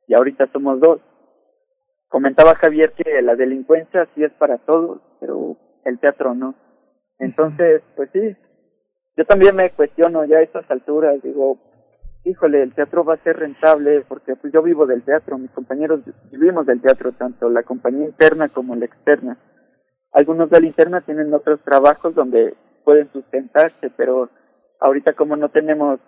y 0.06 0.14
ahorita 0.14 0.46
somos 0.52 0.80
dos. 0.80 1.00
Comentaba 2.08 2.54
Javier 2.54 2.92
que 2.92 3.22
la 3.22 3.34
delincuencia 3.34 4.06
sí 4.14 4.22
es 4.22 4.32
para 4.34 4.58
todos, 4.58 5.00
pero 5.22 5.56
el 5.84 6.00
teatro 6.00 6.34
no. 6.34 6.56
Entonces, 7.20 7.80
pues 7.94 8.10
sí, 8.12 8.36
yo 9.16 9.24
también 9.24 9.54
me 9.54 9.70
cuestiono 9.70 10.24
ya 10.24 10.38
a 10.38 10.42
estas 10.42 10.68
alturas, 10.68 11.22
digo, 11.22 11.58
híjole, 12.24 12.60
el 12.60 12.74
teatro 12.74 13.04
va 13.04 13.14
a 13.14 13.22
ser 13.22 13.36
rentable 13.36 14.04
porque 14.08 14.34
pues 14.34 14.52
yo 14.52 14.62
vivo 14.62 14.84
del 14.84 15.04
teatro, 15.04 15.38
mis 15.38 15.52
compañeros 15.52 16.00
vivimos 16.32 16.66
del 16.66 16.80
teatro, 16.80 17.12
tanto 17.12 17.48
la 17.48 17.62
compañía 17.62 18.06
interna 18.06 18.48
como 18.48 18.74
la 18.74 18.86
externa. 18.86 19.38
Algunos 20.10 20.50
de 20.50 20.60
la 20.60 20.66
interna 20.66 21.00
tienen 21.02 21.32
otros 21.32 21.60
trabajos 21.62 22.16
donde 22.16 22.54
pueden 22.84 23.08
sustentarse, 23.12 23.90
pero 23.96 24.28
ahorita 24.80 25.12
como 25.12 25.36
no 25.36 25.50
tenemos 25.50 26.00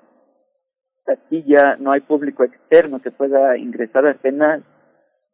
taquilla, 1.04 1.76
no 1.76 1.92
hay 1.92 2.00
público 2.00 2.42
externo 2.42 3.00
que 3.00 3.12
pueda 3.12 3.56
ingresar 3.56 4.06
al 4.06 4.16
penal, 4.16 4.64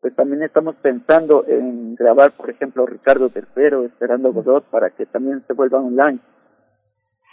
pues 0.00 0.14
también 0.14 0.42
estamos 0.42 0.76
pensando 0.76 1.44
en 1.46 1.94
grabar, 1.94 2.32
por 2.32 2.48
ejemplo, 2.48 2.86
Ricardo 2.86 3.28
Tercero, 3.28 3.84
Esperando 3.84 4.32
Godot, 4.32 4.64
para 4.70 4.90
que 4.90 5.06
también 5.06 5.44
se 5.46 5.52
vuelva 5.52 5.80
online, 5.80 6.20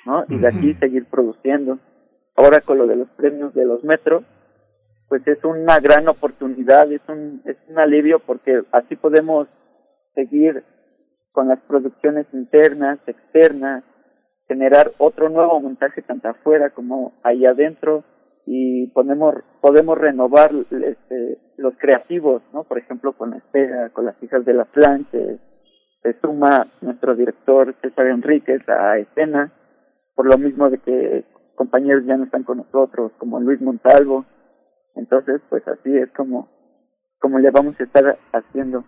¿no? 0.06 0.26
Y 0.28 0.38
de 0.38 0.48
aquí 0.48 0.74
seguir 0.76 1.06
produciendo. 1.06 1.80
Ahora 2.36 2.62
con 2.62 2.78
lo 2.78 2.86
de 2.86 2.98
los 2.98 3.10
premios 3.12 3.54
de 3.54 3.66
los 3.66 3.84
metros, 3.84 4.24
pues 5.08 5.26
es 5.28 5.42
una 5.46 5.80
gran 5.80 6.08
oportunidad, 6.10 6.92
es 6.92 7.02
un, 7.08 7.42
es 7.46 7.58
un 7.70 7.80
alivio 7.80 8.20
porque 8.20 8.64
así 8.74 8.96
podemos 8.98 9.48
seguir 10.14 10.64
con 11.32 11.48
las 11.48 11.60
producciones 11.62 12.28
internas, 12.34 13.00
externas, 13.08 13.84
generar 14.48 14.92
otro 14.98 15.30
nuevo 15.30 15.60
montaje 15.62 16.02
tanto 16.02 16.28
afuera 16.30 16.72
como 16.72 17.14
ahí 17.24 17.46
adentro 17.46 18.04
y 18.50 18.88
podemos, 18.88 19.35
podemos 19.59 19.98
renovar 19.98 20.51
este, 20.56 21.38
los 21.58 21.77
creativos, 21.77 22.42
¿no? 22.53 22.64
Por 22.64 22.77
ejemplo, 22.77 23.11
con 23.11 23.32
la 23.32 23.38
espera, 23.38 23.90
con 23.90 24.06
las 24.06 24.16
hijas 24.24 24.45
de 24.45 24.53
la 24.53 24.64
planche, 24.64 25.38
se 26.01 26.19
suma 26.22 26.66
nuestro 26.80 27.14
director 27.14 27.76
César 27.82 28.08
Enríquez 28.08 28.61
a 28.69 29.00
escena, 29.00 29.51
por 30.16 30.27
lo 30.27 30.38
mismo 30.38 30.69
de 30.69 30.77
que 30.77 31.26
compañeros 31.56 32.06
ya 32.06 32.16
no 32.16 32.24
están 32.24 32.43
con 32.43 32.59
nosotros, 32.59 33.11
como 33.17 33.42
Luis 33.42 33.59
Montalvo, 33.59 34.26
entonces, 34.95 35.42
pues 35.50 35.67
así 35.67 35.95
es 35.95 36.09
como, 36.14 36.48
como 37.19 37.40
le 37.40 37.51
vamos 37.51 37.77
a 37.80 37.84
estar 37.84 38.17
haciendo. 38.32 38.85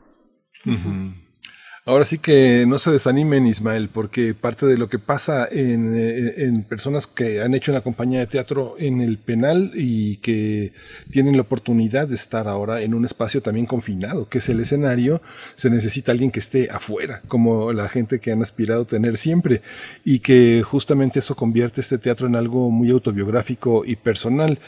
Ahora 1.89 2.05
sí 2.05 2.19
que 2.19 2.65
no 2.67 2.77
se 2.77 2.91
desanimen, 2.91 3.47
Ismael, 3.47 3.89
porque 3.89 4.35
parte 4.35 4.67
de 4.67 4.77
lo 4.77 4.89
que 4.89 4.99
pasa 4.99 5.47
en, 5.51 5.95
eh, 5.97 6.35
en, 6.37 6.61
personas 6.61 7.07
que 7.07 7.41
han 7.41 7.55
hecho 7.55 7.71
una 7.71 7.81
compañía 7.81 8.19
de 8.19 8.27
teatro 8.27 8.75
en 8.77 9.01
el 9.01 9.17
penal 9.17 9.71
y 9.73 10.17
que 10.17 10.71
tienen 11.09 11.35
la 11.35 11.41
oportunidad 11.41 12.07
de 12.07 12.13
estar 12.13 12.47
ahora 12.47 12.83
en 12.83 12.93
un 12.93 13.05
espacio 13.05 13.41
también 13.41 13.65
confinado, 13.65 14.29
que 14.29 14.37
es 14.37 14.47
el 14.49 14.59
escenario, 14.59 15.23
se 15.55 15.71
necesita 15.71 16.11
alguien 16.11 16.29
que 16.29 16.37
esté 16.37 16.69
afuera, 16.69 17.23
como 17.27 17.73
la 17.73 17.89
gente 17.89 18.19
que 18.19 18.31
han 18.31 18.43
aspirado 18.43 18.83
a 18.83 18.85
tener 18.85 19.17
siempre, 19.17 19.63
y 20.05 20.19
que 20.19 20.61
justamente 20.63 21.17
eso 21.17 21.35
convierte 21.35 21.81
este 21.81 21.97
teatro 21.97 22.27
en 22.27 22.35
algo 22.35 22.69
muy 22.69 22.91
autobiográfico 22.91 23.83
y 23.83 23.95
personal. 23.95 24.59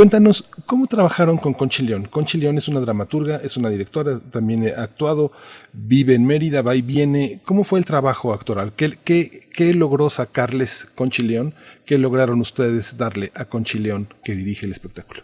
Cuéntanos, 0.00 0.50
¿cómo 0.66 0.86
trabajaron 0.86 1.36
con 1.36 1.52
Conchi 1.52 1.86
León? 1.86 2.06
Conchi 2.10 2.38
León 2.38 2.56
es 2.56 2.68
una 2.68 2.80
dramaturga, 2.80 3.36
es 3.36 3.58
una 3.58 3.68
directora, 3.68 4.18
también 4.32 4.64
ha 4.74 4.82
actuado, 4.82 5.30
vive 5.74 6.14
en 6.14 6.26
Mérida, 6.26 6.62
va 6.62 6.74
y 6.74 6.80
viene. 6.80 7.42
¿Cómo 7.44 7.64
fue 7.64 7.80
el 7.80 7.84
trabajo 7.84 8.32
actoral? 8.32 8.72
¿Qué, 8.74 9.74
logró 9.74 10.08
sacarles 10.08 10.86
Conchi 10.94 11.22
León? 11.22 11.52
¿Qué 11.84 11.98
lograron 11.98 12.40
ustedes 12.40 12.96
darle 12.96 13.30
a 13.34 13.44
Conchi 13.44 13.78
León 13.78 14.08
que 14.24 14.32
dirige 14.32 14.64
el 14.64 14.72
espectáculo? 14.72 15.20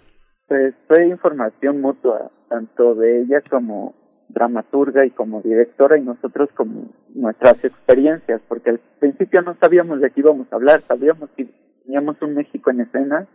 Pues 0.46 0.74
fue 0.88 1.06
información 1.06 1.80
mutua, 1.80 2.30
tanto 2.50 2.94
de 2.96 3.22
ella 3.22 3.40
como 3.48 3.94
dramaturga 4.28 5.06
y 5.06 5.10
como 5.10 5.40
directora 5.40 5.96
y 5.96 6.02
nosotros 6.02 6.50
como 6.55 6.90
nuestras 7.14 7.64
experiencias, 7.64 8.42
porque 8.46 8.68
al 8.68 8.80
principio 9.00 9.40
no 9.40 9.56
sabíamos 9.58 10.02
de 10.02 10.10
qué 10.10 10.20
íbamos 10.20 10.52
a 10.52 10.56
hablar, 10.56 10.82
sabíamos 10.86 11.30
que 11.34 11.48
teníamos 11.86 12.20
un 12.20 12.34
México 12.34 12.70
en 12.70 12.82
escena, 12.82 13.26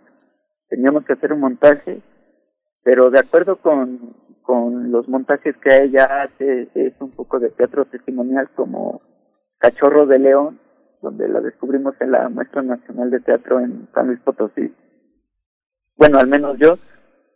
teníamos 0.71 1.03
que 1.05 1.13
hacer 1.13 1.33
un 1.33 1.41
montaje, 1.41 2.01
pero 2.81 3.11
de 3.11 3.19
acuerdo 3.19 3.57
con, 3.57 4.15
con 4.41 4.89
los 4.89 5.07
montajes 5.09 5.55
que 5.57 5.83
ella 5.83 6.23
hace, 6.23 6.69
es 6.73 6.93
un 7.01 7.11
poco 7.11 7.39
de 7.39 7.49
teatro 7.49 7.85
testimonial 7.85 8.49
como 8.55 9.01
Cachorro 9.59 10.07
de 10.07 10.17
León, 10.17 10.59
donde 11.01 11.27
la 11.27 11.41
descubrimos 11.41 11.93
en 11.99 12.11
la 12.11 12.29
Muestra 12.29 12.61
Nacional 12.61 13.11
de 13.11 13.19
Teatro 13.19 13.59
en 13.59 13.89
San 13.93 14.07
Luis 14.07 14.21
Potosí. 14.21 14.73
Bueno, 15.97 16.19
al 16.19 16.27
menos 16.27 16.57
yo, 16.57 16.77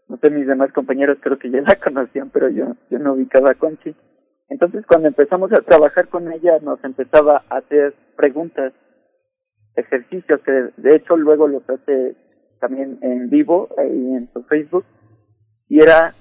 no 0.07 0.17
sé, 0.17 0.29
mis 0.29 0.47
demás 0.47 0.71
compañeros 0.71 1.17
creo 1.21 1.37
que 1.37 1.51
ya 1.51 1.61
la 1.61 1.75
conocían, 1.83 2.29
pero 2.29 2.47
yo, 2.47 2.77
yo 2.89 2.99
no 2.99 3.13
ubicaba 3.13 3.51
a 3.51 3.55
Conchi. 3.55 3.93
Entonces, 4.47 4.85
cuando 4.85 5.09
empezamos 5.09 5.51
a 5.51 5.61
trabajar 5.61 6.07
con 6.07 6.31
ella, 6.31 6.57
nos 6.61 6.81
empezaba 6.85 7.43
a 7.49 7.57
hacer 7.57 7.95
preguntas, 8.15 8.71
ejercicios 9.75 10.39
que 10.41 10.69
de 10.77 10.95
hecho 10.95 11.17
luego 11.17 11.49
los 11.49 11.69
hace 11.69 12.15
también 12.59 12.99
en 13.01 13.29
vivo 13.29 13.69
ahí 13.77 14.13
en 14.13 14.29
su 14.33 14.43
Facebook. 14.43 14.85
Y 15.67 15.79
era 15.79 16.13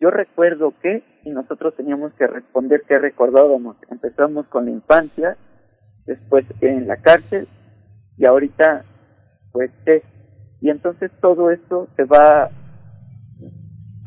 yo 0.00 0.10
recuerdo 0.10 0.74
que 0.80 1.02
y 1.24 1.30
nosotros 1.30 1.74
teníamos 1.76 2.12
que 2.14 2.26
responder 2.26 2.82
qué 2.86 2.98
recordábamos. 2.98 3.76
Empezamos 3.90 4.46
con 4.46 4.66
la 4.66 4.70
infancia 4.70 5.36
después 6.06 6.46
en 6.60 6.86
la 6.86 6.96
cárcel 6.98 7.48
y 8.16 8.24
ahorita 8.24 8.84
pues 9.52 9.70
qué 9.84 10.02
y 10.60 10.70
entonces 10.70 11.10
todo 11.20 11.50
esto 11.50 11.88
se 11.96 12.04
va 12.04 12.50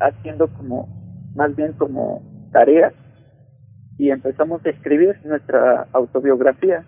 haciendo 0.00 0.48
como 0.48 0.88
más 1.34 1.54
bien 1.54 1.72
como 1.74 2.50
tarea 2.52 2.92
y 3.98 4.10
empezamos 4.10 4.64
a 4.66 4.70
escribir 4.70 5.20
nuestra 5.24 5.88
autobiografía 5.92 6.84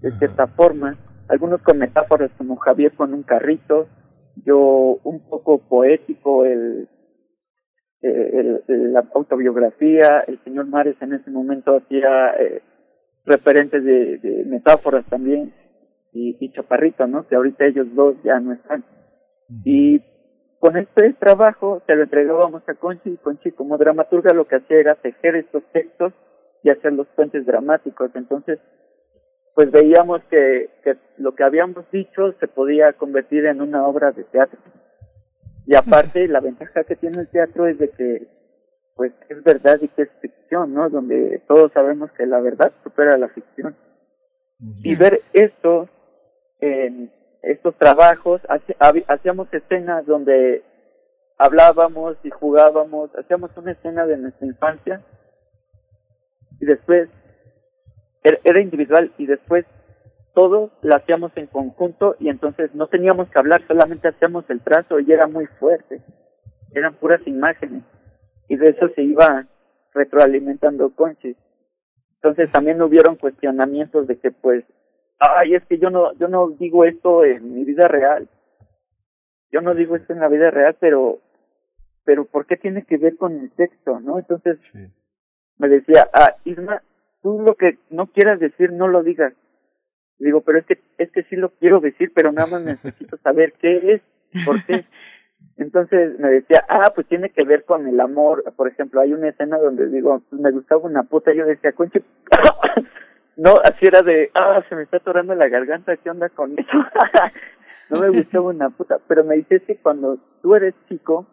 de 0.00 0.16
cierta 0.18 0.46
forma 0.48 0.96
algunos 1.28 1.62
con 1.62 1.78
metáforas 1.78 2.30
como 2.38 2.56
Javier 2.56 2.92
con 2.92 3.12
un 3.14 3.22
carrito, 3.22 3.88
yo 4.44 4.98
un 5.04 5.28
poco 5.28 5.58
poético 5.68 6.44
el, 6.44 6.88
el, 8.02 8.62
la 8.92 9.04
autobiografía, 9.14 10.20
el 10.26 10.42
señor 10.44 10.66
Mares 10.66 10.96
en 11.00 11.14
ese 11.14 11.30
momento 11.30 11.76
hacía 11.76 12.30
eh, 12.38 12.62
referentes 13.24 13.84
de, 13.84 14.18
de, 14.18 14.44
metáforas 14.44 15.04
también 15.06 15.52
y, 16.12 16.36
y 16.40 16.52
Chaparrito, 16.52 17.06
¿no? 17.06 17.26
Que 17.26 17.36
ahorita 17.36 17.66
ellos 17.66 17.86
dos 17.94 18.16
ya 18.22 18.40
no 18.40 18.52
están. 18.52 18.84
Y 19.64 20.00
con 20.60 20.76
este 20.76 21.12
trabajo 21.14 21.82
se 21.86 21.94
lo 21.94 22.04
entregábamos 22.04 22.62
a 22.68 22.74
Conchi 22.74 23.10
y 23.10 23.16
Conchi 23.16 23.52
como 23.52 23.78
dramaturga 23.78 24.32
lo 24.32 24.46
que 24.46 24.56
hacía 24.56 24.78
era 24.78 24.94
tejer 24.96 25.36
estos 25.36 25.62
textos 25.72 26.12
y 26.62 26.70
hacer 26.70 26.92
los 26.92 27.06
puentes 27.08 27.46
dramáticos. 27.46 28.10
Entonces, 28.14 28.58
pues 29.58 29.72
veíamos 29.72 30.22
que, 30.30 30.70
que 30.84 30.96
lo 31.16 31.34
que 31.34 31.42
habíamos 31.42 31.84
dicho 31.90 32.32
se 32.38 32.46
podía 32.46 32.92
convertir 32.92 33.44
en 33.44 33.60
una 33.60 33.88
obra 33.88 34.12
de 34.12 34.22
teatro. 34.22 34.60
Y 35.66 35.74
aparte, 35.74 36.28
la 36.28 36.38
ventaja 36.38 36.84
que 36.84 36.94
tiene 36.94 37.22
el 37.22 37.28
teatro 37.28 37.66
es 37.66 37.76
de 37.76 37.88
que, 37.90 38.28
pues, 38.94 39.12
es 39.28 39.42
verdad 39.42 39.80
y 39.80 39.88
que 39.88 40.02
es 40.02 40.10
ficción, 40.20 40.74
¿no? 40.74 40.88
Donde 40.88 41.42
todos 41.48 41.72
sabemos 41.72 42.08
que 42.12 42.24
la 42.24 42.38
verdad 42.38 42.70
supera 42.84 43.18
la 43.18 43.30
ficción. 43.30 43.74
Y 44.84 44.94
ver 44.94 45.22
esto, 45.32 45.88
en 46.60 47.10
estos 47.42 47.74
trabajos, 47.78 48.40
hacíamos 49.08 49.52
escenas 49.52 50.06
donde 50.06 50.62
hablábamos 51.36 52.16
y 52.22 52.30
jugábamos, 52.30 53.10
hacíamos 53.16 53.50
una 53.56 53.72
escena 53.72 54.06
de 54.06 54.18
nuestra 54.18 54.46
infancia 54.46 55.02
y 56.60 56.64
después 56.64 57.08
era 58.22 58.60
individual 58.60 59.12
y 59.18 59.26
después 59.26 59.64
todo 60.34 60.70
lo 60.82 60.94
hacíamos 60.94 61.32
en 61.36 61.46
conjunto 61.46 62.16
y 62.20 62.28
entonces 62.28 62.74
no 62.74 62.86
teníamos 62.86 63.28
que 63.28 63.38
hablar, 63.38 63.62
solamente 63.66 64.08
hacíamos 64.08 64.48
el 64.50 64.60
trazo 64.60 65.00
y 65.00 65.10
era 65.10 65.26
muy 65.26 65.46
fuerte. 65.58 66.00
Eran 66.72 66.94
puras 66.94 67.20
imágenes 67.26 67.82
y 68.48 68.56
de 68.56 68.70
eso 68.70 68.88
se 68.94 69.02
iba 69.02 69.46
retroalimentando 69.92 70.94
Conchis. 70.94 71.36
Entonces 72.16 72.50
también 72.52 72.80
hubieron 72.82 73.16
cuestionamientos 73.16 74.06
de 74.06 74.18
que 74.18 74.30
pues, 74.30 74.64
ay, 75.18 75.54
es 75.54 75.64
que 75.66 75.78
yo 75.78 75.90
no, 75.90 76.12
yo 76.14 76.28
no 76.28 76.50
digo 76.50 76.84
esto 76.84 77.24
en 77.24 77.54
mi 77.54 77.64
vida 77.64 77.88
real. 77.88 78.28
Yo 79.50 79.60
no 79.60 79.74
digo 79.74 79.96
esto 79.96 80.12
en 80.12 80.20
la 80.20 80.28
vida 80.28 80.50
real, 80.50 80.76
pero, 80.78 81.18
pero 82.04 82.26
¿por 82.26 82.46
qué 82.46 82.56
tiene 82.56 82.84
que 82.84 82.96
ver 82.96 83.16
con 83.16 83.38
el 83.38 83.50
texto, 83.52 83.98
no? 84.00 84.18
Entonces 84.18 84.58
me 85.56 85.68
decía, 85.68 86.08
ah, 86.12 86.36
Isma, 86.44 86.82
tú 87.22 87.40
lo 87.40 87.54
que 87.54 87.78
no 87.90 88.06
quieras 88.06 88.40
decir 88.40 88.72
no 88.72 88.88
lo 88.88 89.02
digas. 89.02 89.34
Digo, 90.18 90.40
pero 90.40 90.58
es 90.58 90.66
que 90.66 90.78
es 90.98 91.10
que 91.12 91.22
sí 91.24 91.36
lo 91.36 91.50
quiero 91.50 91.80
decir, 91.80 92.12
pero 92.14 92.32
nada 92.32 92.50
más 92.50 92.62
necesito 92.62 93.16
saber 93.22 93.54
qué 93.60 93.94
es, 93.94 94.44
por 94.44 94.62
qué. 94.64 94.84
Entonces 95.56 96.18
me 96.18 96.28
decía, 96.28 96.64
ah, 96.68 96.92
pues 96.94 97.06
tiene 97.08 97.30
que 97.30 97.44
ver 97.44 97.64
con 97.64 97.86
el 97.86 98.00
amor. 98.00 98.44
Por 98.56 98.68
ejemplo, 98.68 99.00
hay 99.00 99.12
una 99.12 99.28
escena 99.28 99.58
donde 99.58 99.88
digo, 99.88 100.22
me 100.30 100.50
gustaba 100.50 100.82
una 100.82 101.04
puta. 101.04 101.32
Yo 101.32 101.46
decía, 101.46 101.72
conche, 101.72 102.02
no, 103.36 103.54
así 103.64 103.86
era 103.86 104.02
de, 104.02 104.30
ah, 104.34 104.62
se 104.68 104.76
me 104.76 104.82
está 104.82 104.98
atorando 104.98 105.34
la 105.34 105.48
garganta, 105.48 105.96
¿qué 105.96 106.10
onda 106.10 106.28
con 106.28 106.58
eso? 106.58 106.70
no 107.90 108.00
me 108.00 108.10
gustaba 108.10 108.50
una 108.50 108.70
puta. 108.70 108.98
Pero 109.08 109.24
me 109.24 109.36
dice 109.36 109.60
que 109.60 109.76
cuando 109.76 110.18
tú 110.42 110.54
eres 110.54 110.74
chico, 110.88 111.26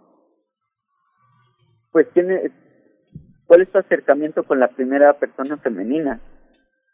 pues 1.91 2.09
tiene, 2.11 2.51
¿cuál 3.47 3.61
es 3.61 3.71
tu 3.71 3.77
acercamiento 3.77 4.43
con 4.43 4.59
la 4.59 4.69
primera 4.69 5.13
persona 5.13 5.57
femenina? 5.57 6.19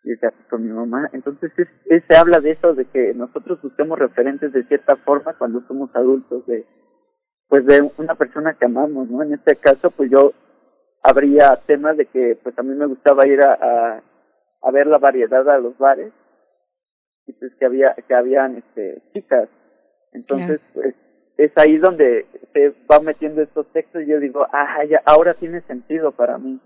Y 0.04 0.10
decía, 0.12 0.32
pues, 0.32 0.48
con 0.50 0.64
mi 0.64 0.74
mamá. 0.74 1.10
Entonces, 1.14 1.52
es, 1.58 2.04
se 2.08 2.18
habla 2.18 2.40
de 2.40 2.52
eso, 2.52 2.74
de 2.74 2.86
que 2.86 3.14
nosotros 3.14 3.62
busquemos 3.62 4.00
referentes 4.00 4.52
de 4.52 4.64
cierta 4.66 4.96
forma 4.98 5.38
cuando 5.38 5.62
somos 5.68 5.90
adultos, 5.96 6.46
de 6.48 6.66
pues 7.48 7.66
de 7.66 7.82
una 7.98 8.16
persona 8.16 8.54
que 8.54 8.64
amamos, 8.64 9.10
¿no? 9.10 9.22
En 9.24 9.34
este 9.34 9.58
caso, 9.58 9.92
pues 9.92 10.10
yo 10.10 10.32
habría 11.04 11.58
temas 11.68 11.98
de 11.98 12.06
que 12.06 12.38
pues 12.42 12.58
a 12.58 12.64
mí 12.64 12.74
me 12.76 12.86
gustaba 12.86 13.28
ir 13.28 13.42
a, 13.42 13.54
a, 13.54 14.04
a 14.62 14.72
ver 14.72 14.88
la 14.88 15.00
variedad 15.00 15.48
a 15.50 15.58
los 15.58 15.78
bares 15.78 16.14
y 17.26 17.34
pues 17.34 17.52
que 17.60 17.66
había 17.66 17.96
que 18.08 18.14
habían 18.14 18.58
este 18.58 19.02
chicas 19.14 19.50
entonces 20.14 20.60
pues 20.74 20.96
es 21.38 21.52
ahí 21.56 21.78
donde 21.78 22.26
te 22.54 22.74
va 22.90 23.00
metiendo 23.00 23.42
estos 23.42 23.66
textos 23.74 24.04
y 24.04 24.08
yo 24.08 24.20
digo, 24.20 24.46
ah, 24.52 24.84
ya, 24.90 25.02
ahora 25.06 25.34
tiene 25.34 25.62
sentido 25.62 26.12
para 26.12 26.38
mí. 26.38 26.60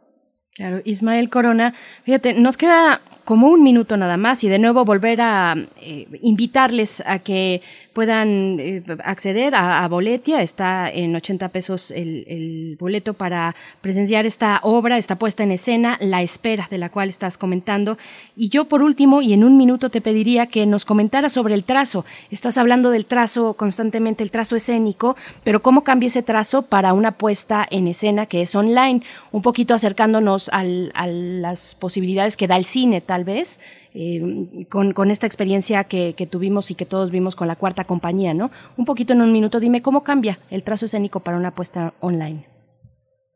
Claro, 0.56 0.80
Ismael 0.86 1.30
Corona, 1.30 1.74
fíjate, 2.04 2.34
nos 2.34 2.56
queda 2.56 3.02
como 3.26 3.50
un 3.50 3.62
minuto 3.62 3.98
nada 3.98 4.16
más 4.16 4.42
y 4.44 4.50
de 4.50 4.58
nuevo 4.58 4.86
volver 4.86 5.20
a 5.20 5.54
eh, 5.82 6.08
invitarles 6.22 7.04
a 7.06 7.20
que 7.20 7.62
puedan 7.96 8.60
eh, 8.60 8.84
acceder 9.06 9.56
a, 9.56 9.88
Boletia. 9.88 10.42
Está 10.42 10.92
en 10.92 11.16
80 11.16 11.48
pesos 11.50 11.92
el, 11.92 12.76
boleto 12.78 13.14
para 13.14 13.56
presenciar 13.80 14.26
esta 14.26 14.60
obra, 14.64 14.98
esta 14.98 15.16
puesta 15.16 15.44
en 15.44 15.52
escena, 15.52 15.98
La 16.02 16.22
Espera, 16.22 16.68
de 16.70 16.78
la 16.78 16.90
cual 16.90 17.08
estás 17.08 17.38
comentando. 17.38 17.98
Y 18.36 18.50
yo, 18.50 18.66
por 18.66 18.84
último, 18.84 19.22
y 19.22 19.32
en 19.32 19.46
un 19.46 19.56
minuto 19.56 19.90
te 19.90 20.02
pediría 20.02 20.48
que 20.48 20.66
nos 20.66 20.84
comentaras 20.84 21.32
sobre 21.32 21.54
el 21.54 21.64
trazo. 21.64 22.04
Estás 22.32 22.58
hablando 22.58 22.90
del 22.90 23.06
trazo 23.06 23.54
constantemente, 23.54 24.24
el 24.24 24.32
trazo 24.32 24.58
escénico, 24.58 25.16
pero 25.46 25.62
¿cómo 25.62 25.86
cambia 25.86 26.08
ese 26.08 26.22
trazo 26.22 26.64
para 26.64 26.92
una 26.92 27.14
puesta 27.14 27.66
en 27.72 27.88
escena 27.88 28.26
que 28.26 28.42
es 28.42 28.54
online? 28.56 29.04
Un 29.32 29.42
poquito 29.42 29.74
acercándonos 29.74 30.50
a 30.52 30.66
las 30.66 31.76
posibilidades 31.76 32.36
que 32.36 32.48
da 32.48 32.58
el 32.58 32.66
cine, 32.66 33.00
tal 33.00 33.24
vez, 33.24 33.62
eh, 33.98 34.68
con, 34.70 34.92
con, 34.92 35.10
esta 35.10 35.26
experiencia 35.26 35.86
que, 35.86 36.16
que, 36.18 36.28
tuvimos 36.28 36.70
y 36.70 36.76
que 36.76 36.86
todos 36.86 37.12
vimos 37.12 37.38
con 37.38 37.48
la 37.48 37.56
cuarta 37.56 37.86
compañía, 37.86 38.34
¿no? 38.34 38.52
Un 38.78 38.84
poquito 38.84 39.14
en 39.14 39.22
un 39.22 39.32
minuto, 39.32 39.62
dime, 39.62 39.82
¿cómo 39.82 40.04
cambia 40.04 40.38
el 40.52 40.64
trazo 40.64 40.84
escénico 40.84 41.22
para 41.22 41.38
una 41.38 41.50
apuesta 41.50 41.94
online? 42.02 42.46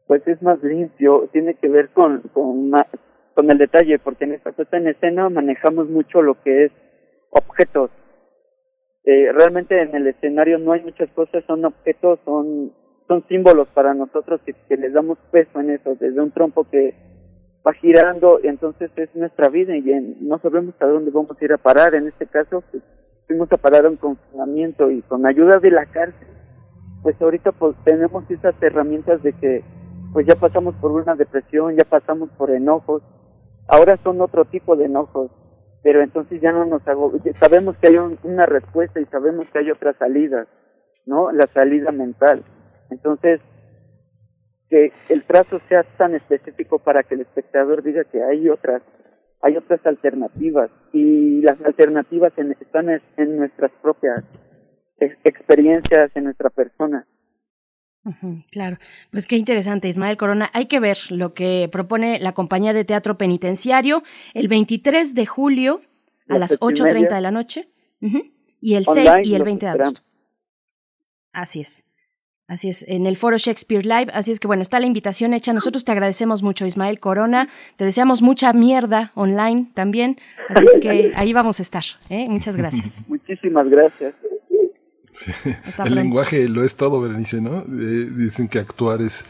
Pues 0.05 0.27
es 0.27 0.41
más 0.41 0.61
limpio, 0.61 1.29
tiene 1.31 1.53
que 1.53 1.69
ver 1.69 1.89
con, 1.89 2.23
con, 2.33 3.49
el 3.49 3.57
detalle, 3.57 3.99
porque 3.99 4.25
en 4.25 4.33
esta 4.33 4.51
puesta 4.51 4.75
en 4.75 4.89
escena 4.89 5.29
manejamos 5.29 5.87
mucho 5.87 6.21
lo 6.21 6.41
que 6.43 6.65
es 6.65 6.71
objetos. 7.29 7.89
Eh, 9.05 9.31
realmente 9.31 9.81
en 9.81 9.95
el 9.95 10.07
escenario 10.07 10.57
no 10.57 10.73
hay 10.73 10.81
muchas 10.81 11.09
cosas, 11.11 11.41
son 11.47 11.63
objetos, 11.63 12.19
son, 12.25 12.73
son 13.07 13.23
símbolos 13.29 13.69
para 13.69 13.93
nosotros 13.93 14.41
que, 14.45 14.53
que 14.67 14.75
les 14.75 14.91
damos 14.91 15.17
peso 15.31 15.61
en 15.61 15.69
eso, 15.69 15.95
desde 15.95 16.19
un 16.19 16.31
trompo 16.31 16.65
que 16.69 16.93
va 17.69 17.73
girando, 17.73 18.39
entonces 18.43 18.91
es 18.95 19.15
nuestra 19.15 19.49
vida 19.49 19.75
y 19.75 19.81
no 20.21 20.39
sabemos 20.39 20.73
a 20.79 20.85
dónde 20.85 21.11
vamos 21.11 21.37
a 21.39 21.45
ir 21.45 21.53
a 21.53 21.57
parar. 21.57 21.93
En 21.93 22.07
este 22.07 22.25
caso, 22.25 22.63
pues, 22.71 22.83
fuimos 23.27 23.51
a 23.51 23.57
parar 23.57 23.85
un 23.85 23.95
confinamiento 23.95 24.89
y 24.89 25.01
con 25.03 25.25
ayuda 25.25 25.59
de 25.59 25.71
la 25.71 25.85
cárcel, 25.85 26.27
pues 27.03 27.21
ahorita 27.21 27.51
pues 27.51 27.75
tenemos 27.85 28.29
esas 28.29 28.55
herramientas 28.61 29.21
de 29.23 29.33
que 29.33 29.63
pues 30.13 30.25
ya 30.25 30.35
pasamos 30.35 30.75
por 30.75 30.91
una 30.91 31.15
depresión, 31.15 31.75
ya 31.75 31.85
pasamos 31.85 32.29
por 32.31 32.49
enojos, 32.49 33.03
ahora 33.67 33.97
son 34.03 34.19
otro 34.21 34.45
tipo 34.45 34.75
de 34.75 34.85
enojos, 34.85 35.29
pero 35.83 36.01
entonces 36.01 36.41
ya 36.41 36.51
no 36.51 36.65
nos 36.65 36.85
hago, 36.87 37.13
sabemos 37.35 37.77
que 37.77 37.87
hay 37.87 37.97
una 38.23 38.47
respuesta 38.47 38.99
y 38.99 39.05
sabemos 39.05 39.45
que 39.51 39.59
hay 39.59 39.69
otras 39.69 39.95
salidas, 39.97 40.47
¿no? 41.05 41.31
La 41.31 41.45
salida 41.53 41.91
mental. 41.91 42.43
Entonces, 42.89 43.39
que 44.69 44.91
el 45.09 45.23
trazo 45.23 45.59
sea 45.67 45.83
tan 45.97 46.15
específico 46.15 46.79
para 46.79 47.03
que 47.03 47.15
el 47.15 47.21
espectador 47.21 47.83
diga 47.83 48.03
que 48.03 48.23
hay 48.23 48.49
otras 48.49 48.81
hay 49.41 49.55
otras 49.55 49.85
alternativas 49.85 50.69
y 50.91 51.41
las 51.41 51.59
alternativas 51.61 52.33
están 52.37 52.89
en 52.89 53.37
nuestras 53.37 53.71
propias 53.81 54.25
experiencias 55.23 56.11
en 56.15 56.25
nuestra 56.25 56.49
persona. 56.49 57.07
claro, 58.51 58.77
pues 59.11 59.25
qué 59.25 59.37
interesante, 59.37 59.87
Ismael 59.87 60.17
Corona. 60.17 60.49
Hay 60.53 60.65
que 60.65 60.79
ver 60.79 60.97
lo 61.09 61.33
que 61.33 61.69
propone 61.71 62.19
la 62.19 62.33
compañía 62.33 62.73
de 62.73 62.83
teatro 62.83 63.17
penitenciario 63.17 64.03
el 64.33 64.49
23 64.49 65.15
de 65.15 65.25
julio 65.25 65.81
a 66.27 66.37
las 66.37 66.59
8.30 66.59 67.15
de 67.15 67.21
la 67.21 67.31
noche 67.31 67.69
y 68.61 68.75
el 68.75 68.85
6 68.85 69.21
y 69.23 69.35
el 69.35 69.43
20 69.43 69.65
de 69.65 69.71
agosto. 69.71 70.01
Así 71.31 71.61
es. 71.61 71.88
Así 72.49 72.67
es, 72.67 72.83
en 72.87 73.05
el 73.05 73.15
foro 73.15 73.37
Shakespeare 73.37 73.85
Live. 73.85 74.07
Así 74.11 74.31
es 74.31 74.39
que 74.39 74.47
bueno, 74.47 74.63
está 74.63 74.79
la 74.79 74.87
invitación 74.87 75.35
hecha. 75.35 75.53
Nosotros 75.53 75.85
te 75.85 75.91
agradecemos 75.91 76.41
mucho, 76.41 76.65
Ismael 76.65 76.99
Corona. 76.99 77.47
Te 77.77 77.85
deseamos 77.85 78.23
mucha 78.23 78.53
mierda 78.53 79.11
online 79.13 79.67
también. 79.75 80.17
Así 80.49 80.65
es 80.65 80.81
que 80.81 81.11
ahí 81.15 81.31
vamos 81.31 81.59
a 81.59 81.61
estar. 81.61 81.83
¿eh? 82.09 82.27
Muchas 82.27 82.57
gracias. 82.57 83.05
Muchísimas 83.07 83.69
gracias. 83.69 84.15
El 85.85 85.93
lenguaje 85.93 86.49
lo 86.49 86.63
es 86.63 86.75
todo, 86.75 86.99
Berenice, 87.01 87.39
¿no? 87.39 87.59
Eh, 87.59 88.09
dicen 88.15 88.47
que 88.47 88.57
actuar 88.57 89.03
es 89.03 89.25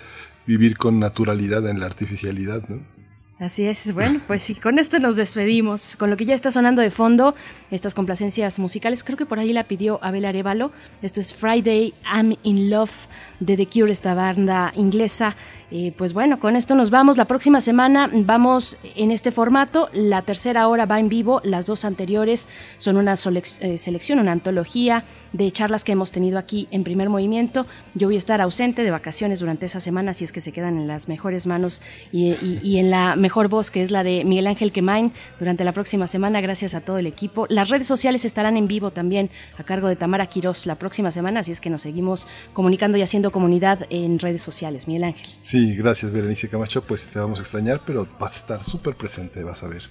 vivir 0.48 0.77
con 0.77 0.98
naturalidad 0.98 1.69
en 1.69 1.81
la 1.81 1.88
artificialidad, 1.88 2.64
¿no? 2.69 2.99
Así 3.40 3.66
es, 3.66 3.93
bueno, 3.93 4.19
pues 4.27 4.43
sí, 4.43 4.53
con 4.53 4.80
esto 4.80 5.00
nos 5.00 5.16
despedimos, 5.16 5.95
con 5.95 6.09
lo 6.09 6.18
que 6.18 6.26
ya 6.26 6.35
está 6.35 6.51
sonando 6.51 6.82
de 6.82 6.92
fondo, 6.92 7.35
estas 7.72 7.95
complacencias 7.95 8.59
musicales, 8.59 9.01
creo 9.01 9.18
que 9.18 9.26
por 9.26 9.40
ahí 9.40 9.53
la 9.53 9.64
pidió 9.64 9.98
Abel 10.03 10.26
Arevalo, 10.26 10.74
esto 11.01 11.22
es 11.22 11.34
Friday 11.34 11.93
I'm 12.03 12.35
in 12.43 12.69
Love 12.69 12.92
de 13.40 13.56
The 13.56 13.68
Cure, 13.68 13.93
esta 13.93 14.14
banda 14.14 14.74
inglesa, 14.76 15.38
eh, 15.72 15.93
pues 15.95 16.14
bueno, 16.14 16.40
con 16.40 16.56
esto 16.56 16.74
nos 16.74 16.90
vamos. 16.90 17.16
La 17.16 17.26
próxima 17.26 17.61
semana 17.61 18.09
vamos 18.11 18.77
en 18.95 19.11
este 19.11 19.32
formato. 19.32 19.90
La 19.93 20.24
tercera 20.24 20.68
hora 20.68 20.88
va 20.88 21.00
en 21.00 21.09
vivo. 21.09 21.42
Las 21.43 21.68
dos 21.68 21.85
anteriores 21.85 22.48
son 22.80 22.98
una 22.98 23.14
eh, 23.14 23.77
selección, 23.77 24.18
una 24.18 24.32
antología 24.32 25.03
de 25.33 25.51
charlas 25.51 25.83
que 25.83 25.91
hemos 25.91 26.11
tenido 26.11 26.38
aquí 26.38 26.67
en 26.72 26.83
primer 26.83 27.09
movimiento. 27.09 27.66
Yo 27.93 28.08
voy 28.08 28.16
a 28.16 28.17
estar 28.17 28.41
ausente 28.41 28.83
de 28.83 28.91
vacaciones 28.91 29.40
durante 29.40 29.66
esa 29.66 29.80
semana, 29.80 30.14
si 30.14 30.24
es 30.24 30.32
que 30.32 30.41
se 30.41 30.51
quedan 30.51 30.77
en 30.77 30.88
las 30.88 31.08
mejores 31.08 31.48
manos 31.48 31.82
y, 32.11 32.77
en 32.77 32.90
la 32.90 33.16
mejor 33.16 33.48
voz, 33.48 33.72
que 33.72 33.83
es 33.83 33.91
la 33.91 34.03
de 34.03 34.24
Miguel 34.25 34.48
Ángel 34.48 34.72
Quemain, 34.72 35.11
durante 35.40 35.64
la 35.64 35.72
próxima 35.72 36.08
semana, 36.08 36.41
gracias 36.41 36.75
a 36.75 36.82
todo 36.82 36.98
el 36.98 37.08
equipo. 37.08 37.45
Las 37.49 37.69
redes 37.69 37.88
sociales 37.88 38.25
estarán 38.25 38.58
en 38.58 38.67
vivo 38.67 38.91
también 38.91 39.30
a 39.58 39.64
cargo 39.64 39.88
de 39.88 39.95
Tamara 39.95 40.27
Quirós 40.27 40.66
la 40.66 40.75
próxima 40.75 41.11
semana, 41.11 41.41
así 41.41 41.51
es 41.51 41.61
que 41.61 41.69
nos 41.69 41.82
seguimos 41.82 42.27
comunicando 42.53 42.98
y 42.98 43.01
haciendo 43.01 43.32
comunidad 43.32 43.85
en 43.90 44.19
redes 44.19 44.41
sociales. 44.41 44.88
Miguel 44.88 45.06
Ángel. 45.06 45.27
Sí, 45.43 45.75
gracias 45.75 46.11
Berenice 46.11 46.49
Camacho, 46.49 46.83
pues 46.83 47.09
te 47.09 47.19
vamos 47.19 47.40
a 47.40 47.41
extrañar, 47.41 47.82
pero 47.85 48.08
vas 48.19 48.35
a 48.35 48.40
estar 48.40 48.64
súper 48.64 48.95
presente, 48.95 49.43
vas 49.43 49.64
a 49.64 49.67
ver. 49.67 49.83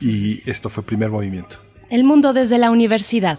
Y 0.00 0.48
esto 0.48 0.68
fue 0.68 0.82
primer 0.82 1.10
movimiento. 1.10 1.56
El 1.90 2.04
mundo 2.04 2.32
desde 2.32 2.58
la 2.58 2.70
universidad. 2.70 3.38